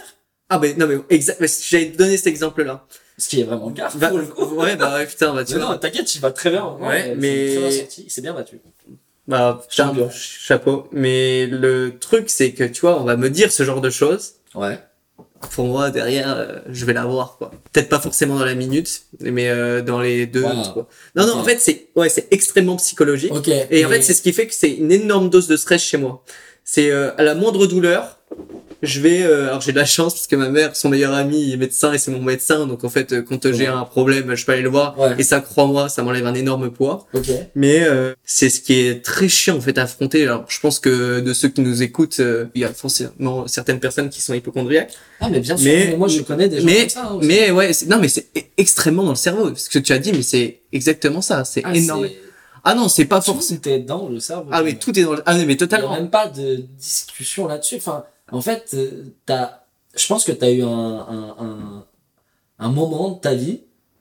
Ah, 0.50 0.58
mais 0.58 0.74
non, 0.74 0.86
mais 0.86 0.98
exact. 1.08 1.38
te 1.40 1.96
donner 1.96 2.18
cet 2.18 2.26
exemple-là. 2.26 2.84
ce 3.18 3.30
qui 3.30 3.40
est 3.40 3.44
vraiment 3.44 3.68
le 3.70 3.74
cas. 3.74 3.88
Va- 3.94 4.08
pour 4.10 4.18
le 4.18 4.26
coup. 4.26 4.44
ouais, 4.56 4.76
bah 4.76 4.94
ouais, 4.96 5.06
putain, 5.06 5.32
bah 5.32 5.42
tu 5.42 5.54
Mais 5.54 5.60
vois. 5.60 5.72
non, 5.72 5.78
t'inquiète, 5.78 6.14
il 6.14 6.20
va 6.20 6.32
très 6.32 6.50
bien. 6.50 6.76
Ouais, 6.80 7.14
mais- 7.16 7.46
très 7.54 7.58
bien 7.60 7.70
sorti, 7.70 8.02
il 8.06 8.10
s'est 8.10 8.20
bien 8.20 8.34
battu. 8.34 8.60
Bah, 9.26 9.60
Champion. 9.70 10.08
chapeau. 10.12 10.86
Mais 10.92 11.46
le 11.46 11.98
truc, 11.98 12.28
c'est 12.30 12.52
que 12.52 12.62
tu 12.62 12.82
vois, 12.82 13.00
on 13.00 13.04
va 13.04 13.16
me 13.16 13.28
dire 13.30 13.50
ce 13.50 13.62
genre 13.64 13.80
de 13.80 13.90
choses. 13.90 14.34
Ouais. 14.56 14.78
Pour 15.52 15.66
moi, 15.66 15.90
derrière, 15.90 16.34
euh, 16.36 16.58
je 16.70 16.84
vais 16.86 16.92
l'avoir, 16.92 17.36
quoi. 17.38 17.50
Peut-être 17.72 17.88
pas 17.88 18.00
forcément 18.00 18.38
dans 18.38 18.44
la 18.44 18.54
minute, 18.54 19.02
mais 19.20 19.48
euh, 19.48 19.82
dans 19.82 20.00
les 20.00 20.26
deux. 20.26 20.42
Wow. 20.42 20.62
trois. 20.62 20.88
Non, 21.14 21.26
non, 21.26 21.34
en 21.34 21.44
fait, 21.44 21.60
c'est 21.60 21.88
ouais, 21.94 22.08
c'est 22.08 22.26
extrêmement 22.32 22.76
psychologique. 22.76 23.32
Ok. 23.32 23.48
Et 23.70 23.84
en 23.84 23.88
fait, 23.88 24.02
c'est 24.02 24.14
ce 24.14 24.22
qui 24.22 24.32
fait 24.32 24.46
que 24.46 24.54
c'est 24.54 24.72
une 24.72 24.92
énorme 24.92 25.30
dose 25.30 25.46
de 25.46 25.56
stress 25.56 25.82
chez 25.82 25.98
moi. 25.98 26.24
C'est 26.64 26.90
euh, 26.90 27.12
à 27.16 27.22
la 27.22 27.34
moindre 27.34 27.66
douleur, 27.66 28.18
je 28.86 29.00
vais. 29.00 29.22
euh, 29.22 29.48
alors 29.48 29.60
j'ai 29.60 29.72
de 29.72 29.76
la 29.78 29.84
chance 29.84 30.14
parce 30.14 30.26
que 30.26 30.36
ma 30.36 30.48
mère, 30.48 30.74
son 30.76 30.88
meilleur 30.88 31.12
ami, 31.12 31.52
est 31.52 31.56
médecin 31.56 31.92
et 31.92 31.98
c'est 31.98 32.10
mon 32.10 32.22
médecin. 32.22 32.66
Donc 32.66 32.84
en 32.84 32.88
fait, 32.88 33.12
euh, 33.12 33.22
quand 33.22 33.44
euh, 33.44 33.52
j'ai 33.52 33.64
Ouais. 33.68 33.74
un 33.74 33.84
problème, 33.84 34.34
je 34.34 34.44
peux 34.46 34.52
aller 34.52 34.62
le 34.62 34.68
voir. 34.68 34.98
Ouais. 34.98 35.14
Et 35.18 35.22
ça, 35.22 35.40
crois-moi, 35.40 35.88
ça 35.88 36.02
m'enlève 36.02 36.26
un 36.26 36.34
énorme 36.34 36.70
poids. 36.70 37.06
Ok. 37.12 37.26
Mais 37.54 37.80
euh, 37.82 38.14
c'est 38.24 38.48
ce 38.48 38.60
qui 38.60 38.74
est 38.74 39.04
très 39.04 39.28
chiant 39.28 39.56
en 39.56 39.60
fait 39.60 39.76
à 39.78 39.82
affronter. 39.82 40.22
Alors 40.22 40.44
je 40.48 40.58
pense 40.60 40.78
que 40.78 41.20
de 41.20 41.32
ceux 41.34 41.48
qui 41.48 41.60
nous 41.60 41.82
écoutent, 41.82 42.20
euh, 42.20 42.46
il 42.54 42.62
y 42.62 42.64
a 42.64 42.72
forcément 42.72 43.46
certaines 43.48 43.80
personnes 43.80 44.08
qui 44.08 44.20
sont 44.22 44.34
hypochondriaques. 44.34 44.94
Ah, 45.20 45.28
mais 45.30 45.40
bien 45.40 45.56
sûr, 45.56 45.66
Mais- 45.66 45.86
mais 45.90 45.96
moi 45.96 46.08
je 46.08 46.20
connais 46.22 46.48
des 46.48 46.60
gens 46.60 46.66
mais 46.66 46.80
comme 46.80 46.88
ça. 46.88 47.02
hein, 47.04 47.14
aussi. 47.16 47.26
mais 47.28 47.50
ouais, 47.50 47.70
non 47.88 47.98
mais 48.00 48.08
c'est 48.08 48.26
e- 48.36 48.40
extrêmement 48.56 49.02
dans 49.04 49.10
le 49.10 49.16
cerveau. 49.16 49.50
Ce 49.56 49.68
que 49.68 49.78
tu 49.78 49.92
as 49.92 49.98
dit, 49.98 50.12
mais 50.12 50.22
c'est 50.22 50.60
exactement 50.72 51.20
ça. 51.20 51.44
C'est 51.44 51.62
ah, 51.64 51.74
énorme. 51.74 52.06
Ah 52.68 52.74
non, 52.74 52.88
c'est 52.88 53.04
pas 53.04 53.20
forcément. 53.20 53.60
Tout 53.62 53.68
est 53.68 53.78
dans 53.78 54.08
le 54.08 54.18
cerveau. 54.18 54.48
Ah 54.50 54.62
oui, 54.64 54.76
tout 54.76 54.98
est 54.98 55.02
dans 55.04 55.12
le. 55.14 55.22
Ah 55.24 55.34
mais 55.34 55.42
Il 55.42 55.46
n'y 55.46 55.52
a 55.52 55.56
totalement. 55.56 55.94
même 55.94 56.10
pas 56.10 56.26
de 56.26 56.56
discussion 56.78 57.46
là-dessus. 57.46 57.76
Enfin, 57.76 58.04
en 58.32 58.40
fait, 58.40 58.70
euh, 58.74 59.04
t'as, 59.24 59.60
je 59.96 60.06
pense 60.06 60.24
que 60.24 60.32
tu 60.32 60.44
as 60.44 60.50
eu 60.50 60.62
un, 60.62 60.68
un, 60.68 61.36
un, 61.38 61.86
un 62.58 62.68
moment 62.70 63.10
de 63.10 63.20
ta 63.20 63.34
vie 63.34 63.60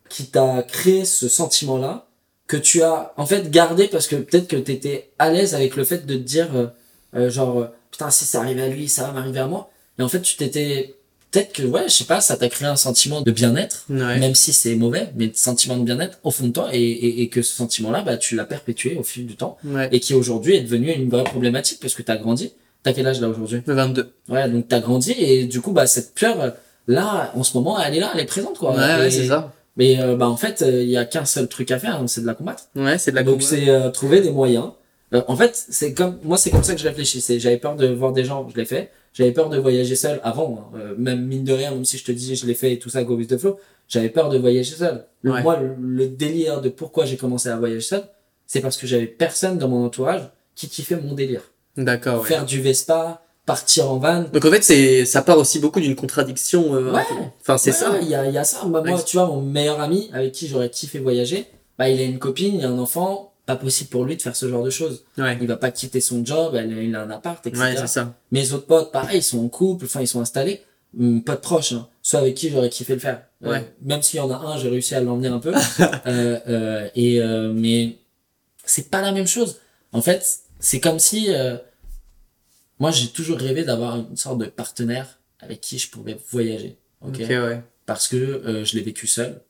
qui 0.10 0.28
t'a 0.28 0.64
créé 0.64 1.06
ce 1.06 1.28
sentiment-là, 1.28 2.08
que 2.48 2.58
tu 2.58 2.84
as 2.84 3.14
en 3.18 3.26
fait 3.26 3.50
gardé 3.50 3.88
parce 3.88 4.08
que 4.08 4.16
peut-être 4.16 4.48
que 4.48 4.56
tu 4.56 4.72
étais 4.72 5.12
à 5.18 5.32
l'aise 5.32 5.56
avec 5.56 5.76
le 5.76 5.84
fait 5.84 6.06
de 6.06 6.14
te 6.16 6.20
dire, 6.22 6.56
euh, 6.56 6.68
euh, 7.16 7.30
genre, 7.30 7.60
euh, 7.60 7.66
putain, 7.92 8.10
si 8.12 8.26
ça 8.26 8.40
arrive 8.42 8.60
à 8.60 8.68
lui, 8.68 8.88
ça 8.88 9.04
va 9.08 9.12
m'arriver 9.14 9.40
à 9.40 9.48
moi. 9.48 9.72
Et 10.00 10.04
en 10.04 10.10
fait, 10.10 10.22
tu 10.22 10.36
t'étais. 10.36 10.96
Peut-être 11.32 11.52
que, 11.54 11.64
ouais, 11.64 11.84
je 11.88 11.94
sais 11.94 12.04
pas, 12.06 12.22
ça 12.22 12.38
t'a 12.38 12.48
créé 12.48 12.66
un 12.68 12.78
sentiment 12.78 13.20
de 13.22 13.30
bien-être, 13.32 13.86
Ouais. 13.90 14.20
même 14.20 14.36
si 14.36 14.54
c'est 14.54 14.76
mauvais, 14.76 15.10
mais 15.16 15.32
sentiment 15.34 15.76
de 15.76 15.84
bien-être 15.84 16.18
au 16.24 16.32
fond 16.32 16.48
de 16.48 16.54
toi, 16.54 16.70
et, 16.72 16.80
et, 16.80 17.22
et 17.24 17.30
que 17.30 17.42
ce 17.42 17.54
sentiment-là, 17.56 18.04
bah, 18.04 18.16
tu 18.16 18.36
l'as 18.36 18.46
perpétué 18.46 18.96
au 18.96 19.04
fil 19.04 19.26
du 19.26 19.36
temps 19.36 19.58
Ouais. 19.66 19.90
et 19.92 20.00
qui 20.00 20.14
aujourd'hui 20.14 20.56
est 20.56 20.62
devenu 20.62 20.92
une 20.94 21.10
vraie 21.10 21.26
problématique 21.26 21.80
parce 21.82 21.94
que 21.94 22.04
t'as 22.04 22.16
grandi. 22.16 22.54
T'as 22.86 22.94
quel 22.94 23.08
âge 23.08 23.20
là 23.20 23.28
aujourd'hui? 23.30 23.64
Le 23.66 23.74
22. 23.74 24.14
Ouais, 24.30 24.48
donc 24.48 24.68
t'as 24.68 24.80
grandi 24.80 25.12
et 25.18 25.46
du 25.46 25.60
coup 25.60 25.72
bah 25.72 25.88
cette 25.88 26.14
peur 26.14 26.40
euh, 26.40 26.52
là 26.88 27.32
en 27.34 27.42
ce 27.42 27.58
moment 27.58 27.82
elle 27.82 27.96
est 27.96 28.00
là, 28.00 28.12
elle 28.14 28.20
est 28.20 28.26
présente 28.26 28.60
quoi. 28.60 28.76
Ouais, 28.76 28.78
ouais, 29.00 29.10
c'est 29.10 29.26
ça. 29.26 29.52
Mais 29.76 30.00
euh, 30.00 30.16
bah 30.16 30.30
en 30.30 30.38
fait 30.38 30.62
euh, 30.62 30.84
il 30.84 30.90
y 30.90 30.96
a 30.96 31.04
qu'un 31.04 31.26
seul 31.26 31.48
truc 31.48 31.72
à 31.72 31.80
faire, 31.80 31.96
hein, 31.96 32.06
c'est 32.06 32.22
de 32.22 32.28
la 32.28 32.36
combattre. 32.36 32.66
Ouais, 32.76 33.00
c'est 33.00 33.10
de 33.10 33.16
la 33.16 33.24
donc 33.24 33.38
combat. 33.40 33.46
c'est 33.48 33.70
euh, 33.70 33.90
trouver 33.90 34.22
des 34.22 34.30
moyens. 34.30 34.70
Euh, 35.16 35.24
en 35.28 35.36
fait 35.36 35.66
c'est 35.68 35.96
comme 35.96 36.20
moi 36.24 36.38
c'est 36.38 36.52
comme 36.52 36.62
ça 36.64 36.76
que 36.76 36.80
je 36.80 36.88
réfléchissais. 36.88 37.40
J'avais 37.40 37.58
peur 37.58 37.76
de 37.76 37.88
voir 37.88 38.14
des 38.14 38.24
gens, 38.24 38.48
je 38.54 38.56
l'ai 38.56 38.66
fait. 38.66 38.92
J'avais 39.14 39.32
peur 39.32 39.50
de 39.50 39.58
voyager 39.58 39.96
seul 39.96 40.20
avant, 40.24 40.70
hein. 40.76 40.78
Euh, 40.78 40.94
même 40.96 41.26
mine 41.26 41.44
de 41.44 41.54
rien, 41.54 41.72
même 41.72 41.86
si 41.86 41.98
je 41.98 42.04
te 42.06 42.12
dis 42.12 42.36
je 42.36 42.46
l'ai 42.46 42.54
fait 42.54 42.74
et 42.74 42.78
tout 42.78 42.90
ça, 42.90 43.04
go 43.04 43.16
with 43.16 43.32
the 43.32 43.38
flow. 43.40 43.58
J'avais 43.88 44.10
peur 44.10 44.30
de 44.30 44.38
voyager 44.38 44.76
seul. 44.76 45.06
Ouais. 45.24 45.42
Moi 45.42 45.58
le, 45.60 45.76
le 45.80 46.08
délire 46.08 46.62
de 46.62 46.70
pourquoi 46.70 47.06
j'ai 47.06 47.18
commencé 47.18 47.50
à 47.50 47.58
voyager 47.58 47.82
seul, 47.82 48.04
c'est 48.46 48.62
parce 48.62 48.78
que 48.78 48.86
j'avais 48.86 49.08
personne 49.08 49.58
dans 49.58 49.70
mon 49.70 49.84
entourage 49.84 50.22
qui 50.54 50.70
kiffait 50.70 50.98
mon 50.98 51.14
délire 51.16 51.42
D'accord, 51.78 52.22
ouais. 52.22 52.28
faire 52.28 52.46
du 52.46 52.62
Vespa, 52.62 53.22
partir 53.46 53.92
en 53.92 53.98
van. 53.98 54.24
Donc 54.32 54.46
en 54.46 54.50
fait, 54.52 54.64
c'est 54.64 55.06
ça 55.06 55.22
part 55.22 55.38
aussi 55.38 55.60
beaucoup 55.60 55.80
d'une 55.80 55.96
contradiction. 55.96 56.74
euh, 56.76 56.92
Ouais. 56.94 57.04
Enfin, 57.42 57.58
c'est 57.58 57.72
Ouais, 57.72 57.76
ça. 57.78 57.98
Il 58.02 58.08
y 58.08 58.16
a, 58.16 58.26
y 58.30 58.38
a 58.38 58.44
ça. 58.44 58.64
Bah, 58.66 58.82
moi, 58.86 59.02
tu 59.04 59.18
vois, 59.18 59.28
mon 59.28 59.42
meilleur 59.42 59.80
ami 59.82 60.10
avec 60.14 60.32
qui 60.32 60.48
j'aurais 60.48 60.70
kiffé 60.70 61.00
voyager, 61.00 61.46
bah, 61.78 61.90
il 61.90 62.00
a 62.00 62.04
une 62.04 62.20
copine, 62.20 62.56
il 62.60 62.66
a 62.66 62.70
un 62.70 62.80
enfant. 62.80 63.32
Pas 63.46 63.56
possible 63.56 63.92
pour 63.92 64.06
lui 64.06 64.18
de 64.18 64.22
faire 64.24 64.36
ce 64.36 64.50
genre 64.50 64.64
de 64.64 64.72
choses. 64.72 65.04
Ouais. 65.20 65.38
Il 65.40 65.46
va 65.48 65.56
pas 65.56 65.70
quitter 65.70 66.02
son 66.02 66.26
job, 66.26 66.56
elle- 66.56 66.72
il 66.80 66.96
a 66.96 67.04
un 67.04 67.12
appart, 67.12 67.46
etc. 67.46 67.62
Ouais, 67.64 67.76
c'est 67.78 67.86
ça. 67.86 68.16
Mes 68.32 68.54
autres 68.54 68.66
potes, 68.66 68.92
pareil, 68.92 69.20
ils 69.20 69.24
sont 69.24 69.38
en 69.46 69.50
couple, 69.50 69.86
enfin, 69.86 70.02
ils 70.02 70.08
sont 70.08 70.20
installés. 70.20 70.62
Hum, 71.00 71.22
Pas 71.22 71.36
de 71.36 71.42
proches, 71.42 71.74
hein. 71.74 71.88
Soit 72.02 72.22
avec 72.22 72.34
qui 72.34 72.50
j'aurais 72.50 72.70
kiffé 72.72 72.94
le 72.96 73.00
faire. 73.00 73.22
Euh, 73.44 73.52
Ouais. 73.52 73.72
même 73.84 74.02
s'il 74.02 74.18
y 74.18 74.20
en 74.22 74.32
a 74.32 74.36
un, 74.36 74.58
j'ai 74.58 74.70
réussi 74.70 74.96
à 74.96 75.00
l'emmener 75.02 75.28
un 75.28 75.38
peu. 75.38 75.54
euh, 76.08 76.40
euh, 76.50 76.88
et, 76.96 77.22
euh, 77.22 77.52
mais 77.54 77.98
c'est 78.66 78.90
pas 78.90 79.02
la 79.02 79.12
même 79.12 79.28
chose. 79.28 79.58
En 79.92 80.02
fait, 80.02 80.26
c'est 80.66 80.80
comme 80.80 80.98
si, 80.98 81.28
euh, 81.30 81.58
moi, 82.80 82.90
j'ai 82.90 83.10
toujours 83.10 83.38
rêvé 83.38 83.64
d'avoir 83.64 83.98
une 83.98 84.18
sorte 84.18 84.40
de 84.40 84.46
partenaire 84.48 85.20
avec 85.40 85.62
qui 85.62 85.78
je 85.78 85.92
pouvais 85.92 86.18
voyager. 86.32 86.80
Ok, 87.02 87.18
ouais. 87.20 87.62
Parce 87.86 88.08
que 88.08 88.16
euh, 88.16 88.66
je 88.66 88.76
l'ai 88.76 88.82
vécu 88.82 89.06
seul. 89.06 89.42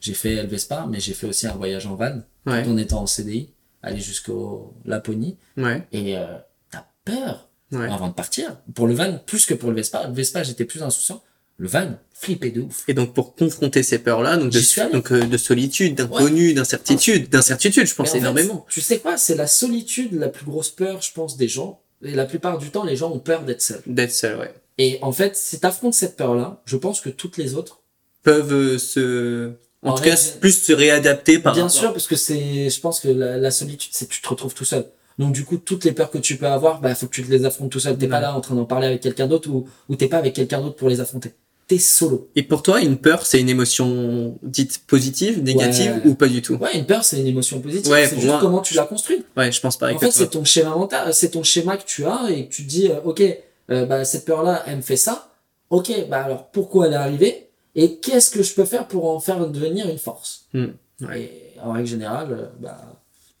J'ai 0.00 0.14
fait 0.14 0.32
El 0.36 0.46
Vespa, 0.46 0.86
mais 0.88 0.98
j'ai 0.98 1.12
fait 1.12 1.26
aussi 1.26 1.46
un 1.46 1.52
voyage 1.54 1.86
en 1.86 1.94
van, 1.94 2.22
Ouais. 2.46 2.66
en 2.66 2.76
étant 2.78 3.02
en 3.02 3.06
CDI, 3.06 3.50
aller 3.82 4.00
jusqu'au 4.00 4.72
Laponie. 4.86 5.36
Ouais. 5.58 5.86
Et 5.92 6.16
euh, 6.16 6.38
t'as 6.70 6.86
peur 7.04 7.48
avant 7.72 8.08
de 8.08 8.14
partir. 8.14 8.56
Pour 8.74 8.86
le 8.86 8.94
van, 8.94 9.18
plus 9.26 9.44
que 9.44 9.52
pour 9.52 9.68
le 9.68 9.76
Vespa. 9.76 10.06
Le 10.08 10.14
Vespa, 10.14 10.42
j'étais 10.42 10.64
plus 10.64 10.82
insouciant. 10.82 11.22
Le 11.58 11.68
van, 11.68 11.98
flippé 12.12 12.50
de 12.50 12.60
ouf. 12.60 12.84
Et 12.88 12.92
donc 12.94 13.14
pour 13.14 13.34
confronter 13.34 13.82
ces 13.82 13.98
peurs-là, 13.98 14.36
donc 14.36 14.52
de, 14.52 14.92
donc 14.92 15.10
euh, 15.12 15.24
de 15.24 15.36
solitude, 15.38 15.94
d'inconnu, 15.94 16.52
d'incertitude, 16.52 17.30
d'incertitude, 17.30 17.86
je 17.86 17.94
pense 17.94 18.12
fait, 18.12 18.18
énormément. 18.18 18.66
tu 18.68 18.80
sais 18.82 18.98
quoi, 18.98 19.16
c'est 19.16 19.36
la 19.36 19.46
solitude 19.46 20.12
la 20.12 20.28
plus 20.28 20.44
grosse 20.44 20.68
peur, 20.70 21.00
je 21.00 21.12
pense, 21.12 21.36
des 21.38 21.48
gens. 21.48 21.80
Et 22.02 22.12
la 22.12 22.26
plupart 22.26 22.58
du 22.58 22.68
temps, 22.70 22.84
les 22.84 22.94
gens 22.96 23.10
ont 23.10 23.18
peur 23.20 23.42
d'être 23.42 23.62
seuls. 23.62 23.80
D'être 23.86 24.12
seul, 24.12 24.38
ouais. 24.38 24.52
Et 24.76 24.98
en 25.00 25.12
fait, 25.12 25.34
si 25.34 25.58
t'affrontes 25.58 25.94
cette 25.94 26.16
peur-là, 26.16 26.60
je 26.66 26.76
pense 26.76 27.00
que 27.00 27.08
toutes 27.08 27.38
les 27.38 27.54
autres, 27.54 27.80
Peuvent 28.22 28.52
euh, 28.52 28.76
se, 28.76 29.52
en, 29.82 29.92
En 29.92 29.94
tout 29.94 30.02
cas, 30.02 30.16
plus 30.40 30.52
se 30.62 30.72
réadapter 30.74 31.38
par 31.38 31.54
bien 31.54 31.62
rapport- 31.62 31.78
sûr, 31.78 31.92
parce 31.92 32.06
que 32.08 32.16
c'est, 32.16 32.68
je 32.68 32.80
pense 32.80 33.00
que 33.00 33.08
la, 33.08 33.38
la 33.38 33.50
solitude, 33.50 33.92
c'est 33.94 34.06
que 34.08 34.12
tu 34.12 34.20
te 34.20 34.28
retrouves 34.28 34.52
tout 34.52 34.64
seul. 34.66 34.84
Donc 35.18 35.32
du 35.32 35.44
coup, 35.44 35.56
toutes 35.56 35.84
les 35.84 35.92
peurs 35.92 36.10
que 36.10 36.18
tu 36.18 36.36
peux 36.36 36.46
avoir, 36.46 36.80
bah 36.82 36.94
faut 36.94 37.06
que 37.06 37.14
tu 37.14 37.22
te 37.24 37.30
les 37.30 37.46
affrontes 37.46 37.70
tout 37.72 37.80
seul. 37.80 37.96
T'es 37.96 38.08
pas 38.08 38.20
là 38.20 38.34
en 38.34 38.40
train 38.42 38.54
d'en 38.54 38.66
parler 38.66 38.86
avec 38.88 39.00
quelqu'un 39.00 39.26
d'autre 39.26 39.48
ou, 39.48 39.66
ou 39.88 39.96
t'es 39.96 40.08
pas 40.08 40.18
avec 40.18 40.34
quelqu'un 40.34 40.60
d'autre 40.60 40.76
pour 40.76 40.90
les 40.90 41.00
affronter. 41.00 41.32
T'es 41.68 41.78
solo. 41.78 42.30
Et 42.36 42.44
pour 42.44 42.62
toi, 42.62 42.80
une 42.80 42.96
peur, 42.96 43.26
c'est 43.26 43.40
une 43.40 43.48
émotion 43.48 44.38
dite 44.44 44.82
positive, 44.86 45.42
négative 45.42 46.00
Ouais. 46.04 46.10
ou 46.10 46.14
pas 46.14 46.28
du 46.28 46.40
tout? 46.40 46.54
Ouais, 46.54 46.76
une 46.78 46.86
peur, 46.86 47.02
c'est 47.02 47.18
une 47.20 47.26
émotion 47.26 47.60
positive. 47.60 47.90
Ouais, 47.90 48.06
c'est 48.06 48.14
juste 48.16 48.26
moi- 48.28 48.38
comment 48.40 48.60
tu 48.62 48.74
l'as 48.74 48.84
construite. 48.84 49.26
Ouais, 49.36 49.50
je 49.50 49.60
pense 49.60 49.76
pareil 49.76 49.96
En 49.96 49.98
fait, 49.98 50.12
c'est 50.12 50.30
ton 50.30 50.44
schéma 50.44 50.70
mental, 50.70 51.12
c'est 51.12 51.30
ton 51.30 51.42
schéma 51.42 51.76
que 51.76 51.84
tu 51.84 52.04
as 52.06 52.28
et 52.30 52.46
que 52.46 52.54
tu 52.54 52.62
te 52.64 52.68
dis, 52.68 52.88
euh, 52.88 53.00
ok, 53.04 53.20
euh, 53.70 53.84
bah, 53.84 54.04
cette 54.04 54.24
peur-là, 54.24 54.62
elle 54.68 54.76
me 54.76 54.82
fait 54.82 54.96
ça. 54.96 55.32
Ok, 55.70 55.90
bah 56.08 56.22
alors 56.22 56.46
pourquoi 56.52 56.86
elle 56.86 56.92
est 56.92 56.96
arrivée 56.96 57.48
et 57.74 57.96
qu'est-ce 57.96 58.30
que 58.30 58.44
je 58.44 58.54
peux 58.54 58.64
faire 58.64 58.86
pour 58.86 59.10
en 59.10 59.18
faire 59.18 59.44
devenir 59.48 59.88
une 59.88 59.98
force? 59.98 60.46
Hmm, 60.54 60.66
ouais. 61.02 61.22
Et 61.56 61.60
en 61.60 61.72
règle 61.72 61.88
générale, 61.88 62.28
euh, 62.30 62.46
bah, 62.60 62.78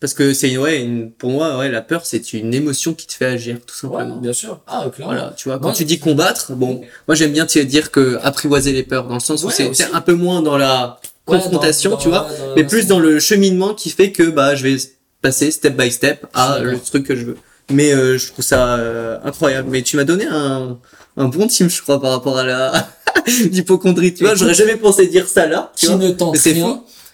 Parce 0.06 0.14
que 0.14 0.34
c'est 0.34 0.56
ouais, 0.56 0.82
une, 0.82 1.10
pour 1.10 1.30
moi, 1.30 1.58
ouais, 1.58 1.68
la 1.68 1.82
peur, 1.82 2.02
c'est 2.06 2.32
une 2.32 2.54
émotion 2.54 2.94
qui 2.94 3.08
te 3.08 3.12
fait 3.12 3.24
agir, 3.26 3.56
tout 3.66 3.74
ouais, 3.88 3.92
simplement. 3.94 4.18
bien 4.18 4.32
sûr. 4.32 4.60
Ah, 4.68 4.86
clairement. 4.94 5.14
Voilà, 5.14 5.34
tu 5.36 5.48
vois, 5.48 5.58
quand 5.58 5.72
tu 5.72 5.84
dis 5.84 5.98
combattre, 5.98 6.52
bon, 6.52 6.80
moi 7.08 7.16
j'aime 7.16 7.32
bien 7.32 7.44
te 7.44 7.58
dire 7.58 7.90
que 7.90 8.16
apprivoiser 8.22 8.70
les 8.72 8.84
peurs, 8.84 9.08
dans 9.08 9.14
le 9.14 9.18
sens 9.20 9.42
où 9.42 9.48
Ouais, 9.48 9.70
c'est 9.72 9.92
un 9.92 10.00
peu 10.00 10.12
moins 10.14 10.42
dans 10.42 10.56
la 10.58 11.00
Ouais, 11.26 11.38
confrontation, 11.38 11.90
dans- 11.90 11.96
tu 11.96 12.08
vois, 12.08 12.20
dans- 12.38 12.54
mais 12.54 12.62
plus 12.62 12.86
dans 12.86 13.00
le 13.00 13.18
cheminement 13.18 13.74
qui 13.74 13.90
fait 13.90 14.12
que 14.12 14.22
bah 14.22 14.54
je 14.54 14.62
vais 14.62 14.76
passer 15.22 15.50
step 15.50 15.76
by 15.76 15.90
step 15.90 16.24
à 16.34 16.60
le 16.60 16.78
truc 16.78 17.04
que 17.04 17.16
je 17.16 17.24
veux. 17.24 17.36
Mais 17.72 17.92
euh, 17.92 18.16
je 18.16 18.28
trouve 18.30 18.44
ça 18.44 18.76
euh, 18.76 19.18
incroyable. 19.24 19.68
Mais 19.72 19.82
tu 19.82 19.96
m'as 19.96 20.04
donné 20.04 20.26
un, 20.30 20.78
un 21.16 21.24
bon 21.26 21.48
team, 21.48 21.68
je 21.68 21.82
crois, 21.82 22.00
par 22.00 22.12
rapport 22.12 22.38
à 22.38 22.44
la 22.44 22.88
l'hypochondrie. 23.50 24.14
Tu 24.14 24.22
vois, 24.22 24.36
j'aurais 24.36 24.54
jamais 24.54 24.76
pensé 24.76 25.08
dire 25.08 25.26
ça 25.26 25.48
là. 25.48 25.72
Tu 25.74 25.86
qui 25.86 25.92
vois. 25.92 25.96
ne 26.04 26.10
tente 26.12 26.34
Mais 26.34 26.38
c'est 26.38 26.52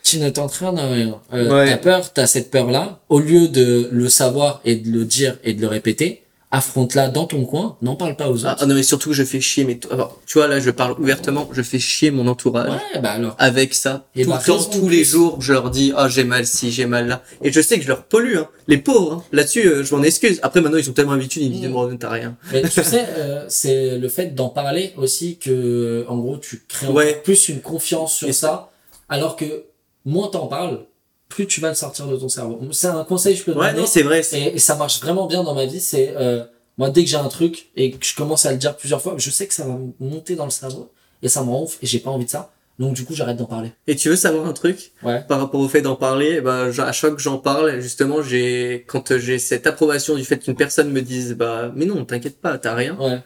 qui 0.03 0.19
ne 0.19 0.29
tente 0.31 0.53
rien 0.55 0.77
à 0.77 0.89
rien. 0.91 1.21
Euh, 1.33 1.49
Ouais. 1.51 1.69
T'as 1.71 1.77
peur, 1.77 2.13
t'as 2.13 2.27
cette 2.27 2.51
peur-là. 2.51 3.01
Au 3.09 3.21
lieu 3.21 3.49
de 3.49 3.89
le 3.93 4.09
savoir 4.09 4.61
et 4.65 4.77
de 4.77 4.91
le 4.91 5.05
dire 5.05 5.39
et 5.45 5.55
de 5.55 5.61
le 5.61 5.69
répéter, 5.69 6.19
affronte-la 6.51 7.09
dans 7.09 7.25
ton 7.25 7.47
coin, 7.47 7.79
n'en 7.81 7.97
parle 7.97 8.15
pas 8.15 8.29
aux 8.29 8.45
Ah, 8.45 8.53
autres. 8.53 8.59
ah 8.63 8.67
non, 8.67 8.75
mais 8.75 8.83
surtout 8.83 9.09
que 9.11 9.15
je 9.17 9.23
fais 9.25 9.41
chier. 9.41 9.65
Mais 9.65 9.79
alors, 9.91 10.21
tu 10.27 10.37
vois, 10.37 10.49
là, 10.49 10.61
je 10.61 10.71
parle 10.71 11.01
ouvertement. 11.01 11.49
Je 11.53 11.63
fais 11.63 11.79
chier 11.79 12.11
mon 12.11 12.27
entourage. 12.27 12.69
ouais, 12.71 13.01
bah 13.01 13.13
alors. 13.13 13.35
avec 13.39 13.73
ça. 13.73 14.05
Et 14.15 14.25
tout 14.25 14.31
bah, 14.31 14.41
le 14.47 14.53
temps, 14.53 14.63
tous 14.65 14.87
les 14.89 15.03
jours, 15.03 15.41
je 15.41 15.55
leur 15.55 15.71
dis, 15.71 15.95
ah, 15.97 16.09
j'ai 16.11 16.25
mal 16.25 16.45
ci, 16.45 16.71
j'ai 16.71 16.85
mal 16.85 17.07
là. 17.09 17.23
Et 17.43 17.51
je 17.51 17.61
sais 17.63 17.79
que 17.79 17.83
je 17.85 17.89
leur 17.89 18.05
pollue, 18.05 18.37
hein. 18.37 18.49
Les 18.69 18.77
pauvres, 18.77 19.13
hein. 19.15 19.25
Là-dessus, 19.33 19.67
euh, 19.67 19.83
je 19.83 19.95
m'en 19.95 20.03
excuse. 20.03 20.41
Après, 20.43 20.61
maintenant, 20.61 20.77
ils 20.79 20.85
sont 20.85 20.93
tellement 20.93 21.13
habitués, 21.13 21.41
ils 21.43 21.51
me 21.51 21.55
disent, 21.55 21.69
Mm. 21.69 21.73
bon, 21.73 21.97
t'as 21.97 22.11
rien. 22.11 22.37
Mais 22.53 22.63
tu 22.63 22.83
sais, 22.83 23.07
euh, 23.17 23.47
c'est 23.49 23.97
le 23.99 24.09
fait 24.11 24.35
d'en 24.35 24.51
parler 24.51 24.93
aussi 24.99 25.39
que, 25.39 26.05
en 26.09 26.19
gros, 26.19 26.37
tu 26.37 26.63
crées 26.69 26.89
Ouais. 26.89 27.21
plus 27.25 27.49
une 27.49 27.61
confiance 27.63 28.15
sur 28.17 28.29
Et 28.29 28.33
ça, 28.35 28.71
alors 29.09 29.37
que 29.37 29.65
moins 30.05 30.29
t'en 30.29 30.47
parles, 30.47 30.81
plus 31.29 31.47
tu 31.47 31.61
vas 31.61 31.69
le 31.71 31.75
sortir 31.75 32.07
de 32.07 32.17
ton 32.17 32.29
cerveau. 32.29 32.61
C'est 32.73 32.87
un 32.89 33.05
conseil 33.05 33.35
que 33.35 33.41
je 33.41 33.45
peux 33.45 33.53
te 33.55 33.59
Ouais, 33.59 33.69
donner. 33.71 33.81
non, 33.81 33.87
c'est 33.87 34.03
vrai. 34.03 34.21
Et, 34.33 34.55
et 34.55 34.59
ça 34.59 34.77
marche 34.77 35.01
vraiment 35.01 35.27
bien 35.27 35.43
dans 35.43 35.55
ma 35.55 35.65
vie, 35.67 35.81
c'est 35.81 36.15
euh, 36.17 36.45
moi 36.79 36.91
dès 36.91 37.05
que 37.05 37.11
j'ai 37.11 37.17
un 37.17 37.29
truc 37.29 37.71
et 37.77 37.93
que 37.93 38.05
je 38.05 38.15
commence 38.15 38.45
à 38.47 38.53
le 38.53 38.59
dire 38.59 38.77
plusieurs 38.77 39.01
fois, 39.01 39.15
je 39.17 39.31
sais 39.31 39.47
que 39.47 39.55
ça 39.55 39.65
va 39.65 39.79
monter 40.01 40.35
dans 40.37 40.45
le 40.45 40.51
cerveau 40.51 40.91
et 41.23 41.29
ça 41.29 41.43
me 41.43 41.49
rend 41.51 41.63
ouf 41.63 41.79
et 41.83 41.87
j'ai 41.87 41.99
pas 42.01 42.11
envie 42.11 42.25
de 42.27 42.31
ça. 42.31 42.53
Donc 42.79 42.95
du 42.95 43.05
coup 43.05 43.15
j'arrête 43.15 43.37
d'en 43.37 43.45
parler. 43.45 43.71
Et 43.87 43.97
tu 43.97 44.09
veux 44.09 44.17
savoir 44.17 44.47
un 44.47 44.53
truc? 44.55 44.93
Ouais. 45.03 45.23
Par 45.29 45.39
rapport 45.39 45.61
au 45.61 45.69
fait 45.69 45.83
d'en 45.83 45.95
parler, 45.95 46.41
bah, 46.41 46.65
à 46.65 46.73
chaque 46.93 46.95
fois 47.11 47.11
que 47.13 47.21
j'en 47.23 47.37
parle, 47.39 47.81
justement, 47.81 48.23
j'ai, 48.23 48.85
quand 48.89 49.17
j'ai 49.19 49.39
cette 49.39 49.67
approbation 49.67 50.15
du 50.17 50.25
fait 50.25 50.39
qu'une 50.39 50.57
personne 50.57 50.91
me 50.91 51.03
dise, 51.03 51.35
bah, 51.35 51.71
mais 51.77 51.85
non, 51.85 52.05
t'inquiète 52.07 52.41
pas, 52.41 52.57
t'as 52.59 52.75
rien. 52.75 52.97
Ouais. 52.99 53.19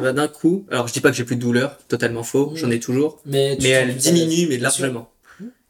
Bah, 0.00 0.12
d'un 0.12 0.26
coup, 0.28 0.66
alors 0.70 0.88
je 0.88 0.92
dis 0.92 1.00
pas 1.00 1.10
que 1.10 1.16
j'ai 1.16 1.22
plus 1.24 1.36
de 1.36 1.40
douleur, 1.40 1.78
totalement 1.86 2.24
faux, 2.24 2.50
Mm. 2.50 2.56
j'en 2.56 2.70
ai 2.72 2.80
toujours. 2.80 3.20
Mais, 3.24 3.56
mais 3.62 3.68
elle 3.68 3.96
diminue, 3.96 4.46
mais 4.48 4.58
largement. 4.58 5.08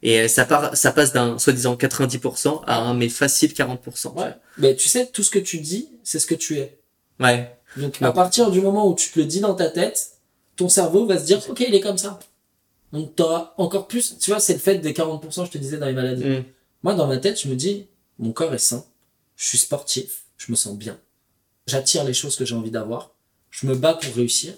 Et 0.03 0.21
euh, 0.21 0.29
ça 0.29 0.45
part, 0.45 0.77
ça 0.77 0.93
passe 0.93 1.13
d'un 1.13 1.39
soi-disant 1.39 1.75
90% 1.75 2.63
à 2.67 2.79
un 2.79 2.95
mais 2.95 3.09
facile 3.09 3.53
40%. 3.53 4.15
Ouais. 4.15 4.35
Mais 4.59 4.77
tu 4.77 4.89
sais, 4.89 5.07
tout 5.07 5.23
ce 5.23 5.31
que 5.31 5.39
tu 5.39 5.59
dis, 5.59 5.89
c'est 6.05 6.19
ce 6.19 6.27
que 6.27 6.35
tu 6.35 6.59
es. 6.59 6.79
Ouais. 7.21 7.53
Donc 7.77 8.01
à 8.01 8.13
partir 8.13 8.51
du 8.51 8.61
moment 8.61 8.89
où 8.89 8.95
tu 8.95 9.11
te 9.11 9.19
le 9.19 9.27
dis 9.27 9.41
dans 9.41 9.55
ta 9.55 9.69
tête, 9.69 10.13
ton 10.57 10.69
cerveau 10.69 11.07
va 11.07 11.19
se 11.19 11.25
dire 11.25 11.41
ok 11.49 11.61
il 11.61 11.75
est 11.75 11.81
comme 11.81 11.99
ça. 11.99 12.19
Donc 12.93 13.15
t'auras 13.15 13.55
encore 13.59 13.87
plus, 13.87 14.19
tu 14.19 14.31
vois, 14.31 14.41
c'est 14.41 14.55
le 14.55 14.59
fait 14.59 14.79
des 14.79 14.93
40% 14.93 15.47
je 15.47 15.51
te 15.51 15.59
disais 15.59 15.79
dans 15.79 15.87
les 15.87 15.93
maladies. 15.93 16.25
Mm. 16.25 16.45
Moi, 16.83 16.95
dans 16.95 17.07
ma 17.07 17.19
tête, 17.19 17.41
je 17.41 17.49
me 17.49 17.55
dis, 17.55 17.87
mon 18.19 18.33
corps 18.33 18.55
est 18.55 18.59
sain, 18.59 18.85
je 19.37 19.47
suis 19.47 19.59
sportif, 19.59 20.25
je 20.37 20.51
me 20.51 20.57
sens 20.57 20.77
bien, 20.77 20.99
j'attire 21.67 22.05
les 22.05 22.15
choses 22.15 22.37
que 22.37 22.45
j'ai 22.45 22.55
envie 22.55 22.71
d'avoir, 22.71 23.15
je 23.51 23.67
me 23.67 23.75
bats 23.75 23.95
pour 23.95 24.15
réussir, 24.15 24.55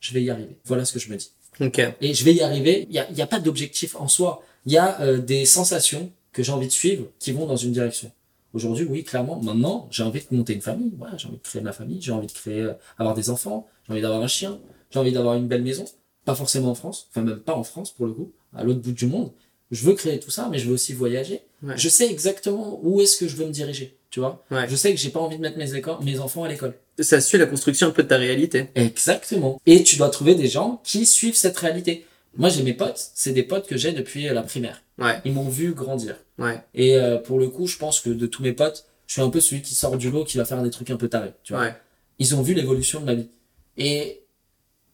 je 0.00 0.12
vais 0.12 0.22
y 0.22 0.30
arriver. 0.30 0.58
Voilà 0.64 0.84
ce 0.84 0.92
que 0.92 0.98
je 0.98 1.08
me 1.08 1.16
dis. 1.16 1.30
Ok. 1.60 1.80
Et 2.00 2.14
je 2.14 2.24
vais 2.24 2.34
y 2.34 2.42
arriver, 2.42 2.86
il 2.88 2.92
n'y 2.92 2.98
a, 2.98 3.08
il 3.10 3.16
y 3.16 3.22
a 3.22 3.26
pas 3.26 3.38
d'objectif 3.38 3.96
en 3.96 4.08
soi, 4.08 4.42
il 4.66 4.72
y 4.72 4.78
a 4.78 5.00
euh, 5.00 5.18
des 5.18 5.44
sensations 5.44 6.10
que 6.32 6.42
j'ai 6.42 6.52
envie 6.52 6.66
de 6.66 6.72
suivre 6.72 7.04
qui 7.18 7.32
vont 7.32 7.46
dans 7.46 7.56
une 7.56 7.72
direction. 7.72 8.10
Aujourd'hui, 8.54 8.84
oui, 8.88 9.02
clairement, 9.04 9.40
maintenant, 9.42 9.88
j'ai 9.90 10.02
envie 10.02 10.20
de 10.20 10.36
monter 10.36 10.52
une 10.52 10.60
famille, 10.60 10.92
voilà, 10.98 11.16
j'ai 11.16 11.26
envie 11.28 11.38
de 11.38 11.42
créer 11.42 11.62
ma 11.62 11.72
famille, 11.72 12.00
j'ai 12.02 12.12
envie 12.12 12.26
de 12.26 12.32
créer, 12.32 12.60
euh, 12.60 12.72
avoir 12.98 13.14
des 13.14 13.30
enfants, 13.30 13.66
j'ai 13.86 13.92
envie 13.92 14.02
d'avoir 14.02 14.22
un 14.22 14.26
chien, 14.28 14.58
j'ai 14.90 14.98
envie 14.98 15.12
d'avoir 15.12 15.36
une 15.36 15.46
belle 15.48 15.62
maison, 15.62 15.84
pas 16.24 16.34
forcément 16.34 16.70
en 16.70 16.74
France, 16.74 17.08
enfin 17.10 17.22
même 17.22 17.38
pas 17.40 17.54
en 17.54 17.64
France 17.64 17.90
pour 17.92 18.06
le 18.06 18.12
coup, 18.12 18.30
à 18.54 18.62
l'autre 18.62 18.80
bout 18.80 18.92
du 18.92 19.06
monde. 19.06 19.32
Je 19.70 19.86
veux 19.86 19.94
créer 19.94 20.20
tout 20.20 20.30
ça, 20.30 20.48
mais 20.50 20.58
je 20.58 20.66
veux 20.68 20.74
aussi 20.74 20.92
voyager. 20.92 21.40
Ouais. 21.62 21.74
Je 21.78 21.88
sais 21.88 22.10
exactement 22.10 22.78
où 22.82 23.00
est-ce 23.00 23.16
que 23.16 23.26
je 23.26 23.36
veux 23.36 23.46
me 23.46 23.52
diriger, 23.52 23.96
tu 24.10 24.20
vois. 24.20 24.44
Ouais. 24.50 24.68
Je 24.68 24.76
sais 24.76 24.90
que 24.92 24.98
j'ai 25.00 25.08
pas 25.08 25.20
envie 25.20 25.36
de 25.38 25.40
mettre 25.42 25.56
mes, 25.56 25.74
éco- 25.74 25.98
mes 26.02 26.18
enfants 26.18 26.44
à 26.44 26.48
l'école. 26.48 26.74
Ça 26.98 27.22
suit 27.22 27.38
la 27.38 27.46
construction 27.46 27.86
un 27.88 27.90
peu 27.90 28.02
de 28.02 28.08
ta 28.08 28.18
réalité. 28.18 28.66
Exactement. 28.74 29.58
Et 29.64 29.82
tu 29.82 29.96
dois 29.96 30.10
trouver 30.10 30.34
des 30.34 30.46
gens 30.48 30.82
qui 30.84 31.06
suivent 31.06 31.36
cette 31.36 31.56
réalité. 31.56 32.04
Moi, 32.36 32.48
j'ai 32.48 32.62
mes 32.62 32.72
potes, 32.72 33.10
c'est 33.14 33.32
des 33.32 33.42
potes 33.42 33.66
que 33.66 33.76
j'ai 33.76 33.92
depuis 33.92 34.28
euh, 34.28 34.34
la 34.34 34.42
primaire. 34.42 34.82
Ouais. 34.98 35.20
Ils 35.24 35.32
m'ont 35.32 35.48
vu 35.48 35.74
grandir. 35.74 36.16
Ouais. 36.38 36.62
Et 36.74 36.96
euh, 36.96 37.18
pour 37.18 37.38
le 37.38 37.48
coup, 37.48 37.66
je 37.66 37.76
pense 37.76 38.00
que 38.00 38.10
de 38.10 38.26
tous 38.26 38.42
mes 38.42 38.52
potes, 38.52 38.86
je 39.06 39.14
suis 39.14 39.22
un 39.22 39.30
peu 39.30 39.40
celui 39.40 39.62
qui 39.62 39.74
sort 39.74 39.96
du 39.98 40.10
lot, 40.10 40.24
qui 40.24 40.38
va 40.38 40.44
faire 40.44 40.62
des 40.62 40.70
trucs 40.70 40.90
un 40.90 40.96
peu 40.96 41.08
tarés, 41.08 41.34
tu 41.42 41.52
vois. 41.52 41.62
Ouais. 41.62 41.74
Ils 42.18 42.34
ont 42.34 42.42
vu 42.42 42.54
l'évolution 42.54 43.00
de 43.00 43.04
ma 43.04 43.14
vie. 43.14 43.28
Et 43.76 44.22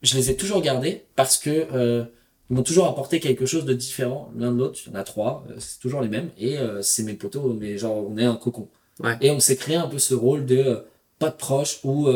je 0.02 0.16
les 0.16 0.30
ai 0.30 0.36
toujours 0.36 0.62
gardés 0.62 1.04
parce 1.16 1.36
que 1.36 1.66
euh, 1.72 2.04
ils 2.50 2.56
m'ont 2.56 2.62
toujours 2.62 2.86
apporté 2.86 3.20
quelque 3.20 3.46
chose 3.46 3.64
de 3.64 3.74
différent 3.74 4.32
l'un 4.36 4.52
de 4.52 4.58
l'autre. 4.58 4.80
Il 4.86 4.92
y 4.92 4.96
en 4.96 4.98
a 4.98 5.04
trois, 5.04 5.44
euh, 5.50 5.56
c'est 5.58 5.80
toujours 5.80 6.00
les 6.00 6.08
mêmes. 6.08 6.30
Et 6.38 6.58
euh, 6.58 6.82
c'est 6.82 7.02
mes 7.02 7.14
potos, 7.14 7.54
mais 7.58 7.76
genre 7.76 8.08
on 8.08 8.16
est 8.16 8.24
un 8.24 8.36
cocon. 8.36 8.68
Ouais. 9.00 9.16
Et 9.20 9.30
on 9.30 9.40
s'est 9.40 9.56
créé 9.56 9.76
un 9.76 9.86
peu 9.86 9.98
ce 9.98 10.14
rôle 10.14 10.46
de 10.46 10.56
euh, 10.56 10.76
pas 11.18 11.30
de 11.30 11.36
proche 11.36 11.80
où 11.84 12.08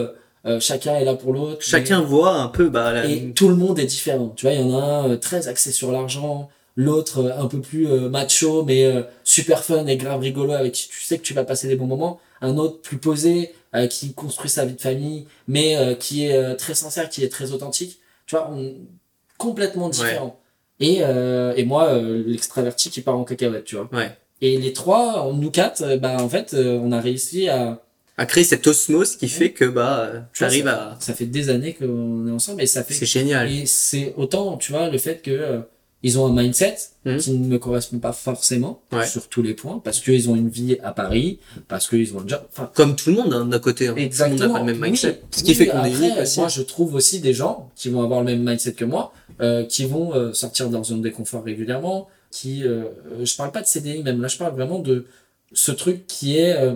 euh, 0.46 0.60
chacun 0.60 0.96
est 0.96 1.04
là 1.04 1.14
pour 1.14 1.32
l'autre. 1.32 1.58
mais- 1.60 1.64
Chacun 1.64 2.00
voit 2.00 2.34
un 2.36 2.48
peu, 2.48 2.68
bah, 2.68 2.92
la... 2.92 3.06
et 3.06 3.32
tout 3.32 3.48
le 3.48 3.54
monde 3.56 3.78
est 3.78 3.84
différent. 3.86 4.32
Tu 4.36 4.46
vois, 4.46 4.54
il 4.54 4.60
y 4.60 4.64
en 4.64 4.78
a 4.78 4.82
un 4.82 5.10
euh, 5.10 5.16
très 5.16 5.48
axé 5.48 5.72
sur 5.72 5.92
l'argent, 5.92 6.48
l'autre 6.76 7.18
euh, 7.18 7.38
un 7.42 7.46
peu 7.46 7.60
plus 7.60 7.86
euh, 7.88 8.08
macho, 8.08 8.64
mais 8.64 8.84
euh, 8.84 9.02
super 9.24 9.62
fun 9.64 9.86
et 9.86 9.96
grave 9.96 10.20
rigolo 10.20 10.52
avec 10.52 10.72
qui 10.72 10.88
tu 10.88 11.00
sais 11.02 11.18
que 11.18 11.22
tu 11.22 11.34
vas 11.34 11.44
passer 11.44 11.68
des 11.68 11.76
bons 11.76 11.86
moments. 11.86 12.20
Un 12.40 12.56
autre 12.58 12.80
plus 12.80 12.98
posé, 12.98 13.52
euh, 13.74 13.86
qui 13.86 14.12
construit 14.14 14.50
sa 14.50 14.64
vie 14.64 14.74
de 14.74 14.80
famille, 14.80 15.26
mais 15.46 15.76
euh, 15.76 15.94
qui 15.94 16.26
est 16.26 16.34
euh, 16.36 16.54
très 16.56 16.74
sincère, 16.74 17.08
qui 17.08 17.22
est 17.22 17.28
très 17.28 17.52
authentique. 17.52 18.00
Tu 18.26 18.34
vois, 18.36 18.50
on... 18.52 18.74
complètement 19.38 19.88
différent. 19.88 20.38
Et, 20.80 20.98
euh, 21.02 21.52
et 21.56 21.64
moi, 21.64 21.88
euh, 21.90 22.22
l'extraverti 22.26 22.90
qui 22.90 23.00
part 23.02 23.16
en 23.16 23.22
cacahuète, 23.24 23.64
tu 23.64 23.76
vois. 23.76 23.88
Ouais. 23.92 24.10
Et 24.40 24.58
les 24.58 24.72
trois, 24.72 25.30
nous 25.32 25.50
quatre, 25.52 25.96
bah 25.98 26.16
en 26.20 26.28
fait, 26.28 26.54
euh, 26.54 26.80
on 26.82 26.90
a 26.90 27.00
réussi 27.00 27.48
à, 27.48 27.80
à 28.18 28.26
créer 28.26 28.44
cette 28.44 28.66
osmose 28.66 29.16
qui 29.16 29.28
fait 29.28 29.50
que, 29.52 29.64
bah, 29.64 30.10
tu 30.34 30.44
ça, 30.44 30.46
à... 30.68 30.96
ça 31.00 31.14
fait 31.14 31.26
des 31.26 31.48
années 31.50 31.74
qu'on 31.74 32.26
est 32.28 32.30
ensemble 32.30 32.62
et 32.62 32.66
ça 32.66 32.84
fait 32.84 32.94
C'est 32.94 33.06
génial. 33.06 33.50
Et 33.50 33.66
c'est 33.66 34.14
autant, 34.16 34.56
tu 34.58 34.72
vois, 34.72 34.90
le 34.90 34.98
fait 34.98 35.22
que 35.22 35.30
euh, 35.30 35.60
ils 36.04 36.18
ont 36.18 36.26
un 36.26 36.32
mindset 36.42 36.76
Mhm. 37.04 37.18
qui 37.18 37.30
ne 37.32 37.46
me 37.46 37.58
correspond 37.58 37.98
pas 37.98 38.12
forcément 38.12 38.82
Ouais. 38.92 39.06
sur 39.06 39.28
tous 39.28 39.40
les 39.42 39.54
points, 39.54 39.80
parce 39.84 39.98
qu'ils 40.00 40.28
ont 40.30 40.36
une 40.36 40.48
vie 40.48 40.76
à 40.82 40.92
Paris, 40.92 41.38
parce 41.68 41.88
qu'ils 41.88 42.14
ont 42.16 42.20
un 42.20 42.28
job. 42.28 42.40
Enfin, 42.52 42.70
Comme 42.74 42.94
tout 42.96 43.10
le 43.10 43.16
monde, 43.16 43.32
hein, 43.32 43.46
d'un 43.46 43.58
côté. 43.58 43.86
hein. 43.88 43.92
Tout 43.92 43.96
le 43.96 44.00
monde 44.02 44.06
exactement. 44.06 44.46
n'a 44.48 44.52
pas 44.52 44.58
le 44.60 44.64
même 44.66 44.80
Oui, 44.82 44.88
mindset. 44.90 45.20
Ce 45.30 45.42
qui 45.42 45.50
oui, 45.52 45.56
fait 45.56 45.66
qu'on 45.68 45.84
est 45.84 45.90
unique 45.92 46.18
aussi. 46.20 46.38
Moi, 46.40 46.48
je 46.48 46.62
trouve 46.62 46.94
aussi 46.94 47.20
des 47.20 47.32
gens 47.32 47.70
qui 47.76 47.88
vont 47.88 48.02
avoir 48.02 48.20
le 48.20 48.26
même 48.26 48.44
mindset 48.48 48.74
que 48.74 48.84
moi, 48.84 49.12
euh, 49.40 49.64
qui 49.64 49.84
vont 49.86 50.14
euh, 50.14 50.32
sortir 50.32 50.68
de 50.68 50.72
leur 50.74 50.84
zone 50.84 51.02
de 51.02 51.08
confort 51.10 51.44
régulièrement, 51.44 52.08
qui, 52.30 52.64
euh, 52.64 52.84
je 53.22 53.34
parle 53.36 53.52
pas 53.52 53.62
de 53.62 53.66
CDI 53.66 54.02
même, 54.02 54.20
là, 54.20 54.28
je 54.28 54.36
parle 54.38 54.54
vraiment 54.54 54.78
de 54.80 55.06
ce 55.52 55.70
truc 55.72 56.06
qui 56.06 56.38
est 56.38 56.54
euh, 56.56 56.74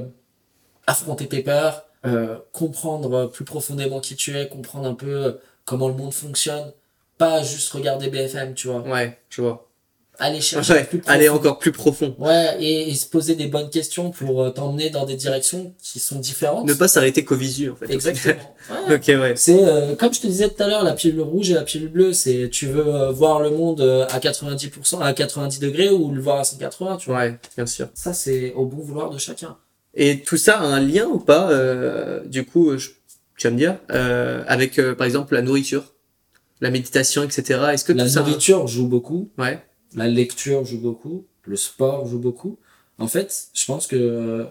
affronter 0.86 1.26
tes 1.28 1.42
peurs, 1.42 1.84
euh, 2.04 2.36
comprendre 2.52 3.26
plus 3.26 3.44
profondément 3.44 4.00
qui 4.00 4.16
tu 4.16 4.36
es, 4.36 4.48
comprendre 4.48 4.86
un 4.86 4.94
peu 4.94 5.24
euh, 5.26 5.32
comment 5.64 5.88
le 5.88 5.94
monde 5.94 6.14
fonctionne, 6.14 6.72
pas 7.18 7.42
juste 7.42 7.70
regarder 7.72 8.08
BFM, 8.08 8.54
tu 8.54 8.68
vois. 8.68 8.82
Ouais, 8.82 9.18
je 9.30 9.42
vois. 9.42 9.62
Aller 10.18 10.40
chercher 10.40 10.72
Ouais, 10.72 10.84
plus 10.84 11.02
aller 11.06 11.28
encore 11.28 11.58
plus 11.58 11.72
profond. 11.72 12.14
Ouais, 12.18 12.56
et, 12.60 12.88
et 12.88 12.94
se 12.94 13.06
poser 13.06 13.34
des 13.34 13.48
bonnes 13.48 13.68
questions 13.68 14.10
pour 14.10 14.42
euh, 14.42 14.50
t'emmener 14.50 14.88
dans 14.88 15.04
des 15.04 15.16
directions 15.16 15.74
qui 15.82 15.98
sont 15.98 16.18
différentes. 16.18 16.66
Ne 16.66 16.72
pas 16.74 16.88
s'arrêter 16.88 17.22
qu'au 17.24 17.36
visu, 17.36 17.70
en 17.70 17.76
fait. 17.76 17.90
Exactement. 17.92 18.34
Ouais. 18.88 18.96
ok, 18.96 19.06
ouais. 19.20 19.34
C'est 19.36 19.62
euh, 19.62 19.94
comme 19.94 20.12
je 20.12 20.20
te 20.20 20.26
disais 20.26 20.48
tout 20.48 20.60
à 20.60 20.66
l'heure, 20.66 20.82
la 20.82 20.94
pilule 20.94 21.20
rouge 21.20 21.50
et 21.50 21.54
la 21.54 21.62
pilule 21.62 21.88
bleue, 21.88 22.12
c'est 22.12 22.48
tu 22.50 22.66
veux 22.66 22.86
euh, 22.86 23.12
voir 23.12 23.38
le 23.40 23.50
monde 23.50 23.80
euh, 23.80 24.06
à 24.10 24.18
90%, 24.18 25.00
à 25.02 25.12
90 25.12 25.60
degrés 25.60 25.90
ou 25.90 26.10
le 26.10 26.20
voir 26.20 26.40
à 26.40 26.44
180, 26.44 26.96
tu 26.96 27.10
vois. 27.10 27.18
Ouais, 27.18 27.38
bien 27.56 27.66
sûr. 27.66 27.88
Ça, 27.94 28.12
c'est 28.12 28.52
au 28.54 28.64
bon 28.66 28.78
vouloir 28.82 29.10
de 29.10 29.18
chacun. 29.18 29.56
Et 29.96 30.20
tout 30.20 30.36
ça 30.36 30.58
a 30.60 30.64
un 30.64 30.80
lien 30.80 31.06
ou 31.06 31.18
pas, 31.18 31.50
euh, 31.50 32.24
du 32.26 32.44
coup, 32.44 32.76
je- 32.76 32.90
tu 33.36 33.46
vas 33.46 33.50
me 33.52 33.56
dire, 33.58 33.78
euh, 33.90 34.44
avec, 34.46 34.78
euh, 34.78 34.94
par 34.94 35.06
exemple, 35.06 35.34
la 35.34 35.42
nourriture, 35.42 35.94
la 36.60 36.70
méditation, 36.70 37.22
etc. 37.22 37.60
Est-ce 37.72 37.84
que 37.84 37.92
La 37.92 38.04
tout 38.04 38.10
ça... 38.10 38.20
nourriture 38.20 38.66
joue 38.66 38.88
beaucoup, 38.88 39.30
Ouais, 39.38 39.62
la 39.94 40.08
lecture 40.08 40.64
joue 40.64 40.80
beaucoup, 40.80 41.24
le 41.44 41.56
sport 41.56 42.06
joue 42.06 42.18
beaucoup. 42.18 42.58
En 42.98 43.08
fait, 43.08 43.48
je 43.54 43.64
pense 43.66 43.86
que 43.86 43.96
euh, 43.96 44.44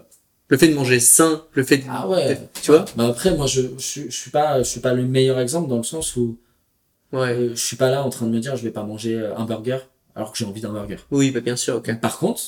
le 0.49 0.57
fait 0.57 0.67
de 0.67 0.73
manger 0.75 0.99
sain, 0.99 1.43
le 1.53 1.63
fait 1.63 1.77
de... 1.77 1.83
ah 1.89 2.07
ouais, 2.07 2.39
Tu 2.61 2.71
vois? 2.71 2.85
Bah 2.95 3.07
après, 3.07 3.35
moi, 3.35 3.47
je, 3.47 3.61
je, 3.77 4.01
je 4.09 4.15
suis 4.15 4.31
pas, 4.31 4.59
je 4.63 4.69
suis 4.69 4.79
pas 4.79 4.93
le 4.93 5.03
meilleur 5.03 5.39
exemple 5.39 5.69
dans 5.69 5.77
le 5.77 5.83
sens 5.83 6.15
où 6.15 6.37
Ouais. 7.13 7.33
euh, 7.33 7.49
je 7.55 7.63
suis 7.63 7.77
pas 7.77 7.89
là 7.91 8.03
en 8.03 8.09
train 8.09 8.25
de 8.25 8.31
me 8.31 8.39
dire 8.39 8.55
je 8.57 8.63
vais 8.63 8.71
pas 8.71 8.83
manger 8.83 9.15
euh, 9.15 9.35
un 9.37 9.45
burger 9.45 9.77
alors 10.15 10.31
que 10.31 10.37
j'ai 10.37 10.45
envie 10.45 10.61
d'un 10.61 10.73
burger. 10.73 10.97
Oui, 11.11 11.31
bah 11.31 11.39
bien 11.39 11.55
sûr, 11.55 11.75
ok. 11.75 11.99
Par 11.99 12.17
contre, 12.17 12.41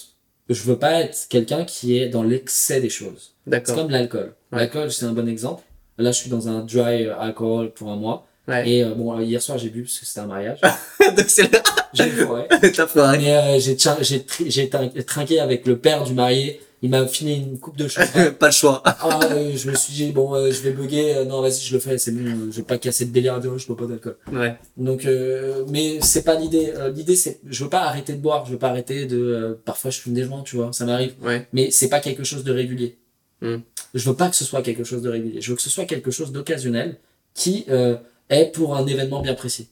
je 0.50 0.64
veux 0.64 0.78
pas 0.78 1.02
être 1.02 1.28
quelqu'un 1.30 1.66
qui 1.66 1.98
est 1.98 2.08
dans 2.10 2.24
l'excès 2.24 2.80
des 2.82 2.90
choses. 2.90 3.34
C'est 3.52 3.76
comme 3.76 3.90
l'alcool. 3.90 4.34
Ouais. 4.52 4.60
L'alcool, 4.60 4.92
c'est 4.92 5.06
un 5.06 5.14
bon 5.14 5.28
exemple. 5.28 5.64
Là, 5.98 6.12
je 6.12 6.18
suis 6.18 6.30
dans 6.30 6.48
un 6.48 6.62
dry 6.64 7.08
alcohol 7.10 7.72
pour 7.72 7.90
un 7.92 7.96
mois. 7.96 8.26
Ouais. 8.48 8.70
Et 8.70 8.84
euh, 8.84 8.94
bon, 8.96 9.20
hier 9.20 9.42
soir, 9.42 9.58
j'ai 9.58 9.70
bu 9.70 9.82
parce 9.84 10.00
que 10.00 10.06
c'était 10.06 10.20
un 10.22 10.28
mariage. 10.28 10.60
Donc 11.18 11.26
c'est 11.28 11.52
là, 11.52 11.62
j'ai 11.94 12.10
foiré. 12.10 12.48
t'as 12.76 12.88
foiré. 12.88 13.18
Mais 13.18 13.36
euh, 13.36 13.60
j'ai 13.60 13.76
trin- 13.76 13.98
j'ai 14.02 14.24
tri- 14.24 14.50
j'ai 14.50 14.70
trin- 14.70 14.90
trinqué 15.06 15.40
avec 15.40 15.66
le 15.68 15.78
père 15.78 16.04
du 16.06 16.14
marié. 16.14 16.62
Il 16.84 16.92
m'a 16.92 17.08
filé 17.08 17.34
une 17.34 17.58
coupe 17.60 17.76
de 17.76 17.88
champagne. 17.88 18.32
Pas 18.40 18.48
le 18.48 18.52
choix. 18.52 18.84
Ah, 18.86 19.20
euh, 19.32 19.52
je 19.56 19.70
me 19.70 19.76
suis 19.76 19.94
dit, 19.94 20.12
bon, 20.12 20.36
euh, 20.36 20.52
je 20.52 20.62
vais 20.62 20.72
bugger. 20.72 21.16
Euh, 21.16 21.26
non, 21.26 21.42
vas-y, 21.42 21.60
je 21.62 21.74
le 21.74 21.80
fais. 21.80 21.98
C'est 21.98 22.12
bon. 22.12 22.24
euh, 22.24 22.52
je 22.52 22.58
vais 22.58 22.64
pas 22.64 22.78
casser 22.78 23.06
de 23.06 23.12
délire 23.12 23.34
à 23.34 23.40
dire, 23.40 23.58
je 23.58 23.66
bois 23.66 23.76
pas 23.78 23.86
d'alcool. 23.88 24.16
Ouais. 24.32 24.56
Donc, 24.78 25.06
euh, 25.06 25.66
mais 25.70 25.98
c'est 26.02 26.24
pas 26.24 26.36
l'idée. 26.36 26.74
Euh, 26.76 26.92
l'idée, 26.92 27.16
c'est, 27.16 27.40
je 27.50 27.64
veux 27.64 27.70
pas 27.72 27.82
arrêter 27.82 28.14
de 28.14 28.20
boire. 28.20 28.46
Je 28.46 28.52
veux 28.52 28.60
pas 28.60 28.70
arrêter 28.70 29.08
de. 29.08 29.18
euh, 29.18 29.54
parfois, 29.66 29.90
je 29.90 30.00
fume 30.00 30.14
des 30.14 30.24
joints, 30.24 30.44
tu 30.44 30.56
vois. 30.56 30.72
Ça 30.72 30.86
m'arrive. 30.86 31.14
Ouais. 31.24 31.48
Mais 31.52 31.72
c'est 31.72 31.90
pas 31.90 32.00
quelque 32.00 32.24
chose 32.24 32.44
de 32.44 32.52
régulier. 32.52 33.00
Hmm. 33.42 33.58
Je 33.96 34.10
veux 34.10 34.16
pas 34.16 34.30
que 34.30 34.36
ce 34.36 34.46
soit 34.46 34.62
quelque 34.62 34.84
chose 34.84 35.02
de 35.02 35.10
régulier. 35.10 35.42
Je 35.42 35.50
veux 35.50 35.56
que 35.56 35.62
ce 35.64 35.70
soit 35.72 35.86
quelque 35.86 36.12
chose 36.12 36.32
d'occasionnel 36.32 36.98
qui 37.34 37.66
euh, 37.70 37.96
est 38.30 38.52
pour 38.52 38.76
un 38.76 38.86
événement 38.86 39.22
bien 39.22 39.34
précis. 39.34 39.70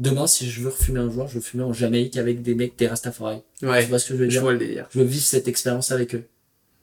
Demain, 0.00 0.26
si 0.26 0.48
je 0.50 0.60
veux 0.60 0.68
refumer 0.70 0.98
un 1.00 1.10
jour, 1.10 1.26
je 1.28 1.34
veux 1.36 1.40
fumer 1.40 1.62
en 1.62 1.72
Jamaïque 1.72 2.16
avec 2.16 2.42
des 2.42 2.54
mecs 2.56 2.76
des 2.76 2.88
Rastafari. 2.88 3.38
Ouais. 3.62 3.82
Tu 3.82 3.88
vois 3.88 3.98
ce 4.00 4.08
que 4.08 4.14
je 4.14 4.18
veux 4.18 4.24
Je 4.24 4.30
dire 4.30 4.42
vois 4.42 4.52
le 4.52 4.58
délire. 4.58 4.86
Je 4.92 4.98
veux 5.00 5.04
vivre 5.04 5.24
cette 5.24 5.46
expérience 5.48 5.92
avec 5.92 6.14
eux. 6.16 6.24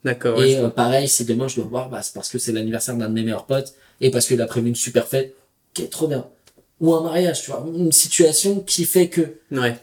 D'accord. 0.04 0.42
et 0.42 0.56
euh, 0.56 0.68
pareil, 0.68 1.08
si 1.08 1.24
demain 1.24 1.46
je 1.48 1.56
dois 1.56 1.64
voir, 1.66 1.88
bah, 1.88 2.02
c'est 2.02 2.12
parce 2.14 2.28
que 2.28 2.38
c'est 2.38 2.52
l'anniversaire 2.52 2.96
d'un 2.96 3.08
de 3.08 3.14
mes 3.14 3.22
meilleurs 3.22 3.46
potes 3.46 3.74
et 4.00 4.10
parce 4.10 4.26
qu'il 4.26 4.40
a 4.40 4.46
prévu 4.46 4.68
une 4.68 4.74
super 4.74 5.06
fête. 5.06 5.34
Ok, 5.78 5.88
trop 5.90 6.08
bien. 6.08 6.26
Ou 6.80 6.92
un 6.94 7.02
mariage, 7.02 7.42
tu 7.42 7.50
vois. 7.50 7.64
Une 7.74 7.92
situation 7.92 8.60
qui 8.60 8.84
fait 8.84 9.08
que 9.08 9.22
Ouais. 9.52 9.76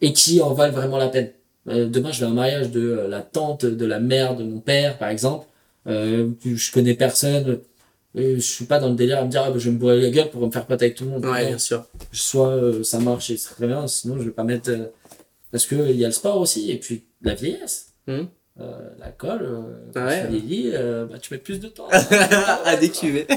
et 0.00 0.12
qui 0.12 0.40
en 0.40 0.52
valent 0.54 0.72
vraiment 0.74 0.98
la 0.98 1.08
peine. 1.08 1.30
Euh, 1.68 1.86
demain, 1.86 2.10
je 2.10 2.20
vais 2.20 2.26
à 2.26 2.30
un 2.30 2.34
mariage 2.34 2.70
de 2.70 2.80
euh, 2.80 3.08
la 3.08 3.20
tante, 3.22 3.64
de 3.64 3.86
la 3.86 4.00
mère, 4.00 4.34
de 4.36 4.42
mon 4.44 4.58
père, 4.60 4.98
par 4.98 5.08
exemple. 5.10 5.46
Euh, 5.86 6.30
je 6.44 6.72
connais 6.72 6.94
personne. 6.94 7.60
Euh, 8.16 8.34
je 8.36 8.40
suis 8.40 8.64
pas 8.64 8.80
dans 8.80 8.88
le 8.88 8.96
délire 8.96 9.18
à 9.20 9.24
me 9.24 9.30
dire, 9.30 9.42
ah, 9.44 9.50
bah, 9.50 9.58
je 9.58 9.66
vais 9.66 9.74
me 9.74 9.78
bourrer 9.78 10.00
la 10.00 10.10
gueule 10.10 10.30
pour 10.30 10.44
me 10.44 10.50
faire 10.50 10.66
pote 10.66 10.82
avec 10.82 10.96
tout 10.96 11.04
le 11.04 11.10
monde. 11.10 11.24
Ouais, 11.26 11.42
Non. 11.42 11.48
bien 11.50 11.58
sûr. 11.58 11.84
Soit 12.12 12.48
euh, 12.48 12.82
ça 12.82 12.98
marche 12.98 13.30
et 13.30 13.36
c'est 13.36 13.50
très 13.54 13.66
bien, 13.68 13.86
sinon 13.86 14.18
je 14.18 14.24
vais 14.24 14.30
pas 14.30 14.42
mettre. 14.42 14.70
euh, 14.70 14.86
Parce 15.52 15.66
que 15.66 15.76
il 15.90 15.96
y 15.96 16.04
a 16.04 16.08
le 16.08 16.12
sport 16.14 16.38
aussi, 16.40 16.70
et 16.72 16.78
puis 16.78 17.04
la 17.22 17.34
vieillesse. 17.34 17.92
Mhm. 18.08 18.26
Euh, 18.60 18.64
L'alcool, 18.98 19.40
euh, 19.42 19.60
quand 19.94 20.04
Ouais. 20.04 20.22
tu 20.26 20.36
vieillis, 20.36 20.70
euh, 20.74 21.06
bah, 21.06 21.18
tu 21.18 21.32
mets 21.32 21.38
plus 21.40 21.60
de 21.60 21.68
temps. 21.68 21.88
à 22.64 22.76
décuver. 22.76 23.26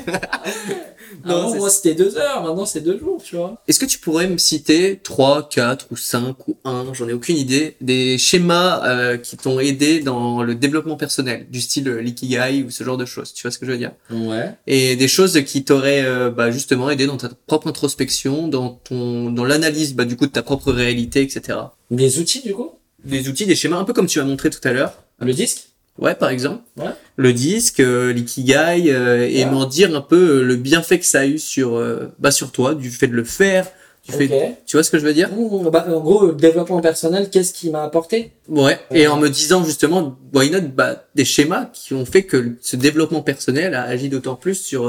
Non, 1.26 1.36
Avant, 1.36 1.52
c'est- 1.52 1.58
moi, 1.60 1.70
c'était 1.70 1.94
deux 1.94 2.18
heures, 2.18 2.42
maintenant, 2.42 2.66
c'est 2.66 2.82
deux 2.82 2.98
jours, 2.98 3.22
tu 3.24 3.36
vois. 3.36 3.62
Est-ce 3.68 3.80
que 3.80 3.86
tu 3.86 4.00
pourrais 4.00 4.28
me 4.28 4.38
citer 4.40 5.00
3, 5.04 5.48
4 5.48 5.86
ou 5.92 5.96
5 5.96 6.48
ou 6.48 6.58
1, 6.66 6.88
j'en 6.94 7.08
ai 7.08 7.14
aucune 7.14 7.38
idée, 7.38 7.76
des 7.82 8.18
schémas 8.18 8.84
euh, 8.88 9.18
qui 9.18 9.38
t'ont 9.38 9.60
aidé 9.60 10.00
dans 10.00 10.42
le 10.42 10.56
développement 10.56 10.96
personnel, 10.96 11.46
du 11.52 11.62
style 11.62 11.88
euh, 11.88 12.02
l'ikigai 12.02 12.64
ou 12.64 12.72
ce 12.72 12.84
genre 12.84 12.98
de 12.98 13.06
choses, 13.06 13.32
tu 13.34 13.44
vois 13.44 13.52
ce 13.52 13.60
que 13.60 13.66
je 13.68 13.72
veux 13.72 13.78
dire? 13.78 13.92
Ouais. 14.10 14.54
Et 14.66 14.96
des 14.96 15.08
choses 15.08 15.40
qui 15.46 15.64
t'auraient 15.64 16.04
euh, 16.04 16.32
bah, 16.32 16.50
justement 16.50 16.90
aidé 16.90 17.06
dans 17.06 17.18
ta 17.18 17.30
propre 17.46 17.68
introspection, 17.68 18.48
dans 18.48 18.70
ton 18.70 19.30
dans 19.30 19.46
l'analyse 19.46 19.94
bah, 19.94 20.06
du 20.06 20.18
coup 20.18 20.26
de 20.26 20.32
ta 20.32 20.42
propre 20.42 20.72
réalité, 20.72 21.22
etc. 21.22 21.60
Des 21.92 22.18
outils, 22.20 22.42
du 22.42 22.54
coup? 22.56 22.72
Des 23.04 23.28
outils, 23.30 23.46
des 23.46 23.56
schémas, 23.56 23.78
un 23.78 23.84
peu 23.84 23.94
comme 23.94 24.08
tu 24.08 24.20
m'as 24.20 24.26
montré 24.26 24.50
tout 24.50 24.66
à 24.68 24.72
l'heure. 24.72 24.94
Le 25.20 25.34
disque 25.34 25.70
Ouais, 26.00 26.16
par 26.16 26.30
exemple. 26.30 26.64
Ouais. 26.78 26.86
Le 27.18 27.34
disque, 27.34 27.80
euh, 27.80 28.12
l'ikigai, 28.14 28.86
euh, 28.92 29.28
et 29.30 29.44
Ouais. 29.46 29.52
m'en 29.52 29.66
dire 29.66 29.96
un 29.96 30.02
peu 30.02 30.40
euh, 30.40 30.44
le 30.44 30.56
bienfait 30.56 30.98
que 30.98 31.06
ça 31.06 31.20
a 31.20 31.26
eu 31.28 31.38
sur, 31.38 31.76
euh, 31.76 32.08
bah, 32.18 32.32
sur 32.32 32.52
toi, 32.52 32.74
du 32.74 32.90
fait 32.90 33.08
de 33.08 33.14
le 33.14 33.24
faire, 33.24 33.68
du 34.04 34.12
fait, 34.12 34.28
tu 34.66 34.76
vois 34.76 34.84
ce 34.84 34.90
que 34.90 34.98
je 34.98 35.06
veux 35.06 35.14
dire? 35.14 35.30
Mmh, 35.32 35.70
bah, 35.70 35.86
en 35.88 36.00
gros, 36.00 36.26
le 36.26 36.34
développement 36.34 36.82
personnel, 36.82 37.30
qu'est-ce 37.30 37.54
qui 37.54 37.70
m'a 37.70 37.84
apporté? 37.84 38.32
Ouais. 38.50 38.80
Et 38.92 39.08
en 39.08 39.18
me 39.18 39.30
disant 39.30 39.64
justement, 39.64 40.18
why 40.34 40.50
not, 40.50 40.62
bah, 40.76 41.06
des 41.14 41.26
schémas 41.26 41.66
qui 41.72 41.94
ont 41.94 42.06
fait 42.06 42.24
que 42.24 42.56
ce 42.62 42.76
développement 42.76 43.22
personnel 43.22 43.76
a 43.76 43.84
agi 43.84 44.10
d'autant 44.10 44.36
plus 44.36 44.56
sur 44.56 44.86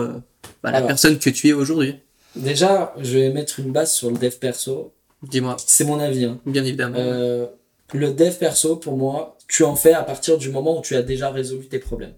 bah, 0.63 0.71
la 0.71 0.79
Alors. 0.79 0.87
personne 0.89 1.19
que 1.19 1.29
tu 1.31 1.49
es 1.49 1.53
aujourd'hui. 1.53 1.97
Déjà, 2.35 2.95
je 2.99 3.19
vais 3.19 3.31
mettre 3.31 3.61
une 3.61 3.73
base 3.73 3.93
sur 3.93 4.11
le 4.11 4.17
dev 4.17 4.33
perso. 4.41 4.93
Dis-moi, 5.23 5.57
C'est 5.67 5.85
mon 5.85 6.01
avis. 6.01 6.25
Hein. 6.25 6.39
bien 6.47 6.65
évidemment. 6.65 6.97
Le 7.93 8.13
dev 8.13 8.35
perso, 8.39 8.77
pour 8.77 8.97
moi, 8.97 9.37
tu 9.49 9.63
en 9.65 9.77
fais 9.77 9.93
à 9.93 10.03
partir 10.03 10.39
du 10.39 10.51
moment 10.51 10.79
où 10.79 10.83
tu 10.83 10.97
as 10.97 11.03
déjà 11.03 11.31
résolu 11.31 11.67
tes 11.69 11.79
problèmes. 11.79 12.15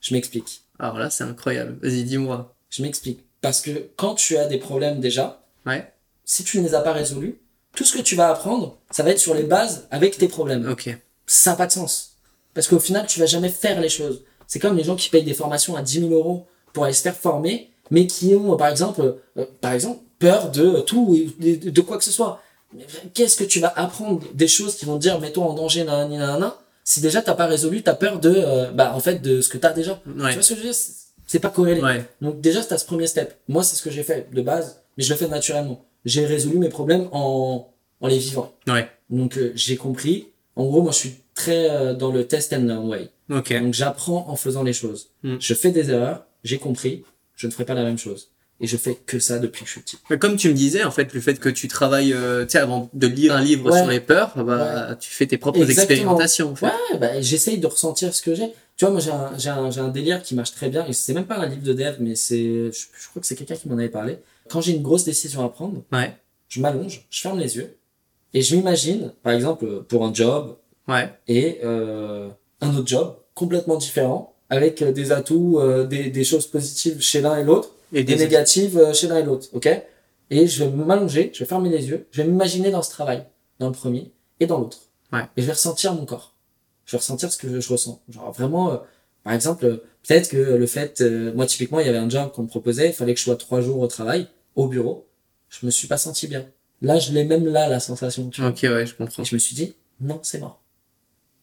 Je 0.00 0.14
m'explique. 0.14 0.62
Alors 0.78 0.98
là, 0.98 1.10
c'est 1.10 1.24
incroyable. 1.24 1.78
Vas-y, 1.82 2.04
dis-moi. 2.04 2.54
Je 2.70 2.82
m'explique. 2.82 3.24
Parce 3.40 3.60
que 3.60 3.88
quand 3.96 4.14
tu 4.14 4.36
as 4.36 4.46
des 4.46 4.58
problèmes 4.58 5.00
déjà, 5.00 5.42
Ouais. 5.66 5.90
si 6.24 6.44
tu 6.44 6.58
ne 6.58 6.64
les 6.64 6.74
as 6.74 6.80
pas 6.80 6.92
résolus, 6.92 7.38
tout 7.74 7.84
ce 7.84 7.96
que 7.96 8.02
tu 8.02 8.14
vas 8.16 8.28
apprendre, 8.30 8.78
ça 8.90 9.02
va 9.02 9.10
être 9.10 9.18
sur 9.18 9.34
les 9.34 9.42
bases 9.44 9.86
avec 9.90 10.16
tes 10.18 10.28
problèmes. 10.28 10.68
Ok. 10.70 10.96
Ça 11.26 11.50
n'a 11.52 11.56
pas 11.56 11.66
de 11.66 11.72
sens. 11.72 12.16
Parce 12.52 12.68
qu'au 12.68 12.78
final, 12.78 13.06
tu 13.06 13.18
vas 13.18 13.26
jamais 13.26 13.48
faire 13.48 13.80
les 13.80 13.88
choses. 13.88 14.24
C'est 14.46 14.58
comme 14.58 14.76
les 14.76 14.84
gens 14.84 14.94
qui 14.94 15.08
payent 15.08 15.24
des 15.24 15.34
formations 15.34 15.74
à 15.74 15.82
10 15.82 16.00
000 16.00 16.12
euros 16.12 16.46
pour 16.72 16.84
aller 16.84 16.92
se 16.92 17.02
faire 17.02 17.16
former, 17.16 17.70
mais 17.90 18.06
qui 18.06 18.34
ont, 18.34 18.56
par 18.56 18.68
exemple, 18.68 19.16
euh, 19.38 19.46
par 19.60 19.72
exemple, 19.72 20.00
peur 20.18 20.50
de 20.50 20.80
tout, 20.80 21.18
de 21.40 21.80
quoi 21.80 21.98
que 21.98 22.04
ce 22.04 22.12
soit. 22.12 22.40
Mais 22.74 22.84
Qu'est-ce 23.14 23.36
que 23.36 23.44
tu 23.44 23.60
vas 23.60 23.72
apprendre 23.76 24.22
des 24.34 24.48
choses 24.48 24.74
qui 24.76 24.84
vont 24.84 24.96
te 24.96 25.02
dire, 25.02 25.20
mets-toi 25.20 25.44
en 25.44 25.54
danger, 25.54 25.84
nanani, 25.84 26.16
nanana, 26.18 26.56
si 26.82 27.00
déjà 27.00 27.22
t'as 27.22 27.34
pas 27.34 27.46
résolu, 27.46 27.82
t'as 27.82 27.94
peur 27.94 28.18
de, 28.20 28.32
euh, 28.36 28.70
bah, 28.72 28.92
en 28.94 29.00
fait, 29.00 29.22
de 29.22 29.40
ce 29.40 29.48
que 29.48 29.58
t'as 29.58 29.72
déjà. 29.72 30.00
Tu 30.04 30.22
Ouais. 30.22 30.32
vois 30.34 30.42
ce 30.42 30.50
que 30.50 30.54
je 30.56 30.60
veux 30.60 30.66
dire? 30.66 30.74
C'est- 31.26 31.38
pas 31.40 31.48
corrélé. 31.50 31.80
Ouais. 31.80 32.04
Donc 32.20 32.40
déjà, 32.40 32.62
c'est 32.62 32.76
ce 32.76 32.84
premier 32.84 33.06
step. 33.06 33.34
Moi, 33.48 33.62
c'est 33.64 33.76
ce 33.76 33.82
que 33.82 33.90
j'ai 33.90 34.02
fait 34.02 34.28
de 34.32 34.42
base, 34.42 34.82
mais 34.96 35.04
je 35.04 35.10
le 35.12 35.16
fais 35.18 35.26
naturellement. 35.28 35.84
J'ai 36.04 36.26
résolu 36.26 36.58
mes 36.58 36.68
problèmes 36.68 37.08
en, 37.12 37.68
en 38.00 38.06
les 38.06 38.18
vivant. 38.18 38.52
Ouais. 38.68 38.88
Donc 39.10 39.38
euh, 39.38 39.52
j'ai 39.54 39.76
compris. 39.76 40.28
En 40.56 40.64
gros, 40.66 40.82
moi, 40.82 40.92
je 40.92 40.98
suis 40.98 41.14
très 41.34 41.70
euh, 41.70 41.94
dans 41.94 42.12
le 42.12 42.26
test 42.26 42.52
and 42.52 42.64
learn 42.64 42.86
way. 42.88 43.08
Ok. 43.30 43.52
Donc 43.58 43.72
j'apprends 43.72 44.26
en 44.28 44.36
faisant 44.36 44.62
les 44.62 44.74
choses. 44.74 45.08
Mm. 45.22 45.36
Je 45.40 45.54
fais 45.54 45.70
des 45.70 45.90
erreurs, 45.90 46.26
j'ai 46.44 46.58
compris, 46.58 47.04
je 47.36 47.46
ne 47.46 47.52
ferai 47.52 47.64
pas 47.64 47.74
la 47.74 47.82
même 47.84 47.98
chose. 47.98 48.28
Et 48.60 48.66
je 48.68 48.76
fais 48.76 48.94
que 48.94 49.18
ça 49.18 49.38
depuis 49.40 49.62
que 49.62 49.66
je 49.66 49.72
suis 49.72 49.80
petit. 49.80 49.98
Mais 50.10 50.18
Comme 50.18 50.36
tu 50.36 50.48
me 50.48 50.54
disais, 50.54 50.84
en 50.84 50.90
fait, 50.92 51.12
le 51.12 51.20
fait 51.20 51.40
que 51.40 51.48
tu 51.48 51.66
travailles, 51.66 52.12
euh, 52.12 52.44
tu 52.44 52.52
sais, 52.52 52.58
avant 52.58 52.88
de 52.94 53.06
lire 53.08 53.34
un 53.34 53.40
livre 53.42 53.70
Ouais. 53.70 53.78
sur 53.78 53.88
les 53.88 53.98
peurs, 54.00 54.32
bah, 54.44 54.94
tu 55.00 55.10
fais 55.10 55.26
tes 55.26 55.38
propres 55.38 55.60
Exactement. 55.60 55.90
expérimentations. 55.90 56.50
en 56.52 56.54
fait. 56.54 56.66
Ouais, 56.66 56.98
bah, 57.00 57.20
j'essaye 57.20 57.58
de 57.58 57.66
ressentir 57.66 58.14
ce 58.14 58.22
que 58.22 58.34
j'ai. 58.34 58.48
Tu 58.76 58.84
vois, 58.84 58.90
moi, 58.92 59.00
j'ai 59.00 59.10
un, 59.10 59.32
j'ai 59.38 59.50
un, 59.50 59.70
j'ai 59.70 59.80
un 59.80 59.88
délire 59.88 60.22
qui 60.22 60.34
marche 60.36 60.52
très 60.52 60.68
bien. 60.68 60.86
Et 60.86 60.92
c'est 60.92 61.14
même 61.14 61.26
pas 61.26 61.36
un 61.38 61.46
livre 61.46 61.62
de 61.62 61.72
dev, 61.72 61.96
mais 61.98 62.14
c'est, 62.14 62.70
je, 62.72 62.86
je 62.96 63.08
crois 63.08 63.20
que 63.20 63.26
c'est 63.26 63.34
quelqu'un 63.34 63.56
qui 63.56 63.68
m'en 63.68 63.76
avait 63.76 63.88
parlé. 63.88 64.18
Quand 64.48 64.60
j'ai 64.60 64.72
une 64.72 64.82
grosse 64.82 65.04
décision 65.04 65.44
à 65.44 65.48
prendre, 65.48 65.82
Ouais. 65.92 66.16
je 66.48 66.60
m'allonge, 66.60 67.06
je 67.10 67.20
ferme 67.20 67.38
les 67.40 67.56
yeux, 67.56 67.76
et 68.34 68.40
je 68.42 68.54
m'imagine, 68.56 69.12
par 69.24 69.32
exemple, 69.32 69.82
pour 69.88 70.04
un 70.04 70.14
job 70.14 70.56
Ouais. 70.86 71.12
et 71.28 71.58
euh, 71.64 72.28
un 72.60 72.76
autre 72.76 72.86
job 72.88 73.16
complètement 73.34 73.76
différent, 73.76 74.34
avec 74.50 74.80
euh, 74.82 74.92
des 74.92 75.10
atouts, 75.12 75.58
euh, 75.58 75.84
des, 75.86 76.10
des 76.10 76.24
choses 76.24 76.46
positives 76.46 77.00
chez 77.00 77.20
l'un 77.20 77.36
et 77.36 77.42
l'autre, 77.44 77.70
Et 77.94 78.04
des 78.04 78.16
des 78.16 78.24
négatives 78.24 78.76
euh, 78.78 78.92
chez 78.92 79.06
l'un 79.08 79.18
et 79.18 79.22
l'autre, 79.22 79.48
ok? 79.52 79.68
Et 80.30 80.46
je 80.46 80.64
vais 80.64 80.70
m'allonger, 80.70 81.30
je 81.32 81.38
vais 81.40 81.44
fermer 81.46 81.68
les 81.70 81.88
yeux, 81.88 82.06
je 82.10 82.22
vais 82.22 82.28
m'imaginer 82.28 82.70
dans 82.70 82.82
ce 82.82 82.90
travail, 82.90 83.24
dans 83.58 83.66
le 83.68 83.72
premier 83.74 84.12
et 84.40 84.46
dans 84.46 84.58
l'autre. 84.58 84.78
Ouais. 85.12 85.22
Et 85.36 85.42
je 85.42 85.46
vais 85.46 85.52
ressentir 85.52 85.94
mon 85.94 86.04
corps. 86.06 86.34
Je 86.86 86.92
vais 86.92 86.98
ressentir 86.98 87.32
ce 87.32 87.38
que 87.38 87.48
je, 87.48 87.60
je 87.60 87.68
ressens. 87.72 88.02
Genre 88.08 88.32
vraiment, 88.32 88.72
euh, 88.72 88.76
par 89.22 89.32
exemple, 89.32 89.64
euh, 89.64 89.76
peut-être 90.06 90.28
que 90.30 90.36
le 90.36 90.66
fait, 90.66 91.00
euh, 91.00 91.32
moi 91.34 91.46
typiquement, 91.46 91.80
il 91.80 91.86
y 91.86 91.88
avait 91.88 91.98
un 91.98 92.10
job 92.10 92.32
qu'on 92.32 92.42
me 92.42 92.48
proposait, 92.48 92.88
il 92.88 92.92
fallait 92.92 93.14
que 93.14 93.20
je 93.20 93.24
sois 93.24 93.36
trois 93.36 93.60
jours 93.60 93.78
au 93.80 93.86
travail, 93.86 94.26
au 94.56 94.66
bureau. 94.66 95.06
Je 95.48 95.64
me 95.66 95.70
suis 95.70 95.86
pas 95.88 95.98
senti 95.98 96.26
bien. 96.26 96.46
Là, 96.82 96.98
je 96.98 97.12
l'ai 97.12 97.24
même 97.24 97.46
là, 97.46 97.68
la 97.68 97.80
sensation. 97.80 98.28
Tu 98.30 98.40
vois. 98.40 98.50
Ok, 98.50 98.60
ouais, 98.64 98.86
je 98.86 98.94
comprends. 98.94 99.22
Et 99.22 99.26
je 99.26 99.34
me 99.34 99.38
suis 99.38 99.54
dit, 99.54 99.74
non, 100.00 100.18
c'est 100.22 100.38
mort. 100.40 100.60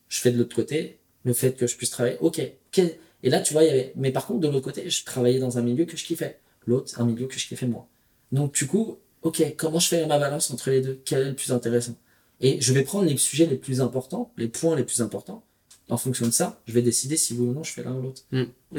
Je 0.09 0.19
fais 0.19 0.31
de 0.31 0.37
l'autre 0.37 0.55
côté, 0.55 0.99
le 1.23 1.33
fait 1.33 1.53
que 1.53 1.65
je 1.67 1.77
puisse 1.77 1.89
travailler, 1.91 2.17
ok. 2.19 2.41
quel- 2.71 2.95
Et 3.23 3.29
là, 3.29 3.39
tu 3.39 3.53
vois, 3.53 3.63
il 3.63 3.67
y 3.67 3.69
avait, 3.69 3.93
mais 3.95 4.11
par 4.11 4.25
contre, 4.25 4.39
de 4.41 4.47
l'autre 4.47 4.65
côté, 4.65 4.89
je 4.89 5.05
travaillais 5.05 5.39
dans 5.39 5.57
un 5.57 5.61
milieu 5.61 5.85
que 5.85 5.95
je 5.97 6.03
kiffais. 6.05 6.39
L'autre, 6.67 6.99
un 6.99 7.05
milieu 7.05 7.27
que 7.27 7.37
je 7.39 7.47
kiffais 7.47 7.67
moins. 7.67 7.85
Donc, 8.31 8.53
du 8.53 8.67
coup, 8.67 8.97
ok, 9.23 9.55
comment 9.57 9.79
je 9.79 9.87
fais 9.87 10.05
ma 10.05 10.19
balance 10.19 10.51
entre 10.51 10.69
les 10.69 10.81
deux? 10.81 11.01
Quel 11.05 11.21
est 11.21 11.29
le 11.29 11.35
plus 11.35 11.51
intéressant? 11.51 11.95
Et 12.39 12.59
je 12.59 12.73
vais 12.73 12.83
prendre 12.83 13.05
les 13.05 13.17
sujets 13.17 13.45
les 13.45 13.55
plus 13.57 13.81
importants, 13.81 14.31
les 14.37 14.47
points 14.47 14.75
les 14.75 14.83
plus 14.83 15.01
importants. 15.01 15.43
En 15.89 15.97
fonction 15.97 16.25
de 16.25 16.31
ça, 16.31 16.61
je 16.67 16.73
vais 16.73 16.81
décider 16.81 17.17
si 17.17 17.33
oui 17.33 17.47
ou 17.47 17.53
non 17.53 17.63
je 17.63 17.73
fais 17.73 17.83
l'un 17.83 17.93
ou 17.93 18.01
l'autre. 18.01 18.21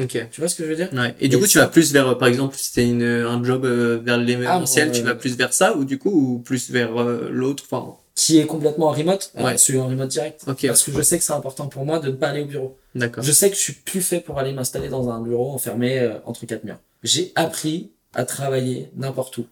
Ok. 0.01 0.29
Tu 0.31 0.41
vois 0.41 0.49
ce 0.49 0.55
que 0.57 0.65
je 0.65 0.71
veux 0.71 0.77
dire? 0.77 0.89
Ouais. 0.95 1.15
Et 1.21 1.29
du 1.29 1.37
Et 1.37 1.39
coup, 1.39 1.47
tu 1.47 1.59
vas 1.59 1.67
plus 1.69 1.93
vers, 1.93 2.09
euh, 2.09 2.15
par 2.15 2.27
exemple, 2.29 2.57
si 2.57 2.65
c'était 2.69 2.89
une, 2.89 3.03
un 3.03 3.45
job 3.45 3.67
euh, 3.67 3.99
vers 4.03 4.17
l'événementiel, 4.17 4.89
Ah, 4.89 4.95
tu 4.95 5.03
euh, 5.03 5.05
vas 5.05 5.15
plus 5.15 5.37
vers 5.37 5.53
ça, 5.53 5.77
ou 5.77 5.85
du 5.85 5.99
coup, 5.99 6.11
ou 6.11 6.39
plus 6.39 6.71
vers 6.71 6.97
euh, 7.01 7.29
l'autre, 7.31 7.65
enfin, 7.71 7.97
Qui 8.15 8.39
est 8.39 8.47
complètement 8.47 8.89
en 8.89 8.93
remote? 8.93 9.31
Ouais. 9.37 9.55
Euh, 9.55 9.57
celui 9.57 9.79
en 9.79 9.87
remote 9.89 10.09
direct. 10.09 10.43
ok, 10.47 10.67
Parce 10.67 10.83
que 10.83 10.93
je 10.93 11.01
sais 11.03 11.19
que 11.19 11.25
c'est 11.25 11.33
important 11.33 11.67
pour 11.69 11.85
moi 11.87 11.99
de 11.99 12.09
ne 12.09 12.13
pas 12.13 12.29
aller 12.29 12.43
au 12.43 12.47
bureau. 12.47 12.77
d'accord. 12.95 13.25
Je 13.25 13.33
sais 13.33 13.49
que 13.49 13.57
je 13.57 13.61
suis 13.61 13.73
plus 13.73 14.03
fait 14.03 14.21
pour 14.21 14.39
aller 14.39 14.53
m'installer 14.53 14.89
dans 14.89 15.09
un 15.09 15.21
bureau 15.21 15.53
enfermé 15.53 15.99
euh, 15.99 16.19
entre 16.27 16.45
quatre 16.45 16.65
murs. 16.65 16.79
J'ai 17.03 17.33
appris 17.37 17.91
à 18.15 18.25
travailler 18.25 18.91
n'importe 18.97 19.39
où. 19.39 19.47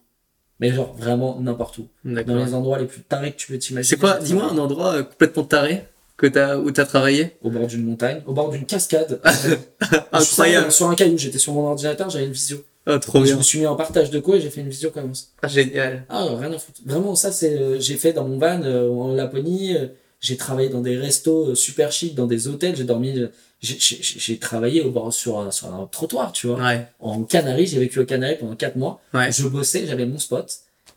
Mais 0.61 0.73
genre 0.75 0.95
vraiment 0.95 1.41
n'importe 1.41 1.79
où. 1.79 1.89
Dans 2.05 2.37
les 2.37 2.53
endroits 2.53 2.79
les 2.79 2.85
plus 2.85 3.01
tarés 3.01 3.33
que 3.33 3.39
tu 3.39 3.51
peux 3.51 3.59
t'imaginer. 3.59 3.89
C'est 3.89 3.99
quoi, 3.99 4.19
dis-moi 4.19 4.45
un 4.45 4.59
endroit 4.59 4.93
euh, 4.97 5.03
complètement 5.05 5.45
taré 5.45 5.85
que 6.19 6.27
t'as, 6.27 6.59
où 6.59 6.71
t'as 6.71 6.85
travaillé? 6.85 7.39
Au 7.41 7.49
bord 7.49 7.67
d'une 7.67 7.83
montagne, 7.83 8.21
au 8.27 8.35
bord 8.35 8.51
d'une 8.51 8.67
cascade. 8.67 9.23
Euh, 9.25 9.31
je 9.81 9.87
suis 10.21 10.33
Incroyable. 10.33 10.71
Sur 10.71 10.91
un 10.91 10.95
caillou, 10.95 11.17
j'étais 11.17 11.39
sur 11.39 11.55
mon 11.55 11.67
ordinateur, 11.67 12.11
j'avais 12.11 12.27
une 12.27 12.33
visio. 12.33 12.63
Oh, 12.95 12.99
trop 12.99 13.19
Et 13.19 13.21
je 13.23 13.25
bien. 13.27 13.37
me 13.37 13.43
suis 13.43 13.59
mis 13.61 13.67
en 13.67 13.77
partage 13.77 14.11
de 14.11 14.19
co 14.21 14.35
et 14.35 14.41
j'ai 14.41 14.51
fait 14.51 14.61
une 14.61 14.69
visio 14.69 14.91
comme 14.91 15.15
ça. 15.15 15.27
Ah, 15.43 15.49
génial. 15.49 16.05
Ah, 16.09 16.25
rien 16.39 16.53
à 16.53 16.59
foutre. 16.59 16.81
Vraiment, 16.85 17.15
ça, 17.15 17.31
c'est, 17.33 17.57
euh, 17.59 17.79
j'ai 17.81 17.97
fait 17.97 18.13
dans 18.13 18.27
mon 18.27 18.39
van, 18.39 18.61
euh, 18.63 18.89
en 18.91 19.15
Laponie, 19.15 19.77
euh, 19.77 19.87
j'ai 20.21 20.37
travaillé 20.37 20.69
dans 20.69 20.81
des 20.81 20.97
restos 20.97 21.51
euh, 21.51 21.55
super 21.55 21.93
chics, 21.93 22.15
dans 22.15 22.27
des 22.27 22.49
hôtels, 22.49 22.77
j'ai 22.77 22.85
dormi, 22.85 23.19
euh, 23.19 23.29
j'ai, 23.61 23.79
j'ai, 23.79 23.99
j'ai 24.03 24.39
travaillé 24.39 24.83
au 24.83 24.91
bord, 24.91 25.13
sur 25.13 25.39
un, 25.39 25.51
sur 25.51 25.73
un 25.75 25.87
trottoir, 25.91 26.33
tu 26.33 26.47
vois. 26.47 26.59
Ouais, 26.59 26.87
En 27.01 27.23
Canaries, 27.25 27.67
j'ai 27.67 27.79
vécu 27.79 27.99
aux 28.01 28.05
Canaries 28.07 28.37
pendant 28.39 28.57
quatre 28.57 28.77
mois. 28.77 29.01
ouais. 29.15 29.31
Je 29.33 29.47
bossais, 29.49 29.87
j'avais 29.87 30.07
mon 30.07 30.19
spot. 30.19 30.51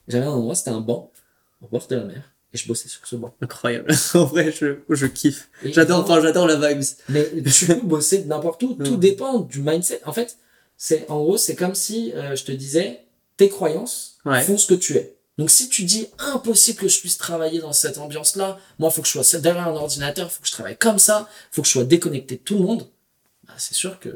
J'avais 0.08 0.26
un 0.26 0.32
endroit, 0.32 0.56
c'était 0.56 0.72
un 0.72 0.82
banc, 0.82 1.10
au 1.62 1.68
bord 1.68 1.86
de 1.88 1.96
la 1.96 2.04
mer. 2.04 2.22
Et 2.54 2.58
je 2.58 2.68
bossais 2.68 2.88
sur 2.88 3.06
ce 3.08 3.16
banc. 3.16 3.34
Incroyable. 3.42 3.92
en 4.14 4.26
vrai, 4.26 4.52
je, 4.52 4.76
je 4.90 5.06
kiffe. 5.08 5.50
J'adore, 5.66 6.02
enfin, 6.02 6.22
j'adore 6.22 6.46
la 6.48 6.56
vibes. 6.74 6.84
Mais 7.10 7.28
tu 7.52 7.66
peux 7.66 7.76
bosser 7.82 8.20
de 8.20 8.28
n'importe 8.28 8.62
où. 8.64 8.74
Tout 8.84 8.98
dépend 8.98 9.40
du 9.40 9.62
mindset. 9.62 10.02
En 10.06 10.12
fait, 10.14 10.38
c'est, 10.86 11.10
en 11.10 11.22
gros, 11.24 11.38
c'est 11.38 11.56
comme 11.56 11.76
si, 11.76 12.12
euh, 12.14 12.36
je 12.36 12.44
te 12.44 12.52
disais, 12.52 13.00
tes 13.38 13.48
croyances 13.48 14.18
Ouais. 14.26 14.42
font 14.42 14.58
ce 14.58 14.68
que 14.68 14.74
tu 14.74 14.98
es. 14.98 15.16
Donc, 15.38 15.50
si 15.50 15.70
tu 15.70 15.84
dis 15.84 16.08
impossible 16.20 16.78
que 16.80 16.88
je 16.90 17.00
puisse 17.00 17.18
travailler 17.18 17.60
dans 17.62 17.72
cette 17.72 17.98
ambiance-là, 17.98 18.60
moi, 18.80 18.90
faut 18.92 19.02
que 19.02 19.08
je 19.08 19.18
sois 19.22 19.40
derrière 19.40 19.68
un 19.70 19.72
ordinateur, 19.76 20.30
faut 20.30 20.42
que 20.42 20.48
je 20.48 20.52
travaille 20.52 20.76
comme 20.78 21.00
ça, 21.00 21.30
faut 21.52 21.62
que 21.62 21.68
je 21.68 21.72
sois 21.74 21.86
déconnecté 21.86 22.36
de 22.36 22.42
tout 22.42 22.56
le 22.58 22.64
monde. 22.64 22.86
bah, 23.48 23.54
c'est 23.58 23.74
sûr 23.76 23.98
que 24.00 24.10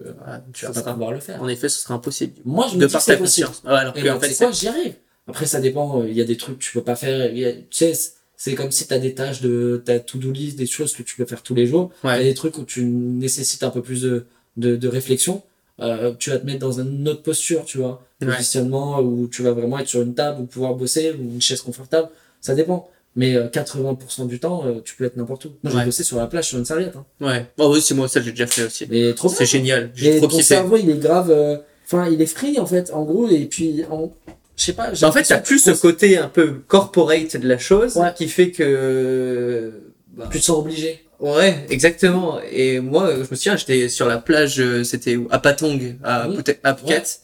tu 0.54 0.66
Ça 0.66 0.72
vas 0.72 0.82
pas 0.84 0.92
pouvoir 0.94 1.12
le 1.14 1.20
faire. 1.22 1.42
En 1.42 1.48
effet, 1.48 1.70
ce 1.70 1.80
sera 1.80 1.94
impossible. 1.94 2.34
Moi, 2.44 2.68
je 2.70 2.76
me 2.76 2.82
De 2.82 2.86
dis 2.88 2.92
par 2.94 3.02
que 3.02 3.06
c'est 3.06 3.14
ta 3.14 3.18
possible. 3.18 3.48
conscience. 3.48 3.64
Ouais, 3.72 3.78
alors 3.80 3.98
Et 3.98 4.02
que, 4.04 4.10
en 4.10 4.20
fait, 4.20 4.36
quoi, 4.36 4.52
j'y 4.52 4.68
arrive. 4.68 4.94
Après, 5.28 5.46
ça 5.46 5.60
dépend. 5.62 6.02
euh, 6.02 6.10
Il 6.10 6.16
y 6.16 6.22
a 6.22 6.26
des 6.26 6.38
trucs 6.38 6.60
que 6.60 6.64
tu 6.64 6.72
peux 6.74 6.84
pas 6.84 6.96
faire. 6.98 7.22
a- 7.22 7.30
Tu 7.30 7.66
sais, 7.72 7.94
c'est- 8.38 8.56
comme 8.56 8.72
si 8.72 8.88
tu 8.88 8.94
as 8.94 9.00
des 9.00 9.14
tâches 9.16 9.42
de 9.42 9.82
ta 9.86 10.00
to-do 10.00 10.32
list, 10.32 10.58
des 10.58 10.66
choses 10.68 10.94
que 10.96 11.04
tu 11.04 11.16
peux 11.18 11.26
faire 11.26 11.42
tous 11.44 11.56
les 11.56 11.66
jours. 11.68 11.92
Il 12.04 12.08
y 12.08 12.10
a 12.10 12.18
Ouais. 12.18 12.24
des 12.24 12.34
trucs 12.36 12.58
où 12.58 12.64
tu 12.66 12.84
nécessites 12.86 13.64
un 13.64 13.70
peu 13.72 13.82
plus 13.82 14.02
de, 14.02 14.26
de, 14.58 14.76
de 14.76 14.88
réflexion. 14.88 15.42
Euh, 15.80 16.14
tu 16.18 16.30
vas 16.32 16.38
te 16.40 16.46
mettre 16.46 16.60
dans 16.60 16.80
une 16.82 17.08
autre 17.08 17.22
posture, 17.22 17.64
tu 17.66 17.78
vois. 17.78 18.02
Ouais. 18.22 18.28
Positionnement 18.30 19.00
où 19.00 19.28
tu 19.28 19.44
vas 19.44 19.52
vraiment 19.52 19.78
être 19.80 19.88
sur 19.88 20.02
une 20.02 20.16
table 20.16 20.42
ou 20.42 20.46
pouvoir 20.46 20.74
bosser 20.74 21.12
ou 21.12 21.34
une 21.36 21.42
chaise 21.42 21.62
confortable. 21.62 22.10
Ça 22.42 22.56
dépend. 22.56 22.90
Mais 23.16 23.36
euh, 23.36 23.48
80% 23.48 24.28
du 24.28 24.40
temps, 24.40 24.64
euh, 24.66 24.80
tu 24.84 24.96
peux 24.96 25.06
être 25.06 25.18
n'importe 25.18 25.46
où. 25.46 25.50
Moi, 25.64 25.72
j'ai 25.72 25.78
Ouais. 25.80 25.86
bossé 25.86 26.04
sur 26.04 26.18
la 26.18 26.28
plage 26.28 26.48
sur 26.50 26.58
une 26.60 26.66
serviette. 26.66 26.96
Hein. 26.96 27.06
Ouais. 27.22 27.46
Oh 27.58 27.72
oui, 27.74 27.82
c'est 27.82 27.96
moi, 27.96 28.08
ça, 28.08 28.22
j'ai 28.22 28.32
déjà 28.32 28.46
fait 28.48 28.64
aussi. 28.66 28.86
Mais 28.90 29.14
trop. 29.14 29.30
C'est 29.30 29.46
génial. 29.46 29.92
J'ai 29.96 30.18
trop 30.18 30.28
ton 30.28 30.32
kiffé. 30.38 30.44
cerveau, 30.44 30.78
il 30.78 30.90
est 30.90 30.98
grave. 31.00 31.32
euh, 31.32 31.58
Enfin, 31.86 32.10
il 32.10 32.22
est 32.22 32.26
free, 32.28 32.60
en 32.60 32.66
fait, 32.66 32.92
en 32.94 33.04
gros. 33.06 33.30
Et 33.30 33.46
puis, 33.46 33.84
en... 33.90 34.12
je 34.58 34.64
sais 34.64 34.74
pas. 34.74 34.92
Bah, 34.92 35.08
en 35.08 35.12
fait, 35.12 35.24
t'as 35.24 35.38
plus 35.40 35.60
ce 35.60 35.72
côté 35.72 36.18
un 36.18 36.28
peu 36.28 36.56
corporate 36.68 37.38
de 37.38 37.48
la 37.48 37.58
chose 37.58 37.96
Ouais. 37.98 38.14
qui 38.16 38.28
fait 38.28 38.52
que. 38.52 39.72
bah, 40.16 40.28
Tu 40.32 40.40
te 40.40 40.44
sens 40.46 40.58
obligé. 40.60 41.04
Ouais, 41.20 41.66
exactement. 41.70 42.40
Et 42.52 42.80
moi, 42.80 43.12
je 43.16 43.20
me 43.22 43.26
souviens, 43.36 43.56
j'étais 43.58 43.90
sur 43.90 44.08
la 44.08 44.18
plage, 44.18 44.60
euh, 44.60 44.84
c'était 44.84 45.18
à 45.32 45.40
Patong, 45.40 45.98
à, 46.04 46.28
Oui. 46.30 46.38
Phuket- 46.38 46.60
à 46.64 46.76
Phuket. 46.76 47.22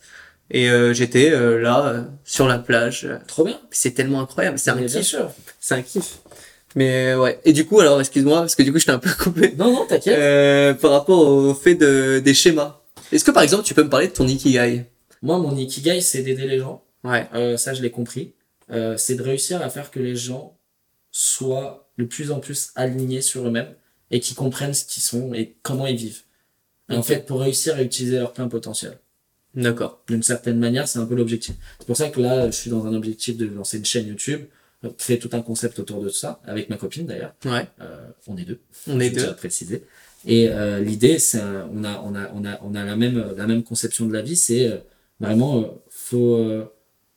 Et 0.52 0.70
euh, 0.70 0.94
j'étais 0.94 1.32
euh, 1.32 1.60
là, 1.61 1.86
euh, 1.88 2.03
sur 2.26 2.48
la 2.48 2.60
plage. 2.60 3.07
Trop 3.28 3.44
bien. 3.45 3.60
C'est 3.72 3.91
tellement 3.91 4.22
incroyable, 4.22 4.60
c'est 4.60 4.72
un 4.72 4.76
bien 4.76 4.88
kiff. 4.88 5.15
C'est 5.60 5.76
un 5.76 5.82
kiff. 5.82 6.18
Mais 6.76 7.14
euh, 7.14 7.20
ouais. 7.20 7.40
Et 7.45 7.53
du 7.53 7.65
coup, 7.65 7.80
alors, 7.80 7.99
excuse-moi, 7.99 8.40
parce 8.40 8.56
que 8.56 8.64
du 8.64 8.72
coup, 8.74 8.80
je 8.80 8.86
t'ai 8.86 8.91
un 8.91 8.99
peu 8.99 9.11
coupé. 9.20 9.53
Non, 9.57 9.72
non, 9.72 9.86
t'inquiète. 9.86 10.18
Euh, 10.18 10.74
par 10.74 10.91
rapport 10.91 11.20
au 11.20 11.53
fait 11.53 11.76
de, 11.76 12.20
des 12.20 12.34
schémas. 12.34 12.82
Est-ce 13.11 13.24
que 13.24 13.32
par 13.32 13.44
exemple, 13.44 13.64
tu 13.64 13.74
peux 13.76 13.84
me 13.84 13.90
parler 13.90 14.07
de 14.07 14.14
ton 14.14 14.28
Ikigai? 14.28 14.86
Moi, 15.22 15.38
mon 15.38 15.56
ikigai, 15.56 16.02
c'est 16.02 16.22
d'aider 16.24 16.48
les 16.48 16.60
gens. 16.60 16.84
Ouais. 17.03 17.28
Euh, 17.34 17.57
ça, 17.57 17.74
je 17.74 17.82
l'ai 17.82 17.91
compris. 17.91 18.34
Euh, 18.72 18.98
c'est 18.98 19.15
de 19.15 19.22
réussir 19.24 19.61
à 19.61 19.70
faire 19.70 19.91
que 19.91 19.99
les 19.99 20.15
gens 20.15 20.57
soient 21.11 21.90
de 21.98 22.03
plus 22.06 22.32
en 22.32 22.40
plus 22.40 22.72
alignés 22.76 23.22
sur 23.22 23.48
eux-mêmes 23.48 23.74
et 24.14 24.19
qu'ils 24.19 24.35
comprennent 24.35 24.76
ce 24.76 24.85
qu'ils 24.85 25.02
sont 25.02 25.34
et 25.34 25.56
comment 25.64 25.88
ils 25.88 25.98
vivent. 25.98 26.22
En 26.90 27.02
fait, 27.02 27.26
pour 27.26 27.41
réussir 27.41 27.76
à 27.76 27.81
utiliser 27.81 28.19
leur 28.19 28.31
plein 28.31 28.48
potentiel. 28.48 28.99
D'accord. 29.56 30.03
D'une 30.07 30.22
certaine 30.22 30.60
manière, 30.60 30.88
c'est 30.88 30.99
un 30.99 31.06
peu 31.07 31.15
l'objectif. 31.15 31.56
C'est 31.80 31.88
pour 31.88 31.98
ça 31.98 32.10
que 32.10 32.22
là, 32.22 32.45
je 32.45 32.56
suis 32.56 32.69
dans 32.69 32.85
un 32.85 32.94
objectif 32.94 33.38
de 33.38 33.48
lancer 33.48 33.80
une 33.80 33.85
chaîne 33.85 34.07
YouTube, 34.07 34.41
créer 34.99 35.18
tout 35.18 35.31
un 35.34 35.41
concept 35.41 35.80
autour 35.80 36.03
de 36.03 36.10
ça, 36.10 36.41
avec 36.45 36.69
ma 36.69 36.77
copine 36.77 37.07
d'ailleurs. 37.07 37.34
Ouais. 37.45 37.68
Euh, 37.81 38.07
on 38.27 38.38
est 38.38 38.45
deux. 38.45 38.60
On 38.88 38.99
est 38.99 39.10
deux. 39.10 39.27
à 39.27 39.34
préciser. 39.34 39.84
Et 40.27 40.49
euh, 40.49 40.80
l'idée, 40.80 41.18
c'est 41.18 41.41
on 41.41 41.84
a 41.84 41.99
on 42.02 42.14
a 42.14 42.31
on 42.34 42.45
a 42.45 42.60
on 42.61 42.76
a 42.76 42.84
la 42.85 42.95
même 42.95 43.34
la 43.35 43.48
même 43.48 43.64
conception 43.64 44.06
de 44.06 44.14
la 44.14 44.22
vie, 44.22 44.35
c'est 44.35 44.68
euh, 44.68 44.77
vraiment 45.19 45.61
euh, 45.61 45.68
faut 45.90 46.35
euh, 46.35 46.72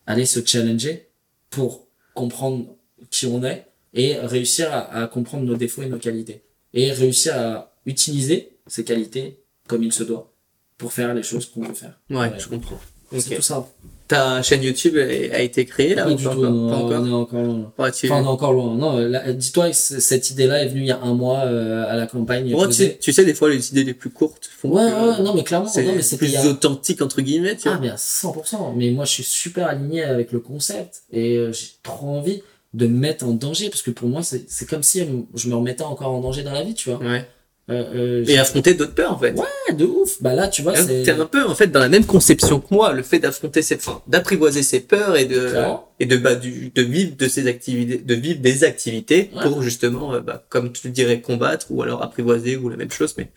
aller 0.06 0.24
se 0.24 0.44
challenger 0.44 1.08
pour 1.50 1.86
comprendre 2.14 2.74
qui 3.10 3.26
on 3.26 3.44
est 3.44 3.66
et 3.92 4.16
réussir 4.16 4.72
à, 4.72 5.02
à 5.02 5.06
comprendre 5.06 5.44
nos 5.44 5.56
défauts 5.56 5.82
et 5.82 5.88
nos 5.88 5.98
qualités 5.98 6.42
et 6.76 6.92
réussir 6.92 7.34
à 7.36 7.72
utiliser 7.86 8.50
ces 8.68 8.84
qualités 8.84 9.40
comme 9.66 9.82
il 9.82 9.92
se 9.92 10.04
doit 10.04 10.32
pour 10.78 10.92
faire 10.92 11.12
les 11.14 11.22
choses 11.24 11.46
qu'on 11.46 11.62
veut 11.62 11.74
faire. 11.74 11.98
Ouais, 12.10 12.16
Ouais. 12.18 12.32
je 12.38 12.46
comprends. 12.48 12.78
C'est 13.18 13.34
tout 13.36 13.42
ça. 13.42 13.66
Ta 14.08 14.40
chaîne 14.42 14.62
YouTube 14.62 14.96
a 14.96 15.40
été 15.40 15.64
créée 15.64 15.94
là 15.96 16.04
Pas 16.04 16.10
ou 16.12 16.14
du 16.14 16.22
pas 16.24 16.34
tout. 16.34 16.42
Pas 16.42 16.48
encore? 16.48 17.00
on 17.02 17.06
est 17.08 17.12
encore 17.12 17.42
loin. 17.42 17.72
Ouais, 17.78 17.90
tu... 17.90 18.06
Enfin, 18.06 18.20
on 18.22 18.24
est 18.24 18.28
encore 18.28 18.52
loin. 18.52 18.76
Non, 18.76 19.32
dis-toi 19.32 19.70
que 19.70 19.74
cette 19.76 20.30
idée-là 20.30 20.62
est 20.62 20.68
venue 20.68 20.82
il 20.82 20.86
y 20.86 20.92
a 20.92 21.00
un 21.00 21.14
mois 21.14 21.40
euh, 21.46 21.84
à 21.88 21.96
la 21.96 22.06
campagne. 22.06 22.54
Ouais, 22.54 22.66
tu, 22.68 22.72
sais, 22.74 22.98
tu 23.00 23.12
sais, 23.12 23.24
des 23.24 23.34
fois, 23.34 23.48
les 23.50 23.70
idées 23.70 23.82
les 23.82 23.94
plus 23.94 24.10
courtes 24.10 24.48
font 24.56 24.68
Ouais, 24.70 24.88
que 24.90 25.18
ouais, 25.18 25.24
non, 25.24 25.34
mais 25.34 25.42
clairement, 25.42 25.66
c'est 25.66 25.82
non, 25.82 25.94
plus 26.18 26.30
y 26.30 26.36
a- 26.36 26.46
authentique, 26.46 27.02
entre 27.02 27.20
guillemets, 27.20 27.56
tu 27.56 27.68
Ah, 27.68 27.72
vois. 27.72 27.80
mais 27.80 27.88
à 27.90 27.96
100%. 27.96 28.74
Mais 28.76 28.90
moi, 28.92 29.04
je 29.06 29.10
suis 29.12 29.24
super 29.24 29.66
aligné 29.66 30.04
avec 30.04 30.30
le 30.30 30.38
concept 30.38 31.02
et 31.12 31.36
euh, 31.36 31.52
j'ai 31.52 31.66
trop 31.82 32.06
envie 32.08 32.42
de 32.76 32.86
me 32.86 32.96
mettre 32.98 33.24
en 33.26 33.32
danger 33.32 33.70
parce 33.70 33.82
que 33.82 33.90
pour 33.90 34.08
moi, 34.08 34.22
c'est 34.22 34.44
c'est 34.48 34.68
comme 34.68 34.82
si 34.84 35.02
je 35.34 35.48
me 35.48 35.54
remettais 35.56 35.82
encore 35.82 36.12
en 36.12 36.20
danger 36.20 36.42
dans 36.44 36.52
la 36.52 36.62
vie, 36.62 36.74
tu 36.74 36.90
vois. 36.90 36.98
Ouais. 37.00 37.24
Euh, 37.68 38.22
euh, 38.22 38.24
Et 38.28 38.38
affronter 38.38 38.74
d'autres 38.74 38.94
peurs, 38.94 39.12
en 39.12 39.18
fait. 39.18 39.34
j'ai- 39.68 39.74
de 39.74 39.84
ouf. 39.84 40.22
Bah 40.22 40.34
là, 40.34 40.46
tu 40.46 40.62
vois, 40.62 40.76
c'est. 40.76 41.02
T'es 41.02 41.10
un 41.10 41.26
peu, 41.26 41.44
en 41.44 41.54
fait, 41.56 41.66
dans 41.66 41.80
la 41.80 41.88
même 41.88 42.06
conception 42.06 42.60
que 42.60 42.72
moi, 42.72 42.92
le 42.92 43.02
fait 43.02 43.18
d'affronter 43.18 43.60
ses, 43.60 43.74
enfin, 43.74 44.00
d'apprivoiser 44.06 44.62
ses 44.62 44.78
peurs 44.78 45.16
et 45.16 45.24
de, 45.24 45.48
Clairement. 45.48 45.88
et 45.98 46.06
de, 46.06 46.16
bah, 46.16 46.36
du, 46.36 46.70
de 46.72 46.82
vivre 46.82 47.16
de 47.16 47.26
ses 47.26 47.48
activités, 47.48 47.98
de 47.98 48.14
vivre 48.14 48.40
des 48.40 48.62
activités 48.62 49.30
Ouais. 49.34 49.42
pour 49.42 49.62
justement, 49.62 50.14
euh, 50.14 50.20
bah, 50.20 50.44
comme 50.48 50.70
tu 50.72 50.90
dirais, 50.90 51.20
combattre 51.20 51.66
ou 51.70 51.82
alors 51.82 52.04
apprivoiser 52.04 52.56
ou 52.56 52.68
la 52.68 52.76
même 52.76 52.92
chose, 52.92 53.14
mais 53.18 53.30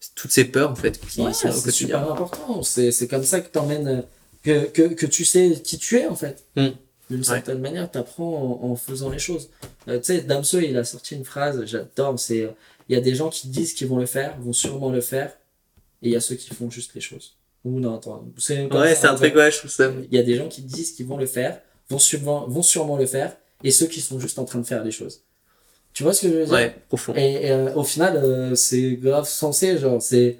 c'est 0.00 0.14
toutes 0.16 0.32
ces 0.32 0.44
peurs, 0.44 0.70
en 0.70 0.74
fait, 0.76 1.00
qui 1.00 1.22
Ouais, 1.22 1.32
c'est 1.32 1.50
super 1.70 2.00
important. 2.10 2.62
C'est 2.62 2.90
c'est 2.92 3.08
comme 3.08 3.24
ça 3.24 3.40
que 3.40 3.48
t'emmènes, 3.50 3.88
euh, 3.88 4.02
que, 4.42 4.66
que, 4.66 4.82
que 4.94 5.06
tu 5.06 5.24
sais 5.24 5.52
qui 5.64 5.78
tu 5.78 5.96
es, 5.98 6.06
en 6.08 6.16
fait. 6.16 6.44
Mm. 6.56 6.68
D'une 7.12 7.24
certaine 7.24 7.58
manière, 7.60 7.90
t'apprends 7.90 8.60
en, 8.62 8.70
en 8.70 8.76
faisant 8.76 9.10
les 9.10 9.18
choses. 9.18 9.50
Euh, 9.88 9.98
tu 9.98 10.04
sais, 10.06 10.22
Damso, 10.22 10.60
il 10.60 10.76
a 10.78 10.84
sorti 10.84 11.14
une 11.14 11.24
phrase, 11.24 11.64
j'adore, 11.66 12.18
c'est, 12.18 12.42
euh, 12.42 12.50
il 12.88 12.94
y 12.94 12.98
a 12.98 13.02
des 13.02 13.14
gens 13.14 13.28
qui 13.28 13.48
disent 13.48 13.74
qu'ils 13.74 13.88
vont 13.88 13.98
le 13.98 14.06
faire, 14.06 14.36
vont 14.40 14.52
sûrement 14.52 14.90
le 14.90 15.00
faire, 15.00 15.30
et 16.02 16.08
il 16.08 16.12
y 16.12 16.16
a 16.16 16.20
ceux 16.20 16.36
qui 16.36 16.54
font 16.54 16.70
juste 16.70 16.94
les 16.94 17.00
choses. 17.00 17.36
Ou 17.64 17.78
non, 17.78 17.96
attends, 17.96 18.24
c'est 18.38 18.72
Ouais, 18.72 18.94
c'est 18.94 19.06
un 19.06 19.14
truc, 19.14 19.34
ouais, 19.36 19.50
je 19.50 19.58
trouve 19.58 19.70
ça. 19.70 19.90
Il 20.10 20.14
y 20.14 20.18
a 20.18 20.22
des 20.22 20.36
gens 20.36 20.48
qui 20.48 20.62
disent 20.62 20.92
qu'ils 20.92 21.06
vont 21.06 21.16
le 21.18 21.26
faire, 21.26 21.60
vont 21.90 21.98
sûrement, 21.98 22.46
vont 22.48 22.62
sûrement 22.62 22.96
le 22.96 23.06
faire, 23.06 23.36
et 23.62 23.70
ceux 23.70 23.86
qui 23.86 24.00
sont 24.00 24.18
juste 24.18 24.38
en 24.38 24.44
train 24.44 24.58
de 24.58 24.66
faire 24.66 24.82
les 24.82 24.90
choses. 24.90 25.20
Tu 25.92 26.02
vois 26.04 26.14
ce 26.14 26.22
que 26.22 26.28
je 26.28 26.34
veux 26.38 26.44
dire? 26.46 26.54
Ouais, 26.54 26.74
profond. 26.88 27.14
Et, 27.14 27.46
et, 27.46 27.50
euh, 27.50 27.74
au 27.74 27.84
final, 27.84 28.16
euh, 28.16 28.54
c'est 28.54 28.92
grave 28.94 29.28
sensé, 29.28 29.76
genre, 29.78 30.00
c'est, 30.00 30.38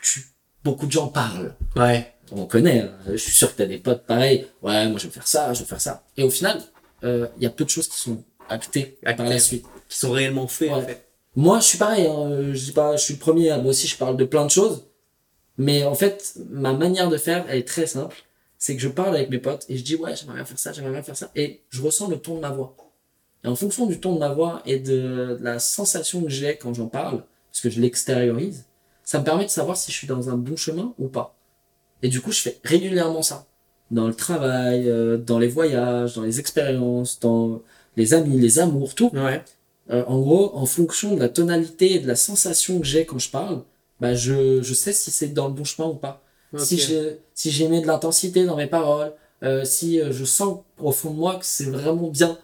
tu, 0.00 0.24
beaucoup 0.62 0.86
de 0.86 0.92
gens 0.92 1.08
parlent. 1.08 1.54
Ouais. 1.74 2.11
On 2.34 2.46
connaît, 2.46 2.80
hein. 2.80 2.90
je 3.08 3.16
suis 3.16 3.32
sûr 3.32 3.52
que 3.52 3.58
t'as 3.58 3.66
des 3.66 3.78
potes 3.78 4.06
pareils. 4.06 4.46
Ouais, 4.62 4.88
moi 4.88 4.98
je 4.98 5.06
veux 5.06 5.12
faire 5.12 5.26
ça, 5.26 5.52
je 5.52 5.60
veux 5.60 5.66
faire 5.66 5.80
ça. 5.80 6.04
Et 6.16 6.22
au 6.22 6.30
final, 6.30 6.60
euh, 7.04 7.28
il 7.36 7.42
y 7.42 7.46
a 7.46 7.50
peu 7.50 7.64
de 7.64 7.68
choses 7.70 7.88
qui 7.88 7.98
sont 7.98 8.22
actées 8.48 8.98
par 9.16 9.26
la 9.26 9.38
suite. 9.38 9.66
Qui 9.88 9.98
sont 9.98 10.10
réellement 10.12 10.46
faits, 10.46 10.70
en 10.70 10.78
Ouais. 10.80 10.86
fait. 10.86 11.08
Moi, 11.36 11.60
je 11.60 11.64
suis 11.64 11.78
pareil, 11.78 12.06
hein. 12.06 12.52
je 12.52 12.64
dis 12.64 12.72
pas, 12.72 12.96
je 12.96 13.02
suis 13.04 13.14
le 13.14 13.20
premier, 13.20 13.50
moi 13.56 13.66
aussi 13.66 13.86
je 13.86 13.96
parle 13.96 14.16
de 14.16 14.24
plein 14.24 14.44
de 14.44 14.50
choses. 14.50 14.86
Mais 15.58 15.84
en 15.84 15.94
fait, 15.94 16.34
ma 16.50 16.72
manière 16.72 17.10
de 17.10 17.16
faire, 17.18 17.44
elle 17.48 17.58
est 17.58 17.68
très 17.68 17.86
simple. 17.86 18.16
C'est 18.58 18.76
que 18.76 18.82
je 18.82 18.88
parle 18.88 19.14
avec 19.16 19.28
mes 19.30 19.38
potes 19.38 19.64
et 19.68 19.76
je 19.76 19.82
dis, 19.84 19.96
ouais, 19.96 20.14
j'aimerais 20.16 20.36
bien 20.36 20.44
faire 20.44 20.58
ça, 20.58 20.72
j'aimerais 20.72 20.92
bien 20.92 21.02
faire 21.02 21.16
ça. 21.16 21.30
Et 21.34 21.62
je 21.70 21.82
ressens 21.82 22.08
le 22.08 22.16
ton 22.18 22.36
de 22.36 22.40
ma 22.40 22.50
voix. 22.50 22.76
Et 23.44 23.48
en 23.48 23.56
fonction 23.56 23.86
du 23.86 23.98
ton 23.98 24.14
de 24.14 24.18
ma 24.20 24.28
voix 24.32 24.62
et 24.66 24.78
de 24.78 25.36
la 25.40 25.58
sensation 25.58 26.22
que 26.22 26.28
j'ai 26.30 26.56
quand 26.56 26.72
j'en 26.74 26.86
parle, 26.86 27.24
parce 27.50 27.60
que 27.60 27.70
je 27.70 27.80
l'extériorise, 27.80 28.64
ça 29.04 29.18
me 29.18 29.24
permet 29.24 29.44
de 29.44 29.50
savoir 29.50 29.76
si 29.76 29.90
je 29.90 29.96
suis 29.96 30.06
dans 30.06 30.30
un 30.30 30.36
bon 30.36 30.56
chemin 30.56 30.94
ou 30.98 31.08
pas. 31.08 31.34
Et 32.02 32.08
du 32.08 32.20
coup, 32.20 32.32
je 32.32 32.40
fais 32.40 32.58
régulièrement 32.64 33.22
ça. 33.22 33.46
Dans 33.90 34.06
le 34.08 34.14
travail, 34.14 34.88
euh, 34.88 35.16
dans 35.16 35.38
les 35.38 35.48
voyages, 35.48 36.14
dans 36.14 36.22
les 36.22 36.40
expériences, 36.40 37.20
dans 37.20 37.62
les 37.96 38.14
amis, 38.14 38.38
les 38.38 38.58
amours, 38.58 38.94
tout. 38.94 39.10
Ouais. 39.14 39.42
Euh, 39.90 40.04
en 40.06 40.20
gros, 40.20 40.56
en 40.56 40.66
fonction 40.66 41.14
de 41.14 41.20
la 41.20 41.28
tonalité 41.28 41.94
et 41.94 41.98
de 41.98 42.06
la 42.06 42.16
sensation 42.16 42.80
que 42.80 42.86
j'ai 42.86 43.04
quand 43.04 43.18
je 43.18 43.30
parle, 43.30 43.62
bah 44.00 44.14
je, 44.14 44.62
je 44.62 44.74
sais 44.74 44.92
si 44.92 45.10
c'est 45.10 45.28
dans 45.28 45.48
le 45.48 45.54
bon 45.54 45.64
chemin 45.64 45.88
ou 45.88 45.94
pas. 45.94 46.22
Si 46.58 46.78
j'ai 46.78 47.18
si 47.34 47.50
j'ai 47.50 47.66
mis 47.68 47.80
de 47.80 47.86
l'intensité 47.86 48.44
dans 48.44 48.56
mes 48.56 48.66
paroles, 48.66 49.12
euh, 49.42 49.64
si 49.64 50.00
euh, 50.00 50.12
je 50.12 50.24
sens 50.24 50.58
au 50.78 50.92
fond 50.92 51.10
de 51.10 51.16
moi 51.16 51.36
que 51.36 51.46
c'est 51.46 51.64
vraiment 51.64 52.08
bien, 52.08 52.38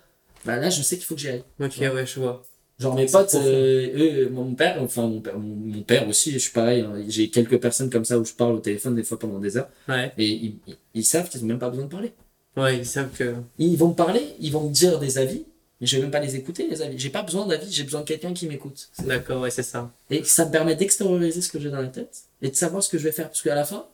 bah 0.46 0.56
là 0.56 0.70
je 0.70 0.82
sais 0.82 0.96
qu'il 0.96 1.04
faut 1.04 1.14
que 1.14 1.20
j'y 1.20 1.28
aille. 1.28 1.44
Ok, 1.60 1.76
ouais, 1.80 2.06
je 2.06 2.20
vois. 2.20 2.42
Genre 2.78 2.94
mes 2.94 3.06
potes, 3.06 3.34
euh, 3.34 4.26
eux, 4.26 4.28
mon 4.30 4.54
père, 4.54 4.80
enfin 4.80 5.02
mon 5.08 5.20
père, 5.20 5.36
mon, 5.38 5.82
père 5.82 6.06
aussi, 6.08 6.30
je 6.32 6.38
suis 6.38 6.52
pareil. 6.52 6.82
hein, 6.82 6.94
j'ai 7.08 7.28
quelques 7.28 7.58
personnes 7.60 7.90
comme 7.90 8.04
ça 8.04 8.18
où 8.18 8.24
je 8.24 8.32
parle 8.32 8.54
au 8.54 8.60
téléphone 8.60 8.94
des 8.94 9.02
fois 9.02 9.18
pendant 9.18 9.40
des 9.40 9.56
heures 9.56 9.68
Ouais. 9.88 10.12
et 10.16 10.28
ils, 10.28 10.58
ils, 10.68 10.76
ils 10.94 11.04
savent 11.04 11.28
qu'ils 11.28 11.42
ont 11.42 11.46
même 11.46 11.58
pas 11.58 11.70
besoin 11.70 11.86
de 11.86 11.90
parler. 11.90 12.12
Ouais, 12.56 12.78
ils 12.78 12.86
savent 12.86 13.10
que. 13.10 13.34
Ils 13.58 13.76
vont 13.76 13.88
me 13.88 13.94
parler, 13.94 14.22
ils 14.40 14.52
vont 14.52 14.68
me 14.68 14.72
dire 14.72 15.00
des 15.00 15.18
avis, 15.18 15.44
mais 15.80 15.86
je 15.88 15.96
vais 15.96 16.02
même 16.02 16.10
pas 16.12 16.20
les 16.20 16.36
écouter 16.36 16.68
les 16.70 16.80
avis. 16.82 16.96
J'ai 16.98 17.10
pas 17.10 17.22
besoin 17.22 17.46
d'avis, 17.48 17.70
j'ai 17.70 17.82
besoin 17.82 18.00
de 18.02 18.06
quelqu'un 18.06 18.32
qui 18.32 18.46
m'écoute. 18.46 18.88
D'accord, 19.04 19.40
ouais, 19.42 19.50
c'est 19.50 19.62
ça. 19.64 19.90
Et 20.10 20.22
ça 20.22 20.46
me 20.46 20.52
permet 20.52 20.76
d'extérioriser 20.76 21.40
ce 21.40 21.50
que 21.50 21.58
j'ai 21.58 21.70
dans 21.70 21.82
la 21.82 21.88
tête 21.88 22.22
et 22.42 22.48
de 22.50 22.54
savoir 22.54 22.82
ce 22.84 22.88
que 22.90 22.98
je 22.98 23.02
vais 23.04 23.12
faire. 23.12 23.26
Parce 23.28 23.42
qu'à 23.42 23.54
la 23.56 23.64
fin, 23.64 23.86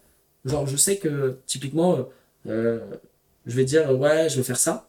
genre, 0.44 0.66
je 0.66 0.76
sais 0.76 0.98
que, 0.98 1.38
typiquement, 1.46 1.96
euh, 1.96 2.02
euh, 2.48 2.80
je 3.46 3.56
vais 3.56 3.64
dire, 3.64 3.90
ouais, 3.98 4.28
je 4.28 4.36
vais 4.36 4.42
faire 4.42 4.58
ça. 4.58 4.88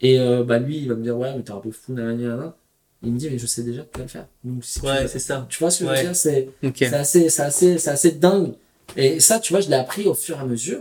Et 0.00 0.18
euh, 0.20 0.42
bah 0.44 0.58
lui, 0.58 0.78
il 0.78 0.88
va 0.88 0.94
me 0.96 1.02
dire, 1.04 1.16
ouais, 1.16 1.32
mais 1.36 1.42
t'es 1.42 1.52
un 1.52 1.58
peu 1.60 1.70
fou, 1.72 1.92
nanana, 1.92 2.16
nanana. 2.16 2.56
Il 3.02 3.12
me 3.12 3.18
dit, 3.18 3.30
mais 3.30 3.38
je 3.38 3.46
sais 3.46 3.62
déjà 3.62 3.82
que 3.82 3.92
tu 3.92 3.98
vas 3.98 4.04
le 4.04 4.10
faire. 4.10 4.26
Donc, 4.44 4.64
si 4.64 4.80
Ouais, 4.80 5.02
veux- 5.02 5.08
c'est 5.08 5.18
ça. 5.20 5.46
tu 5.48 5.58
vois 5.60 5.70
ce 5.70 5.80
que 5.80 5.84
je 5.84 5.90
Ouais. 5.90 5.96
veux 5.98 6.02
dire? 6.08 6.16
C'est 6.16 6.48
assez, 6.94 7.28
c'est 7.30 7.42
assez, 7.42 7.78
c'est 7.78 7.90
assez 7.90 8.10
dingue. 8.12 8.54
Et 8.96 9.20
ça, 9.20 9.38
tu 9.38 9.52
vois, 9.52 9.60
je 9.60 9.68
l'ai 9.68 9.76
appris 9.76 10.06
au 10.06 10.14
fur 10.14 10.36
et 10.36 10.40
à 10.40 10.44
mesure 10.44 10.80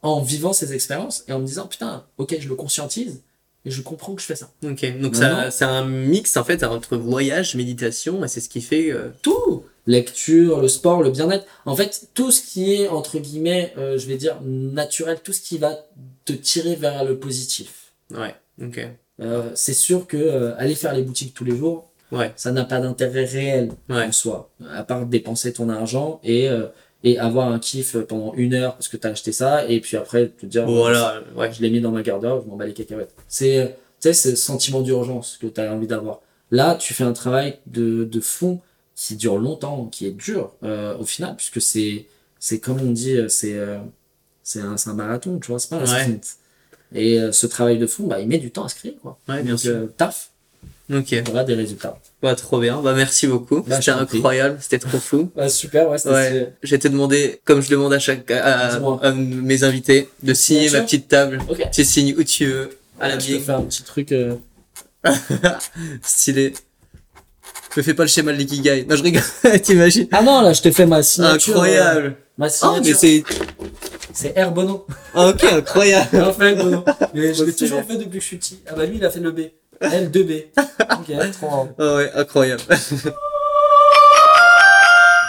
en 0.00 0.22
vivant 0.22 0.52
ces 0.52 0.72
expériences 0.72 1.24
et 1.28 1.32
en 1.32 1.40
me 1.40 1.46
disant, 1.46 1.66
putain, 1.66 2.04
ok, 2.18 2.36
je 2.40 2.48
le 2.48 2.54
conscientise 2.54 3.20
et 3.64 3.70
je 3.70 3.82
comprends 3.82 4.14
que 4.14 4.22
je 4.22 4.26
fais 4.26 4.34
ça. 4.36 4.50
Ok. 4.64 4.98
Donc, 5.00 5.14
ça, 5.14 5.50
c'est 5.50 5.64
un 5.66 5.84
mix, 5.84 6.36
en 6.36 6.44
fait, 6.44 6.64
entre 6.64 6.96
voyage, 6.96 7.54
méditation, 7.54 8.24
et 8.24 8.28
c'est 8.28 8.40
ce 8.40 8.48
qui 8.48 8.60
fait. 8.62 8.90
euh, 8.90 9.10
tout 9.22 9.64
lecture 9.84 10.60
le 10.60 10.68
sport 10.68 11.02
le 11.02 11.10
bien-être 11.10 11.44
en 11.66 11.74
fait 11.74 12.08
tout 12.14 12.30
ce 12.30 12.40
qui 12.40 12.72
est 12.72 12.86
entre 12.86 13.18
guillemets 13.18 13.74
euh, 13.76 13.98
je 13.98 14.06
vais 14.06 14.16
dire 14.16 14.36
naturel 14.44 15.18
tout 15.24 15.32
ce 15.32 15.40
qui 15.40 15.58
va 15.58 15.76
te 16.24 16.32
tirer 16.32 16.76
vers 16.76 17.02
le 17.04 17.18
positif 17.18 17.90
Ouais. 18.12 18.32
Ok. 18.62 18.78
Euh, 19.20 19.50
c'est 19.54 19.74
sûr 19.74 20.06
que 20.06 20.16
euh, 20.16 20.54
aller 20.56 20.74
faire 20.74 20.94
les 20.94 21.02
boutiques 21.02 21.34
tous 21.34 21.44
les 21.44 21.56
jours 21.56 21.88
Ouais. 22.10 22.30
Ça 22.36 22.52
n'a 22.52 22.64
pas 22.64 22.78
d'intérêt 22.80 23.24
réel 23.24 23.70
Ouais. 23.88 24.04
en 24.06 24.12
soi, 24.12 24.50
à 24.70 24.84
part 24.84 25.06
dépenser 25.06 25.52
ton 25.54 25.70
argent 25.70 26.20
et, 26.22 26.48
euh, 26.50 26.66
et 27.04 27.18
avoir 27.18 27.48
un 27.50 27.58
kiff 27.58 27.96
pendant 28.06 28.34
une 28.34 28.52
heure 28.54 28.74
parce 28.74 28.88
que 28.88 28.98
t'as 28.98 29.10
acheté 29.10 29.32
ça, 29.32 29.64
et 29.66 29.80
puis 29.80 29.96
après 29.96 30.28
te 30.28 30.44
dire, 30.44 30.66
Voilà, 30.66 31.22
ouais. 31.36 31.50
je 31.52 31.62
l'ai 31.62 31.70
mis 31.70 31.80
dans 31.80 31.90
ma 31.90 32.02
garde-robe, 32.02 32.42
je 32.44 32.50
m'en 32.50 32.56
bats 32.56 32.66
les 32.66 32.74
cacahuètes. 32.74 33.14
C'est, 33.28 33.58
euh, 33.58 33.66
tu 33.66 33.72
sais, 34.00 34.12
c'est 34.12 34.30
le 34.30 34.36
sentiment 34.36 34.82
d'urgence 34.82 35.38
que 35.40 35.46
tu 35.46 35.58
as 35.60 35.72
envie 35.72 35.86
d'avoir. 35.86 36.20
Là, 36.50 36.74
tu 36.74 36.92
fais 36.92 37.04
un 37.04 37.14
travail 37.14 37.58
de, 37.66 38.04
de 38.04 38.20
fond 38.20 38.60
qui 38.94 39.16
dure 39.16 39.38
longtemps, 39.38 39.86
qui 39.86 40.06
est 40.06 40.10
dur 40.10 40.52
euh, 40.64 40.94
au 40.98 41.04
final, 41.04 41.34
puisque 41.36 41.62
c'est, 41.62 42.04
c'est 42.38 42.60
comme 42.60 42.78
on 42.80 42.90
dit, 42.92 43.16
c'est, 43.28 43.54
euh, 43.54 43.78
c'est 44.42 44.60
un, 44.60 44.76
un 44.86 44.94
marathon, 44.94 45.38
tu 45.38 45.48
vois, 45.50 45.58
c'est 45.58 45.70
pas 45.70 45.76
un 45.76 45.86
sprint. 45.86 46.26
Et 46.94 47.18
euh, 47.20 47.32
ce 47.32 47.46
travail 47.46 47.78
de 47.78 47.86
fond, 47.86 48.04
bah, 48.06 48.20
il 48.20 48.28
met 48.28 48.38
du 48.38 48.50
temps 48.50 48.64
à 48.64 48.68
se 48.68 48.74
créer, 48.76 48.96
quoi. 49.02 49.18
Ouais, 49.28 49.42
bien 49.42 49.52
Donc, 49.52 49.60
sûr. 49.60 49.72
euh, 49.74 49.86
taf, 49.96 50.30
Ok. 50.92 51.14
voilà 51.26 51.44
des 51.44 51.54
résultats. 51.54 51.98
Bah, 52.22 52.34
trop 52.34 52.60
bien. 52.60 52.80
Bah, 52.82 52.92
merci 52.94 53.26
beaucoup. 53.26 53.62
Bah, 53.62 53.76
C'était 53.80 53.92
incroyable. 53.92 54.58
C'était 54.60 54.78
trop 54.78 54.98
fou. 54.98 55.30
Bah, 55.36 55.48
super, 55.48 55.88
ouais, 55.88 55.98
c'était 55.98 56.14
Ouais. 56.14 56.52
Je 56.62 56.70
vais 56.70 56.78
te 56.78 56.88
demander, 56.88 57.40
comme 57.44 57.60
je 57.62 57.70
demande 57.70 57.92
à 57.92 57.98
chaque, 57.98 58.30
à, 58.30 58.74
à 59.02 59.12
mes 59.12 59.64
invités, 59.64 60.08
de 60.22 60.34
signer 60.34 60.70
ma 60.70 60.80
petite 60.82 61.08
table. 61.08 61.40
Ok. 61.48 61.66
Tu 61.72 61.84
signes 61.84 62.14
où 62.18 62.22
tu 62.24 62.46
veux. 62.46 62.70
À 63.00 63.08
la 63.08 63.18
je 63.18 63.32
peux 63.34 63.38
faire 63.40 63.58
un 63.58 63.62
petit 63.62 63.82
truc. 63.82 64.12
euh, 64.12 64.34
Stylé. 66.02 66.52
Me 67.76 67.82
fais 67.82 67.94
pas 67.94 68.02
le 68.02 68.08
schéma 68.08 68.32
de 68.32 68.36
l'ikigai. 68.36 68.84
Non, 68.88 68.96
je 68.96 69.02
rigole. 69.02 69.22
T'imagines? 69.62 70.06
Ah 70.12 70.22
non, 70.22 70.42
là, 70.42 70.52
je 70.52 70.60
t'ai 70.60 70.72
fait 70.72 70.84
ma 70.86 71.02
signature. 71.02 71.54
euh, 71.54 71.60
Incroyable. 71.62 72.16
ma 72.36 72.46
Oh, 72.46 72.50
signature. 72.50 72.82
mais 72.84 72.94
c'est, 72.94 73.24
c'est 74.12 74.36
Air 74.36 74.52
Bono. 74.52 74.86
Ah, 75.14 75.28
ok, 75.28 75.44
incroyable. 75.44 76.08
Fait, 76.38 76.54
Bono. 76.54 76.84
Mais 77.14 77.34
je 77.34 77.44
l'ai 77.44 77.54
toujours 77.54 77.82
fait 77.82 77.96
depuis 77.96 78.18
que 78.18 78.20
je 78.20 78.28
suis 78.28 78.36
petit. 78.36 78.60
Ah 78.66 78.74
bah 78.76 78.86
lui, 78.86 78.96
il 78.96 79.04
a 79.04 79.10
fait 79.10 79.20
le 79.20 79.32
B. 79.32 79.40
L2B. 79.80 80.44
Ok, 80.56 81.32
trop 81.32 81.46
marrant. 81.46 81.68
Ah 81.78 81.96
ouais, 81.96 82.10
incroyable. 82.14 82.62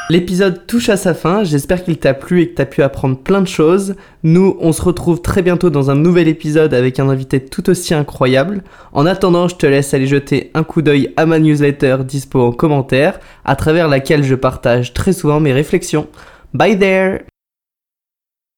L'épisode 0.10 0.68
touche 0.68 0.90
à 0.90 0.98
sa 0.98 1.14
fin, 1.14 1.46
j'espère 1.46 1.84
qu'il 1.84 1.98
t'a 1.98 2.14
plu 2.14 2.42
et 2.42 2.50
que 2.50 2.56
t'as 2.56 2.66
pu 2.66 2.84
apprendre 2.84 3.18
plein 3.18 3.42
de 3.42 3.48
choses. 3.48 3.96
Nous, 4.24 4.58
on 4.60 4.74
se 4.74 4.82
retrouve 4.82 5.22
très 5.22 5.42
bientôt 5.42 5.70
dans 5.70 5.90
un 5.90 5.96
nouvel 5.96 6.28
épisode 6.28 6.74
avec 6.74 7.00
un 7.00 7.10
invité 7.10 7.44
tout 7.44 7.70
aussi 7.70 7.94
incroyable. 7.94 8.64
En 8.92 9.06
attendant, 9.06 9.48
je 9.48 9.56
te 9.56 9.66
laisse 9.66 9.94
aller 9.94 10.08
jeter 10.08 10.52
un 10.56 10.64
coup 10.64 10.82
d'œil 10.82 11.14
à 11.16 11.26
ma 11.26 11.40
newsletter 11.40 12.00
dispo 12.04 12.42
en 12.42 12.52
commentaire, 12.52 13.20
à 13.46 13.56
travers 13.56 13.88
laquelle 13.88 14.24
je 14.24 14.36
partage 14.36 14.94
très 14.94 15.14
souvent 15.14 15.40
mes 15.40 15.54
réflexions. 15.54 16.08
Bye 16.54 16.78
there 16.78 17.24